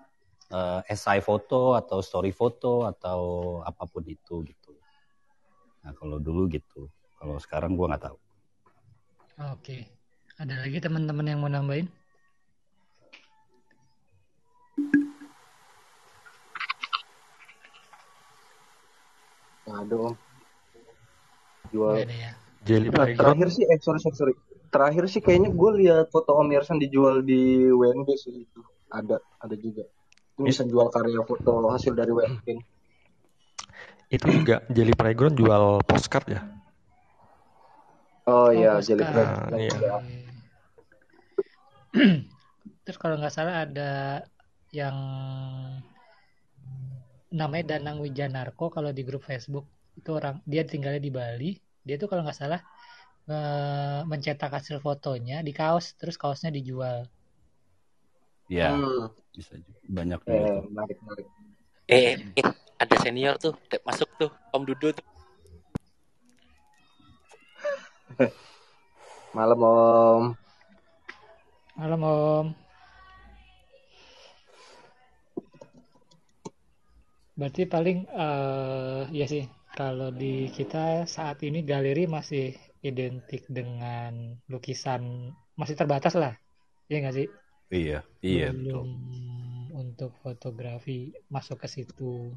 eh, 0.51 0.81
esai 0.91 1.19
foto 1.19 1.75
atau 1.75 1.99
story 1.99 2.31
foto 2.31 2.87
atau 2.87 3.21
apa 3.63 3.83
pun 3.87 4.03
itu 4.07 4.43
gitu. 4.47 4.56
Nah 5.87 5.95
kalau 5.95 6.19
dulu 6.19 6.51
gitu, 6.51 6.91
kalau 7.15 7.39
sekarang 7.39 7.79
gue 7.79 7.87
nggak 7.87 8.11
tahu. 8.11 8.19
Oke. 9.55 9.87
Ada 10.35 10.67
lagi 10.67 10.83
teman-teman 10.83 11.23
yang 11.31 11.39
mau 11.39 11.47
nambahin? 11.47 11.87
Aduh, 19.71 20.11
Om. 20.11 20.15
Jual. 21.71 22.03
Ada 22.03 22.15
ya. 22.19 22.31
Jelly 22.67 22.91
Nah, 22.91 23.07
terakhir 23.07 23.47
sih, 23.55 23.63
eh 23.63 23.79
sorry, 23.79 24.03
sorry, 24.03 24.15
sorry. 24.19 24.33
Terakhir 24.67 25.07
sih 25.07 25.23
kayaknya 25.23 25.55
gue 25.55 25.71
lihat 25.87 26.11
foto 26.11 26.35
Om 26.35 26.51
Yersan 26.51 26.83
dijual 26.83 27.23
di 27.23 27.71
WNB 27.71 28.11
sih 28.19 28.43
itu. 28.43 28.59
Ada, 28.91 29.23
ada 29.39 29.55
juga. 29.55 29.87
Itu 30.35 30.43
bisa 30.43 30.67
jual 30.67 30.91
karya 30.91 31.23
foto 31.23 31.71
hasil 31.71 31.95
dari 31.95 32.11
WNB. 32.11 32.75
Itu 34.07 34.27
juga 34.31 34.63
Jelly 34.71 34.95
Playground 34.95 35.35
jual 35.35 35.63
postcard 35.83 36.25
ya. 36.31 36.41
Oh 38.27 38.51
Oh, 38.51 38.51
iya, 38.51 38.79
Jelly 38.83 39.03
postcard. 39.03 39.27
Nah, 39.27 39.47
Playground. 39.49 39.59
iya. 39.59 39.79
Ya. 39.83 39.97
Terus 42.83 42.97
kalau 43.01 43.15
nggak 43.19 43.33
salah 43.35 43.55
ada 43.67 43.91
yang 44.71 44.95
namanya 47.39 47.75
Danang 47.75 47.97
Wijanarko 48.03 48.65
kalau 48.75 48.91
di 48.95 49.03
grup 49.07 49.23
Facebook 49.29 49.65
itu 49.99 50.09
orang 50.15 50.39
dia 50.47 50.63
tinggalnya 50.63 51.01
di 51.03 51.11
Bali 51.11 51.51
dia 51.83 51.95
tuh 52.01 52.07
kalau 52.11 52.23
nggak 52.25 52.39
salah 52.41 52.61
eh, 53.27 53.99
mencetak 54.11 54.51
hasil 54.57 54.77
fotonya 54.85 55.37
di 55.47 55.51
kaos 55.59 55.85
terus 55.99 56.15
kaosnya 56.21 56.51
dijual 56.57 56.99
Ya 58.47 58.71
Hmm. 58.71 59.11
bisa 59.35 59.53
juga. 59.59 59.79
banyak 59.91 60.19
Eh, 60.27 60.57
menarik, 60.71 60.97
menarik. 61.03 61.27
Eh, 61.87 62.15
eh, 62.39 62.47
ada 62.77 62.95
senior 63.03 63.35
tuh, 63.41 63.53
Dek, 63.69 63.81
masuk 63.85 64.09
tuh, 64.19 64.31
Om 64.53 64.63
Dudu 64.67 64.89
tuh. 64.93 65.05
Malam 69.37 69.59
Om. 69.61 70.23
malam 71.77 72.01
om 72.01 72.47
berarti 77.37 77.69
paling 77.69 77.97
eh 78.09 79.01
ya 79.13 79.25
sih 79.29 79.45
kalau 79.77 80.09
di 80.09 80.49
kita 80.49 81.05
saat 81.05 81.37
ini 81.45 81.61
galeri 81.61 82.09
masih 82.09 82.57
identik 82.81 83.45
dengan 83.45 84.41
lukisan 84.49 85.29
masih 85.53 85.77
terbatas 85.77 86.17
lah 86.17 86.33
ya 86.89 86.97
nggak 86.97 87.13
sih 87.13 87.29
Iya, 87.67 87.99
iya 88.23 88.55
betul. 88.55 88.63
belum 88.63 88.89
untuk 89.75 90.11
fotografi 90.23 91.11
masuk 91.27 91.61
ke 91.61 91.67
situ 91.67 92.31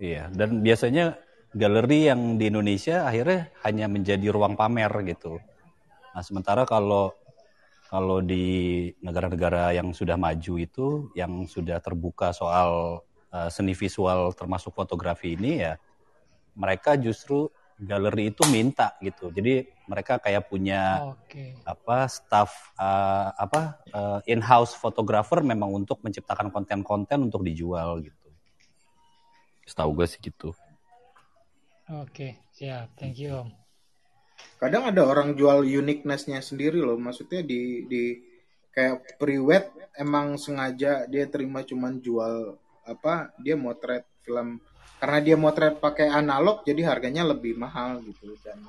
Iya, 0.00 0.32
dan 0.32 0.64
biasanya 0.64 1.20
galeri 1.52 2.08
yang 2.08 2.40
di 2.40 2.48
Indonesia 2.48 3.04
akhirnya 3.04 3.52
hanya 3.68 3.84
menjadi 3.84 4.32
ruang 4.32 4.56
pamer 4.56 4.88
gitu. 5.04 5.36
Nah, 6.16 6.22
sementara 6.24 6.64
kalau 6.64 7.12
kalau 7.92 8.24
di 8.24 8.88
negara-negara 9.04 9.76
yang 9.76 9.92
sudah 9.92 10.16
maju 10.16 10.54
itu, 10.56 11.12
yang 11.12 11.44
sudah 11.44 11.82
terbuka 11.84 12.32
soal 12.32 13.02
uh, 13.28 13.50
seni 13.52 13.76
visual 13.76 14.32
termasuk 14.32 14.72
fotografi 14.72 15.36
ini 15.36 15.68
ya, 15.68 15.76
mereka 16.56 16.96
justru 16.96 17.52
galeri 17.76 18.32
itu 18.32 18.40
minta 18.48 18.96
gitu. 19.04 19.28
Jadi 19.28 19.68
mereka 19.84 20.16
kayak 20.16 20.48
punya 20.48 21.12
oke 21.12 21.64
apa 21.64 22.08
staff 22.08 22.72
uh, 22.76 23.36
apa 23.36 23.80
uh, 23.92 24.20
in-house 24.28 24.76
photographer 24.76 25.44
memang 25.44 25.72
untuk 25.72 26.00
menciptakan 26.04 26.48
konten-konten 26.48 27.28
untuk 27.28 27.44
dijual 27.44 28.04
gitu. 28.04 28.19
Setahu 29.70 30.02
gue 30.02 30.06
sih 30.10 30.18
gitu. 30.18 30.50
oke 31.86 32.42
siap 32.50 32.90
thank 32.98 33.22
you 33.22 33.30
om 33.30 33.54
Kadang 34.60 34.92
ada 34.92 35.04
orang 35.04 35.36
jual 35.36 35.64
uniqueness-nya 35.64 36.44
sendiri 36.44 36.80
loh. 36.80 36.96
Maksudnya 37.00 37.40
di 37.40 37.84
di 37.88 38.16
kayak 38.70 39.16
pre-wed 39.16 39.66
emang 39.98 40.36
sengaja 40.36 41.08
dia 41.08 41.24
terima 41.26 41.64
cuman 41.66 41.98
jual 41.98 42.54
apa 42.86 43.34
dia 43.40 43.58
motret 43.58 44.06
film 44.22 44.62
karena 45.00 45.18
dia 45.24 45.36
motret 45.40 45.80
pakai 45.80 46.12
analog 46.12 46.62
jadi 46.62 46.92
harganya 46.92 47.26
lebih 47.26 47.58
mahal 47.58 47.98
gitu 48.04 48.36
dan 48.46 48.62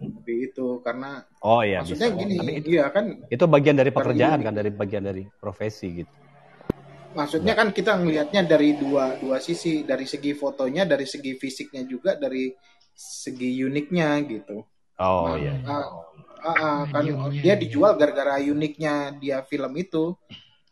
lebih 0.00 0.50
itu 0.50 0.82
karena 0.82 1.22
Oh 1.44 1.62
iya 1.62 1.84
maksudnya 1.84 2.10
bisa. 2.10 2.18
gini 2.18 2.34
Tapi 2.40 2.52
itu, 2.58 2.68
iya 2.74 2.84
kan 2.90 3.04
itu 3.28 3.44
bagian 3.46 3.76
dari 3.78 3.90
pekerjaan 3.94 4.38
kan 4.42 4.54
dari 4.56 4.70
bagian 4.74 5.04
dari 5.04 5.22
profesi 5.38 6.02
gitu. 6.02 6.12
Maksudnya 7.18 7.54
kan 7.60 7.68
kita 7.78 7.92
ngelihatnya 8.00 8.42
dari 8.52 8.68
dua 8.82 9.04
dua 9.22 9.38
sisi 9.46 9.72
dari 9.90 10.06
segi 10.12 10.32
fotonya 10.42 10.82
dari 10.92 11.06
segi 11.12 11.32
fisiknya 11.42 11.82
juga 11.92 12.10
dari 12.24 12.44
segi 13.22 13.50
uniknya 13.68 14.08
gitu 14.32 14.56
Oh 14.98 15.26
Nah, 15.26 15.38
iya. 15.38 15.54
ah, 15.74 15.86
ah, 16.50 16.56
ah, 16.68 16.80
kan 16.92 17.06
Mediumnya, 17.06 17.42
dia 17.42 17.54
iya. 17.60 17.62
dijual 17.62 17.92
gara-gara 18.00 18.36
uniknya 18.54 18.94
dia 19.22 19.38
film 19.50 19.72
itu 19.84 20.04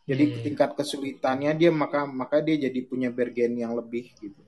jadi 0.09 0.23
Iya, 0.23 0.35
iya. 0.37 0.43
tingkat 0.43 0.69
kesulitannya 0.79 1.51
dia 1.59 1.71
maka 1.83 1.99
maka 2.21 2.37
dia 2.47 2.57
jadi 2.67 2.79
punya 2.89 3.09
bergen 3.17 3.53
yang 3.63 3.73
lebih 3.79 4.05
gitu 4.21 4.41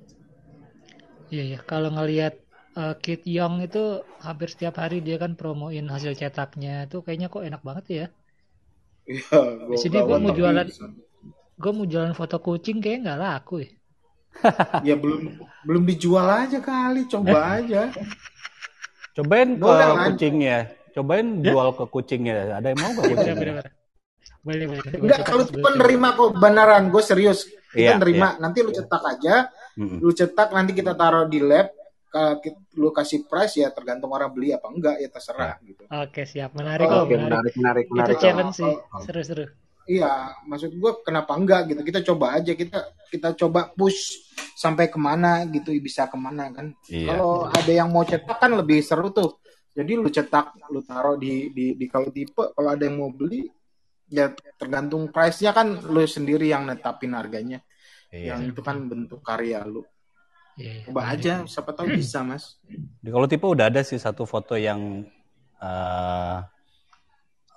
Iya 1.33 1.43
ya, 1.51 1.57
kalau 1.71 1.89
ngelihat 1.95 2.33
eh, 2.79 2.93
Kit 3.03 3.21
Yong 3.35 3.55
itu 3.65 3.79
hampir 4.25 4.47
setiap 4.53 4.75
hari 4.81 4.95
dia 5.07 5.15
kan 5.23 5.31
promoin 5.39 5.85
hasil 5.93 6.13
cetaknya 6.21 6.71
itu 6.85 6.95
kayaknya 7.05 7.27
kok 7.33 7.43
enak 7.49 7.61
banget 7.67 7.85
ya. 7.99 8.03
Iya, 9.11 9.37
Di 9.71 9.77
gua 9.81 9.81
sini 9.81 9.97
gue 10.07 10.17
mau 10.23 10.33
jualan, 10.37 10.67
gue 11.55 11.71
mau 11.71 11.85
jualan 11.87 12.11
foto 12.11 12.37
kucing 12.43 12.83
kayak 12.83 13.07
nggak 13.07 13.19
laku 13.19 13.55
ya. 13.63 13.69
ya 14.83 14.95
belum 14.99 15.39
belum 15.63 15.83
dijual 15.87 16.27
aja 16.27 16.59
kali 16.59 17.07
coba 17.07 17.63
aja 17.63 17.87
Cobain 19.15 19.55
ke 19.55 19.63
kan? 19.63 20.11
kucingnya. 20.11 20.57
Cobain 20.91 21.27
jual 21.39 21.67
ke 21.71 21.85
kucingnya. 21.87 22.59
Ada 22.59 22.75
yang 22.75 22.79
mau 22.83 22.91
gak. 22.91 23.71
Boleh 24.43 24.65
boleh. 24.67 24.83
Gua 24.91 25.03
enggak 25.07 25.19
kalau 25.23 25.43
gua 25.47 25.49
tipe 25.49 25.63
coba. 25.63 25.77
nerima 25.79 26.07
kok 26.19 26.29
beneran 26.35 26.83
gue 26.91 27.03
serius 27.03 27.39
kita 27.47 27.79
Iya, 27.79 27.99
nerima 27.99 28.27
nanti 28.39 28.59
lu 28.63 28.71
cetak 28.75 29.03
aja 29.03 29.35
Mm-mm. 29.79 29.99
lu 30.03 30.11
cetak 30.11 30.51
nanti 30.51 30.71
kita 30.75 30.95
taruh 30.95 31.27
di 31.31 31.39
lab 31.43 31.71
lu 32.79 32.91
kasih 32.95 33.27
price 33.27 33.59
ya 33.59 33.67
tergantung 33.75 34.11
orang 34.15 34.31
beli 34.31 34.55
apa 34.55 34.67
enggak 34.71 34.95
ya 35.03 35.07
terserah 35.11 35.59
gitu 35.63 35.83
Oke 35.91 36.23
siap, 36.23 36.55
menarik 36.55 36.87
kok, 36.87 37.03
Oke, 37.03 37.15
menarik. 37.19 37.51
menarik, 37.51 37.53
menarik, 37.59 37.85
Itu 37.87 37.91
menarik. 37.95 38.17
challenge 38.23 38.55
sih, 38.55 38.73
seru-seru. 39.03 39.45
Iya, 39.85 40.33
maksud 40.49 40.73
gue 40.73 40.91
kenapa 41.05 41.37
enggak 41.37 41.69
gitu? 41.69 41.81
Kita 41.85 42.01
coba 42.01 42.41
aja, 42.41 42.57
kita 42.57 42.79
kita 43.13 43.37
coba 43.37 43.69
push 43.77 44.17
sampai 44.57 44.89
ke 44.89 44.97
mana 44.97 45.45
gitu, 45.45 45.69
bisa 45.77 46.09
ke 46.09 46.17
mana 46.17 46.49
kan? 46.49 46.73
Iya. 46.89 47.13
Kalau 47.13 47.45
ada 47.45 47.71
yang 47.71 47.93
mau 47.93 48.01
cetak 48.01 48.37
kan 48.41 48.51
lebih 48.57 48.81
seru 48.81 49.13
tuh. 49.13 49.37
Jadi 49.77 49.93
lu 49.93 50.09
cetak, 50.09 50.57
lu 50.73 50.81
taruh 50.81 51.21
di 51.21 51.53
di 51.53 51.77
di 51.77 51.85
kalau 51.85 52.09
tipe, 52.09 52.49
kalau 52.57 52.69
ada 52.73 52.81
yang 52.81 52.97
mau 52.97 53.13
beli 53.13 53.45
ya 54.09 54.33
tergantung 54.57 55.09
price-nya 55.13 55.53
kan 55.53 55.81
lu 55.85 56.01
sendiri 56.09 56.49
yang 56.49 56.65
netapin 56.65 57.13
harganya. 57.13 57.61
Iya. 58.09 58.37
Yang 58.37 58.57
itu 58.57 58.61
kan 58.65 58.89
bentuk 58.89 59.21
karya 59.21 59.61
lu. 59.69 59.85
Iya, 60.57 60.81
iya, 60.81 60.83
Coba 60.87 61.01
aja, 61.13 61.33
siapa 61.45 61.75
tahu 61.77 61.93
bisa 61.93 62.25
mas. 62.25 62.57
Di 63.03 63.13
kalau 63.13 63.29
tipe 63.29 63.45
udah 63.45 63.69
ada 63.69 63.85
sih 63.85 64.01
satu 64.01 64.25
foto 64.25 64.57
yang 64.57 65.05
eh 65.61 66.54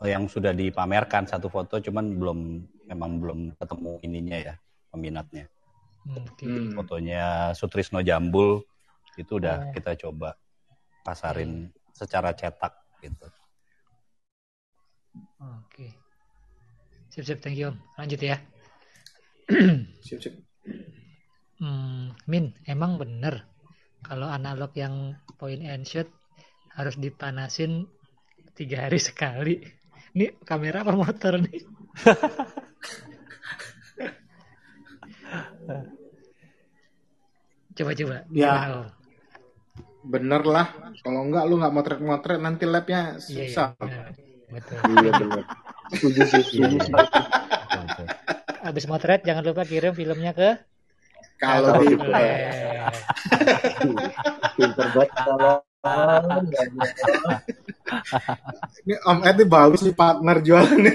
yang 0.06 0.30
sudah 0.30 0.54
dipamerkan 0.54 1.26
satu 1.26 1.50
foto, 1.50 1.82
cuman 1.82 2.14
belum 2.14 2.38
memang 2.86 3.10
belum 3.18 3.40
ketemu 3.58 3.92
ininya 4.06 4.38
ya 4.38 4.54
peminatnya. 4.94 5.50
Hmm, 6.06 6.22
Oke. 6.22 6.44
Hmm. 6.46 6.70
Fotonya 6.78 7.50
Sutrisno 7.58 7.98
Jambul 8.04 8.62
itu 9.18 9.42
udah 9.42 9.68
Oh. 9.68 9.72
kita 9.74 9.98
coba 9.98 10.38
pasarin 11.02 11.66
secara 11.90 12.30
cetak 12.30 13.02
gitu. 13.02 13.26
Oke. 15.42 15.90
Sip 17.10 17.24
sip, 17.26 17.38
thank 17.42 17.58
you 17.58 17.74
Om. 17.74 17.76
Lanjut 17.98 18.20
ya. 18.22 18.36
Sip, 20.06 20.20
sip. 20.20 20.34
Hmm, 21.58 22.14
Min, 22.28 22.54
emang 22.68 23.00
bener 23.00 23.48
kalau 24.04 24.30
analog 24.30 24.70
yang 24.78 25.18
point 25.40 25.64
and 25.64 25.82
shoot 25.88 26.06
harus 26.76 26.94
dipanasin 27.00 27.88
tiga 28.54 28.86
hari 28.86 29.02
sekali. 29.02 29.58
Ini 30.18 30.34
kamera 30.42 30.82
apa 30.82 30.98
motor 30.98 31.38
nih? 31.38 31.62
Coba-coba. 37.78 38.26
Ya. 38.34 38.54
Om? 38.74 38.86
Bener 40.08 40.42
lah, 40.42 40.66
kalau 41.04 41.20
enggak 41.22 41.44
lu 41.46 41.62
nggak 41.62 41.74
motret-motret 41.74 42.40
nanti 42.40 42.64
labnya 42.66 43.14
Iya, 43.20 43.44
iya, 43.44 43.46
susah. 43.46 43.68
bener. 43.78 44.10
Betul. 44.48 44.78
Iya 44.88 45.10
benar. 45.14 45.42
Setuju 45.94 46.22
sih, 46.26 46.42
Iya. 46.64 46.98
Abis 48.64 48.84
motret 48.90 49.22
jangan 49.22 49.46
lupa 49.46 49.62
kirim 49.62 49.94
filmnya 49.94 50.34
ke 50.34 50.58
Kalau 51.38 51.78
boleh. 51.78 52.90
Pinter 54.58 54.86
banget 54.90 55.10
kalau 55.14 55.62
Ini 58.84 58.94
Om 59.04 59.18
Ed 59.24 59.36
ini 59.40 59.44
bagus 59.48 59.80
nih 59.84 59.96
partner 59.96 60.36
jualannya. 60.44 60.94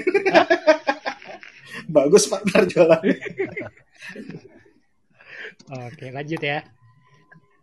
bagus 1.96 2.24
partner 2.30 2.62
jualannya. 2.70 3.16
Oke, 5.64 6.06
lanjut 6.12 6.42
ya. 6.42 6.58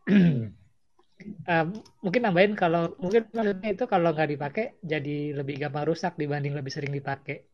Em, 1.21 1.67
mungkin 2.01 2.21
nambahin 2.25 2.57
kalau 2.57 2.97
mungkin 2.97 3.29
maksudnya 3.29 3.69
itu 3.77 3.85
kalau 3.85 4.09
nggak 4.09 4.31
dipakai 4.33 4.65
jadi 4.81 5.37
lebih 5.37 5.61
gampang 5.61 5.85
rusak 5.85 6.17
dibanding 6.17 6.57
lebih 6.57 6.73
sering 6.73 6.89
dipakai. 6.89 7.45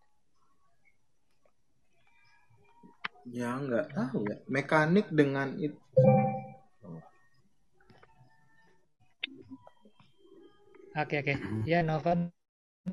Ya 3.27 3.59
nggak 3.59 3.91
tahu 3.91 4.23
ya. 4.23 4.39
Mekanik 4.47 5.11
dengan 5.11 5.51
itu. 5.59 5.75
Oke 10.97 11.21
oke. 11.21 11.33
Ya 11.69 11.85
Novan 11.85 12.33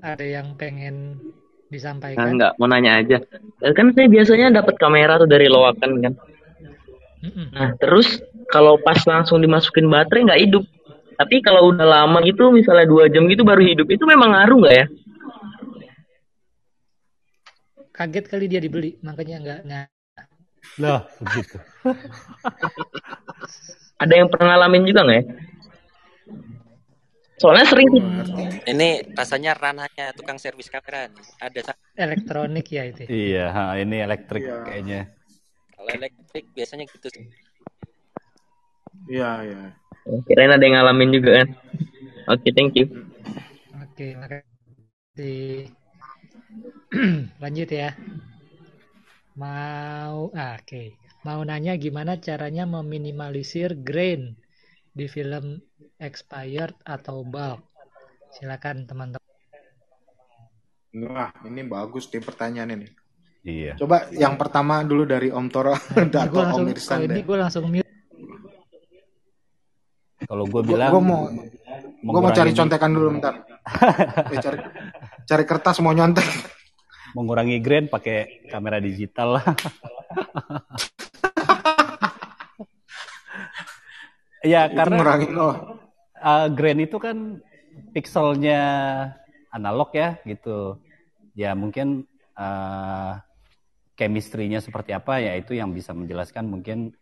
ada 0.05 0.25
yang 0.25 0.53
pengen 0.61 1.17
Nah, 1.65 1.73
disampaikan. 1.73 2.29
enggak, 2.37 2.53
mau 2.61 2.69
nanya 2.71 3.01
aja. 3.03 3.19
Eh, 3.65 3.73
Kan 3.75 3.91
saya 3.97 4.07
biasanya 4.07 4.63
dapat 4.63 4.79
kamera 4.79 5.19
tuh 5.19 5.27
dari 5.27 5.49
loakan 5.51 5.91
kan. 6.05 6.13
Mm-mm. 7.25 7.49
Nah, 7.51 7.73
terus 7.81 8.21
kalau 8.53 8.77
pas 8.79 9.01
langsung 9.09 9.41
dimasukin 9.41 9.89
baterai 9.89 10.29
nggak 10.29 10.43
hidup. 10.45 10.65
Tapi 11.17 11.41
kalau 11.41 11.73
udah 11.73 11.83
lama 11.83 12.21
gitu, 12.23 12.53
misalnya 12.53 12.87
dua 12.87 13.09
jam 13.09 13.25
gitu 13.27 13.43
baru 13.43 13.65
hidup, 13.65 13.89
itu 13.89 14.05
memang 14.05 14.37
ngaruh 14.37 14.59
nggak 14.61 14.77
ya? 14.77 14.87
Kaget 17.95 18.27
kali 18.27 18.45
dia 18.51 18.61
dibeli, 18.61 18.99
makanya 19.01 19.37
nggak 19.41 19.59
nggak. 19.65 19.87
Lah, 20.83 21.07
begitu. 21.23 21.57
Ada 24.03 24.15
yang 24.21 24.29
pernah 24.29 24.59
ngalamin 24.59 24.85
juga 24.85 25.01
nggak 25.07 25.19
ya? 25.19 25.25
Soalnya 27.39 27.67
sering. 27.67 27.89
Ini 28.65 28.89
rasanya 29.19 29.59
ranahnya 29.59 30.15
tukang 30.15 30.39
servis 30.39 30.71
kamera 30.71 31.11
nih. 31.11 31.27
Ada 31.43 31.75
Elektronik 31.95 32.67
ya 32.71 32.83
itu. 32.91 33.07
Iya, 33.07 33.45
ha, 33.55 33.63
ini 33.79 34.03
elektrik 34.03 34.43
Iya. 34.47 34.63
kayaknya. 34.67 35.01
kalau 35.75 35.91
elektrik 36.01 36.47
biasanya 36.57 36.85
gitu 36.89 37.07
sih. 37.13 37.27
Iya 39.11 39.31
ya. 39.45 39.63
Kirain 40.25 40.55
ada 40.55 40.65
yang 40.65 40.81
ngalamin 40.81 41.11
juga 41.13 41.31
kan. 41.43 41.49
Oke, 42.35 42.49
thank 42.57 42.73
you. 42.79 42.87
Oke, 43.85 44.17
makasih. 44.17 45.69
Lanjut 47.43 47.69
ya. 47.69 47.93
Mau, 49.35 50.31
ah, 50.33 50.57
oke. 50.57 50.83
Mau 51.27 51.41
nanya 51.43 51.75
gimana 51.77 52.17
caranya 52.17 52.65
meminimalisir 52.65 53.77
grain 53.83 54.39
di 54.95 55.05
film 55.11 55.59
expired 55.99 56.75
atau 56.83 57.23
bulk? 57.23 57.61
Silakan 58.33 58.85
teman-teman. 58.85 59.23
Wah, 61.07 61.31
ini 61.45 61.63
bagus 61.65 62.07
nih 62.07 62.21
pertanyaan 62.21 62.71
ini. 62.73 62.89
Iya. 63.45 63.77
Coba 63.77 64.09
yang 64.11 64.35
pertama 64.35 64.81
dulu 64.81 65.05
dari 65.05 65.29
Om 65.29 65.47
Toro 65.49 65.75
Ini 65.75 66.09
atau 66.15 66.23
gue 66.25 66.41
Om 66.41 66.45
langsung, 66.45 66.67
Irsan 66.71 66.91
kalau 66.97 67.05
ini 67.05 67.13
deh. 67.13 67.23
gue 67.23 67.37
langsung 67.37 67.65
mute. 67.67 67.93
Kalau 70.25 70.45
gue 70.47 70.53
Gue 70.57 70.71
bilang 70.73 70.91
mau 70.97 71.29
gue 71.29 71.43
mau 72.01 72.33
cari 72.33 72.49
mengurangi- 72.49 72.57
contekan 72.57 72.91
dulu 72.91 73.09
bentar. 73.13 73.35
Eh, 74.31 74.39
cari 74.39 74.59
cari 75.25 75.45
kertas 75.45 75.81
mau 75.81 75.91
nyontek. 75.91 76.25
mengurangi 77.15 77.57
grain 77.59 77.87
pakai 77.87 78.43
kamera 78.45 78.77
digital 78.77 79.39
lah. 79.39 79.45
ya 84.43 84.67
Itu 84.67 84.75
karena 84.75 84.95
ngurangin 84.95 85.31
oh. 85.37 85.55
Uh, 86.25 86.49
grain 86.49 86.81
itu 86.81 86.97
kan 86.97 87.39
pixelnya 87.93 88.61
analog 89.53 89.93
ya 89.93 90.17
gitu. 90.25 90.81
Ya 91.37 91.53
mungkin 91.53 92.09
uh, 92.35 93.21
chemistry-nya 93.95 94.59
seperti 94.59 94.91
apa 94.91 95.23
ya 95.23 95.39
itu 95.39 95.55
yang 95.55 95.71
bisa 95.71 95.95
menjelaskan 95.95 96.51
mungkin 96.51 96.97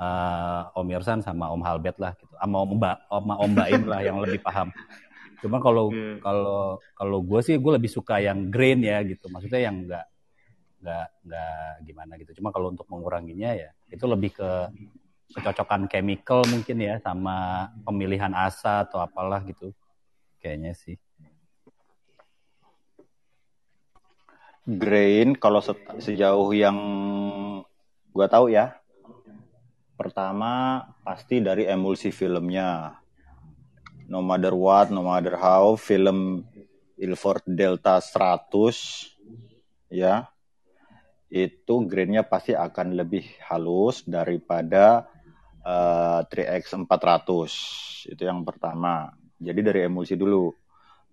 uh, 0.00 0.72
Om 0.72 0.88
Irsan 0.94 1.20
sama 1.20 1.50
Om 1.52 1.60
Halbert 1.66 1.98
lah 2.00 2.14
gitu. 2.16 2.32
Sama 2.38 2.56
Om 2.64 2.70
Mbak, 2.78 2.96
sama 3.10 3.34
Om 3.42 3.52
Baim 3.52 3.82
lah 3.84 4.00
yang 4.00 4.18
lebih 4.22 4.40
paham. 4.40 4.72
Cuma 5.38 5.62
kalau 5.62 5.94
Iya. 5.94 6.18
kalau 6.18 6.82
kalau 6.98 7.18
gue 7.22 7.40
sih 7.46 7.54
gue 7.58 7.72
lebih 7.78 7.90
suka 7.90 8.18
yang 8.18 8.48
grain 8.50 8.80
ya 8.82 9.02
gitu. 9.04 9.28
Maksudnya 9.30 9.70
yang 9.70 9.86
enggak 9.86 10.06
nggak 10.78 11.06
nggak 11.26 11.70
gimana 11.86 12.12
gitu. 12.18 12.30
Cuma 12.42 12.50
kalau 12.54 12.70
untuk 12.74 12.86
menguranginya 12.90 13.54
ya 13.54 13.70
itu 13.90 14.04
lebih 14.06 14.34
ke 14.34 14.50
kecocokan 15.34 15.90
chemical 15.90 16.44
mungkin 16.48 16.78
ya 16.80 16.96
sama 17.00 17.68
pemilihan 17.84 18.32
asa 18.32 18.88
atau 18.88 19.02
apalah 19.02 19.44
gitu. 19.44 19.72
Kayaknya 20.40 20.72
sih. 20.76 20.96
Grain 24.68 25.32
kalau 25.36 25.64
se- 25.64 25.96
sejauh 26.04 26.52
yang 26.52 26.76
Gua 28.18 28.26
tahu 28.26 28.50
ya. 28.50 28.74
Pertama 29.94 30.82
pasti 31.06 31.38
dari 31.38 31.70
emulsi 31.70 32.10
filmnya. 32.10 32.98
No 34.10 34.26
matter 34.26 34.58
what, 34.58 34.90
no 34.90 35.06
matter 35.06 35.38
how, 35.38 35.78
film 35.78 36.42
Ilford 36.98 37.46
Delta 37.46 38.02
100 38.02 39.14
ya 39.86 40.26
itu 41.30 41.74
grainnya 41.86 42.26
pasti 42.26 42.58
akan 42.58 42.96
lebih 42.98 43.22
halus 43.46 44.02
daripada 44.02 45.06
uh, 45.64 46.20
3X 46.26 46.74
400 46.74 48.12
itu 48.12 48.22
yang 48.22 48.42
pertama. 48.46 49.10
Jadi 49.38 49.60
dari 49.62 49.80
emulsi 49.86 50.18
dulu. 50.18 50.50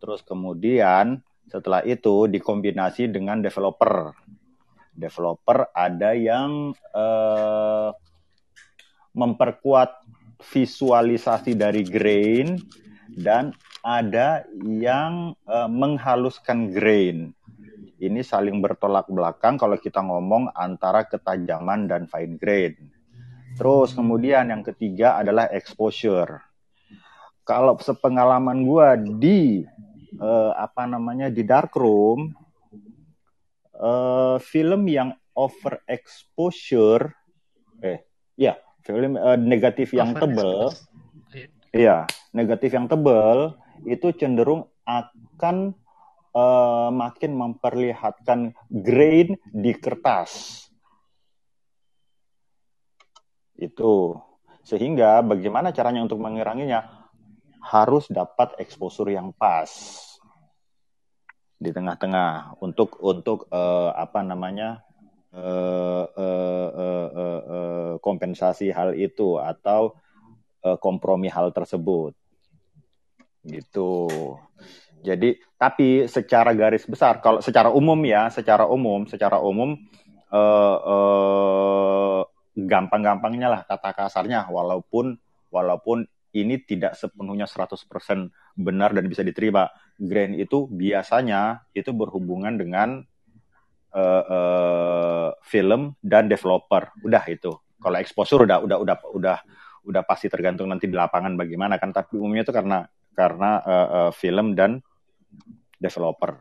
Terus 0.01 0.21
kemudian 0.25 1.21
setelah 1.45 1.85
itu 1.85 2.25
dikombinasi 2.29 3.09
dengan 3.09 3.41
developer. 3.41 4.13
Developer 4.95 5.69
ada 5.75 6.15
yang 6.15 6.73
uh, 6.95 7.91
memperkuat 9.15 10.03
visualisasi 10.41 11.55
dari 11.55 11.83
grain 11.87 12.59
dan 13.15 13.55
ada 13.85 14.43
yang 14.65 15.37
uh, 15.47 15.69
menghaluskan 15.69 16.73
grain. 16.73 17.31
Ini 17.95 18.21
saling 18.25 18.59
bertolak 18.59 19.07
belakang 19.07 19.55
kalau 19.55 19.79
kita 19.79 20.03
ngomong 20.03 20.51
antara 20.51 21.07
ketajaman 21.07 21.87
dan 21.87 22.11
fine 22.11 22.35
grain. 22.35 22.94
Terus 23.55 23.95
kemudian 23.95 24.51
yang 24.51 24.63
ketiga 24.67 25.19
adalah 25.19 25.47
exposure. 25.51 26.43
Kalau 27.47 27.79
sepengalaman 27.79 28.67
gue 28.67 28.87
di 29.15 29.39
uh, 30.19 30.51
apa 30.59 30.83
namanya 30.83 31.31
di 31.31 31.45
darkroom, 31.47 32.35
uh, 33.79 34.35
film 34.43 34.91
yang 34.91 35.15
over 35.35 35.79
exposure, 35.87 37.15
eh 37.79 38.03
ya 38.35 38.59
film 38.83 39.15
uh, 39.15 39.39
negatif 39.39 39.95
yang 39.95 40.11
tebel, 40.15 40.73
iya 41.71 42.03
negatif 42.35 42.75
yang 42.75 42.91
tebel 42.91 43.55
itu 43.87 44.11
cenderung 44.15 44.67
akan 44.83 45.75
uh, 46.35 46.89
makin 46.91 47.31
memperlihatkan 47.35 48.51
grain 48.69 49.39
di 49.51 49.71
kertas. 49.75 50.64
Itu. 53.55 54.19
Sehingga 54.65 55.21
bagaimana 55.21 55.71
caranya 55.71 56.03
untuk 56.03 56.19
menguranginya? 56.19 57.07
Harus 57.65 58.07
dapat 58.11 58.57
eksposur 58.61 59.09
yang 59.09 59.31
pas. 59.33 59.69
Di 61.57 61.71
tengah-tengah. 61.71 62.59
Untuk 62.61 62.99
untuk 63.01 63.47
uh, 63.49 63.95
apa 63.95 64.21
namanya? 64.21 64.83
Uh, 65.35 66.07
uh, 66.15 66.69
uh, 66.71 67.09
uh, 67.11 67.41
uh, 67.43 67.93
kompensasi 67.99 68.71
hal 68.71 68.95
itu 68.95 69.35
atau 69.35 69.91
uh, 70.63 70.79
kompromi 70.79 71.27
hal 71.27 71.51
tersebut. 71.51 72.15
Gitu. 73.43 74.09
Jadi 75.05 75.37
tapi 75.55 76.09
secara 76.09 76.49
garis 76.57 76.89
besar 76.89 77.21
kalau 77.21 77.37
secara 77.37 77.69
umum 77.69 77.99
ya, 78.01 78.31
secara 78.33 78.65
umum, 78.65 79.05
secara 79.05 79.37
umum 79.37 79.77
uh, 80.33 80.77
uh, 80.81 82.21
gampang-gampangnya 82.55 83.51
lah 83.51 83.61
kata 83.67 83.91
kasarnya 83.91 84.47
walaupun 84.47 85.19
walaupun 85.51 86.07
ini 86.35 86.59
tidak 86.63 86.99
sepenuhnya 86.99 87.47
100% 87.47 87.87
benar 88.59 88.91
dan 88.91 89.07
bisa 89.07 89.23
diterima. 89.23 89.71
Grain 89.95 90.35
itu 90.35 90.67
biasanya 90.67 91.63
itu 91.71 91.95
berhubungan 91.95 92.59
dengan 92.59 92.99
uh, 93.95 94.23
uh, 94.27 95.29
film 95.47 95.95
dan 96.03 96.27
developer. 96.27 96.91
Udah 96.99 97.23
itu. 97.31 97.55
Kalau 97.79 97.97
exposure 97.99 98.43
udah 98.43 98.59
udah 98.59 98.77
udah 98.83 98.95
udah 99.15 99.37
udah 99.87 100.03
pasti 100.03 100.27
tergantung 100.27 100.67
nanti 100.67 100.91
di 100.91 100.97
lapangan 100.97 101.39
bagaimana 101.39 101.79
kan 101.79 101.95
tapi 101.95 102.19
umumnya 102.19 102.43
itu 102.43 102.51
karena 102.51 102.83
karena 103.15 103.63
uh, 103.63 103.87
uh, 103.87 104.11
film 104.11 104.51
dan 104.51 104.83
developer. 105.79 106.35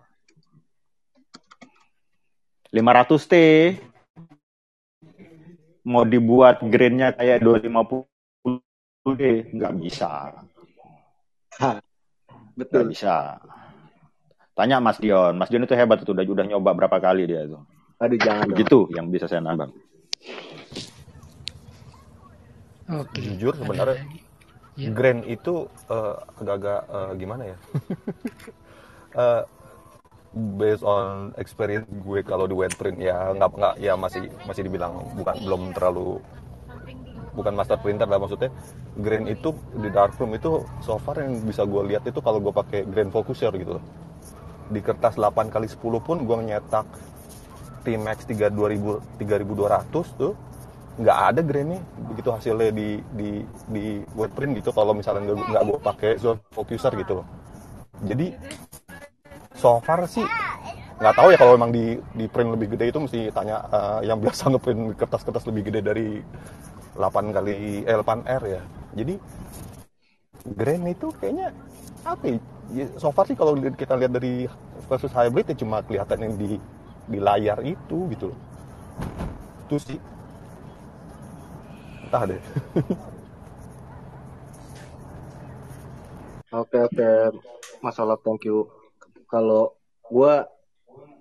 500 2.74 3.31
T 3.31 3.35
mau 5.85 6.05
dibuat 6.09 6.65
grainnya 6.65 7.12
kayak 7.12 7.44
250 7.44 8.09
D 9.15 9.23
nggak 9.52 9.73
bisa. 9.85 10.32
betul. 12.56 12.89
Nggak 12.89 12.90
bisa. 12.90 13.16
Tanya 14.55 14.81
Mas 14.81 14.98
Dion. 14.98 15.36
Mas 15.36 15.52
Dion 15.52 15.66
itu 15.66 15.77
hebat 15.77 16.01
itu 16.01 16.11
udah 16.11 16.24
udah 16.24 16.44
nyoba 16.48 16.70
berapa 16.73 16.97
kali 16.98 17.28
dia 17.28 17.44
itu. 17.44 17.61
Aduh 18.01 18.19
jangan. 18.19 18.48
Begitu 18.48 18.89
dong. 18.89 18.97
yang 18.97 19.06
bisa 19.12 19.28
saya 19.28 19.44
nambah. 19.44 19.69
Oke. 22.85 23.20
Jujur 23.20 23.52
sebenarnya 23.56 24.01
yeah. 24.77 24.93
grain 24.94 25.23
itu 25.27 25.66
uh, 25.89 26.16
agak-agak 26.39 26.81
uh, 26.90 27.12
gimana 27.16 27.43
ya? 27.55 27.56
uh, 29.16 29.43
based 30.35 30.82
on 30.82 31.31
experience 31.39 31.86
gue 31.86 32.20
kalau 32.27 32.51
di 32.51 32.55
wet 32.59 32.74
print 32.74 32.98
ya 32.98 33.31
nggak 33.39 33.51
nggak 33.55 33.74
ya 33.78 33.94
masih 33.94 34.27
masih 34.44 34.66
dibilang 34.66 35.06
bukan 35.15 35.35
belum 35.47 35.62
terlalu 35.70 36.19
bukan 37.35 37.52
master 37.55 37.78
printer 37.82 38.06
lah 38.06 38.19
maksudnya. 38.23 38.51
Grain 38.94 39.27
itu 39.27 39.51
di 39.74 39.90
darkroom 39.90 40.39
itu 40.39 40.62
so 40.82 40.98
far 41.02 41.19
yang 41.19 41.43
bisa 41.43 41.66
gue 41.66 41.82
lihat 41.90 42.06
itu 42.06 42.23
kalau 42.23 42.39
gue 42.39 42.55
pakai 42.55 42.86
grain 42.86 43.11
focuser 43.11 43.51
gitu 43.59 43.82
di 44.70 44.81
kertas 44.81 45.20
8 45.20 45.52
kali 45.52 45.69
10 45.69 45.82
pun 46.01 46.16
gue 46.24 46.36
nyetak 46.40 46.86
T-Max 47.85 48.24
3200 48.24 49.02
tuh 50.16 50.32
nggak 50.94 51.19
ada 51.35 51.40
grain 51.43 51.74
nih 51.74 51.82
begitu 52.06 52.31
hasilnya 52.31 52.70
di 52.70 53.02
di 53.12 53.43
di 53.66 53.85
wet 54.15 54.31
print 54.31 54.62
gitu 54.62 54.70
kalau 54.70 54.94
misalnya 54.94 55.35
nggak 55.35 55.62
gue 55.66 55.78
pakai 55.82 56.11
zone 56.23 56.39
focuser 56.55 56.94
gitu 56.94 57.20
loh. 57.20 57.27
Jadi 58.06 58.35
so 59.65 59.81
far 59.81 60.05
sih 60.05 60.28
nggak 61.01 61.15
tahu 61.16 61.32
ya 61.32 61.41
kalau 61.41 61.57
memang 61.57 61.73
di 61.73 61.97
di 62.12 62.28
print 62.28 62.53
lebih 62.53 62.77
gede 62.77 62.93
itu 62.93 63.01
mesti 63.01 63.32
tanya 63.32 63.65
uh, 63.73 64.01
yang 64.05 64.20
biasa 64.20 64.47
ngeprint 64.53 64.93
kertas-kertas 65.01 65.49
lebih 65.49 65.73
gede 65.73 65.81
dari 65.81 66.09
8 67.01 67.35
kali 67.35 67.82
eh, 67.82 67.97
8R 67.97 68.43
ya. 68.45 68.62
Jadi 68.95 69.15
grain 70.55 70.85
itu 70.86 71.09
kayaknya 71.16 71.49
apa 72.05 72.24
ya? 72.28 72.39
ya 72.77 72.86
so 73.01 73.09
far 73.09 73.24
sih 73.24 73.35
kalau 73.35 73.57
kita 73.57 73.97
lihat 73.97 74.12
dari 74.12 74.47
versus 74.86 75.11
hybrid 75.16 75.49
ya 75.49 75.57
cuma 75.57 75.81
kelihatan 75.81 76.28
yang 76.28 76.35
di 76.36 76.61
di 77.09 77.19
layar 77.19 77.59
itu 77.65 78.05
gitu 78.12 78.31
loh. 78.31 78.39
Itu 79.65 79.77
sih. 79.81 79.99
Entah 82.05 82.23
deh. 82.28 82.41
Oke 86.55 86.78
oke. 86.78 87.35
Masalah 87.82 88.15
thank 88.23 88.47
you 88.47 88.84
kalau 89.35 89.74
gue 90.06 90.32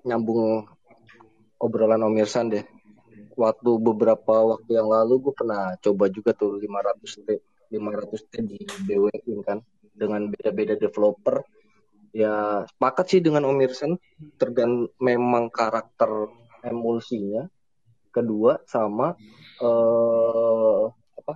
nyambung 0.06 0.70
obrolan 1.58 2.06
Om 2.06 2.22
Irsan 2.22 2.54
deh 2.54 2.62
waktu 3.34 3.70
beberapa 3.82 4.54
waktu 4.54 4.78
yang 4.78 4.86
lalu 4.86 5.18
gue 5.26 5.34
pernah 5.34 5.74
coba 5.82 6.14
juga 6.14 6.38
tuh 6.38 6.62
500 6.62 7.26
T 7.26 7.30
500 7.74 8.30
T 8.30 8.34
di 8.46 8.62
BW 8.86 9.10
kan 9.42 9.66
dengan 9.98 10.30
beda-beda 10.30 10.78
developer 10.78 11.42
ya 12.14 12.62
sepakat 12.70 13.06
sih 13.10 13.22
dengan 13.26 13.50
Om 13.50 13.58
Irsan 13.66 13.98
tergan 14.38 14.86
memang 15.02 15.50
karakter 15.50 16.30
emulsinya 16.62 17.50
kedua 18.14 18.62
sama 18.70 19.18
uh, 19.58 20.86
apa 21.18 21.34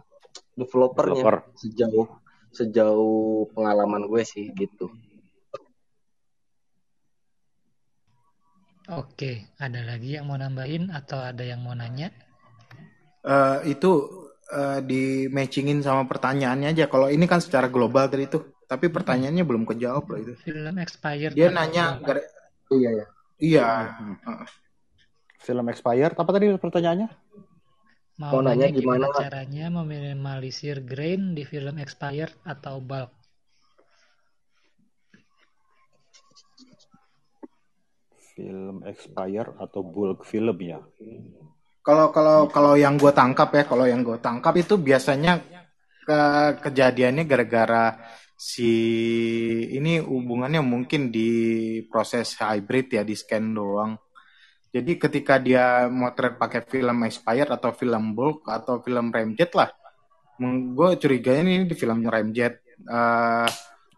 developernya 0.53 1.25
Developer. 1.25 1.57
sejauh 1.57 2.07
sejauh 2.53 3.49
pengalaman 3.53 4.05
gue 4.05 4.21
sih 4.21 4.53
gitu. 4.53 4.93
Oke, 8.87 9.51
ada 9.59 9.83
lagi 9.83 10.15
yang 10.15 10.31
mau 10.31 10.39
nambahin 10.39 10.87
atau 10.95 11.19
ada 11.19 11.43
yang 11.43 11.59
mau 11.59 11.75
nanya? 11.75 12.07
Uh, 13.19 13.59
itu 13.67 14.07
uh, 14.55 14.79
di 14.79 15.27
matchingin 15.27 15.83
sama 15.83 16.07
pertanyaannya 16.07 16.71
aja. 16.71 16.87
Kalau 16.87 17.11
ini 17.11 17.27
kan 17.27 17.43
secara 17.43 17.67
global 17.67 18.07
tadi 18.07 18.31
itu, 18.31 18.39
tapi 18.63 18.87
pertanyaannya 18.87 19.43
belum 19.43 19.67
kejawab 19.67 20.07
loh 20.07 20.19
itu. 20.23 20.33
Film 20.39 20.79
expired. 20.79 21.35
Dia 21.35 21.51
nanya, 21.51 21.99
iya 22.71 22.89
ya. 22.95 23.05
Iya. 23.43 23.65
Uh. 24.23 24.47
Film 25.43 25.67
expired 25.67 26.15
apa 26.15 26.31
tadi 26.31 26.47
pertanyaannya? 26.55 27.09
Mau, 28.23 28.39
mau 28.39 28.41
nanya 28.41 28.71
gimana, 28.71 29.11
gimana 29.11 29.19
caranya 29.19 29.65
meminimalisir 29.67 30.81
grain 30.87 31.35
di 31.35 31.43
film 31.43 31.75
expired 31.75 32.33
atau 32.47 32.79
bulk? 32.79 33.11
Film 38.37 38.85
expire 38.85 39.57
atau 39.57 39.81
bulk 39.81 40.21
film 40.21 40.53
ya. 40.61 40.77
Kalau 41.81 42.13
kalau 42.13 42.45
kalau 42.45 42.77
yang 42.77 43.01
gue 43.01 43.09
tangkap 43.09 43.49
ya, 43.57 43.63
kalau 43.65 43.89
yang 43.89 44.05
gue 44.05 44.21
tangkap 44.21 44.53
itu 44.61 44.77
biasanya 44.77 45.41
ke 46.05 46.19
kejadiannya 46.61 47.25
gara-gara 47.25 47.97
si 48.37 48.69
ini 49.73 49.97
hubungannya 49.97 50.61
mungkin 50.61 51.09
di 51.09 51.31
proses 51.89 52.37
hybrid 52.37 52.93
ya 52.93 53.01
di 53.01 53.17
scan 53.17 53.57
doang. 53.57 53.97
Jadi 54.69 55.01
ketika 55.01 55.41
dia 55.41 55.89
motret 55.89 56.37
pakai 56.37 56.61
film 56.69 57.01
expired 57.09 57.49
atau 57.49 57.73
film 57.73 58.13
bulk 58.13 58.45
atau 58.45 58.77
film 58.85 59.09
remjet 59.09 59.49
lah, 59.57 59.73
gue 60.77 60.89
curiganya 61.01 61.41
ini 61.49 61.65
di 61.65 61.73
film 61.73 62.05
remjet. 62.05 62.61
Uh, 62.85 63.49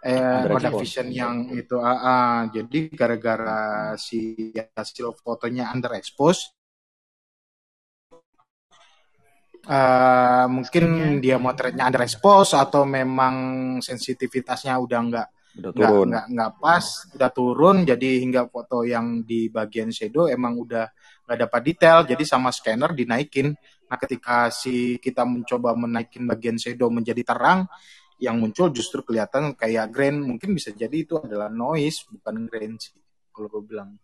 eh, 0.04 0.48
pada 0.48 0.70
vision 0.72 1.08
yang 1.12 1.52
itu 1.52 1.76
uh, 1.76 1.88
uh, 1.88 2.40
jadi 2.52 2.80
gara-gara 2.96 3.94
si 4.00 4.52
hasil 4.56 5.12
fotonya 5.20 5.72
underexpose 5.76 6.60
uh, 9.70 10.46
mungkin 10.48 11.18
dia 11.20 11.36
motretnya 11.36 11.90
underexpose 11.90 12.56
atau 12.56 12.88
memang 12.88 13.36
sensitivitasnya 13.84 14.74
udah 14.80 15.00
nggak 15.10 15.28
turun. 15.60 16.08
nggak 16.14 16.26
nggak 16.32 16.52
pas 16.62 16.86
udah 17.16 17.32
turun. 17.34 17.78
Jadi 17.84 18.10
hingga 18.24 18.48
foto 18.48 18.86
yang 18.86 19.26
di 19.26 19.50
bagian 19.52 19.92
shadow 19.94 20.30
emang 20.30 20.56
udah 20.58 20.86
nggak 21.26 21.40
dapat 21.50 21.62
detail. 21.66 22.00
Jadi 22.08 22.24
sama 22.24 22.50
scanner 22.54 22.94
dinaikin. 22.96 23.52
Nah 23.90 23.98
ketika 23.98 24.54
si 24.54 25.02
kita 25.02 25.26
mencoba 25.26 25.74
menaikin 25.74 26.30
bagian 26.30 26.58
shadow 26.62 26.94
menjadi 26.94 27.26
terang 27.26 27.66
yang 28.20 28.38
muncul 28.38 28.70
justru 28.70 29.02
kelihatan 29.02 29.56
kayak 29.56 29.90
grain. 29.90 30.20
Mungkin 30.20 30.52
bisa 30.54 30.76
jadi 30.76 30.94
itu 30.94 31.18
adalah 31.18 31.48
noise 31.48 32.06
bukan 32.12 32.46
grain 32.46 32.76
sih 32.76 32.96
kalau 33.32 33.48
gue 33.50 33.64
bilang. 33.66 33.96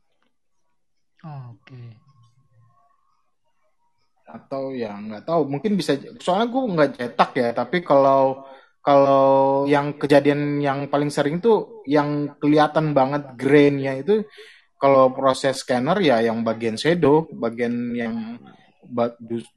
Oh, 1.26 1.56
oke. 1.56 1.68
Okay. 1.68 1.88
atau 4.26 4.74
ya 4.74 4.90
nggak 4.98 5.24
tahu. 5.24 5.48
Mungkin 5.48 5.78
bisa 5.78 5.96
soalnya 6.18 6.50
gue 6.50 6.64
nggak 6.74 6.92
cetak 6.98 7.32
ya 7.40 7.50
tapi 7.54 7.86
kalau 7.86 8.42
kalau 8.86 9.66
yang 9.66 9.98
kejadian 9.98 10.62
yang 10.62 10.86
paling 10.90 11.10
sering 11.10 11.42
tuh 11.42 11.82
yang 11.90 12.38
kelihatan 12.38 12.94
banget 12.94 13.34
grainnya 13.34 13.98
itu 13.98 14.26
kalau 14.78 15.10
proses 15.10 15.66
scanner 15.66 15.98
ya 16.04 16.22
yang 16.22 16.46
bagian 16.46 16.78
shadow 16.78 17.26
bagian 17.34 17.98
yang 17.98 18.38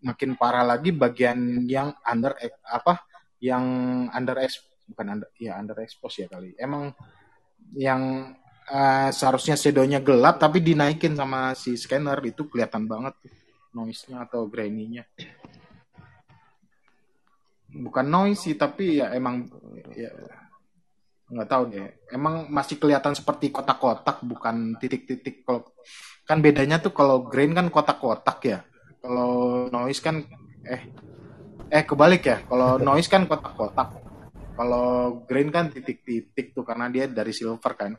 makin 0.01 0.33
parah 0.41 0.65
lagi 0.65 0.97
bagian 0.97 1.69
yang 1.69 1.93
under 2.09 2.33
apa 2.65 3.05
yang 3.39 3.65
under 4.11 4.37
bukan 4.89 5.07
under 5.19 5.29
ya 5.39 5.61
under 5.61 5.77
ya 5.79 6.27
kali. 6.27 6.57
Emang 6.59 6.97
yang 7.77 8.33
uh, 8.69 9.11
seharusnya 9.13 9.57
shadownya 9.57 10.01
gelap 10.01 10.41
tapi 10.41 10.65
dinaikin 10.65 11.13
sama 11.17 11.53
si 11.53 11.77
scanner 11.77 12.19
itu 12.25 12.49
kelihatan 12.49 12.89
banget 12.89 13.15
noise-nya 13.77 14.25
atau 14.25 14.49
grainy-nya. 14.49 15.05
Bukan 17.69 18.07
noise 18.09 18.49
sih 18.49 18.57
tapi 18.57 18.99
ya 18.99 19.13
emang 19.13 19.45
ya 19.93 20.09
nggak 21.29 21.49
tahu 21.49 21.63
deh. 21.69 21.89
Emang 22.09 22.49
masih 22.49 22.81
kelihatan 22.81 23.13
seperti 23.13 23.53
kotak-kotak 23.53 24.25
bukan 24.25 24.81
titik-titik 24.81 25.45
kalau 25.45 25.69
kan 26.25 26.41
bedanya 26.41 26.81
tuh 26.81 26.93
kalau 26.97 27.29
grain 27.29 27.53
kan 27.53 27.69
kotak-kotak 27.69 28.39
ya. 28.49 28.59
Kalau 29.05 29.69
noise 29.69 30.01
kan 30.01 30.25
eh 30.65 30.89
eh 31.69 31.85
kebalik 31.85 32.23
ya 32.25 32.39
kalau 32.49 32.81
noise 32.81 33.09
kan 33.09 33.29
kotak-kotak 33.29 34.01
kalau 34.59 35.23
green 35.29 35.53
kan 35.53 35.71
titik-titik 35.71 36.57
tuh 36.57 36.65
karena 36.65 36.89
dia 36.89 37.07
dari 37.07 37.31
silver 37.31 37.73
kan 37.77 37.93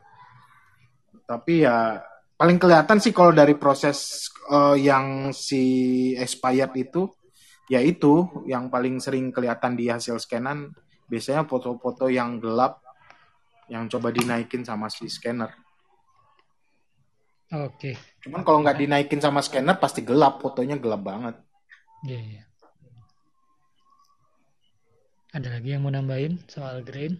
tapi 1.24 1.62
ya 1.62 2.02
paling 2.34 2.58
kelihatan 2.58 2.98
sih 2.98 3.14
kalau 3.14 3.30
dari 3.30 3.54
proses 3.54 4.26
uh, 4.50 4.74
yang 4.74 5.30
si 5.30 6.10
expired 6.18 6.74
itu 6.74 7.06
ya 7.70 7.78
itu 7.78 8.26
yang 8.50 8.66
paling 8.66 8.98
sering 8.98 9.30
kelihatan 9.30 9.78
di 9.78 9.86
hasil 9.86 10.18
scanan 10.18 10.74
biasanya 11.06 11.46
foto-foto 11.46 12.10
yang 12.10 12.42
gelap 12.42 12.82
yang 13.70 13.86
coba 13.86 14.10
dinaikin 14.10 14.66
sama 14.66 14.90
si 14.90 15.06
scanner. 15.06 15.54
Oke. 17.54 17.94
Okay. 17.94 17.94
Cuman 18.26 18.42
kalau 18.42 18.66
nggak 18.66 18.78
dinaikin 18.82 19.22
sama 19.22 19.38
scanner 19.46 19.78
pasti 19.78 20.02
gelap, 20.02 20.42
fotonya 20.42 20.74
gelap 20.74 21.02
banget. 21.06 21.38
Iya. 22.02 22.10
Yeah, 22.18 22.24
yeah. 22.34 22.49
Ada 25.30 25.46
lagi 25.46 25.70
yang 25.70 25.86
mau 25.86 25.94
nambahin 25.94 26.42
soal 26.50 26.82
grain? 26.82 27.14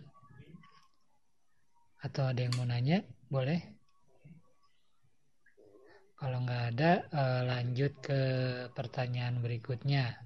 Atau 2.03 2.27
ada 2.27 2.43
yang 2.43 2.59
mau 2.59 2.67
nanya? 2.67 3.07
Boleh? 3.31 3.63
Kalau 6.19 6.43
nggak 6.43 6.65
ada, 6.75 7.07
uh, 7.15 7.43
lanjut 7.47 7.95
ke 8.03 8.21
pertanyaan 8.75 9.39
berikutnya. 9.39 10.19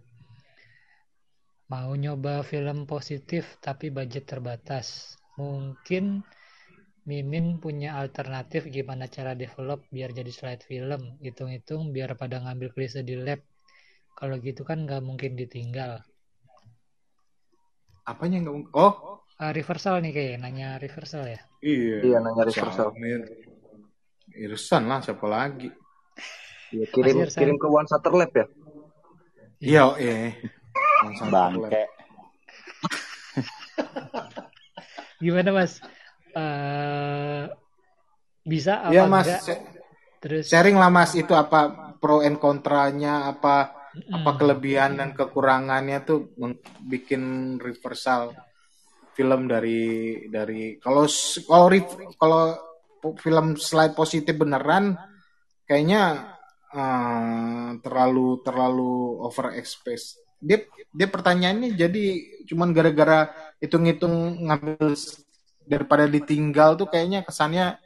Mau 1.69 1.93
nyoba 1.93 2.40
film 2.40 2.89
positif 2.89 3.61
tapi 3.61 3.93
budget 3.93 4.32
terbatas. 4.32 5.20
Mungkin 5.36 6.24
Mimin 7.05 7.61
punya 7.61 8.01
alternatif 8.01 8.65
gimana 8.73 9.12
cara 9.12 9.36
develop 9.36 9.85
biar 9.93 10.09
jadi 10.16 10.32
slide 10.32 10.65
film. 10.65 11.20
Hitung-hitung 11.20 11.93
biar 11.93 12.16
pada 12.16 12.40
ngambil 12.40 12.73
klise 12.73 13.05
di 13.05 13.20
lab. 13.20 13.44
Kalau 14.16 14.40
gitu 14.40 14.65
kan 14.65 14.89
nggak 14.89 15.05
mungkin 15.05 15.36
ditinggal. 15.36 16.01
Apanya 18.05 18.36
nggak 18.44 18.55
mungkin? 18.55 18.72
Oh, 18.76 19.24
uh, 19.40 19.52
reversal 19.56 20.01
nih 20.05 20.12
kayak 20.12 20.44
nanya 20.44 20.76
reversal 20.76 21.24
ya? 21.24 21.40
Iya. 21.64 21.98
Iya 22.05 22.16
nanya 22.20 22.43
reversal. 22.44 22.93
Irsan 24.35 24.85
lah 24.89 25.01
siapa 25.01 25.24
lagi? 25.24 25.72
Iya 26.74 26.85
kirim 26.93 27.16
kirim 27.28 27.56
ke 27.56 27.66
One 27.68 27.89
Shutter 27.89 28.12
Lab 28.12 28.32
ya? 28.36 28.47
Iya, 29.64 29.85
eh. 29.97 30.36
Bangke. 31.32 31.82
Gimana 35.24 35.51
Mas? 35.55 35.81
Uh, 36.35 37.47
bisa 38.44 38.85
apa 38.85 38.93
ya, 38.93 39.06
mas, 39.09 39.24
enggak? 39.24 39.40
Terus 40.20 40.44
sharing 40.51 40.76
lah 40.76 40.90
Mas 40.90 41.14
itu 41.16 41.32
apa 41.32 41.94
pro 42.02 42.20
and 42.20 42.36
kontranya 42.43 43.31
apa 43.31 43.73
apa 43.95 44.31
kelebihan 44.35 44.99
dan 44.99 45.15
kekurangannya 45.15 46.03
tuh 46.03 46.35
bikin 46.83 47.57
reversal 47.62 48.35
film 49.15 49.47
dari 49.47 50.27
dari 50.27 50.77
kalau 50.83 51.07
kalau 51.47 51.66
kalau 52.19 52.43
film 53.23 53.55
slide 53.55 53.95
positif 53.95 54.35
beneran 54.35 54.99
kayaknya 55.62 56.35
uh, 56.75 57.79
terlalu 57.79 58.43
terlalu 58.43 59.23
over 59.23 59.55
express 59.55 60.19
dia 60.43 60.66
dia 60.91 61.07
pertanyaannya 61.07 61.79
jadi 61.79 62.05
cuman 62.51 62.75
gara-gara 62.75 63.31
hitung-hitung 63.62 64.45
ngambil 64.45 64.93
daripada 65.65 66.05
ditinggal 66.05 66.77
tuh 66.77 66.91
kayaknya 66.91 67.25
kesannya 67.25 67.81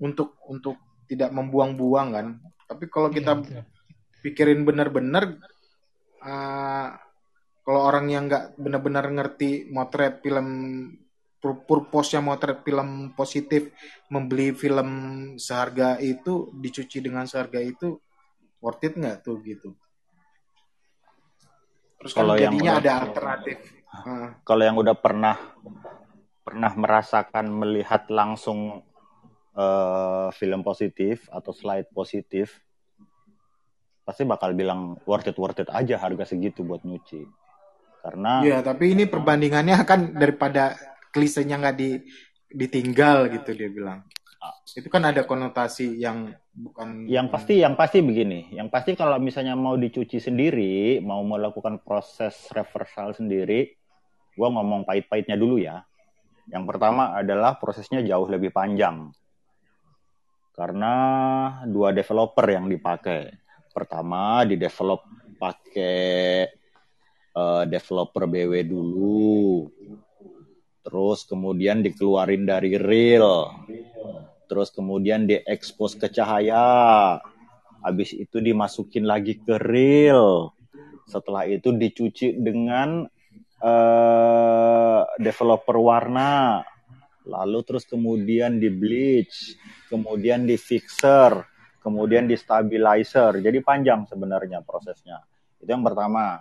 untuk 0.00 0.40
untuk 0.48 0.80
tidak 1.04 1.30
membuang-buang 1.34 2.08
kan. 2.14 2.26
Tapi 2.64 2.84
kalau 2.88 3.12
kita 3.12 3.36
yeah, 3.50 3.66
pikirin 4.20 4.62
bener-bener 4.64 5.40
uh, 6.24 6.88
kalau 7.64 7.80
orang 7.86 8.06
yang 8.08 8.24
nggak 8.28 8.56
benar-benar 8.56 9.06
ngerti 9.08 9.68
motret 9.68 10.20
film 10.24 10.48
purpose-nya 11.40 12.20
motret 12.20 12.60
film 12.60 13.16
positif 13.16 13.72
membeli 14.12 14.52
film 14.52 14.90
seharga 15.40 15.96
itu 15.96 16.52
dicuci 16.52 17.00
dengan 17.00 17.24
seharga 17.24 17.64
itu 17.64 17.96
worth 18.60 18.84
it 18.84 18.92
nggak 18.96 19.24
tuh 19.24 19.40
gitu? 19.40 19.72
Terus 22.00 22.12
kan 22.12 22.20
kalau 22.24 22.34
kan 22.36 22.42
jadinya 22.44 22.72
udah, 22.76 22.80
ada 22.80 22.92
alternatif. 23.08 23.58
Uh. 23.90 24.30
kalau 24.46 24.62
yang 24.62 24.78
udah 24.78 24.94
pernah 24.94 25.34
pernah 26.46 26.72
merasakan 26.78 27.50
melihat 27.50 28.06
langsung 28.06 28.86
uh, 29.58 30.28
film 30.30 30.62
positif 30.62 31.26
atau 31.30 31.50
slide 31.50 31.90
positif 31.90 32.62
pasti 34.04 34.26
bakal 34.26 34.56
bilang 34.56 34.98
worth 35.06 35.28
it 35.28 35.36
worth 35.36 35.60
it 35.60 35.70
aja 35.70 36.00
harga 36.00 36.34
segitu 36.34 36.66
buat 36.66 36.82
nyuci. 36.82 37.24
Karena 38.00 38.40
Iya, 38.40 38.64
tapi 38.64 38.96
ini 38.96 39.04
perbandingannya 39.04 39.76
kan 39.84 40.16
daripada 40.16 40.74
klisenya 41.12 41.60
nggak 41.60 41.76
di 41.76 42.00
ditinggal 42.50 43.30
gitu 43.30 43.54
dia 43.54 43.70
bilang. 43.70 44.02
Itu 44.72 44.88
kan 44.88 45.04
ada 45.04 45.28
konotasi 45.28 46.00
yang 46.00 46.32
bukan 46.56 47.04
yang 47.04 47.28
pasti 47.28 47.60
yang 47.60 47.76
pasti 47.76 48.00
begini. 48.00 48.50
Yang 48.56 48.68
pasti 48.72 48.90
kalau 48.96 49.20
misalnya 49.20 49.52
mau 49.52 49.76
dicuci 49.76 50.16
sendiri 50.16 50.98
mau 51.04 51.20
melakukan 51.20 51.84
proses 51.84 52.48
reversal 52.56 53.12
sendiri 53.12 53.76
gua 54.34 54.48
ngomong 54.48 54.88
pahit-pahitnya 54.88 55.36
dulu 55.36 55.60
ya. 55.60 55.84
Yang 56.48 56.64
pertama 56.66 57.12
adalah 57.12 57.60
prosesnya 57.60 58.00
jauh 58.00 58.26
lebih 58.26 58.50
panjang. 58.50 59.12
Karena 60.56 60.92
dua 61.68 61.92
developer 61.92 62.46
yang 62.48 62.66
dipakai 62.66 63.39
pertama 63.70 64.42
di 64.44 64.58
develop 64.58 65.06
pakai 65.40 66.44
uh, 67.34 67.64
developer 67.64 68.28
BW 68.28 68.54
dulu. 68.66 69.66
Terus 70.80 71.24
kemudian 71.28 71.80
dikeluarin 71.80 72.44
dari 72.44 72.76
real. 72.76 73.52
Terus 74.50 74.68
kemudian 74.74 75.24
diekspos 75.24 75.96
ke 75.96 76.10
cahaya. 76.10 77.18
Habis 77.80 78.12
itu 78.12 78.42
dimasukin 78.42 79.08
lagi 79.08 79.40
ke 79.40 79.56
real. 79.56 80.52
Setelah 81.08 81.48
itu 81.48 81.72
dicuci 81.72 82.36
dengan 82.36 83.08
uh, 83.62 85.00
developer 85.16 85.76
warna. 85.80 86.64
Lalu 87.28 87.58
terus 87.62 87.84
kemudian 87.86 88.58
di 88.58 88.72
bleach 88.72 89.54
kemudian 89.90 90.46
di 90.46 90.54
fixer 90.54 91.49
kemudian 91.80 92.28
di 92.28 92.36
stabilizer. 92.36 93.40
Jadi 93.40 93.58
panjang 93.64 94.06
sebenarnya 94.06 94.60
prosesnya. 94.62 95.20
Itu 95.58 95.68
yang 95.68 95.84
pertama. 95.84 96.40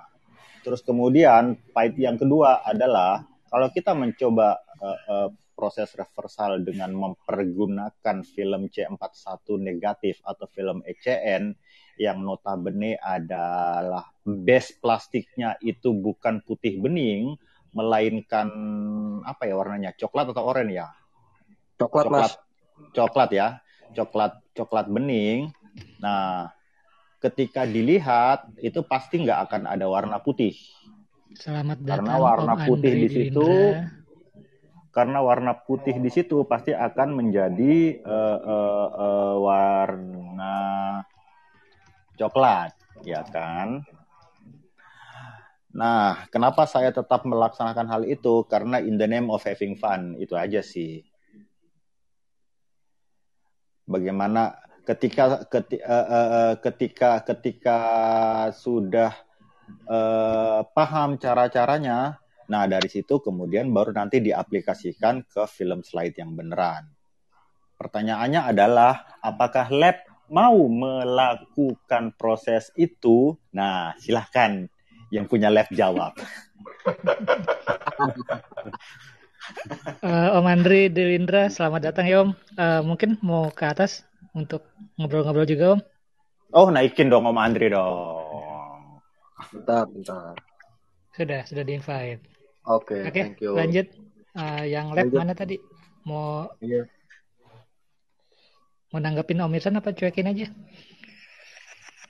Terus 0.61 0.83
kemudian 0.83 1.55
pahit 1.71 1.95
yang 1.95 2.19
kedua 2.19 2.61
adalah 2.67 3.23
kalau 3.47 3.71
kita 3.71 3.95
mencoba 3.95 4.59
uh, 4.83 4.99
uh, 5.07 5.29
proses 5.59 5.91
reversal 5.91 6.63
dengan 6.63 6.95
mempergunakan 6.95 8.23
film 8.23 8.71
C41 8.71 9.43
negatif 9.59 10.23
atau 10.23 10.47
film 10.47 10.79
ECN 10.87 11.51
yang 11.99 12.23
notabene 12.23 12.95
adalah 12.95 14.07
base 14.23 14.79
plastiknya 14.79 15.59
itu 15.59 15.91
bukan 15.91 16.39
putih 16.47 16.79
bening 16.79 17.35
melainkan 17.75 18.47
apa 19.27 19.45
ya 19.45 19.59
warnanya 19.59 19.91
coklat 19.99 20.31
atau 20.31 20.47
oranye 20.47 20.79
ya 20.79 20.87
coklat, 21.75 22.07
coklat 22.07 22.23
mas 22.23 22.33
coklat 22.95 23.29
ya 23.35 23.47
coklat 23.93 24.39
coklat 24.53 24.87
bening 24.89 25.53
nah 25.99 26.51
ketika 27.19 27.67
dilihat 27.67 28.47
itu 28.63 28.79
pasti 28.83 29.23
nggak 29.23 29.39
akan 29.49 29.61
ada 29.67 29.85
warna 29.87 30.17
putih 30.23 30.55
Selamat 31.29 31.77
datang 31.85 32.09
karena 32.09 32.15
warna 32.17 32.53
Om 32.57 32.65
putih 32.65 32.91
Andri 32.95 33.05
di 33.05 33.09
situ 33.13 33.45
Dirindra. 33.45 33.85
karena 34.89 35.19
warna 35.21 35.53
putih 35.53 35.95
di 36.01 36.09
situ 36.09 36.37
pasti 36.49 36.73
akan 36.73 37.09
menjadi 37.13 38.01
uh, 38.01 38.39
uh, 38.41 38.87
uh, 38.97 39.33
warna 39.37 40.57
coklat 42.17 42.73
ya 43.05 43.21
kan 43.29 43.85
Nah, 45.69 46.25
kenapa 46.33 46.65
saya 46.65 46.89
tetap 46.89 47.29
melaksanakan 47.29 47.87
hal 47.87 48.01
itu? 48.09 48.41
Karena 48.49 48.81
in 48.81 48.97
the 48.97 49.05
name 49.05 49.29
of 49.29 49.45
having 49.45 49.77
fun, 49.77 50.17
itu 50.17 50.33
aja 50.33 50.65
sih. 50.65 51.05
Bagaimana 53.89 54.53
ketika 54.85 55.49
ketika, 55.49 55.85
uh, 55.89 56.05
uh, 56.13 56.53
ketika 56.61 57.25
ketika 57.25 57.79
sudah 58.53 59.17
uh, 59.89 60.61
paham 60.77 61.17
cara-caranya, 61.17 62.21
nah 62.45 62.69
dari 62.69 62.85
situ 62.85 63.17
kemudian 63.17 63.73
baru 63.73 63.89
nanti 63.89 64.21
diaplikasikan 64.21 65.25
ke 65.25 65.41
film 65.49 65.81
slide 65.81 66.13
yang 66.21 66.37
beneran. 66.37 66.85
Pertanyaannya 67.81 68.45
adalah 68.45 69.17
apakah 69.25 69.73
lab 69.73 70.05
mau 70.29 70.69
melakukan 70.69 72.13
proses 72.13 72.69
itu? 72.77 73.33
Nah, 73.49 73.97
silahkan 73.97 74.69
yang 75.09 75.25
punya 75.25 75.49
lab 75.49 75.65
jawab. 75.73 76.13
Eh, 79.99 80.29
Om 80.35 80.45
Andri 80.45 80.91
Delindra, 80.91 81.47
selamat 81.47 81.81
datang 81.91 82.05
ya 82.05 82.17
Om. 82.23 82.31
Eh, 82.55 82.81
mungkin 82.83 83.15
mau 83.23 83.47
ke 83.49 83.65
atas 83.65 84.03
untuk 84.35 84.67
ngobrol-ngobrol 84.95 85.47
juga 85.47 85.65
Om. 85.75 85.81
Oh, 86.51 86.67
naikin 86.69 87.07
dong 87.07 87.25
Om 87.25 87.39
Andri 87.39 87.71
dong. 87.71 88.27
bentar 89.49 89.87
bentar 89.87 90.35
Sudah, 91.15 91.41
sudah 91.47 91.63
di 91.63 91.73
invite. 91.73 92.21
oke 92.61 93.07
Oke, 93.07 93.21
thank 93.23 93.39
you 93.41 93.55
lanjut. 93.55 93.87
Eh, 94.35 94.63
yang 94.69 94.91
lab 94.93 95.09
Lanjut. 95.09 95.17
mana 95.17 95.33
tadi? 95.33 95.55
Mau 96.05 96.45
Iya. 96.59 96.85
mau 98.89 98.99
nanggepin 98.99 99.39
Om 99.39 99.55
Irsan 99.55 99.79
apa 99.79 99.89
cuekin 99.91 100.27
aja? 100.27 100.47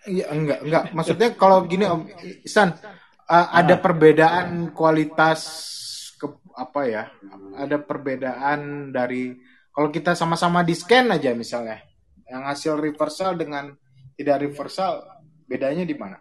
Iya 0.03 0.25
enggak 0.31 0.59
enggak 0.65 0.83
maksudnya 0.91 1.27
kalau 1.37 1.63
gini 1.63 1.85
Om 1.85 2.01
Isan 2.43 2.73
uh, 3.27 3.47
ada 3.53 3.77
perbedaan 3.77 4.73
kualitas 4.73 5.39
apa 6.55 6.81
ya 6.87 7.03
ada 7.57 7.77
perbedaan 7.81 8.91
dari 8.93 9.37
kalau 9.73 9.89
kita 9.93 10.13
sama-sama 10.17 10.65
di 10.65 10.73
scan 10.73 11.13
aja 11.13 11.33
misalnya 11.33 11.81
yang 12.29 12.45
hasil 12.45 12.77
reversal 12.77 13.33
dengan 13.37 13.73
tidak 14.19 14.45
reversal 14.45 15.01
bedanya 15.49 15.83
di 15.87 15.95
mana? 15.97 16.17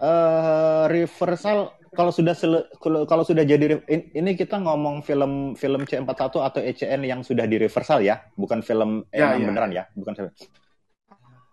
eh 0.00 0.84
reversal 0.88 1.76
kalau 1.90 2.14
sudah 2.14 2.38
kalau, 2.78 3.26
sudah 3.26 3.42
jadi 3.42 3.82
ini 3.90 4.38
kita 4.38 4.62
ngomong 4.62 5.02
film 5.02 5.58
film 5.58 5.82
C41 5.82 6.22
atau 6.38 6.60
ECN 6.62 7.02
yang 7.02 7.20
sudah 7.26 7.50
di 7.50 7.58
reversal 7.58 7.98
ya, 7.98 8.22
bukan 8.38 8.62
film 8.62 9.02
E6 9.10 9.18
Ya, 9.18 9.34
ya. 9.34 9.46
beneran 9.50 9.70
ya, 9.74 9.84
bukan 9.98 10.14
film. 10.14 10.32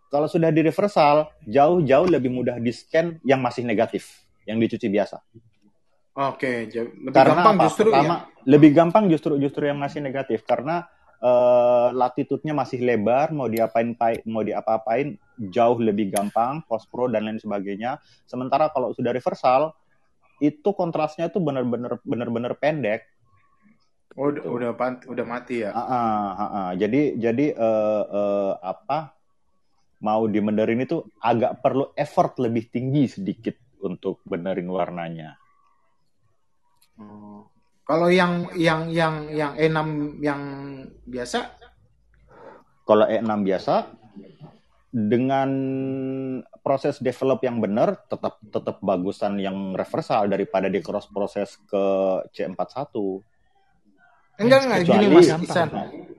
Kalau 0.07 0.29
sudah 0.29 0.53
di 0.53 0.61
reversal, 0.61 1.33
jauh-jauh 1.43 2.07
lebih 2.07 2.29
mudah 2.29 2.61
di 2.61 2.69
scan 2.69 3.17
yang 3.25 3.41
masih 3.41 3.65
negatif, 3.65 4.23
yang 4.45 4.61
dicuci 4.61 4.87
biasa. 4.87 5.19
Oke, 6.17 6.65
lebih 6.65 7.13
karena 7.13 7.45
gampang 7.45 7.55
apa? 7.61 7.63
justru 7.69 7.89
Pertama, 7.93 8.15
ya. 8.17 8.49
lebih 8.49 8.71
gampang 8.73 9.03
justru 9.05 9.33
justru 9.37 9.69
yang 9.69 9.77
masih 9.77 10.01
negatif 10.01 10.41
karena 10.49 10.89
eh, 11.21 11.87
latitudenya 11.93 12.57
masih 12.57 12.81
lebar, 12.81 13.29
mau 13.29 13.45
diapain 13.45 13.93
pai- 13.93 14.25
mau 14.25 14.41
diapa-apain 14.41 15.13
jauh 15.37 15.77
lebih 15.77 16.09
gampang, 16.09 16.65
post 16.65 16.89
pro 16.89 17.05
dan 17.05 17.29
lain 17.29 17.37
sebagainya. 17.37 18.01
Sementara 18.25 18.73
kalau 18.73 18.97
sudah 18.97 19.13
reversal, 19.13 19.77
itu 20.41 20.69
kontrasnya 20.73 21.29
tuh 21.29 21.41
benar-benar 21.41 22.01
benar-benar 22.01 22.57
pendek. 22.57 23.05
Oh, 24.17 24.33
udah 24.33 24.49
udah, 24.49 24.69
udah 25.13 25.25
mati 25.29 25.61
ya. 25.61 25.69
Ah, 25.69 25.85
ah, 25.85 26.29
ah, 26.33 26.49
ah. 26.49 26.69
Jadi 26.73 27.21
jadi 27.21 27.53
eh, 27.53 28.03
eh, 28.09 28.53
apa 28.57 29.13
mau 30.01 30.25
dibenerin 30.25 30.81
itu 30.81 31.05
agak 31.21 31.61
perlu 31.61 31.93
effort 31.93 32.41
lebih 32.41 32.73
tinggi 32.73 33.05
sedikit 33.05 33.53
untuk 33.85 34.25
benerin 34.25 34.65
warnanya. 34.69 35.37
Kalau 37.87 38.11
yang 38.11 38.51
yang 38.51 38.91
yang 38.91 39.31
yang 39.31 39.51
E6 39.55 39.79
yang 40.19 40.41
biasa 41.07 41.39
Kalau 42.83 43.07
E6 43.07 43.31
biasa 43.43 43.75
dengan 44.89 45.49
proses 46.59 46.97
develop 46.99 47.43
yang 47.43 47.59
benar 47.59 47.95
tetap 48.07 48.39
tetap 48.43 48.79
bagusan 48.81 49.37
yang 49.37 49.71
reversal 49.71 50.27
daripada 50.27 50.67
di 50.67 50.79
cross 50.79 51.07
proses 51.07 51.59
ke 51.63 51.83
C41. 52.31 52.91
enggak 54.37 54.59
enggak 54.63 54.79
gini 54.83 55.05
Kecuali- 55.07 55.15
Mas 55.15 55.27
Gampang. 55.27 55.47
Isan. 55.47 55.67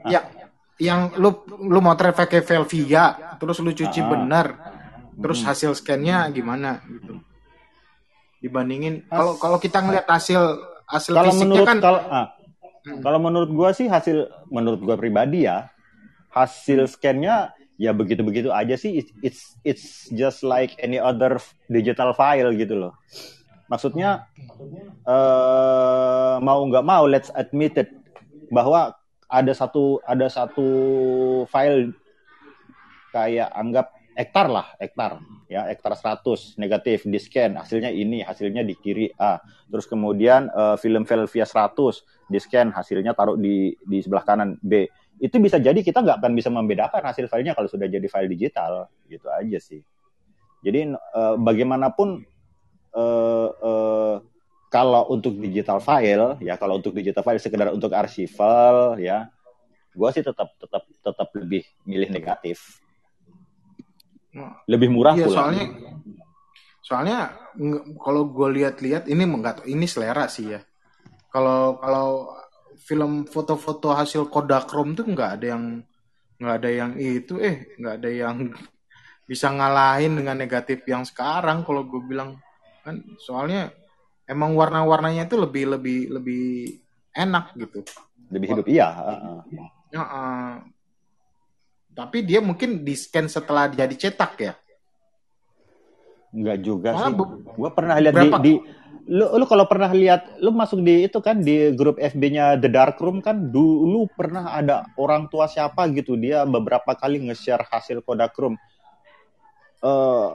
Ya 0.06 0.20
yang 0.78 1.10
lu 1.18 1.42
lu 1.58 1.80
mau 1.82 1.94
pakai 1.94 2.40
Velvia 2.40 3.36
terus 3.36 3.58
lu 3.58 3.74
cuci 3.74 4.00
Ah. 4.00 4.08
bener 4.08 4.46
terus 5.18 5.42
Hmm. 5.42 5.48
hasil 5.50 5.74
scan-nya 5.74 6.30
gimana 6.30 6.78
gitu. 6.86 7.18
Dibandingin 8.38 9.06
kalau 9.10 9.34
kalau 9.36 9.58
kita 9.58 9.82
ngeliat 9.82 10.06
hasil 10.06 10.40
hasil 10.86 11.12
Kalau 11.12 11.32
fisiknya 11.34 11.44
menurut 11.44 11.66
kan 11.66 11.78
kalau 11.82 12.00
ah, 12.08 12.26
Hmm. 12.88 13.04
kalau 13.04 13.18
menurut 13.20 13.50
gua 13.52 13.70
sih 13.76 13.90
hasil 13.90 14.30
menurut 14.48 14.80
gua 14.80 14.96
pribadi 14.96 15.44
ya 15.44 15.68
hasil 16.32 16.88
scan-nya 16.88 17.52
ya 17.76 17.92
begitu-begitu 17.92 18.48
aja 18.48 18.78
sih 18.80 19.02
it's, 19.02 19.12
it's 19.20 19.42
it's 19.66 19.86
just 20.14 20.40
like 20.46 20.72
any 20.80 20.96
other 20.96 21.36
digital 21.68 22.16
file 22.16 22.54
gitu 22.56 22.78
loh. 22.78 22.92
Maksudnya 23.68 24.24
eh 25.04 26.34
mau 26.40 26.64
nggak 26.64 26.86
mau 26.86 27.04
let's 27.04 27.28
admit 27.36 27.76
it 27.76 27.92
bahwa 28.48 28.96
ada 29.28 29.52
satu 29.52 30.00
ada 30.08 30.30
satu 30.32 30.68
file 31.52 31.92
kayak 33.12 33.52
anggap 33.52 33.92
hektar 34.18 34.50
lah 34.50 34.74
hektar 34.82 35.22
ya 35.46 35.70
hektar 35.70 35.94
100 35.94 36.58
negatif 36.58 37.06
di 37.06 37.22
scan 37.22 37.54
hasilnya 37.54 37.94
ini 37.94 38.26
hasilnya 38.26 38.66
di 38.66 38.74
kiri 38.74 39.06
A. 39.14 39.38
Terus 39.70 39.86
kemudian 39.86 40.50
eh, 40.50 40.76
film 40.82 41.06
Velvia 41.06 41.46
100 41.46 42.26
di 42.26 42.38
scan 42.42 42.74
hasilnya 42.74 43.14
taruh 43.14 43.38
di 43.38 43.70
di 43.78 44.02
sebelah 44.02 44.26
kanan 44.26 44.58
B. 44.58 44.90
Itu 45.22 45.38
bisa 45.38 45.62
jadi 45.62 45.78
kita 45.78 46.02
nggak 46.02 46.18
akan 46.18 46.32
bisa 46.34 46.50
membedakan 46.50 47.06
hasil 47.06 47.30
filenya 47.30 47.54
kalau 47.54 47.70
sudah 47.70 47.86
jadi 47.86 48.04
file 48.10 48.26
digital. 48.26 48.90
Gitu 49.06 49.30
aja 49.30 49.58
sih. 49.62 49.80
Jadi 50.66 50.90
eh, 50.98 51.34
bagaimanapun 51.38 52.26
eh, 52.98 53.50
eh, 53.54 54.16
kalau 54.68 55.08
untuk 55.14 55.38
digital 55.38 55.78
file 55.78 56.36
ya 56.42 56.58
kalau 56.58 56.82
untuk 56.82 56.92
digital 56.92 57.22
file 57.22 57.40
sekedar 57.40 57.72
untuk 57.72 57.94
archival 57.94 59.00
ya 59.00 59.32
gua 59.96 60.12
sih 60.12 60.20
tetap 60.20 60.52
tetap 60.60 60.84
tetap 60.84 61.28
lebih 61.32 61.64
milih 61.88 62.12
negatif 62.12 62.84
lebih 64.68 64.88
murah 64.92 65.16
Iya 65.16 65.26
pula 65.26 65.36
soalnya 65.36 65.64
soalnya 66.84 67.18
kalau 68.00 68.32
gue 68.32 68.48
lihat-lihat 68.60 69.12
ini 69.12 69.24
enggak 69.28 69.66
ini 69.68 69.84
selera 69.84 70.24
sih 70.30 70.56
ya. 70.56 70.60
Kalau 71.28 71.76
kalau 71.76 72.32
film 72.80 73.28
foto-foto 73.28 73.92
hasil 73.92 74.32
Kodachrome 74.32 74.96
tuh 74.96 75.04
nggak 75.12 75.30
ada 75.40 75.46
yang 75.52 75.64
nggak 76.38 76.56
ada 76.64 76.70
yang 76.70 76.90
itu 76.96 77.36
eh 77.42 77.76
nggak 77.76 77.94
ada 78.00 78.10
yang 78.10 78.36
bisa 79.28 79.52
ngalahin 79.52 80.16
dengan 80.16 80.40
negatif 80.40 80.80
yang 80.88 81.04
sekarang 81.04 81.60
kalau 81.66 81.84
gue 81.84 82.00
bilang 82.00 82.40
kan 82.80 83.04
soalnya 83.20 83.68
emang 84.24 84.56
warna-warnanya 84.56 85.28
itu 85.28 85.36
lebih 85.36 85.76
lebih 85.76 86.00
lebih 86.08 86.46
enak 87.12 87.52
gitu. 87.60 87.84
lebih 88.32 88.48
hidup 88.56 88.66
iya. 88.68 88.88
Ya, 89.92 90.04
eh, 90.04 90.52
tapi 91.98 92.22
dia 92.22 92.38
mungkin 92.38 92.86
di 92.86 92.94
scan 92.94 93.26
setelah 93.26 93.66
jadi 93.66 93.90
cetak 93.90 94.32
ya. 94.38 94.54
Enggak 96.30 96.58
juga 96.62 96.90
Malah 96.94 97.10
sih. 97.10 97.14
Gue 97.58 97.70
pernah 97.74 97.96
lihat 97.98 98.14
di, 98.14 98.20
berapa- 98.22 98.42
di 98.46 98.52
lu 99.08 99.24
lu 99.40 99.44
kalau 99.48 99.64
pernah 99.64 99.88
lihat 99.90 100.36
lu 100.38 100.52
masuk 100.52 100.84
di 100.84 101.08
itu 101.08 101.18
kan 101.24 101.40
di 101.40 101.72
grup 101.72 101.96
FB-nya 101.96 102.60
The 102.60 102.68
Dark 102.68 103.00
Room 103.00 103.24
kan 103.24 103.50
dulu 103.50 104.04
pernah 104.12 104.52
ada 104.52 104.84
orang 105.00 105.32
tua 105.32 105.48
siapa 105.48 105.88
gitu 105.96 106.12
dia 106.14 106.44
beberapa 106.44 106.92
kali 106.92 107.24
nge-share 107.24 107.64
hasil 107.72 108.04
Kodak 108.04 108.36
Room 108.36 108.60
eh 109.80 110.28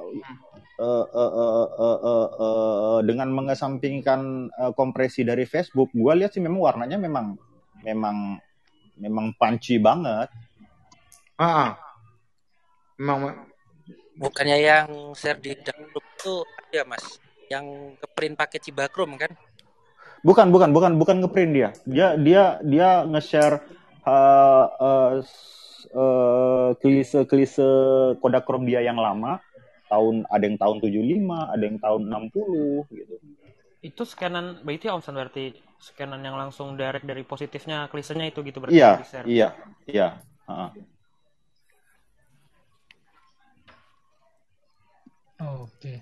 eh, 0.73 1.05
eh, 1.05 1.31
eh, 1.37 1.67
eh, 1.85 1.99
eh, 2.01 2.29
eh, 2.33 2.99
dengan 3.05 3.29
mengesampingkan 3.29 4.21
eh, 4.49 4.71
kompresi 4.73 5.21
dari 5.21 5.45
Facebook, 5.45 5.93
gue 5.93 6.13
lihat 6.17 6.33
sih 6.33 6.41
memang 6.41 6.59
warnanya 6.65 6.97
memang 6.97 7.37
memang 7.85 8.41
memang 8.97 9.25
punchy 9.37 9.77
banget. 9.77 10.33
Ah, 11.37 11.75
memang 12.97 13.49
Bukannya 14.13 14.57
yang 14.61 15.17
share 15.17 15.41
di 15.41 15.57
group 15.57 16.05
itu 16.05 16.45
ada 16.69 16.85
mas, 16.85 17.17
yang 17.49 17.97
ke 17.97 18.07
print 18.13 18.37
pakai 18.37 18.61
Cibakrum 18.61 19.17
kan? 19.17 19.33
Bukan, 20.21 20.53
bukan, 20.53 20.69
bukan, 20.69 20.91
bukan 21.01 21.15
ngeprint 21.25 21.51
dia. 21.51 21.69
Dia 21.83 22.07
dia 22.15 22.43
dia 22.61 22.89
nge-share 23.09 23.65
uh, 24.05 24.65
uh, 24.77 25.11
uh, 25.97 26.69
klise-klise 26.77 27.67
Kodak 28.21 28.45
Chrome 28.45 28.69
dia 28.69 28.85
yang 28.85 29.01
lama. 29.01 29.41
Tahun 29.89 30.25
ada 30.29 30.43
yang 30.45 30.57
tahun 30.57 30.77
75, 30.81 31.53
ada 31.53 31.63
yang 31.65 31.77
tahun 31.81 32.01
60 32.33 32.97
gitu. 32.97 33.15
Itu 33.83 34.01
scanan 34.07 34.63
berarti 34.63 34.87
Omsan 34.93 35.13
berarti 35.17 35.45
scanan 35.81 36.21
yang 36.23 36.39
langsung 36.39 36.79
direct 36.79 37.03
dari 37.03 37.25
positifnya 37.25 37.89
klisenya 37.91 38.29
itu 38.31 38.39
gitu 38.45 38.61
berarti 38.63 38.79
Iya, 38.79 39.03
iya, 39.27 39.49
iya. 39.89 40.07
Oke. 45.43 45.99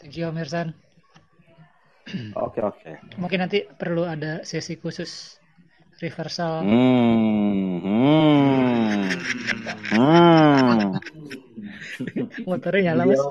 Thank 0.00 0.14
you 0.20 0.28
Om 0.28 0.36
Irsan. 0.40 0.68
Oke, 2.36 2.60
oke. 2.60 2.90
Mungkin 3.16 3.38
nanti 3.40 3.64
perlu 3.64 4.04
ada 4.04 4.44
sesi 4.44 4.76
khusus 4.76 5.40
reversal. 6.04 6.66
Hmm, 6.68 7.80
hmm, 7.80 9.08
hmm, 9.88 10.78
Motornya 12.44 12.92
nyala 12.92 13.02
mas. 13.08 13.22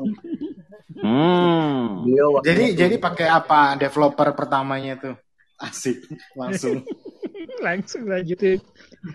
hmm. 0.97 2.09
Jadi 2.41 2.63
jadi 2.73 2.95
pakai 2.97 3.27
apa 3.29 3.77
developer 3.77 4.33
pertamanya 4.33 4.97
tuh? 4.97 5.15
Asik, 5.61 6.01
langsung. 6.33 6.81
Langsung 7.65 8.03
lanjutin. 8.09 8.59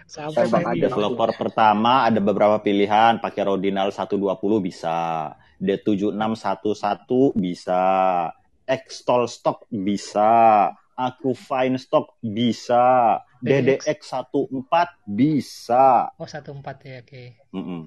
Sampai 0.09 0.48
di- 0.48 0.85
Developer 0.85 1.36
pertama 1.36 2.09
ada 2.09 2.20
beberapa 2.20 2.56
pilihan, 2.60 3.20
pakai 3.20 3.44
Rodinal 3.44 3.93
120 3.93 4.60
bisa, 4.60 5.32
D7611 5.59 7.35
bisa, 7.35 7.82
Xtol 8.68 9.26
Stock 9.26 9.66
bisa, 9.70 10.70
Aku 10.98 11.35
Fine 11.35 11.78
Stock 11.78 12.18
bisa, 12.22 13.18
DDX14 13.39 14.89
bisa. 15.06 16.10
Oh 16.18 16.26
satu 16.26 16.51
empat 16.55 16.76
ya 16.82 16.98
oke. 17.02 17.24
Mm-mm. 17.55 17.82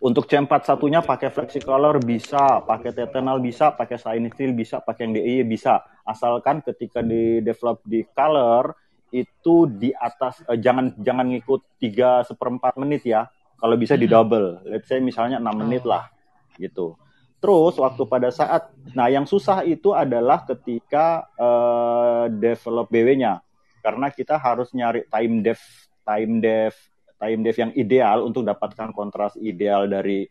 Untuk 0.00 0.24
C41-nya 0.24 1.04
pakai 1.04 1.28
Flexicolor 1.28 2.00
bisa, 2.00 2.64
pakai 2.64 2.96
Tetanal 2.96 3.36
bisa, 3.44 3.76
pakai 3.76 4.00
Steel 4.00 4.56
bisa, 4.56 4.80
pakai 4.80 5.04
yang 5.04 5.12
DIY 5.12 5.44
bisa. 5.44 5.84
Asalkan 6.08 6.64
ketika 6.64 7.04
di 7.04 7.44
develop 7.44 7.84
di 7.84 8.00
color 8.08 8.72
itu 9.12 9.68
di 9.68 9.92
atas 9.92 10.40
eh, 10.48 10.56
jangan 10.56 10.96
jangan 10.96 11.28
ngikut 11.28 11.76
3 11.76 12.24
seperempat 12.32 12.80
menit 12.80 13.04
ya. 13.04 13.28
Kalau 13.60 13.76
bisa 13.76 13.92
di 14.00 14.08
double. 14.08 14.64
Let's 14.64 14.88
say 14.88 15.04
misalnya 15.04 15.36
6 15.36 15.52
menit 15.68 15.84
lah 15.84 16.08
gitu. 16.56 16.98
Terus 17.40 17.80
waktu 17.80 18.02
pada 18.04 18.28
saat 18.28 18.68
nah 18.92 19.08
yang 19.08 19.24
susah 19.24 19.64
itu 19.64 19.96
adalah 19.96 20.44
ketika 20.44 21.24
eh, 21.36 22.24
develop 22.36 22.88
BW-nya. 22.92 23.40
Karena 23.80 24.12
kita 24.12 24.36
harus 24.36 24.72
nyari 24.76 25.08
time 25.08 25.40
dev 25.40 25.60
time 26.04 26.34
dev 26.44 26.74
time 27.16 27.40
dev 27.40 27.56
yang 27.56 27.72
ideal 27.76 28.28
untuk 28.28 28.44
dapatkan 28.44 28.92
kontras 28.92 29.36
ideal 29.40 29.88
dari 29.88 30.28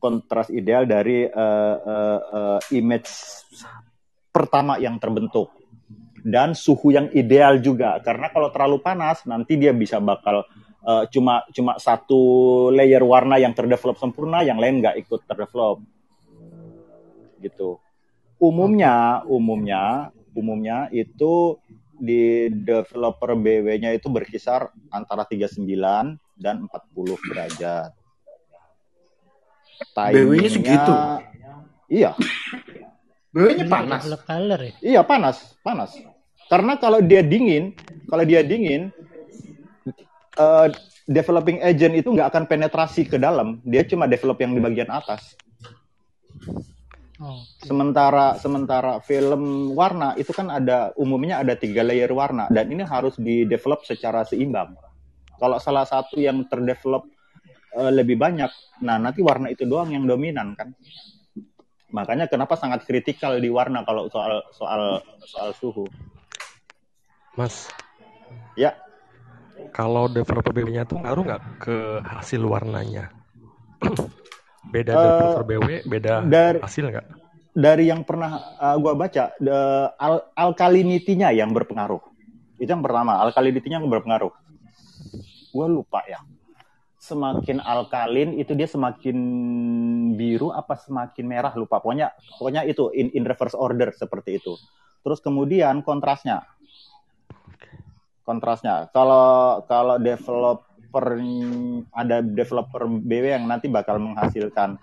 kontras 0.00 0.48
ideal 0.52 0.84
dari 0.84 1.24
eh, 1.28 1.76
eh, 1.76 2.20
eh, 2.20 2.60
image 2.76 3.10
pertama 4.32 4.76
yang 4.76 5.00
terbentuk 5.00 5.52
dan 6.26 6.52
suhu 6.52 6.92
yang 6.92 7.08
ideal 7.16 7.62
juga 7.62 7.96
karena 8.04 8.28
kalau 8.34 8.52
terlalu 8.52 8.82
panas 8.82 9.24
nanti 9.24 9.56
dia 9.56 9.72
bisa 9.72 10.02
bakal 10.02 10.44
eh, 10.86 11.04
cuma 11.10 11.42
cuma 11.50 11.76
satu 11.82 12.20
layer 12.70 13.02
warna 13.02 13.36
yang 13.42 13.52
terdevelop 13.52 13.98
sempurna 13.98 14.46
yang 14.46 14.62
lain 14.62 14.78
nggak 14.78 14.96
ikut 15.02 15.26
terdevelop 15.26 15.82
gitu 17.42 17.82
umumnya 18.38 19.26
umumnya 19.26 20.14
umumnya 20.36 20.86
itu 20.92 21.56
di 21.96 22.52
developer 22.52 23.32
BW-nya 23.32 23.96
itu 23.96 24.12
berkisar 24.12 24.68
antara 24.92 25.24
39 25.24 25.64
dan 26.36 26.68
40 26.68 27.16
derajat. 27.32 27.90
BW-nya 29.96 30.50
segitu? 30.52 30.92
Iya, 31.88 32.12
BW-nya 33.32 33.64
panas. 33.68 34.02
color 34.04 34.60
ya. 34.60 34.72
iya 34.84 35.00
panas, 35.04 35.56
panas. 35.64 35.96
Karena 36.46 36.78
kalau 36.78 37.00
dia 37.02 37.24
dingin, 37.24 37.74
kalau 38.06 38.24
dia 38.28 38.44
dingin, 38.44 38.92
eh, 40.36 40.68
developing 41.06 41.62
agent 41.62 41.94
itu 41.96 42.08
nggak 42.12 42.28
akan 42.34 42.44
penetrasi 42.46 43.06
ke 43.08 43.16
dalam. 43.16 43.62
Dia 43.62 43.86
cuma 43.86 44.10
develop 44.10 44.38
yang 44.42 44.52
di 44.52 44.60
bagian 44.60 44.90
atas. 44.90 45.38
Oh, 47.16 47.40
Sementara 47.64 48.36
sementara 48.36 49.00
film 49.00 49.72
warna 49.72 50.12
itu 50.20 50.36
kan 50.36 50.52
ada 50.52 50.92
umumnya 51.00 51.40
ada 51.40 51.56
tiga 51.56 51.80
layer 51.80 52.12
warna 52.12 52.44
dan 52.52 52.68
ini 52.68 52.84
harus 52.84 53.16
di 53.16 53.48
develop 53.48 53.88
secara 53.88 54.20
seimbang. 54.28 54.76
Kalau 55.40 55.56
salah 55.56 55.88
satu 55.88 56.20
yang 56.20 56.44
terdevelop 56.44 57.08
eh, 57.72 57.92
lebih 57.92 58.20
banyak, 58.20 58.52
nah 58.84 59.00
nanti 59.00 59.24
warna 59.24 59.48
itu 59.48 59.64
doang 59.64 59.96
yang 59.96 60.04
dominan 60.04 60.52
kan. 60.52 60.76
Makanya 61.88 62.28
kenapa 62.28 62.58
sangat 62.60 62.84
kritikal 62.84 63.40
di 63.40 63.48
warna 63.48 63.80
kalau 63.88 64.12
soal 64.12 64.44
soal 64.52 65.00
soal 65.24 65.56
suhu. 65.56 65.88
Mas, 67.36 67.68
Ya, 68.56 68.72
kalau 69.70 70.06
developer 70.06 70.50
BW-nya 70.50 70.84
tuh 70.84 70.98
ngaruh 70.98 71.22
nggak 71.22 71.42
ke 71.58 71.76
hasil 72.02 72.40
warnanya? 72.40 73.12
beda 74.66 74.92
Eh, 74.92 75.00
developer 75.00 75.44
BW, 75.44 75.68
beda 75.84 76.12
dari- 76.22 76.60
hasil 76.60 76.88
nggak? 76.88 77.06
dari 77.52 77.88
yang 77.88 78.04
pernah 78.04 78.36
uh, 78.60 78.76
gua 78.76 78.92
baca, 78.92 79.32
the, 79.36 79.58
al 79.96 80.28
alkalinitinya 80.32 81.32
yang 81.32 81.52
berpengaruh. 81.52 82.04
Itu 82.56 82.68
yang 82.68 82.84
pertama, 82.84 83.16
alkalinitinya 83.16 83.80
yang 83.80 83.88
berpengaruh. 83.88 84.32
Gua 85.50 85.66
lupa 85.66 86.04
ya. 86.04 86.20
Semakin 86.96 87.62
alkalin 87.62 88.36
itu 88.36 88.52
dia 88.52 88.66
semakin 88.66 89.16
biru 90.16 90.52
apa 90.52 90.76
semakin 90.76 91.24
merah 91.24 91.54
lupa. 91.54 91.78
Pokoknya 91.78 92.10
pokoknya 92.36 92.66
itu 92.66 92.92
in, 92.92 93.08
in 93.14 93.24
reverse 93.24 93.54
order 93.54 93.88
seperti 93.94 94.36
itu. 94.36 94.52
Terus 95.00 95.22
kemudian 95.22 95.80
kontrasnya. 95.80 96.44
Kontrasnya. 98.26 98.90
Kalau 98.90 99.62
kalau 99.70 100.02
developer 100.02 101.06
ada 101.94 102.16
developer 102.24 102.82
BW 102.90 103.38
yang 103.38 103.46
nanti 103.46 103.70
bakal 103.70 104.02
menghasilkan 104.02 104.74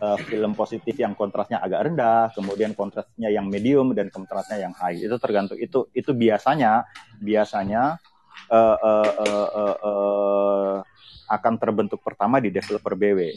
uh, 0.00 0.18
film 0.24 0.56
positif 0.56 0.96
yang 0.96 1.12
kontrasnya 1.12 1.60
agak 1.60 1.92
rendah, 1.92 2.32
kemudian 2.32 2.72
kontrasnya 2.72 3.28
yang 3.28 3.46
medium 3.52 3.92
dan 3.92 4.08
kontrasnya 4.08 4.64
yang 4.64 4.72
high. 4.72 4.96
Itu 4.96 5.20
tergantung 5.20 5.60
itu 5.60 5.92
itu 5.92 6.10
biasanya 6.16 6.88
biasanya 7.20 8.00
uh, 8.48 8.76
uh, 8.80 9.10
uh, 9.20 9.48
uh, 9.52 9.76
uh, 9.84 10.76
akan 11.30 11.54
terbentuk 11.60 12.00
pertama 12.00 12.40
di 12.40 12.48
developer 12.48 12.96
BW. 12.96 13.36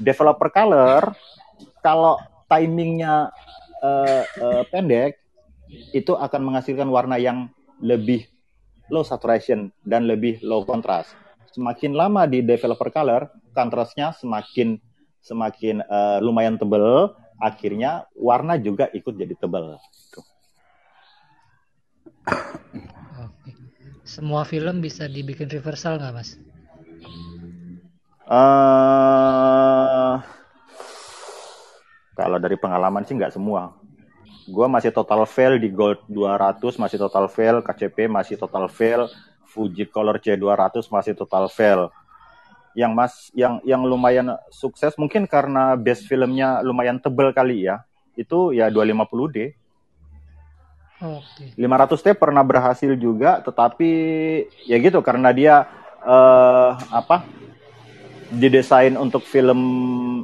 Developer 0.00 0.48
color 0.48 1.12
kalau 1.84 2.16
timingnya 2.48 3.30
uh, 3.84 4.22
uh, 4.24 4.62
pendek 4.72 5.20
itu 5.92 6.12
akan 6.16 6.40
menghasilkan 6.52 6.88
warna 6.88 7.16
yang 7.16 7.48
lebih 7.80 8.28
low 8.92 9.00
saturation 9.00 9.72
dan 9.88 10.04
lebih 10.04 10.36
low 10.44 10.68
contrast. 10.68 11.16
Semakin 11.56 11.96
lama 11.96 12.28
di 12.28 12.44
developer 12.44 12.92
color, 12.92 13.32
kontrasnya 13.56 14.12
semakin 14.12 14.76
semakin 15.24 15.80
eh, 15.80 16.18
lumayan 16.20 16.60
tebel, 16.60 17.16
akhirnya 17.40 18.04
warna 18.12 18.60
juga 18.60 18.92
ikut 18.92 19.16
jadi 19.16 19.32
tebel. 19.32 19.80
oke. 23.24 23.50
Semua 24.04 24.44
film 24.44 24.84
bisa 24.84 25.08
dibikin 25.08 25.48
reversal 25.48 25.96
nggak 25.96 26.12
mas? 26.12 26.36
eh 28.32 30.16
kalau 32.12 32.38
dari 32.38 32.56
pengalaman 32.56 33.02
sih 33.04 33.16
nggak 33.18 33.34
semua. 33.34 33.81
Gua 34.50 34.66
masih 34.66 34.90
total 34.90 35.22
fail 35.26 35.58
di 35.58 35.70
Gold 35.70 36.02
200, 36.10 36.78
masih 36.80 36.98
total 36.98 37.30
fail, 37.30 37.62
KCP 37.62 38.10
masih 38.10 38.34
total 38.34 38.66
fail, 38.66 39.06
Fuji 39.46 39.84
Color 39.86 40.18
C200 40.18 40.88
masih 40.88 41.12
total 41.14 41.46
fail. 41.52 41.92
yang 42.72 42.96
mas 42.96 43.28
yang 43.36 43.60
yang 43.68 43.84
lumayan 43.84 44.32
sukses 44.48 44.96
mungkin 44.96 45.28
karena 45.28 45.76
base 45.76 46.08
filmnya 46.08 46.64
lumayan 46.64 46.96
tebel 46.96 47.28
kali 47.36 47.68
ya 47.68 47.84
itu 48.16 48.56
ya 48.56 48.72
250D 48.72 49.52
Oke. 51.02 51.52
500T 51.58 52.16
pernah 52.16 52.40
berhasil 52.40 52.94
juga 52.96 53.44
tetapi 53.44 53.90
ya 54.64 54.76
gitu 54.80 55.04
karena 55.04 55.34
dia 55.36 55.68
eh, 56.00 56.70
apa 56.88 57.26
didesain 58.32 58.96
untuk 58.96 59.22
film 59.22 59.60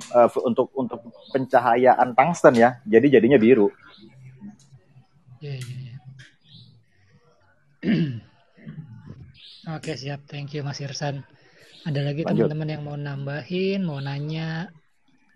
eh, 0.00 0.30
untuk 0.40 0.72
untuk 0.72 1.00
pencahayaan 1.30 2.16
tungsten 2.16 2.54
ya 2.56 2.80
jadi 2.88 3.20
jadinya 3.20 3.36
biru 3.36 3.68
Iya, 5.38 5.54
iya, 5.54 5.76
iya. 5.78 5.96
Oke, 9.78 9.94
siap. 9.94 10.26
Thank 10.26 10.58
you 10.58 10.66
Mas 10.66 10.82
Irsan. 10.82 11.22
Ada 11.86 12.02
lagi 12.02 12.26
teman-teman 12.26 12.66
yang 12.66 12.82
mau 12.82 12.98
nambahin, 12.98 13.86
mau 13.86 14.02
nanya 14.02 14.66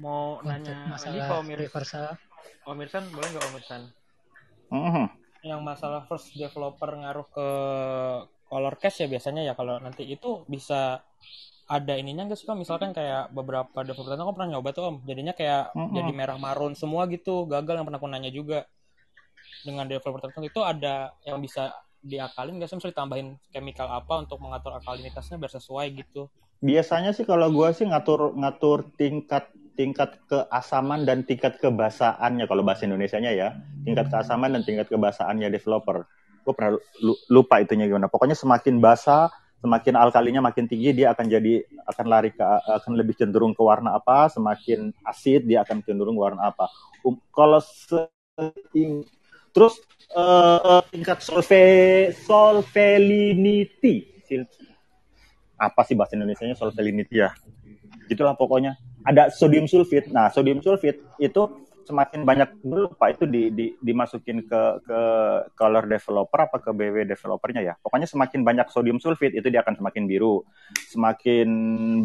Mau 0.03 0.43
nanya 0.43 0.91
masalah 0.91 1.47
Ir- 1.47 1.63
reversal? 1.71 2.19
Om 2.67 2.83
Irsan, 2.83 3.07
boleh 3.15 3.29
nggak 3.31 3.45
Om 3.47 3.55
Irsan? 3.63 3.83
Mhm. 4.75 5.07
Yang 5.47 5.61
masalah 5.63 6.03
first 6.11 6.35
developer 6.35 6.91
ngaruh 6.91 7.27
ke 7.31 7.49
color 8.51 8.75
cache 8.83 9.07
ya 9.07 9.09
biasanya 9.09 9.47
ya 9.47 9.55
kalau 9.55 9.79
nanti 9.79 10.03
itu 10.03 10.43
bisa 10.51 11.07
ada 11.73 11.97
ininya 11.97 12.29
nggak 12.29 12.37
sih 12.37 12.45
Om? 12.45 12.61
Misalkan 12.61 12.93
kayak 12.93 13.33
beberapa 13.33 13.81
developer 13.81 14.13
tertentu 14.13 14.29
kan 14.29 14.37
pernah 14.37 14.51
nyoba 14.53 14.69
tuh 14.77 14.85
Om. 14.93 14.97
Jadinya 15.09 15.33
kayak 15.33 15.73
Mm-mm. 15.73 15.97
jadi 15.97 16.13
merah 16.13 16.37
marun 16.37 16.77
semua 16.77 17.09
gitu. 17.09 17.49
Gagal 17.49 17.81
yang 17.81 17.87
pernah 17.89 17.97
aku 17.97 18.09
nanya 18.13 18.29
juga. 18.29 18.69
Dengan 19.65 19.89
developer 19.89 20.29
tertentu 20.29 20.53
itu 20.53 20.61
ada 20.61 21.17
yang 21.25 21.41
bisa 21.41 21.73
diakalin 22.05 22.61
nggak 22.61 22.69
sih? 22.69 22.77
Misalnya 22.77 22.95
ditambahin 23.01 23.29
chemical 23.49 23.89
apa 23.89 24.15
untuk 24.21 24.37
mengatur 24.45 24.77
akalinitasnya 24.77 25.41
biar 25.41 25.53
sesuai 25.57 25.87
gitu. 25.97 26.29
biasanya 26.63 27.11
sih 27.11 27.27
kalau 27.27 27.51
gua 27.51 27.75
sih 27.75 27.83
ngatur 27.83 28.39
ngatur 28.39 28.87
tingkat 28.95 29.51
tingkat 29.75 30.15
keasaman 30.31 31.03
dan 31.03 31.27
tingkat 31.27 31.59
kebasaannya 31.59 32.47
kalau 32.47 32.63
bahasa 32.63 32.87
Indonesianya 32.87 33.35
ya 33.35 33.49
tingkat 33.83 34.07
keasaman 34.07 34.55
dan 34.55 34.63
tingkat 34.63 34.87
kebasaannya 34.87 35.51
developer 35.51 36.07
gue 36.47 36.53
pernah 36.55 36.79
lu- 37.03 37.19
lupa 37.35 37.59
itunya 37.59 37.91
gimana 37.91 38.07
pokoknya 38.07 38.39
semakin 38.39 38.79
basah 38.79 39.27
semakin 39.63 39.95
alkalinya 39.95 40.43
makin 40.43 40.67
tinggi 40.67 40.91
dia 40.91 41.15
akan 41.15 41.31
jadi 41.31 41.63
akan 41.87 42.07
lari 42.11 42.35
ke 42.35 42.43
akan 42.43 42.99
lebih 42.99 43.15
cenderung 43.15 43.55
ke 43.55 43.63
warna 43.63 43.95
apa 43.95 44.27
semakin 44.27 44.91
asid 45.07 45.47
dia 45.47 45.63
akan 45.63 45.87
cenderung 45.87 46.19
warna 46.19 46.51
apa. 46.51 46.67
Um, 47.07 47.15
kalau 47.31 47.63
se- 47.63 48.11
terus 49.55 49.79
eh, 50.11 50.81
tingkat 50.91 51.23
solve 51.23 51.47
solvelinity 52.27 54.11
apa 55.63 55.81
sih 55.87 55.95
bahasa 55.95 56.19
Indonesia-nya 56.19 56.59
solvelinity 56.59 57.23
ya? 57.23 57.31
Gitulah 58.11 58.35
pokoknya. 58.35 58.75
Ada 59.07 59.31
sodium 59.31 59.71
sulfit. 59.71 60.11
Nah 60.11 60.27
sodium 60.35 60.59
sulfit 60.59 60.99
itu 61.23 61.43
semakin 61.87 62.23
banyak 62.23 62.51
gue 62.63 62.81
lupa 62.89 63.11
itu 63.11 63.25
di, 63.27 63.51
di, 63.53 63.67
dimasukin 63.79 64.47
ke 64.47 64.63
ke 64.87 65.01
color 65.55 65.85
developer 65.87 66.39
apa 66.47 66.57
ke 66.63 66.71
BW 66.71 67.05
developernya 67.07 67.63
ya 67.63 67.75
pokoknya 67.79 68.09
semakin 68.09 68.41
banyak 68.47 68.67
sodium 68.71 68.99
sulfit 69.03 69.35
itu 69.35 69.49
dia 69.51 69.61
akan 69.63 69.79
semakin 69.79 70.05
biru 70.07 70.43
semakin 70.91 71.49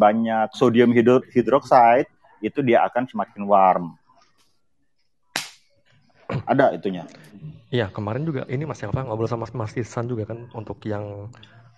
banyak 0.01 0.49
sodium 0.53 0.91
hidro, 0.91 1.21
hidroxide 1.31 2.09
itu 2.41 2.61
dia 2.61 2.85
akan 2.85 3.05
semakin 3.09 3.41
warm 3.45 3.85
ada 6.45 6.75
itunya 6.75 7.07
Iya, 7.67 7.91
kemarin 7.91 8.23
juga 8.23 8.47
ini 8.47 8.63
Mas 8.63 8.79
Elva 8.79 9.03
ngobrol 9.03 9.27
sama 9.27 9.43
Mas 9.51 9.75
Irsan 9.75 10.07
juga 10.07 10.23
kan 10.23 10.47
untuk 10.55 10.79
yang 10.87 11.27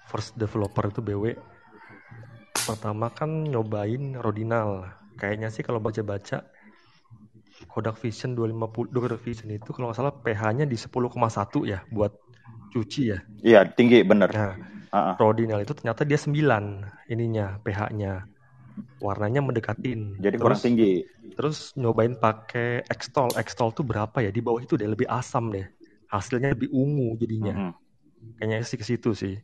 first 0.06 0.38
developer 0.38 0.86
itu 0.86 1.02
BW. 1.02 1.34
Pertama 2.54 3.10
kan 3.10 3.50
nyobain 3.50 4.14
Rodinal. 4.22 4.86
Kayaknya 5.18 5.50
sih 5.50 5.66
kalau 5.66 5.82
baca-baca 5.82 6.46
Kodak 7.70 8.02
Vision 8.02 8.34
250 8.34 8.90
Kodak 8.92 9.22
Vision 9.22 9.54
itu 9.54 9.70
kalau 9.72 9.94
nggak 9.94 9.98
salah 10.02 10.14
pH-nya 10.14 10.66
di 10.66 10.74
10,1 10.76 11.64
ya 11.70 11.80
buat 11.94 12.12
cuci 12.74 13.02
ya. 13.14 13.20
iya 13.46 13.62
tinggi 13.66 14.02
bener 14.02 14.30
Nah, 14.34 14.54
Ah, 14.90 15.14
ah. 15.14 15.16
Rodinal 15.22 15.62
itu 15.62 15.78
ternyata 15.78 16.02
dia 16.02 16.18
9 16.18 16.82
ininya 17.06 17.62
pH-nya. 17.62 18.26
Warnanya 19.00 19.46
mendekatin. 19.46 20.18
jadi 20.18 20.36
kurang 20.42 20.58
Terus 20.58 20.66
tinggi 20.66 20.92
Terus 21.40 21.58
nyobain 21.80 22.18
pakai 22.20 22.84
Xtol. 22.90 23.32
Xtol 23.32 23.72
tuh 23.72 23.86
berapa 23.88 24.18
ya? 24.20 24.28
Di 24.28 24.42
bawah 24.44 24.60
itu 24.60 24.76
deh 24.76 24.90
lebih 24.90 25.08
asam 25.08 25.54
deh. 25.54 25.64
Hasilnya 26.12 26.52
lebih 26.58 26.68
ungu 26.74 27.16
jadinya. 27.16 27.70
Mm-mm. 27.70 28.36
Kayaknya 28.36 28.66
sih 28.68 28.78
ke 28.82 28.84
situ 28.84 29.16
sih. 29.16 29.40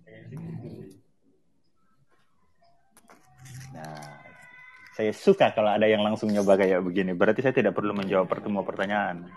Nah, 3.72 4.05
saya 4.96 5.12
suka 5.12 5.52
kalau 5.52 5.76
ada 5.76 5.84
yang 5.84 6.00
langsung 6.00 6.32
nyoba 6.32 6.56
kayak 6.56 6.80
begini. 6.80 7.12
Berarti 7.12 7.44
saya 7.44 7.52
tidak 7.52 7.76
perlu 7.76 7.92
menjawab 7.92 8.32
semua 8.40 8.64
pertanyaan. 8.64 9.28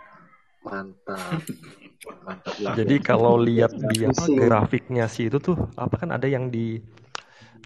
Mantap. 0.62 1.42
Mantap. 2.26 2.54
Jadi 2.78 2.96
kalau 3.02 3.34
lihat 3.42 3.74
di 3.74 4.06
apa 4.06 4.24
grafiknya 4.30 5.10
sih 5.10 5.26
itu 5.26 5.42
tuh 5.42 5.58
apa 5.74 5.98
kan 5.98 6.14
ada 6.14 6.30
yang 6.30 6.46
di 6.46 6.78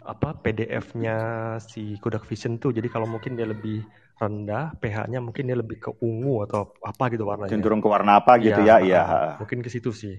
apa 0.08 0.34
PDF-nya 0.40 1.16
si 1.60 2.00
Kodak 2.00 2.24
Vision 2.24 2.56
tuh. 2.56 2.72
Jadi 2.72 2.88
kalau 2.88 3.04
mungkin 3.04 3.36
dia 3.36 3.44
lebih 3.44 3.84
rendah, 4.16 4.72
pH-nya 4.80 5.20
mungkin 5.20 5.52
dia 5.52 5.58
lebih 5.60 5.76
ke 5.76 5.90
ungu 6.00 6.48
atau 6.48 6.72
apa 6.80 7.12
gitu 7.12 7.28
warnanya. 7.28 7.52
Cenderung 7.52 7.84
ke 7.84 7.92
warna 7.92 8.24
apa 8.24 8.40
gitu 8.40 8.64
Iya, 8.64 8.80
ya? 8.80 8.88
Iya. 8.88 9.02
ah, 9.04 9.32
mungkin 9.36 9.60
ke 9.60 9.68
situ 9.68 9.92
sih. 9.92 10.16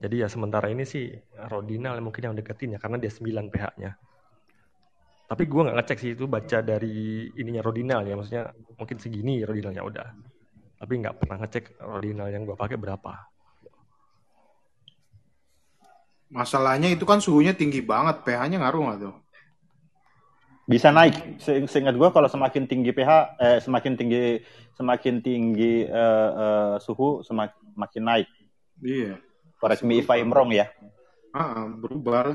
Jadi 0.00 0.22
ya 0.22 0.30
sementara 0.30 0.70
ini 0.70 0.86
sih 0.86 1.12
Rodinal 1.50 1.98
yang 1.98 2.06
mungkin 2.08 2.30
yang 2.30 2.36
deketin 2.38 2.76
ya 2.76 2.80
karena 2.80 2.96
dia 2.96 3.10
9 3.10 3.50
pH-nya. 3.52 3.90
Tapi 5.30 5.46
gua 5.46 5.70
nggak 5.70 5.78
ngecek 5.78 5.98
sih 6.02 6.10
itu 6.18 6.26
baca 6.26 6.58
dari 6.58 7.30
ininya 7.38 7.62
Rodinal 7.62 8.02
ya, 8.02 8.18
maksudnya 8.18 8.50
mungkin 8.74 8.98
segini 8.98 9.46
Rodinalnya 9.46 9.86
udah. 9.86 10.08
Tapi 10.74 10.92
nggak 10.98 11.22
pernah 11.22 11.38
ngecek 11.38 11.78
Rodinal 11.78 12.34
yang 12.34 12.42
gua 12.42 12.58
pakai 12.58 12.74
berapa. 12.74 13.14
Masalahnya 16.34 16.90
itu 16.90 17.06
kan 17.06 17.22
suhunya 17.22 17.54
tinggi 17.54 17.78
banget, 17.78 18.26
pH-nya 18.26 18.58
ngaruh 18.58 18.82
nggak 18.90 18.98
tuh? 19.06 19.14
Bisa 20.66 20.90
naik. 20.90 21.38
Se- 21.38 21.62
Seingat 21.70 21.94
gua 21.94 22.10
kalau 22.10 22.26
semakin 22.26 22.66
tinggi 22.66 22.90
pH, 22.90 23.10
eh, 23.38 23.58
semakin 23.62 23.94
tinggi 23.94 24.42
semakin 24.74 25.22
tinggi 25.22 25.86
eh, 25.86 26.30
eh, 26.42 26.74
suhu 26.82 27.22
semakin 27.22 27.78
makin 27.78 28.02
naik. 28.02 28.28
Iya. 28.82 29.22
Correct 29.62 29.86
me 29.86 30.02
if 30.02 30.10
I'm 30.10 30.34
wrong 30.34 30.50
ya. 30.50 30.66
Ah, 31.30 31.70
berubah 31.70 32.34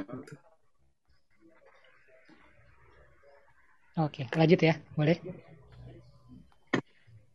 Oke, 3.95 4.27
lanjut 4.35 4.59
ya. 4.59 4.75
Boleh? 4.99 5.15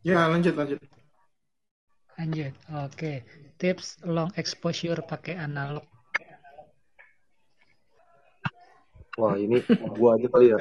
Ya, 0.05 0.29
lanjut, 0.29 0.53
lanjut. 0.53 0.77
Lanjut. 2.21 2.53
Oke. 2.85 3.25
Tips 3.57 3.97
long 4.05 4.29
exposure 4.37 5.01
pakai 5.01 5.41
analog. 5.41 5.85
Wah 9.17 9.37
ini 9.41 9.61
gua 9.97 10.21
aja 10.21 10.29
kali 10.29 10.53
ya. 10.53 10.59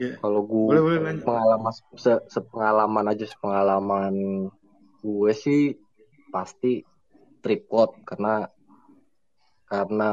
Ya. 0.00 0.16
Kalau 0.20 0.40
gua 0.48 0.80
Boleh, 0.80 0.82
boleh 0.84 1.00
lanjut. 1.00 1.24
pengalaman 1.28 1.72
se 2.00 2.12
sepengalaman 2.32 3.04
aja 3.12 3.24
sepengalaman 3.28 4.14
gue 5.04 5.32
sih 5.36 5.76
pasti 6.32 6.80
tripod 7.44 7.92
karena 8.08 8.48
karena 9.68 10.12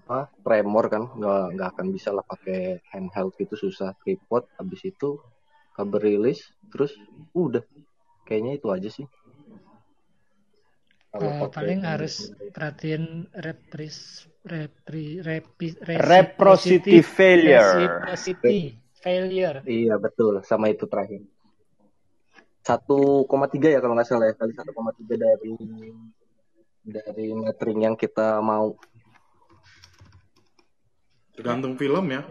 apa 0.00 0.32
tremor 0.40 0.84
kan 0.88 1.02
nggak 1.12 1.44
nggak 1.54 1.68
akan 1.76 1.86
bisa 1.92 2.10
lah 2.10 2.24
pakai 2.24 2.80
handheld 2.90 3.36
gitu 3.36 3.54
susah 3.54 3.92
tripod 4.00 4.48
habis 4.56 4.80
itu 4.88 5.20
kabel 5.76 6.00
rilis 6.00 6.40
terus 6.72 6.96
udah 7.36 7.62
kayaknya 8.24 8.56
itu 8.56 8.68
aja 8.72 8.88
sih 8.88 9.06
kalau 11.10 11.30
pakai 11.42 11.50
paling 11.52 11.80
harus 11.82 12.30
perhatiin 12.54 13.26
repris 13.34 14.24
repri 14.46 15.18
repi 15.18 15.74
Reciprocity 15.90 17.02
failure. 17.02 17.58
reciprocity 17.58 18.78
failure. 19.00 19.58
Iya 19.64 19.98
betul, 19.98 20.44
sama 20.44 20.70
itu 20.70 20.84
terakhir. 20.86 21.24
1,3 22.60 23.72
ya 23.72 23.80
kalau 23.80 23.96
nggak 23.96 24.06
salah 24.06 24.30
ya, 24.30 24.34
kali 24.36 24.52
1,3 24.52 25.16
dari 25.16 25.54
dari 26.84 27.26
metering 27.34 27.80
yang 27.90 27.96
kita 27.96 28.38
mau. 28.44 28.76
Tergantung 31.34 31.74
film 31.78 32.04
ya. 32.10 32.22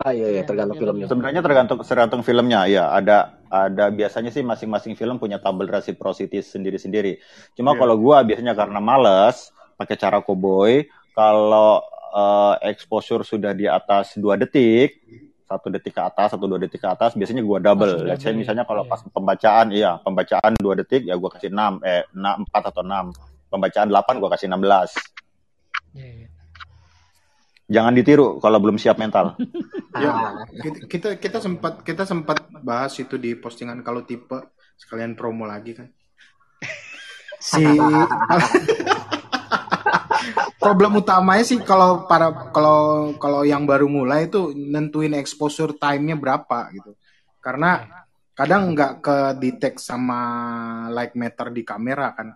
Ah 0.00 0.16
iya 0.16 0.32
ya, 0.32 0.42
tergantung 0.48 0.80
filmnya. 0.80 1.06
Sebenarnya 1.12 1.44
tergantung 1.44 1.78
tergantung 1.84 2.22
filmnya 2.24 2.64
ya. 2.64 2.88
Ada 2.88 3.36
ada 3.52 3.92
biasanya 3.92 4.32
sih 4.32 4.40
masing-masing 4.40 4.96
film 4.96 5.20
punya 5.20 5.36
tabel 5.36 5.68
reciprocity 5.68 6.40
sendiri-sendiri. 6.40 7.20
Cuma 7.52 7.76
Iya. 7.76 7.84
kalau 7.84 8.00
gua 8.00 8.24
biasanya 8.24 8.56
karena 8.56 8.80
males 8.80 9.52
pakai 9.76 10.00
cara 10.00 10.24
koboi, 10.24 10.88
kalau 11.12 11.84
eh, 12.16 12.54
exposure 12.72 13.28
sudah 13.28 13.52
di 13.52 13.68
atas 13.68 14.16
dua 14.16 14.40
detik, 14.40 15.04
satu 15.44 15.68
detik 15.68 15.92
ke 15.92 16.00
atas, 16.00 16.32
satu 16.32 16.48
dua 16.48 16.58
detik 16.64 16.80
ke 16.80 16.88
atas, 16.88 17.12
biasanya 17.12 17.44
gua 17.44 17.60
double. 17.60 18.00
Langsung 18.00 18.08
Let's 18.08 18.24
say 18.24 18.32
double, 18.32 18.40
misalnya 18.40 18.64
kalau 18.64 18.82
iya. 18.88 18.90
pas 18.90 19.00
pembacaan, 19.04 19.66
iya 19.68 19.90
pembacaan 20.00 20.52
dua 20.56 20.74
detik 20.80 21.04
ya 21.04 21.14
gua 21.20 21.28
kasih 21.28 21.52
6, 21.52 21.76
eh 21.84 22.08
6, 22.16 22.48
4 22.48 22.70
atau 22.72 22.80
6. 22.80 23.04
Pembacaan 23.52 23.88
8 23.92 24.16
gua 24.16 24.30
kasih 24.32 24.48
16. 24.48 24.96
Iya, 25.92 26.08
iya. 26.24 26.28
Jangan 27.70 27.94
ditiru 27.94 28.42
kalau 28.42 28.58
belum 28.58 28.76
siap 28.76 28.98
mental. 28.98 29.38
Ya, 29.90 30.46
kita, 30.62 30.86
kita 30.86 31.08
kita 31.18 31.38
sempat 31.42 31.82
kita 31.82 32.06
sempat 32.06 32.46
bahas 32.62 32.94
itu 33.02 33.18
di 33.18 33.34
postingan 33.34 33.82
kalau 33.82 34.06
tipe 34.06 34.38
sekalian 34.78 35.18
promo 35.18 35.50
lagi 35.50 35.74
kan. 35.74 35.90
Si 37.42 37.58
problem 40.62 41.02
utamanya 41.02 41.42
sih 41.42 41.58
kalau 41.66 42.06
para 42.06 42.54
kalau 42.54 43.10
kalau 43.18 43.42
yang 43.42 43.66
baru 43.66 43.90
mulai 43.90 44.30
itu 44.30 44.54
nentuin 44.54 45.10
exposure 45.18 45.74
time-nya 45.74 46.14
berapa 46.14 46.70
gitu. 46.70 46.94
Karena 47.42 47.82
kadang 48.38 48.70
nggak 48.70 49.02
ke 49.02 49.16
detect 49.42 49.82
sama 49.82 50.22
light 50.94 51.18
meter 51.18 51.50
di 51.50 51.66
kamera 51.66 52.14
kan. 52.14 52.30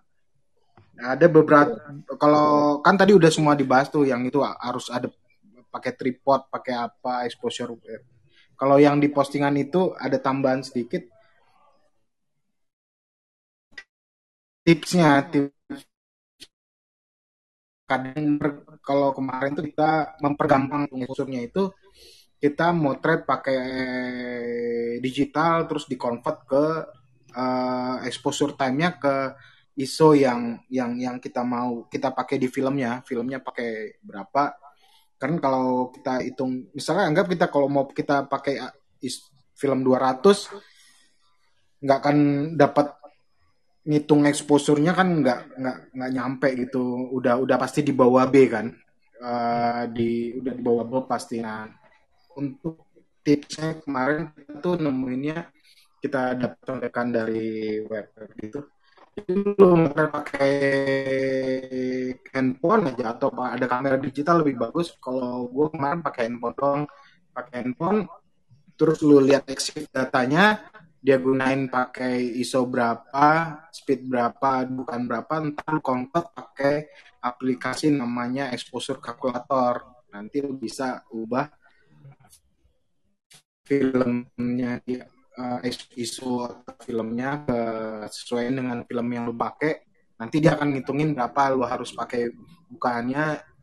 Ada 0.98 1.30
beberapa 1.30 1.70
kalau 2.18 2.82
kan 2.82 2.98
tadi 2.98 3.14
udah 3.14 3.30
semua 3.30 3.54
dibahas 3.54 3.94
tuh 3.94 4.10
yang 4.10 4.26
itu 4.26 4.42
harus 4.42 4.90
ada 4.90 5.06
pakai 5.74 5.92
tripod, 5.98 6.46
pakai 6.54 6.74
apa, 6.78 7.26
exposure. 7.26 7.74
Kalau 8.54 8.76
yang 8.78 9.02
di 9.02 9.10
postingan 9.10 9.58
itu 9.58 9.90
ada 9.98 10.22
tambahan 10.22 10.62
sedikit 10.62 11.02
tipsnya, 14.64 15.26
tips 15.28 15.54
kadang 17.84 18.40
kalau 18.80 19.12
kemarin 19.12 19.52
tuh 19.52 19.64
kita 19.68 20.16
mempergampang 20.24 20.88
exposure-nya 20.88 21.44
itu 21.44 21.68
kita 22.40 22.72
motret 22.72 23.28
pakai 23.28 23.60
digital 25.04 25.68
terus 25.68 25.84
di 25.84 25.96
convert 26.00 26.38
ke 26.48 26.64
eh, 27.36 27.96
exposure 28.08 28.56
time-nya 28.56 28.96
ke 28.96 29.14
ISO 29.76 30.16
yang 30.16 30.64
yang 30.70 30.96
yang 30.96 31.16
kita 31.20 31.44
mau 31.44 31.84
kita 31.92 32.14
pakai 32.14 32.40
di 32.40 32.48
filmnya 32.48 33.04
filmnya 33.04 33.42
pakai 33.42 34.00
berapa 34.00 34.42
kan 35.24 35.40
kalau 35.40 35.88
kita 35.88 36.20
hitung 36.20 36.68
misalnya 36.76 37.08
anggap 37.08 37.26
kita 37.32 37.48
kalau 37.48 37.72
mau 37.72 37.88
kita 37.88 38.28
pakai 38.28 38.60
uh, 38.60 38.74
film 39.56 39.80
200 39.80 40.20
nggak 41.84 41.98
akan 42.00 42.18
dapat 42.60 42.92
ngitung 43.84 44.24
exposure-nya 44.24 44.96
kan 44.96 45.08
nggak 45.20 45.40
nggak 45.60 45.78
nggak 45.92 46.10
nyampe 46.12 46.48
gitu. 46.56 47.12
Udah 47.12 47.36
udah 47.40 47.56
pasti 47.60 47.84
di 47.84 47.92
bawah 47.92 48.24
B 48.28 48.48
kan. 48.48 48.72
Eh, 49.20 49.82
di 49.92 50.32
udah 50.40 50.52
di 50.56 50.62
bawah 50.64 50.84
B 50.88 50.92
pasti. 51.04 51.40
Nah 51.44 51.68
untuk 52.40 52.88
tipsnya 53.24 53.80
kemarin 53.84 54.32
tuh 54.60 54.80
nemuinnya 54.80 55.48
kita 56.04 56.36
dapat 56.36 56.60
contekan 56.60 57.08
dari 57.08 57.80
web 57.88 58.12
jadi 58.12 58.60
lu 59.30 59.54
mau 59.78 59.94
pakai 59.94 60.56
handphone 62.34 62.90
aja 62.90 63.14
atau 63.14 63.30
ada 63.38 63.66
kamera 63.70 63.94
digital 63.98 64.42
lebih 64.42 64.58
bagus. 64.58 64.94
Kalau 64.98 65.46
gue 65.46 65.70
kemarin 65.70 66.02
pakai 66.02 66.22
handphone 66.26 66.56
doang. 66.58 66.82
Pakai 67.34 67.54
handphone 67.62 68.06
terus 68.74 68.98
lu 69.06 69.22
lihat 69.22 69.46
exit 69.46 69.86
datanya 69.94 70.66
dia 70.98 71.20
gunain 71.20 71.70
pakai 71.70 72.38
ISO 72.42 72.66
berapa 72.66 73.60
speed 73.70 74.08
berapa 74.08 74.66
bukan 74.66 75.00
berapa 75.04 75.34
ntar 75.52 75.78
lu 75.78 75.80
convert 75.84 76.32
pakai 76.32 76.88
aplikasi 77.22 77.94
namanya 77.94 78.50
exposure 78.50 78.98
calculator. 78.98 79.84
Nanti 80.10 80.42
lu 80.42 80.58
bisa 80.58 81.04
ubah 81.12 81.46
filmnya 83.64 84.80
di 84.84 85.00
uh, 85.38 85.58
atau 85.62 86.74
filmnya 86.82 87.42
ke 87.46 87.60
sesuai 88.10 88.54
dengan 88.54 88.82
film 88.86 89.06
yang 89.10 89.30
lu 89.30 89.34
pakai 89.34 89.84
nanti 90.14 90.38
dia 90.38 90.54
akan 90.54 90.78
ngitungin 90.78 91.12
berapa 91.12 91.52
lu 91.52 91.66
harus 91.66 91.90
pakai 91.90 92.30
bukaannya 92.70 93.54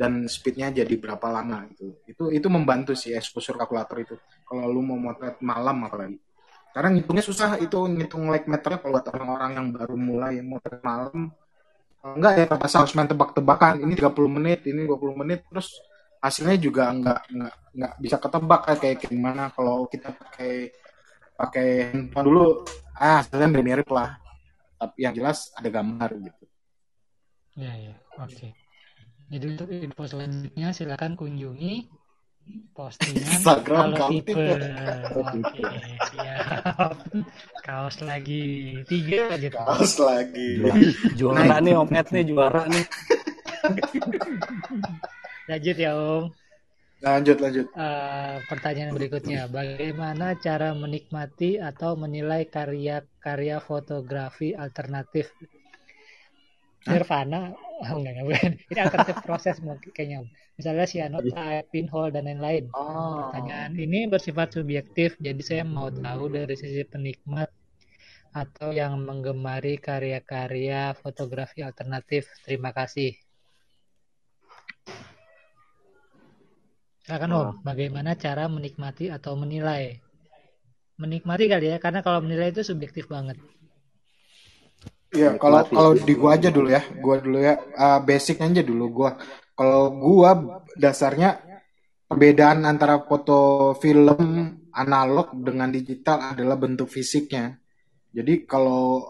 dan 0.00 0.24
speednya 0.32 0.72
jadi 0.72 0.96
berapa 0.96 1.28
lama 1.28 1.68
gitu. 1.76 1.92
Itu 2.08 2.24
itu 2.32 2.48
membantu 2.48 2.96
sih 2.96 3.12
exposure 3.12 3.60
calculator 3.60 4.00
itu. 4.00 4.16
Kalau 4.48 4.64
lu 4.72 4.80
mau 4.80 4.96
motret 4.96 5.36
malam 5.44 5.84
apalagi. 5.84 6.16
Karena 6.72 6.88
ngitungnya 6.96 7.20
susah 7.20 7.60
itu 7.60 7.76
ngitung 7.76 8.32
like 8.32 8.48
meternya 8.48 8.80
kalau 8.80 8.96
buat 8.96 9.06
orang-orang 9.12 9.50
yang 9.60 9.66
baru 9.76 9.94
mulai 10.00 10.40
motret 10.40 10.80
malam. 10.80 11.28
Enggak 12.00 12.32
ya 12.40 12.44
terpaksa 12.48 12.80
harus 12.80 12.96
main 12.96 13.10
tebak-tebakan. 13.12 13.84
Ini 13.84 13.92
30 13.92 14.36
menit 14.40 14.60
ini 14.64 14.88
20 14.88 15.20
menit 15.20 15.44
terus 15.52 15.68
hasilnya 16.24 16.56
juga 16.56 16.88
enggak 16.88 17.20
enggak 17.28 17.54
enggak 17.76 17.92
bisa 18.00 18.16
ketebak 18.16 18.60
kayak 18.64 18.80
kayak 18.80 18.98
gimana. 19.04 19.44
Kalau 19.52 19.84
kita 19.84 20.16
pakai 20.16 20.72
pakai 21.40 21.88
handphone 21.96 22.26
dulu 22.28 22.46
ah 23.00 23.24
hasilnya 23.24 23.48
mirip 23.48 23.88
lah 23.88 24.20
tapi 24.76 25.08
yang 25.08 25.16
jelas 25.16 25.48
ada 25.56 25.72
gambar 25.72 26.12
gitu 26.20 26.44
Ya, 27.58 27.74
ya. 27.74 27.94
Oke. 28.22 28.54
Jadi 29.30 29.44
untuk 29.52 29.68
info 29.68 30.02
selanjutnya 30.06 30.70
silakan 30.72 31.12
kunjungi 31.18 31.86
postingan 32.74 33.20
Instagram 33.20 33.86
kalau 33.94 34.10
tipe. 34.16 34.46
Siap. 36.08 36.94
Kaos 37.66 37.96
lagi 38.00 38.74
tiga 38.88 39.36
aja. 39.36 39.48
tuh. 39.52 39.60
kaos 39.60 39.94
lagi 40.02 40.62
Juara 41.14 41.58
nih 41.62 41.74
Om 41.78 41.90
Ed 41.94 42.06
nih 42.10 42.24
juara 42.26 42.64
nih. 42.66 42.84
Lanjut 45.52 45.76
ya 45.76 45.92
Om. 45.94 46.24
Lanjut 47.00 47.38
lanjut 47.40 47.66
Eh, 47.70 48.36
pertanyaan 48.50 48.90
berikutnya, 48.98 49.40
bagaimana 49.46 50.34
cara 50.44 50.74
menikmati 50.74 51.50
atau 51.70 51.94
menilai 51.94 52.42
karya-karya 52.50 53.56
fotografi 53.62 54.48
alternatif? 54.58 55.30
Nirvana, 56.90 57.40
oh, 57.86 57.94
enggak, 57.98 58.12
enggak, 58.18 58.26
bukan. 58.26 58.52
Ini 58.74 58.78
alternatif 58.82 59.16
proses 59.26 59.56
mungkin 59.62 59.90
kayaknya. 59.94 60.18
Misalnya 60.58 60.86
cyanotype, 60.92 61.66
pinhole, 61.72 62.10
dan 62.10 62.26
lain-lain. 62.28 62.64
oh 62.74 63.30
Pertanyaan 63.30 63.72
ini 63.78 63.98
bersifat 64.10 64.48
subjektif, 64.58 65.14
jadi 65.22 65.40
saya 65.48 65.62
mau 65.62 65.88
tahu 65.94 66.24
dari 66.36 66.54
sisi 66.58 66.82
penikmat 66.92 67.48
atau 68.34 68.68
yang 68.74 68.98
menggemari 69.06 69.78
karya-karya 69.78 70.98
fotografi 71.02 71.62
alternatif. 71.62 72.26
Terima 72.42 72.70
kasih. 72.74 73.29
Silakan 77.10 77.34
Om, 77.34 77.66
bagaimana 77.66 78.14
cara 78.14 78.46
menikmati 78.46 79.10
atau 79.10 79.34
menilai? 79.34 79.98
Menikmati 80.94 81.50
kali 81.50 81.74
ya, 81.74 81.82
karena 81.82 82.06
kalau 82.06 82.22
menilai 82.22 82.54
itu 82.54 82.62
subjektif 82.62 83.10
banget. 83.10 83.34
Iya, 85.10 85.34
kalau 85.42 85.66
kalau 85.66 85.98
di 85.98 86.14
gua 86.14 86.38
aja 86.38 86.54
dulu 86.54 86.70
ya, 86.70 86.86
gua 87.02 87.18
dulu 87.18 87.42
ya, 87.42 87.58
uh, 87.74 87.98
basicnya 88.06 88.46
aja 88.54 88.62
dulu 88.62 88.84
gua. 88.94 89.18
Kalau 89.58 89.90
gua 89.90 90.62
dasarnya 90.78 91.42
perbedaan 92.06 92.62
antara 92.62 93.02
foto 93.02 93.74
film 93.82 94.70
analog 94.70 95.34
dengan 95.34 95.66
digital 95.66 96.38
adalah 96.38 96.54
bentuk 96.62 96.86
fisiknya. 96.86 97.58
Jadi 98.14 98.46
kalau 98.46 99.02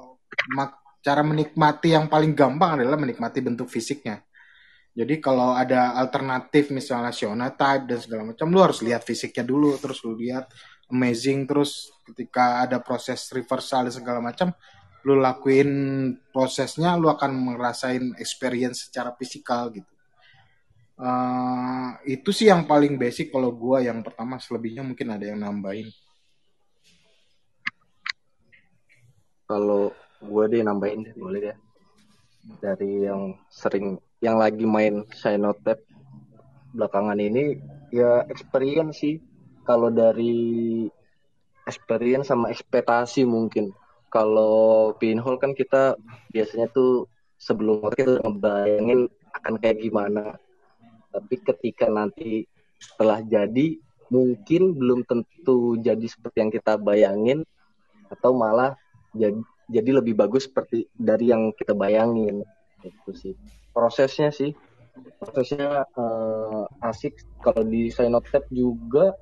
mak- 0.57 1.05
cara 1.05 1.21
menikmati 1.21 1.93
yang 1.93 2.09
paling 2.09 2.33
gampang 2.33 2.81
adalah 2.81 2.97
menikmati 2.97 3.45
bentuk 3.45 3.69
fisiknya. 3.69 4.25
Jadi 4.91 5.23
kalau 5.23 5.55
ada 5.55 5.95
alternatif 5.97 6.75
misalnya 6.75 7.15
Shona 7.15 7.55
type 7.55 7.87
dan 7.87 7.99
segala 8.03 8.23
macam, 8.27 8.51
lu 8.51 8.59
harus 8.59 8.83
lihat 8.83 9.07
fisiknya 9.07 9.47
dulu, 9.47 9.79
terus 9.79 10.03
lu 10.03 10.19
lihat 10.19 10.51
amazing, 10.91 11.47
terus 11.47 11.95
ketika 12.03 12.67
ada 12.67 12.83
proses 12.83 13.31
reversal 13.31 13.87
dan 13.87 13.95
segala 13.95 14.19
macam, 14.19 14.51
lu 15.07 15.15
lakuin 15.17 15.71
prosesnya, 16.35 16.99
lu 16.99 17.07
akan 17.07 17.55
ngerasain 17.55 18.19
experience 18.19 18.91
secara 18.91 19.15
fisikal 19.15 19.71
gitu. 19.71 19.89
Eh, 21.01 21.89
itu 22.13 22.29
sih 22.35 22.53
yang 22.53 22.69
paling 22.69 23.01
basic 23.01 23.33
kalau 23.33 23.55
gua 23.57 23.81
yang 23.81 24.05
pertama, 24.05 24.37
selebihnya 24.37 24.85
mungkin 24.85 25.09
ada 25.15 25.25
yang 25.25 25.41
nambahin. 25.41 25.89
Kalau 29.51 29.91
gue 30.23 30.45
deh 30.47 30.63
nambahin 30.63 31.11
boleh 31.19 31.43
ya. 31.51 31.57
Dari 32.63 33.11
yang 33.11 33.35
sering, 33.51 33.99
yang 34.21 34.37
lagi 34.37 34.69
main 34.69 35.05
Cyanotype 35.17 35.81
belakangan 36.77 37.19
ini, 37.19 37.59
ya 37.91 38.25
experience 38.29 39.01
sih. 39.01 39.17
Kalau 39.65 39.89
dari 39.89 40.87
experience 41.65 42.29
sama 42.29 42.53
ekspektasi 42.53 43.25
mungkin. 43.25 43.73
Kalau 44.11 44.93
pinhole 44.99 45.39
kan 45.39 45.55
kita 45.55 45.95
biasanya 46.35 46.69
tuh 46.73 47.07
sebelum 47.39 47.89
kita 47.95 48.21
ngebayangin 48.21 49.07
akan 49.41 49.55
kayak 49.63 49.81
gimana. 49.81 50.37
Tapi 51.11 51.35
ketika 51.41 51.87
nanti 51.87 52.45
setelah 52.77 53.23
jadi, 53.23 53.79
mungkin 54.11 54.75
belum 54.75 55.07
tentu 55.07 55.79
jadi 55.79 56.07
seperti 56.11 56.43
yang 56.43 56.51
kita 56.51 56.75
bayangin, 56.77 57.47
atau 58.11 58.35
malah 58.35 58.75
jadi 59.15 59.39
jadi 59.71 60.03
lebih 60.03 60.19
bagus 60.19 60.51
seperti 60.51 60.91
dari 60.99 61.31
yang 61.31 61.55
kita 61.55 61.79
bayangin 61.79 62.43
itu 62.85 63.11
sih. 63.13 63.35
Prosesnya 63.75 64.33
sih. 64.33 64.57
Prosesnya 65.21 65.85
eh, 65.85 66.87
asik. 66.87 67.21
Kalau 67.41 67.65
di 67.65 67.89
Cyanotype 67.93 68.49
juga 68.53 69.17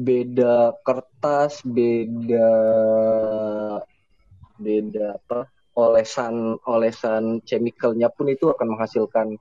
beda 0.00 0.80
kertas 0.80 1.60
beda 1.60 2.52
beda 4.56 5.06
apa 5.20 5.44
olesan 5.76 6.56
olesan 6.64 7.44
chemicalnya 7.44 8.08
pun 8.08 8.32
itu 8.32 8.48
akan 8.48 8.76
menghasilkan 8.76 9.36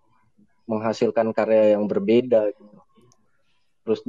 menghasilkan 0.67 1.31
karya 1.31 1.79
yang 1.79 1.87
berbeda 1.87 2.51
gitu. 2.51 2.77
terus 3.87 4.01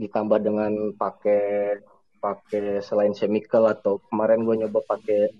ditambah 0.00 0.38
dengan 0.40 0.96
pakai 0.96 1.78
pakai 2.18 2.82
selain 2.82 3.14
chemical 3.14 3.70
atau 3.70 4.02
kemarin 4.10 4.42
gue 4.42 4.64
nyoba 4.64 4.80
pakai 4.88 5.30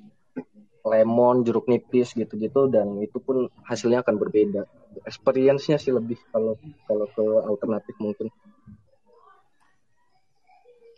lemon 0.88 1.44
jeruk 1.44 1.68
nipis 1.68 2.16
gitu-gitu 2.16 2.66
dan 2.72 2.98
itu 2.98 3.20
pun 3.20 3.52
hasilnya 3.64 4.00
akan 4.02 4.16
berbeda. 4.16 4.64
Experience-nya 5.04 5.78
sih 5.78 5.92
lebih 5.92 6.18
kalau 6.32 6.56
kalau 6.88 7.06
ke 7.12 7.24
alternatif 7.46 7.94
mungkin. 8.00 8.28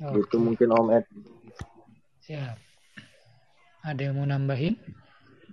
Okay. 0.00 0.16
gitu 0.24 0.40
mungkin 0.40 0.72
Om 0.72 0.88
Ed. 0.96 1.04
Siap. 2.24 2.56
Ada 3.84 4.00
yang 4.00 4.16
mau 4.16 4.24
nambahin? 4.24 4.80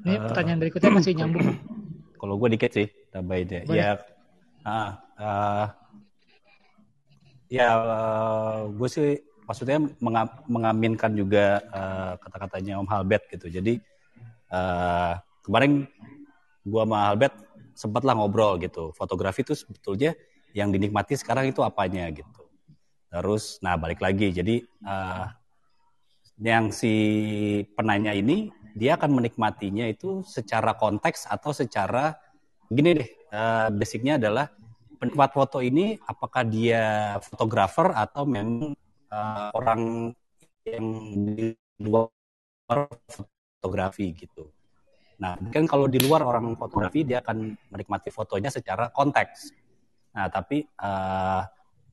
Ini 0.07 0.15
uh, 0.15 0.23
pertanyaan 0.31 0.59
berikutnya 0.63 0.91
masih 0.95 1.19
nyambung. 1.19 1.51
Kalau 2.19 2.39
gue 2.39 2.49
dikit 2.55 2.71
sih 2.71 2.87
tambahin 3.11 3.47
ya. 3.51 3.61
Ya 3.67 3.91
uh, 4.63 4.91
uh, 5.19 5.65
ya 7.51 7.67
uh, 7.75 8.71
gue 8.71 8.87
sih 8.87 9.19
maksudnya 9.47 9.79
mengaminkan 10.47 11.15
juga 11.15 11.63
uh, 11.71 12.13
kata-katanya 12.19 12.79
Om 12.79 12.87
Halbert 12.87 13.27
gitu. 13.31 13.47
Jadi 13.47 13.79
uh, 14.51 15.19
kemarin 15.43 15.87
gua 16.67 16.83
sama 16.83 16.97
Halbert 17.07 17.35
sempatlah 17.77 18.17
ngobrol 18.17 18.57
gitu. 18.57 18.91
Fotografi 18.97 19.45
itu 19.45 19.53
sebetulnya 19.53 20.17
yang 20.57 20.73
dinikmati 20.73 21.13
sekarang 21.13 21.53
itu 21.53 21.61
apanya 21.61 22.09
gitu. 22.09 22.43
Terus, 23.07 23.61
nah 23.63 23.77
balik 23.77 24.01
lagi. 24.01 24.33
Jadi 24.33 24.65
uh, 24.83 25.29
yang 26.41 26.69
si 26.73 26.93
penanya 27.77 28.13
ini 28.13 28.49
dia 28.77 28.93
akan 28.97 29.21
menikmatinya 29.21 29.89
itu 29.89 30.21
secara 30.21 30.77
konteks 30.77 31.25
atau 31.29 31.53
secara 31.53 32.17
gini 32.69 32.97
deh. 32.97 33.09
Uh, 33.27 33.67
basicnya 33.75 34.15
adalah 34.17 34.49
penikmat 34.97 35.29
foto 35.33 35.61
ini 35.61 35.97
apakah 36.03 36.41
dia 36.47 37.15
fotografer 37.21 37.93
atau 37.93 38.23
memang 38.25 38.73
uh, 39.13 39.49
orang 39.53 40.11
yang 40.65 40.85
di 41.35 41.53
luar 41.79 42.09
fotografi 43.57 44.13
gitu. 44.13 44.53
Nah, 45.17 45.33
mungkin 45.41 45.65
kalau 45.65 45.89
di 45.89 45.97
luar 45.97 46.21
orang 46.21 46.53
fotografi 46.53 47.01
dia 47.01 47.25
akan 47.25 47.57
menikmati 47.73 48.13
fotonya 48.13 48.53
secara 48.53 48.93
konteks. 48.93 49.49
Nah, 50.13 50.29
tapi 50.29 50.61
uh, 50.77 51.41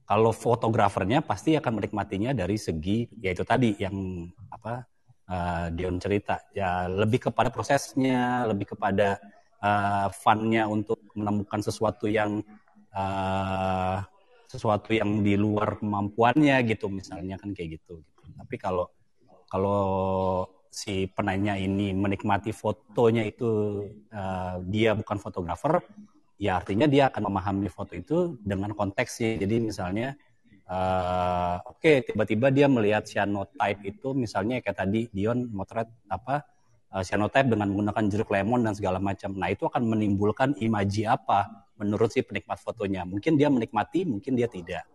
kalau 0.04 0.30
fotografernya 0.36 1.24
pasti 1.24 1.56
akan 1.56 1.80
menikmatinya 1.80 2.36
dari 2.36 2.60
segi 2.60 3.08
yaitu 3.24 3.40
tadi 3.48 3.72
yang 3.80 4.28
apa 4.52 4.84
uh, 5.32 5.66
Dion 5.72 5.96
cerita 5.96 6.36
ya 6.52 6.84
lebih 6.84 7.32
kepada 7.32 7.48
prosesnya, 7.48 8.44
lebih 8.44 8.76
kepada 8.76 9.16
uh, 9.64 10.12
funnya 10.12 10.68
untuk 10.68 11.00
menemukan 11.16 11.64
sesuatu 11.64 12.04
yang 12.04 12.44
uh, 12.92 14.04
sesuatu 14.44 14.92
yang 14.92 15.24
di 15.24 15.40
luar 15.40 15.80
kemampuannya 15.80 16.60
gitu 16.68 16.92
misalnya 16.92 17.40
kan 17.40 17.56
kayak 17.56 17.80
gitu. 17.80 18.04
gitu. 18.04 18.28
Tapi 18.36 18.56
kalau 18.60 18.92
kalau 19.48 19.80
si 20.74 21.06
penanya 21.06 21.54
ini 21.54 21.94
menikmati 21.94 22.50
fotonya 22.50 23.22
itu 23.22 23.86
uh, 24.10 24.58
dia 24.66 24.98
bukan 24.98 25.22
fotografer, 25.22 25.78
ya 26.34 26.58
artinya 26.58 26.90
dia 26.90 27.06
akan 27.14 27.30
memahami 27.30 27.70
foto 27.70 27.94
itu 27.94 28.34
dengan 28.42 28.74
konteksnya. 28.74 29.38
Jadi 29.38 29.70
misalnya 29.70 30.18
uh, 30.66 31.62
oke 31.62 31.78
okay, 31.78 32.02
tiba-tiba 32.02 32.50
dia 32.50 32.66
melihat 32.66 33.06
cyanotype 33.06 33.86
itu 33.86 34.18
misalnya 34.18 34.58
kayak 34.58 34.74
tadi 34.82 35.06
Dion 35.14 35.46
motret 35.54 35.86
apa 36.10 36.42
uh, 36.94 37.02
cyanotype 37.02 37.50
dengan 37.50 37.70
menggunakan 37.74 38.04
jeruk 38.10 38.30
lemon 38.30 38.62
dan 38.62 38.74
segala 38.78 39.02
macam. 39.02 39.34
Nah, 39.34 39.50
itu 39.50 39.66
akan 39.66 39.82
menimbulkan 39.82 40.54
imaji 40.62 41.06
apa 41.10 41.66
menurut 41.74 42.14
si 42.14 42.22
penikmat 42.22 42.62
fotonya. 42.62 43.02
Mungkin 43.02 43.34
dia 43.34 43.50
menikmati, 43.50 44.06
mungkin 44.06 44.38
dia 44.38 44.46
tidak. 44.46 44.86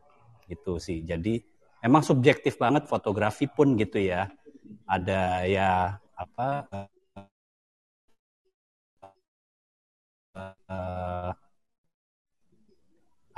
Gitu 0.48 0.80
sih. 0.80 1.04
Jadi 1.04 1.44
emang 1.84 2.02
subjektif 2.02 2.56
banget 2.56 2.88
fotografi 2.88 3.52
pun 3.52 3.76
gitu 3.76 4.00
ya. 4.00 4.32
Ada 4.90 5.46
ya 5.46 5.72
apa 6.20 6.48
uh, 10.36 11.32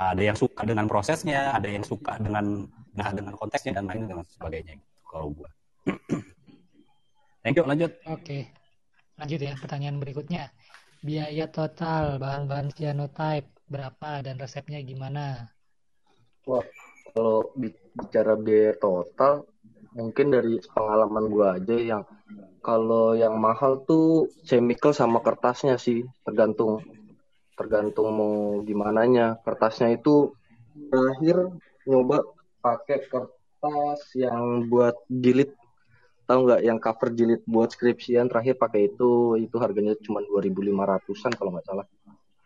ada 0.02 0.22
yang 0.22 0.34
suka 0.34 0.66
dengan 0.66 0.90
prosesnya, 0.90 1.54
ada 1.54 1.68
yang 1.70 1.86
suka 1.86 2.18
dengan 2.18 2.66
nah 2.92 3.08
dengan 3.14 3.32
konteksnya 3.38 3.78
dan 3.80 3.88
lain 3.88 4.10
dan 4.10 4.20
sebagainya 4.26 4.76
gitu 4.76 5.00
kalau 5.06 5.26
gua. 5.32 5.50
Thank 7.42 7.58
you, 7.58 7.64
lanjut. 7.66 7.92
Oke. 8.06 8.50
Lanjut 9.18 9.40
ya 9.42 9.54
pertanyaan 9.58 9.98
berikutnya. 9.98 10.50
Biaya 11.02 11.50
total 11.50 12.22
bahan-bahan 12.22 12.70
cyanotype 12.70 13.50
berapa 13.66 14.22
dan 14.22 14.38
resepnya 14.38 14.78
gimana? 14.86 15.50
Wah, 16.46 16.62
kalau 17.10 17.50
bicara 17.98 18.38
biaya 18.38 18.78
total, 18.78 19.46
mungkin 19.92 20.32
dari 20.32 20.56
pengalaman 20.72 21.24
gua 21.28 21.46
aja 21.60 21.76
yang 21.76 22.02
kalau 22.62 23.12
yang 23.18 23.34
mahal 23.42 23.82
tuh 23.82 24.30
chemical 24.46 24.94
sama 24.94 25.18
kertasnya 25.18 25.76
sih, 25.76 26.06
tergantung 26.22 26.78
tergantung 27.58 28.08
mau 28.14 28.36
gimana 28.62 29.02
nya. 29.04 29.26
Kertasnya 29.42 29.92
itu 29.98 30.30
terakhir 30.88 31.52
nyoba 31.84 32.22
pakai 32.62 32.98
kertas 33.10 34.00
yang 34.14 34.70
buat 34.70 34.94
jilid. 35.10 35.50
Tahu 36.22 36.38
nggak 36.46 36.62
yang 36.62 36.78
cover 36.78 37.10
jilid 37.10 37.42
buat 37.50 37.74
skripsian 37.74 38.30
terakhir 38.30 38.56
pakai 38.56 38.94
itu 38.94 39.36
itu 39.42 39.56
harganya 39.58 39.98
cuma 39.98 40.22
2.500an 40.22 41.34
kalau 41.34 41.50
nggak 41.58 41.66
salah. 41.66 41.86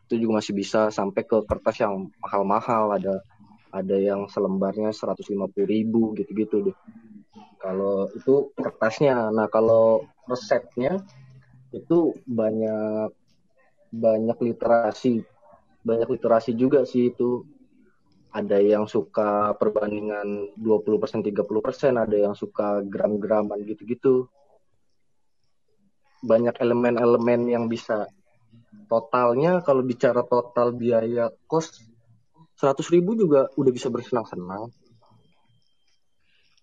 Itu 0.08 0.16
juga 0.16 0.40
masih 0.40 0.56
bisa 0.56 0.88
sampai 0.88 1.22
ke 1.28 1.44
kertas 1.44 1.76
yang 1.84 2.08
mahal-mahal. 2.24 2.96
Ada 2.96 3.20
ada 3.68 3.96
yang 4.00 4.24
selembarnya 4.32 4.96
150 4.96 5.68
ribu 5.68 6.16
gitu-gitu 6.16 6.72
deh 6.72 6.76
kalau 7.60 8.08
itu 8.14 8.52
kertasnya. 8.54 9.32
Nah 9.32 9.50
kalau 9.50 10.04
resepnya 10.28 11.02
itu 11.74 12.14
banyak 12.26 13.10
banyak 13.90 14.38
literasi. 14.52 15.24
Banyak 15.86 16.08
literasi 16.18 16.54
juga 16.54 16.82
sih 16.86 17.10
itu. 17.14 17.46
Ada 18.36 18.60
yang 18.60 18.84
suka 18.84 19.56
perbandingan 19.56 20.52
20% 20.60 21.24
30%, 21.24 21.96
ada 21.96 22.16
yang 22.16 22.36
suka 22.36 22.84
gram-graman 22.84 23.64
gitu-gitu. 23.64 24.28
Banyak 26.20 26.60
elemen-elemen 26.60 27.48
yang 27.48 27.64
bisa. 27.64 28.04
Totalnya 28.92 29.64
kalau 29.64 29.80
bicara 29.80 30.20
total 30.20 30.76
biaya 30.76 31.32
kos 31.48 31.80
100 32.60 32.92
ribu 32.92 33.16
juga 33.16 33.48
udah 33.56 33.72
bisa 33.72 33.88
bersenang-senang. 33.88 34.68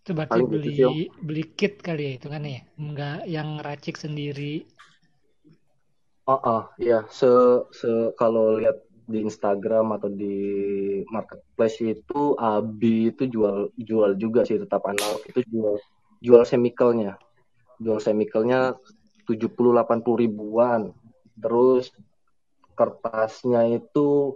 Itu 0.04 0.12
berarti 0.12 0.36
Paling 0.36 0.50
beli 0.52 0.72
gitu, 0.76 0.90
beli 1.24 1.44
kit 1.56 1.80
kali 1.80 2.04
ya 2.04 2.12
itu 2.20 2.28
kan 2.28 2.44
ya, 2.44 2.60
enggak 2.76 3.20
yang 3.24 3.50
racik 3.64 3.96
sendiri. 3.96 4.68
Oh, 6.28 6.40
oh 6.44 6.64
ya 6.76 7.08
se 7.08 7.28
se 7.72 8.12
kalau 8.20 8.60
lihat 8.60 8.84
di 9.08 9.24
Instagram 9.24 9.96
atau 9.96 10.12
di 10.12 10.36
marketplace 11.08 11.80
itu 11.84 12.36
Abi 12.36 13.16
itu 13.16 13.32
jual 13.32 13.72
jual 13.80 14.20
juga 14.20 14.44
sih 14.44 14.60
tetap 14.60 14.84
analog. 14.84 15.24
Itu 15.24 15.40
jual 15.48 15.80
jual 16.20 16.44
chemicalnya 16.44 17.16
jual 17.80 18.00
chemicalnya 18.00 18.76
70 19.24 19.56
80 19.56 20.24
ribuan. 20.24 20.92
Terus 21.40 21.92
kertasnya 22.76 23.72
itu 23.72 24.36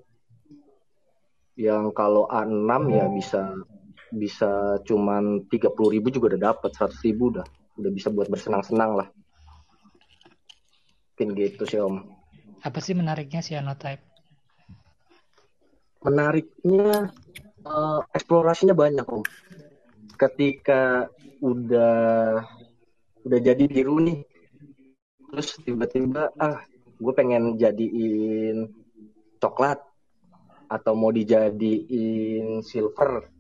yang 1.58 1.90
kalau 1.92 2.30
A6 2.30 2.72
ya 2.94 3.06
bisa 3.12 3.42
bisa 4.12 4.80
cuman 4.88 5.48
30 5.50 5.94
ribu 5.94 6.08
juga 6.12 6.36
udah 6.36 6.54
dapat 6.54 6.72
100 6.76 7.06
ribu 7.08 7.34
udah. 7.36 7.48
Udah 7.78 7.92
bisa 7.94 8.10
buat 8.10 8.28
bersenang-senang 8.32 9.04
lah. 9.04 9.08
Mungkin 11.18 11.34
gitu 11.34 11.66
sih 11.66 11.82
om. 11.82 12.06
Apa 12.62 12.78
sih 12.82 12.94
menariknya 12.94 13.42
si 13.42 13.58
Anotype? 13.58 14.02
Menariknya 16.06 17.10
uh, 17.66 18.02
eksplorasinya 18.14 18.78
banyak 18.78 19.06
om. 19.10 19.26
Ketika 20.18 21.10
udah 21.42 22.42
udah 23.28 23.40
jadi 23.44 23.66
biru 23.70 24.02
nih 24.02 24.24
terus 25.28 25.60
tiba-tiba 25.62 26.32
ah 26.40 26.64
gue 26.98 27.14
pengen 27.14 27.60
jadiin 27.60 28.72
coklat 29.38 29.78
atau 30.72 30.94
mau 30.98 31.14
dijadiin 31.14 32.66
silver 32.66 33.37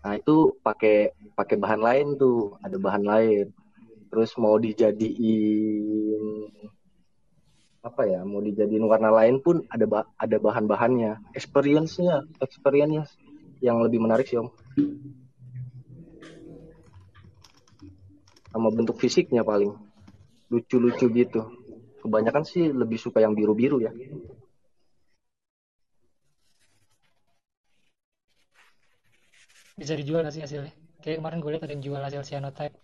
nah 0.00 0.16
itu 0.16 0.56
pakai 0.64 1.12
pakai 1.36 1.56
bahan 1.60 1.80
lain 1.80 2.06
tuh. 2.16 2.56
Ada 2.64 2.76
bahan 2.80 3.04
lain. 3.04 3.46
Terus 4.10 4.34
mau 4.40 4.56
dijadiin 4.58 6.24
apa 7.80 8.04
ya 8.04 8.20
mau 8.28 8.44
dijadiin 8.44 8.84
warna 8.84 9.08
lain 9.08 9.40
pun 9.40 9.64
ada 9.72 9.86
bah 9.88 10.04
ada 10.16 10.36
bahan-bahannya. 10.36 11.32
Experience-nya 11.36 12.26
experience 12.40 13.16
yang 13.60 13.80
lebih 13.80 14.00
menarik 14.00 14.28
sih 14.28 14.40
om. 14.40 14.48
Sama 18.50 18.68
bentuk 18.74 18.98
fisiknya 18.98 19.46
paling. 19.46 19.72
Lucu-lucu 20.50 21.06
gitu. 21.14 21.40
Kebanyakan 22.02 22.42
sih 22.42 22.72
lebih 22.72 22.98
suka 22.98 23.22
yang 23.22 23.36
biru-biru 23.36 23.84
ya 23.84 23.92
bisa 29.80 29.96
dijual 29.96 30.20
nggak 30.20 30.34
sih 30.36 30.44
hasilnya? 30.44 30.72
Kayak 31.00 31.24
kemarin 31.24 31.40
gue 31.40 31.50
lihat 31.56 31.64
ada 31.64 31.72
yang 31.72 31.84
jual 31.84 32.00
hasil 32.04 32.20
cyanotype. 32.28 32.76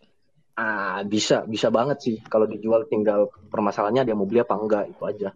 Ah 0.56 1.04
bisa 1.04 1.44
bisa 1.44 1.68
banget 1.68 2.00
sih. 2.00 2.16
Kalau 2.24 2.48
dijual 2.48 2.88
tinggal 2.88 3.28
permasalahannya 3.52 4.08
dia 4.08 4.16
mau 4.16 4.24
beli 4.24 4.40
apa 4.40 4.56
enggak 4.56 4.84
itu 4.88 5.02
aja. 5.04 5.28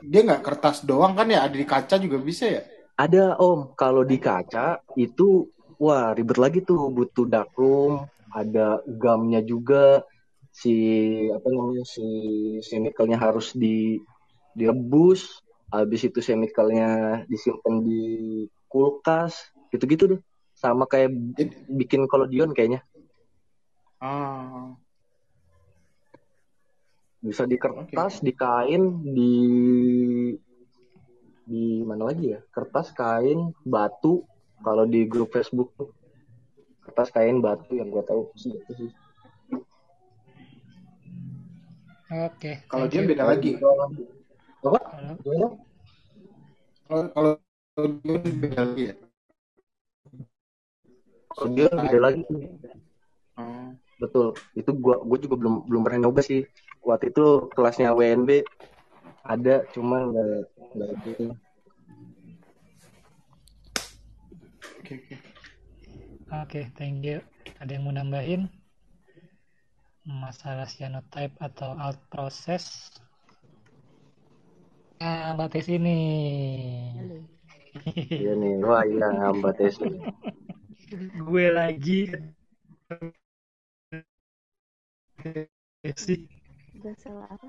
Dia 0.00 0.20
nggak 0.24 0.40
kertas 0.40 0.88
doang 0.88 1.12
kan 1.12 1.28
ya? 1.28 1.44
Ada 1.44 1.56
di 1.60 1.68
kaca 1.68 1.94
juga 2.00 2.16
bisa 2.16 2.48
ya? 2.48 2.64
Ada 2.96 3.36
om. 3.36 3.76
Kalau 3.76 4.08
di 4.08 4.16
kaca 4.16 4.80
itu 4.96 5.52
wah 5.76 6.16
ribet 6.16 6.40
lagi 6.40 6.64
tuh. 6.64 6.88
Butuh 6.88 7.28
darkroom 7.28 8.08
ada 8.32 8.80
gamnya 8.88 9.44
juga. 9.44 10.00
Si 10.48 10.72
apa 11.28 11.48
namanya 11.52 11.84
si 11.84 12.04
chemicalnya 12.64 13.20
harus 13.20 13.52
di 13.52 14.00
direbus. 14.56 15.44
Habis 15.68 16.08
itu 16.08 16.24
chemicalnya 16.24 17.20
disimpan 17.28 17.84
di 17.84 18.04
kulkas 18.72 19.51
gitu-gitu 19.72 20.04
deh. 20.16 20.20
Sama 20.52 20.84
kayak 20.84 21.10
bikin 21.66 22.04
kolodion 22.06 22.52
kayaknya. 22.52 22.84
Ah. 23.98 24.76
Bisa 27.22 27.48
di 27.48 27.56
kertas 27.56 28.20
okay. 28.20 28.24
di 28.28 28.32
kain 28.34 28.82
di 29.02 29.34
di 31.48 31.64
mana 31.82 32.12
lagi 32.12 32.36
ya? 32.36 32.40
Kertas 32.52 32.92
kain 32.92 33.56
batu. 33.64 34.22
Kalau 34.62 34.86
di 34.86 35.08
grup 35.10 35.34
Facebook 35.34 35.74
tuh 35.74 35.90
kertas 36.86 37.10
kain 37.10 37.42
batu 37.42 37.74
yang 37.74 37.90
gue 37.90 38.04
tahu. 38.06 38.30
Sih 38.38 38.54
itu 38.54 38.72
sih 38.78 38.90
oke 42.12 42.36
okay, 42.36 42.54
kalau 42.68 42.86
dia 42.88 43.02
beda 43.08 43.24
lagi. 43.24 43.56
Apa? 44.62 44.80
Kalau 46.86 47.02
kalau 47.16 47.32
dia 48.04 48.16
beda 48.20 48.58
lagi 48.68 48.82
ya 48.92 48.94
kalau 51.36 51.48
dia 51.56 51.68
beda 51.72 51.98
lagi. 51.98 52.22
Oh. 53.40 53.72
betul. 53.96 54.36
Itu 54.52 54.76
gua 54.76 55.00
gue 55.00 55.18
juga 55.24 55.34
belum 55.40 55.54
belum 55.66 55.82
pernah 55.86 56.08
nyoba 56.08 56.20
sih. 56.20 56.44
Waktu 56.82 57.14
itu 57.14 57.48
kelasnya 57.54 57.94
WNB 57.94 58.42
ada 59.22 59.62
cuma 59.70 60.02
nggak 60.10 60.50
nggak 60.74 60.90
gitu 61.06 61.30
oke 64.82 64.94
oke. 64.98 65.16
Oke 66.42 66.60
thank 66.74 67.06
you. 67.06 67.22
Ada 67.62 67.78
yang 67.78 67.86
mau 67.86 67.94
nambahin? 67.94 68.50
Masalah 70.02 70.66
cyanotype 70.66 71.38
atau 71.38 71.78
alt 71.78 72.02
proses? 72.10 72.90
Ah 74.98 75.34
mbak 75.38 75.54
Tes 75.54 75.70
ini. 75.70 75.98
Iya 78.10 78.32
nih 78.34 78.54
wah 78.66 78.82
iya 78.82 79.30
mbak 79.30 79.54
Tes 79.58 79.78
gue 80.92 81.46
lagi 81.48 82.00
sih 85.96 86.28
Gak 86.82 86.96
salah 86.98 87.28
apa? 87.30 87.48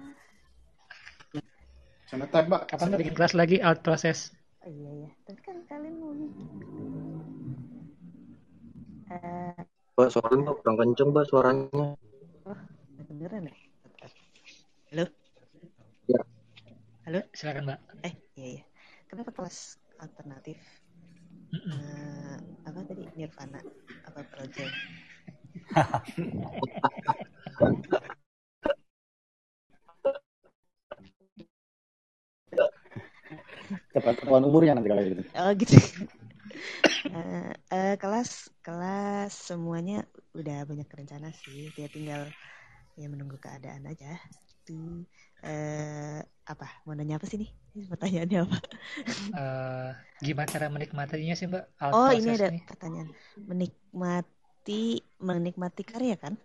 Sana 2.08 2.30
tembak. 2.30 2.70
Kapan 2.70 2.96
bikin 3.02 3.14
kelas 3.18 3.34
lagi 3.34 3.58
out 3.60 3.82
proses? 3.82 4.30
Oh 4.62 4.70
iya 4.70 4.92
ya. 5.08 5.10
Tapi 5.26 5.40
kan 5.42 5.58
kalian 5.66 5.96
mau. 5.98 6.14
Uh, 9.10 9.54
Mbak, 9.98 10.10
suaranya 10.14 10.52
kurang 10.58 10.78
kenceng, 10.78 11.10
Mbak, 11.14 11.26
suaranya. 11.30 11.88
Oh, 12.46 12.60
kedengeran 13.02 13.50
ya? 13.50 13.56
Halo? 14.94 15.06
Ya. 16.06 16.22
Halo? 17.10 17.20
Silakan, 17.34 17.64
Mbak. 17.66 17.80
Eh, 18.06 18.14
iya, 18.38 18.48
iya. 18.58 18.64
Kenapa 19.10 19.30
kelas 19.34 19.82
alternatif? 19.98 20.83
Uh, 21.54 22.34
apa 22.66 22.80
tadi? 22.90 23.06
Nirvana? 23.14 23.62
Apa 24.10 24.26
project? 24.26 24.74
Ketahuan 33.94 34.50
umurnya 34.50 34.74
nanti 34.74 34.90
kalau 34.90 35.04
gitu. 35.06 35.24
Oh 35.38 35.52
gitu. 35.54 35.78
uh, 37.14 37.54
uh, 37.70 37.96
kelas 38.02 38.50
kelas 38.66 39.30
semuanya 39.30 40.10
udah 40.34 40.66
banyak 40.66 40.90
rencana 40.90 41.30
sih. 41.38 41.70
Dia 41.78 41.86
tinggal 41.86 42.34
ya 42.98 43.06
menunggu 43.06 43.38
keadaan 43.38 43.86
aja. 43.86 44.18
Itu 44.66 45.06
uh, 45.44 46.20
apa? 46.48 46.68
Mau 46.88 46.96
nanya 46.96 47.20
apa 47.20 47.28
sih 47.28 47.38
nih? 47.40 47.52
Pertanyaannya 47.92 48.40
apa? 48.48 48.58
uh, 49.36 49.90
gimana 50.24 50.48
cara 50.48 50.68
menikmatinya 50.72 51.36
sih 51.36 51.48
Mbak? 51.52 51.64
Alt 51.84 51.94
oh 51.94 52.10
ini 52.16 52.30
ada 52.34 52.48
nih. 52.50 52.64
pertanyaan. 52.64 53.10
Menikmati 53.38 55.04
menikmati 55.20 55.84
karya 55.84 56.16
kan? 56.18 56.40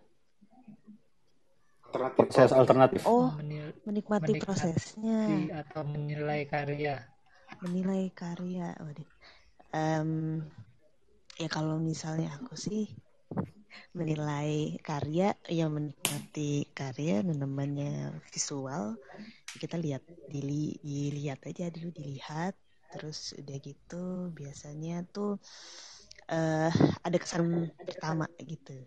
Proses 1.89 2.53
alternatif. 2.53 3.01
Oh, 3.09 3.33
menikmati, 3.41 3.81
menikmati 3.89 4.31
prosesnya 4.37 5.49
atau 5.57 5.81
menilai 5.81 6.45
karya 6.45 7.01
menilai 7.57 8.13
karya 8.13 8.77
waduh 8.77 9.09
um, 9.73 10.43
ya 11.35 11.49
kalau 11.49 11.81
misalnya 11.81 12.29
aku 12.37 12.53
sih 12.53 12.93
menilai 13.93 14.77
karya 14.81 15.33
ya 15.49 15.65
menikmati 15.67 16.69
karya 16.73 17.25
dan 17.25 17.37
namanya 17.41 18.13
visual. 18.29 18.97
Kita 19.49 19.75
lihat 19.81 20.05
dili, 20.29 20.77
dilihat 20.81 21.43
aja 21.45 21.69
dulu 21.73 21.89
dilihat. 21.93 22.53
Terus 22.89 23.37
udah 23.37 23.57
gitu 23.61 24.33
biasanya 24.33 25.05
tuh 25.13 25.37
uh, 26.33 26.71
ada 27.05 27.17
kesan 27.17 27.69
pertama 27.77 28.25
gitu. 28.41 28.77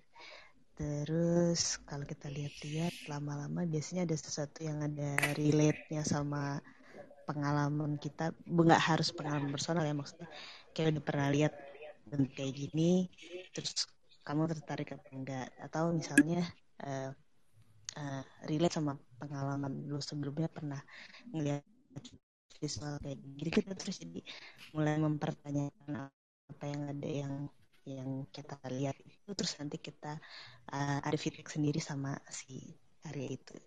Terus 0.75 1.79
kalau 1.87 2.03
kita 2.03 2.27
lihat-lihat 2.33 3.07
lama-lama 3.07 3.63
biasanya 3.69 4.09
ada 4.09 4.17
sesuatu 4.19 4.67
yang 4.67 4.83
ada 4.83 5.35
relate-nya 5.39 6.03
sama 6.03 6.59
pengalaman 7.29 8.01
kita. 8.03 8.35
Nggak 8.49 8.83
harus 8.83 9.15
pengalaman 9.15 9.55
personal 9.55 9.87
ya 9.87 9.95
maksudnya. 9.95 10.27
Kayak 10.75 10.99
udah 10.99 11.05
pernah 11.05 11.29
lihat 11.31 11.53
dan 12.13 12.27
kayak 12.29 12.53
gini 12.53 13.07
terus 13.57 13.89
kamu 14.23 14.51
tertarik 14.51 14.95
apa 14.95 15.09
enggak? 15.13 15.49
Atau 15.59 15.91
misalnya 15.95 16.43
uh, 16.83 17.11
uh, 17.99 18.23
relate 18.49 18.75
sama 18.79 18.97
pengalaman 19.19 19.85
lu 19.87 19.99
sebelumnya 20.01 20.49
pernah 20.49 20.81
ngeliat 21.31 21.63
visual 22.63 22.95
kayak 23.03 23.19
gini 23.19 23.51
kita 23.51 23.75
terus 23.75 23.99
jadi 23.99 24.23
mulai 24.71 24.95
mempertanyakan 25.03 26.07
apa 26.55 26.65
yang 26.71 26.83
ada 26.87 27.09
yang 27.11 27.35
yang 27.83 28.11
kita 28.31 28.55
lihat 28.71 28.95
itu 29.03 29.31
terus 29.35 29.59
nanti 29.59 29.83
kita 29.83 30.15
uh, 30.71 30.99
ada 31.03 31.19
feedback 31.19 31.51
sendiri 31.51 31.83
sama 31.83 32.15
si 32.31 32.79
karya 33.03 33.35
itu. 33.35 33.59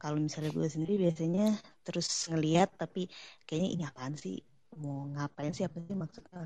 Kalau 0.00 0.16
misalnya 0.16 0.54
gue 0.54 0.64
sendiri 0.64 0.94
biasanya 0.96 1.58
terus 1.82 2.08
ngeliat 2.30 2.72
tapi 2.78 3.10
kayaknya 3.44 3.70
ini 3.74 3.82
apaan 3.84 4.14
sih 4.16 4.38
mau 4.78 5.10
ngapain 5.10 5.52
sih 5.56 5.66
apa 5.66 5.78
sih 5.82 5.96
maksudnya 5.98 6.40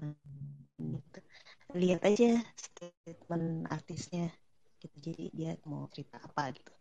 gitu. 0.80 1.18
Lihat 1.76 2.00
aja 2.08 2.40
statement 2.56 3.68
artisnya 3.68 4.32
gitu 4.80 4.96
jadi 5.00 5.24
dia 5.32 5.50
mau 5.68 5.88
cerita 5.92 6.20
apa 6.20 6.52
gitu. 6.56 6.72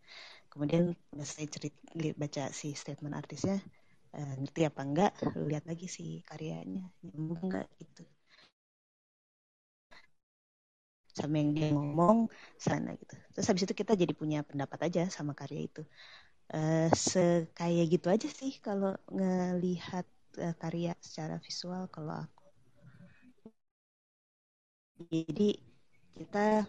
Kemudian 0.52 0.94
saya 1.24 1.46
cerita 1.50 1.80
baca 2.16 2.44
si 2.52 2.76
statement 2.76 3.16
artisnya 3.16 3.58
uh, 4.14 4.34
ngerti 4.40 4.60
apa 4.68 4.80
enggak 4.84 5.12
lihat 5.50 5.64
lagi 5.66 5.86
si 5.90 6.22
karyanya 6.28 6.84
nyambung 7.02 7.40
enggak 7.48 7.66
gitu. 7.80 8.04
Sama 11.14 11.38
yang 11.38 11.50
dia 11.54 11.70
ngomong 11.70 12.26
sana 12.58 12.98
gitu. 12.98 13.14
Terus 13.34 13.46
habis 13.46 13.62
itu 13.66 13.74
kita 13.74 13.94
jadi 13.94 14.12
punya 14.14 14.42
pendapat 14.42 14.90
aja 14.90 15.02
sama 15.10 15.32
karya 15.32 15.70
itu. 15.70 15.82
Uh, 16.52 16.92
sekaya 16.92 17.82
gitu 17.88 18.12
aja 18.12 18.28
sih 18.28 18.60
kalau 18.60 18.92
ngelihat 19.08 20.04
uh, 20.38 20.54
karya 20.58 20.92
secara 20.98 21.38
visual 21.42 21.86
kalau 21.90 22.24
aku. 22.24 22.44
Jadi 25.10 25.58
kita 26.14 26.66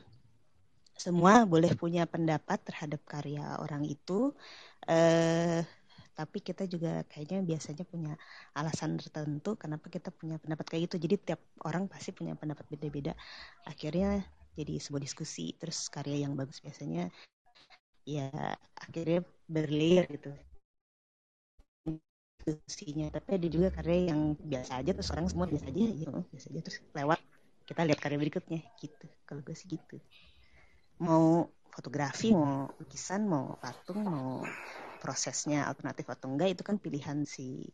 semua 0.96 1.46
boleh 1.46 1.76
punya 1.76 2.08
pendapat 2.08 2.58
terhadap 2.66 3.04
karya 3.06 3.60
orang 3.62 3.86
itu, 3.86 4.34
uh, 4.90 5.62
tapi 6.16 6.38
kita 6.40 6.64
juga 6.66 7.04
kayaknya 7.12 7.44
biasanya 7.44 7.84
punya 7.84 8.14
alasan 8.56 8.96
tertentu 8.96 9.60
kenapa 9.60 9.92
kita 9.92 10.10
punya 10.10 10.40
pendapat 10.40 10.66
kayak 10.72 10.90
gitu. 10.90 10.98
Jadi 11.06 11.16
tiap 11.22 11.42
orang 11.68 11.92
pasti 11.92 12.16
punya 12.16 12.34
pendapat 12.40 12.66
beda-beda. 12.72 13.14
Akhirnya 13.68 14.24
jadi 14.56 14.80
sebuah 14.80 15.04
diskusi. 15.04 15.52
Terus 15.60 15.92
karya 15.92 16.24
yang 16.26 16.34
bagus 16.40 16.64
biasanya 16.64 17.12
ya 18.06 18.30
akhirnya 18.80 19.26
berlayer 19.50 20.06
gitu 20.08 20.32
diskusinya 22.46 23.10
tapi 23.10 23.30
ada 23.42 23.48
juga 23.50 23.68
karya 23.74 24.14
yang 24.14 24.38
biasa 24.38 24.72
aja 24.82 24.92
terus 24.94 25.10
orang 25.12 25.28
semua 25.28 25.50
biasa 25.50 25.66
aja 25.70 25.82
ya 25.82 26.10
biasa 26.30 26.48
aja 26.54 26.62
terus 26.62 26.78
lewat 26.94 27.20
kita 27.66 27.82
lihat 27.82 28.00
karya 28.00 28.18
berikutnya 28.22 28.62
gitu 28.78 29.06
kalau 29.26 29.42
gue 29.42 29.56
sih 29.58 29.68
gitu 29.68 29.98
mau 31.02 31.50
fotografi 31.74 32.32
mau 32.32 32.70
lukisan 32.78 33.26
mau 33.26 33.58
patung 33.58 34.06
mau 34.06 34.46
prosesnya 35.02 35.66
alternatif 35.68 36.06
atau 36.08 36.32
enggak 36.32 36.56
itu 36.56 36.64
kan 36.64 36.78
pilihan 36.78 37.26
si 37.26 37.66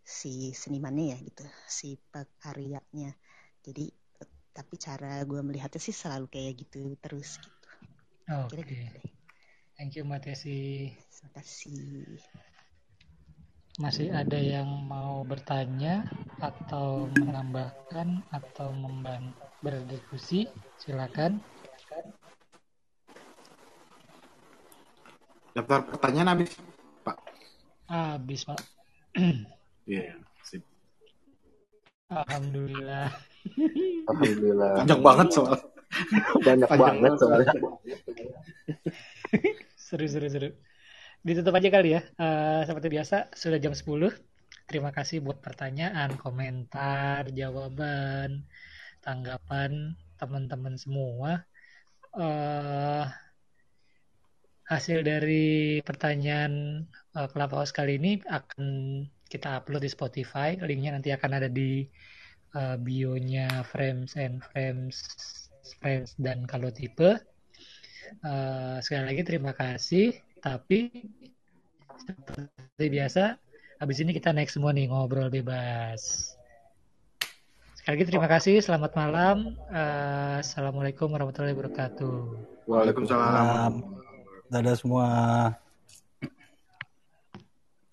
si 0.00 0.54
senimannya 0.54 1.14
ya 1.14 1.18
gitu 1.20 1.44
si 1.66 1.98
pekaryanya 2.10 3.12
jadi 3.60 3.90
tapi 4.50 4.74
cara 4.80 5.22
gue 5.26 5.40
melihatnya 5.42 5.78
sih 5.82 5.94
selalu 5.94 6.26
kayak 6.30 6.64
gitu 6.64 6.94
terus 6.98 7.38
gitu 7.38 7.60
Oke. 8.30 8.54
Kira 8.54 8.62
gitu. 8.62 8.98
Thank 9.74 9.98
you 9.98 10.06
Mbak 10.06 10.22
Tesi. 10.22 10.94
Terima 11.10 11.30
kasih. 11.34 12.49
Masih 13.80 14.12
ada 14.12 14.36
yang 14.36 14.68
mau 14.84 15.24
bertanya 15.24 16.04
atau 16.36 17.08
menambahkan 17.16 18.20
atau 18.28 18.76
membantu 18.76 19.40
berdiskusi? 19.64 20.52
Silakan. 20.76 21.40
Daftar 25.56 25.80
pertanyaan 25.88 26.36
habis, 26.36 26.60
Pak. 27.00 27.16
Habis, 27.88 28.44
Pak. 28.44 28.60
Iya, 29.88 30.12
sip. 30.44 30.60
Alhamdulillah. 32.12 33.08
Alhamdulillah. 34.12 34.84
Panjang 34.84 35.00
banget 35.00 35.28
soal. 35.32 35.56
Banyak 36.44 36.68
Panjang 36.68 36.96
banget 37.00 37.12
soalnya. 37.16 37.52
seru, 39.74 40.04
seru, 40.04 40.28
seru. 40.28 40.52
Ditutup 41.20 41.52
aja 41.52 41.68
kali 41.68 41.88
ya. 41.96 42.00
Eh, 42.16 42.60
seperti 42.68 42.88
biasa, 42.88 43.16
sudah 43.36 43.58
jam 43.60 43.74
10. 43.76 44.12
Terima 44.64 44.90
kasih 44.94 45.20
buat 45.20 45.42
pertanyaan, 45.42 46.14
komentar, 46.16 47.26
jawaban, 47.34 48.46
tanggapan 49.04 49.96
teman-teman 50.20 50.74
semua. 50.78 51.44
eh 52.10 53.06
hasil 54.70 55.02
dari 55.02 55.82
pertanyaan 55.82 56.86
uh, 57.18 57.26
Clubhouse 57.26 57.74
kali 57.74 57.98
ini 57.98 58.22
akan 58.22 58.62
kita 59.26 59.58
upload 59.58 59.82
di 59.82 59.90
Spotify. 59.90 60.54
Linknya 60.54 60.94
nanti 60.94 61.10
akan 61.10 61.30
ada 61.42 61.50
di 61.50 61.82
uh, 62.54 62.78
bio-nya 62.78 63.66
Frames 63.66 64.14
and 64.14 64.38
Frames, 64.46 65.02
Friends 65.82 66.14
dan 66.22 66.46
kalau 66.46 66.70
tipe. 66.70 67.18
Uh, 68.22 68.78
sekali 68.78 69.10
lagi 69.10 69.22
terima 69.26 69.50
kasih. 69.58 70.14
Tapi 70.40 70.88
seperti 72.00 72.86
biasa, 72.88 73.36
habis 73.76 73.96
ini 74.00 74.16
kita 74.16 74.32
naik 74.32 74.48
semua 74.48 74.72
nih 74.72 74.88
ngobrol 74.88 75.28
bebas. 75.28 76.32
Sekali 77.76 78.00
lagi 78.00 78.08
terima 78.08 78.28
kasih. 78.28 78.60
Selamat 78.64 78.92
malam. 78.96 79.56
Uh, 79.68 80.40
Assalamualaikum 80.40 81.12
warahmatullahi 81.12 81.56
wabarakatuh. 81.56 82.16
Waalaikumsalam. 82.68 83.84
Dadah 84.48 84.76
semua. 84.76 85.08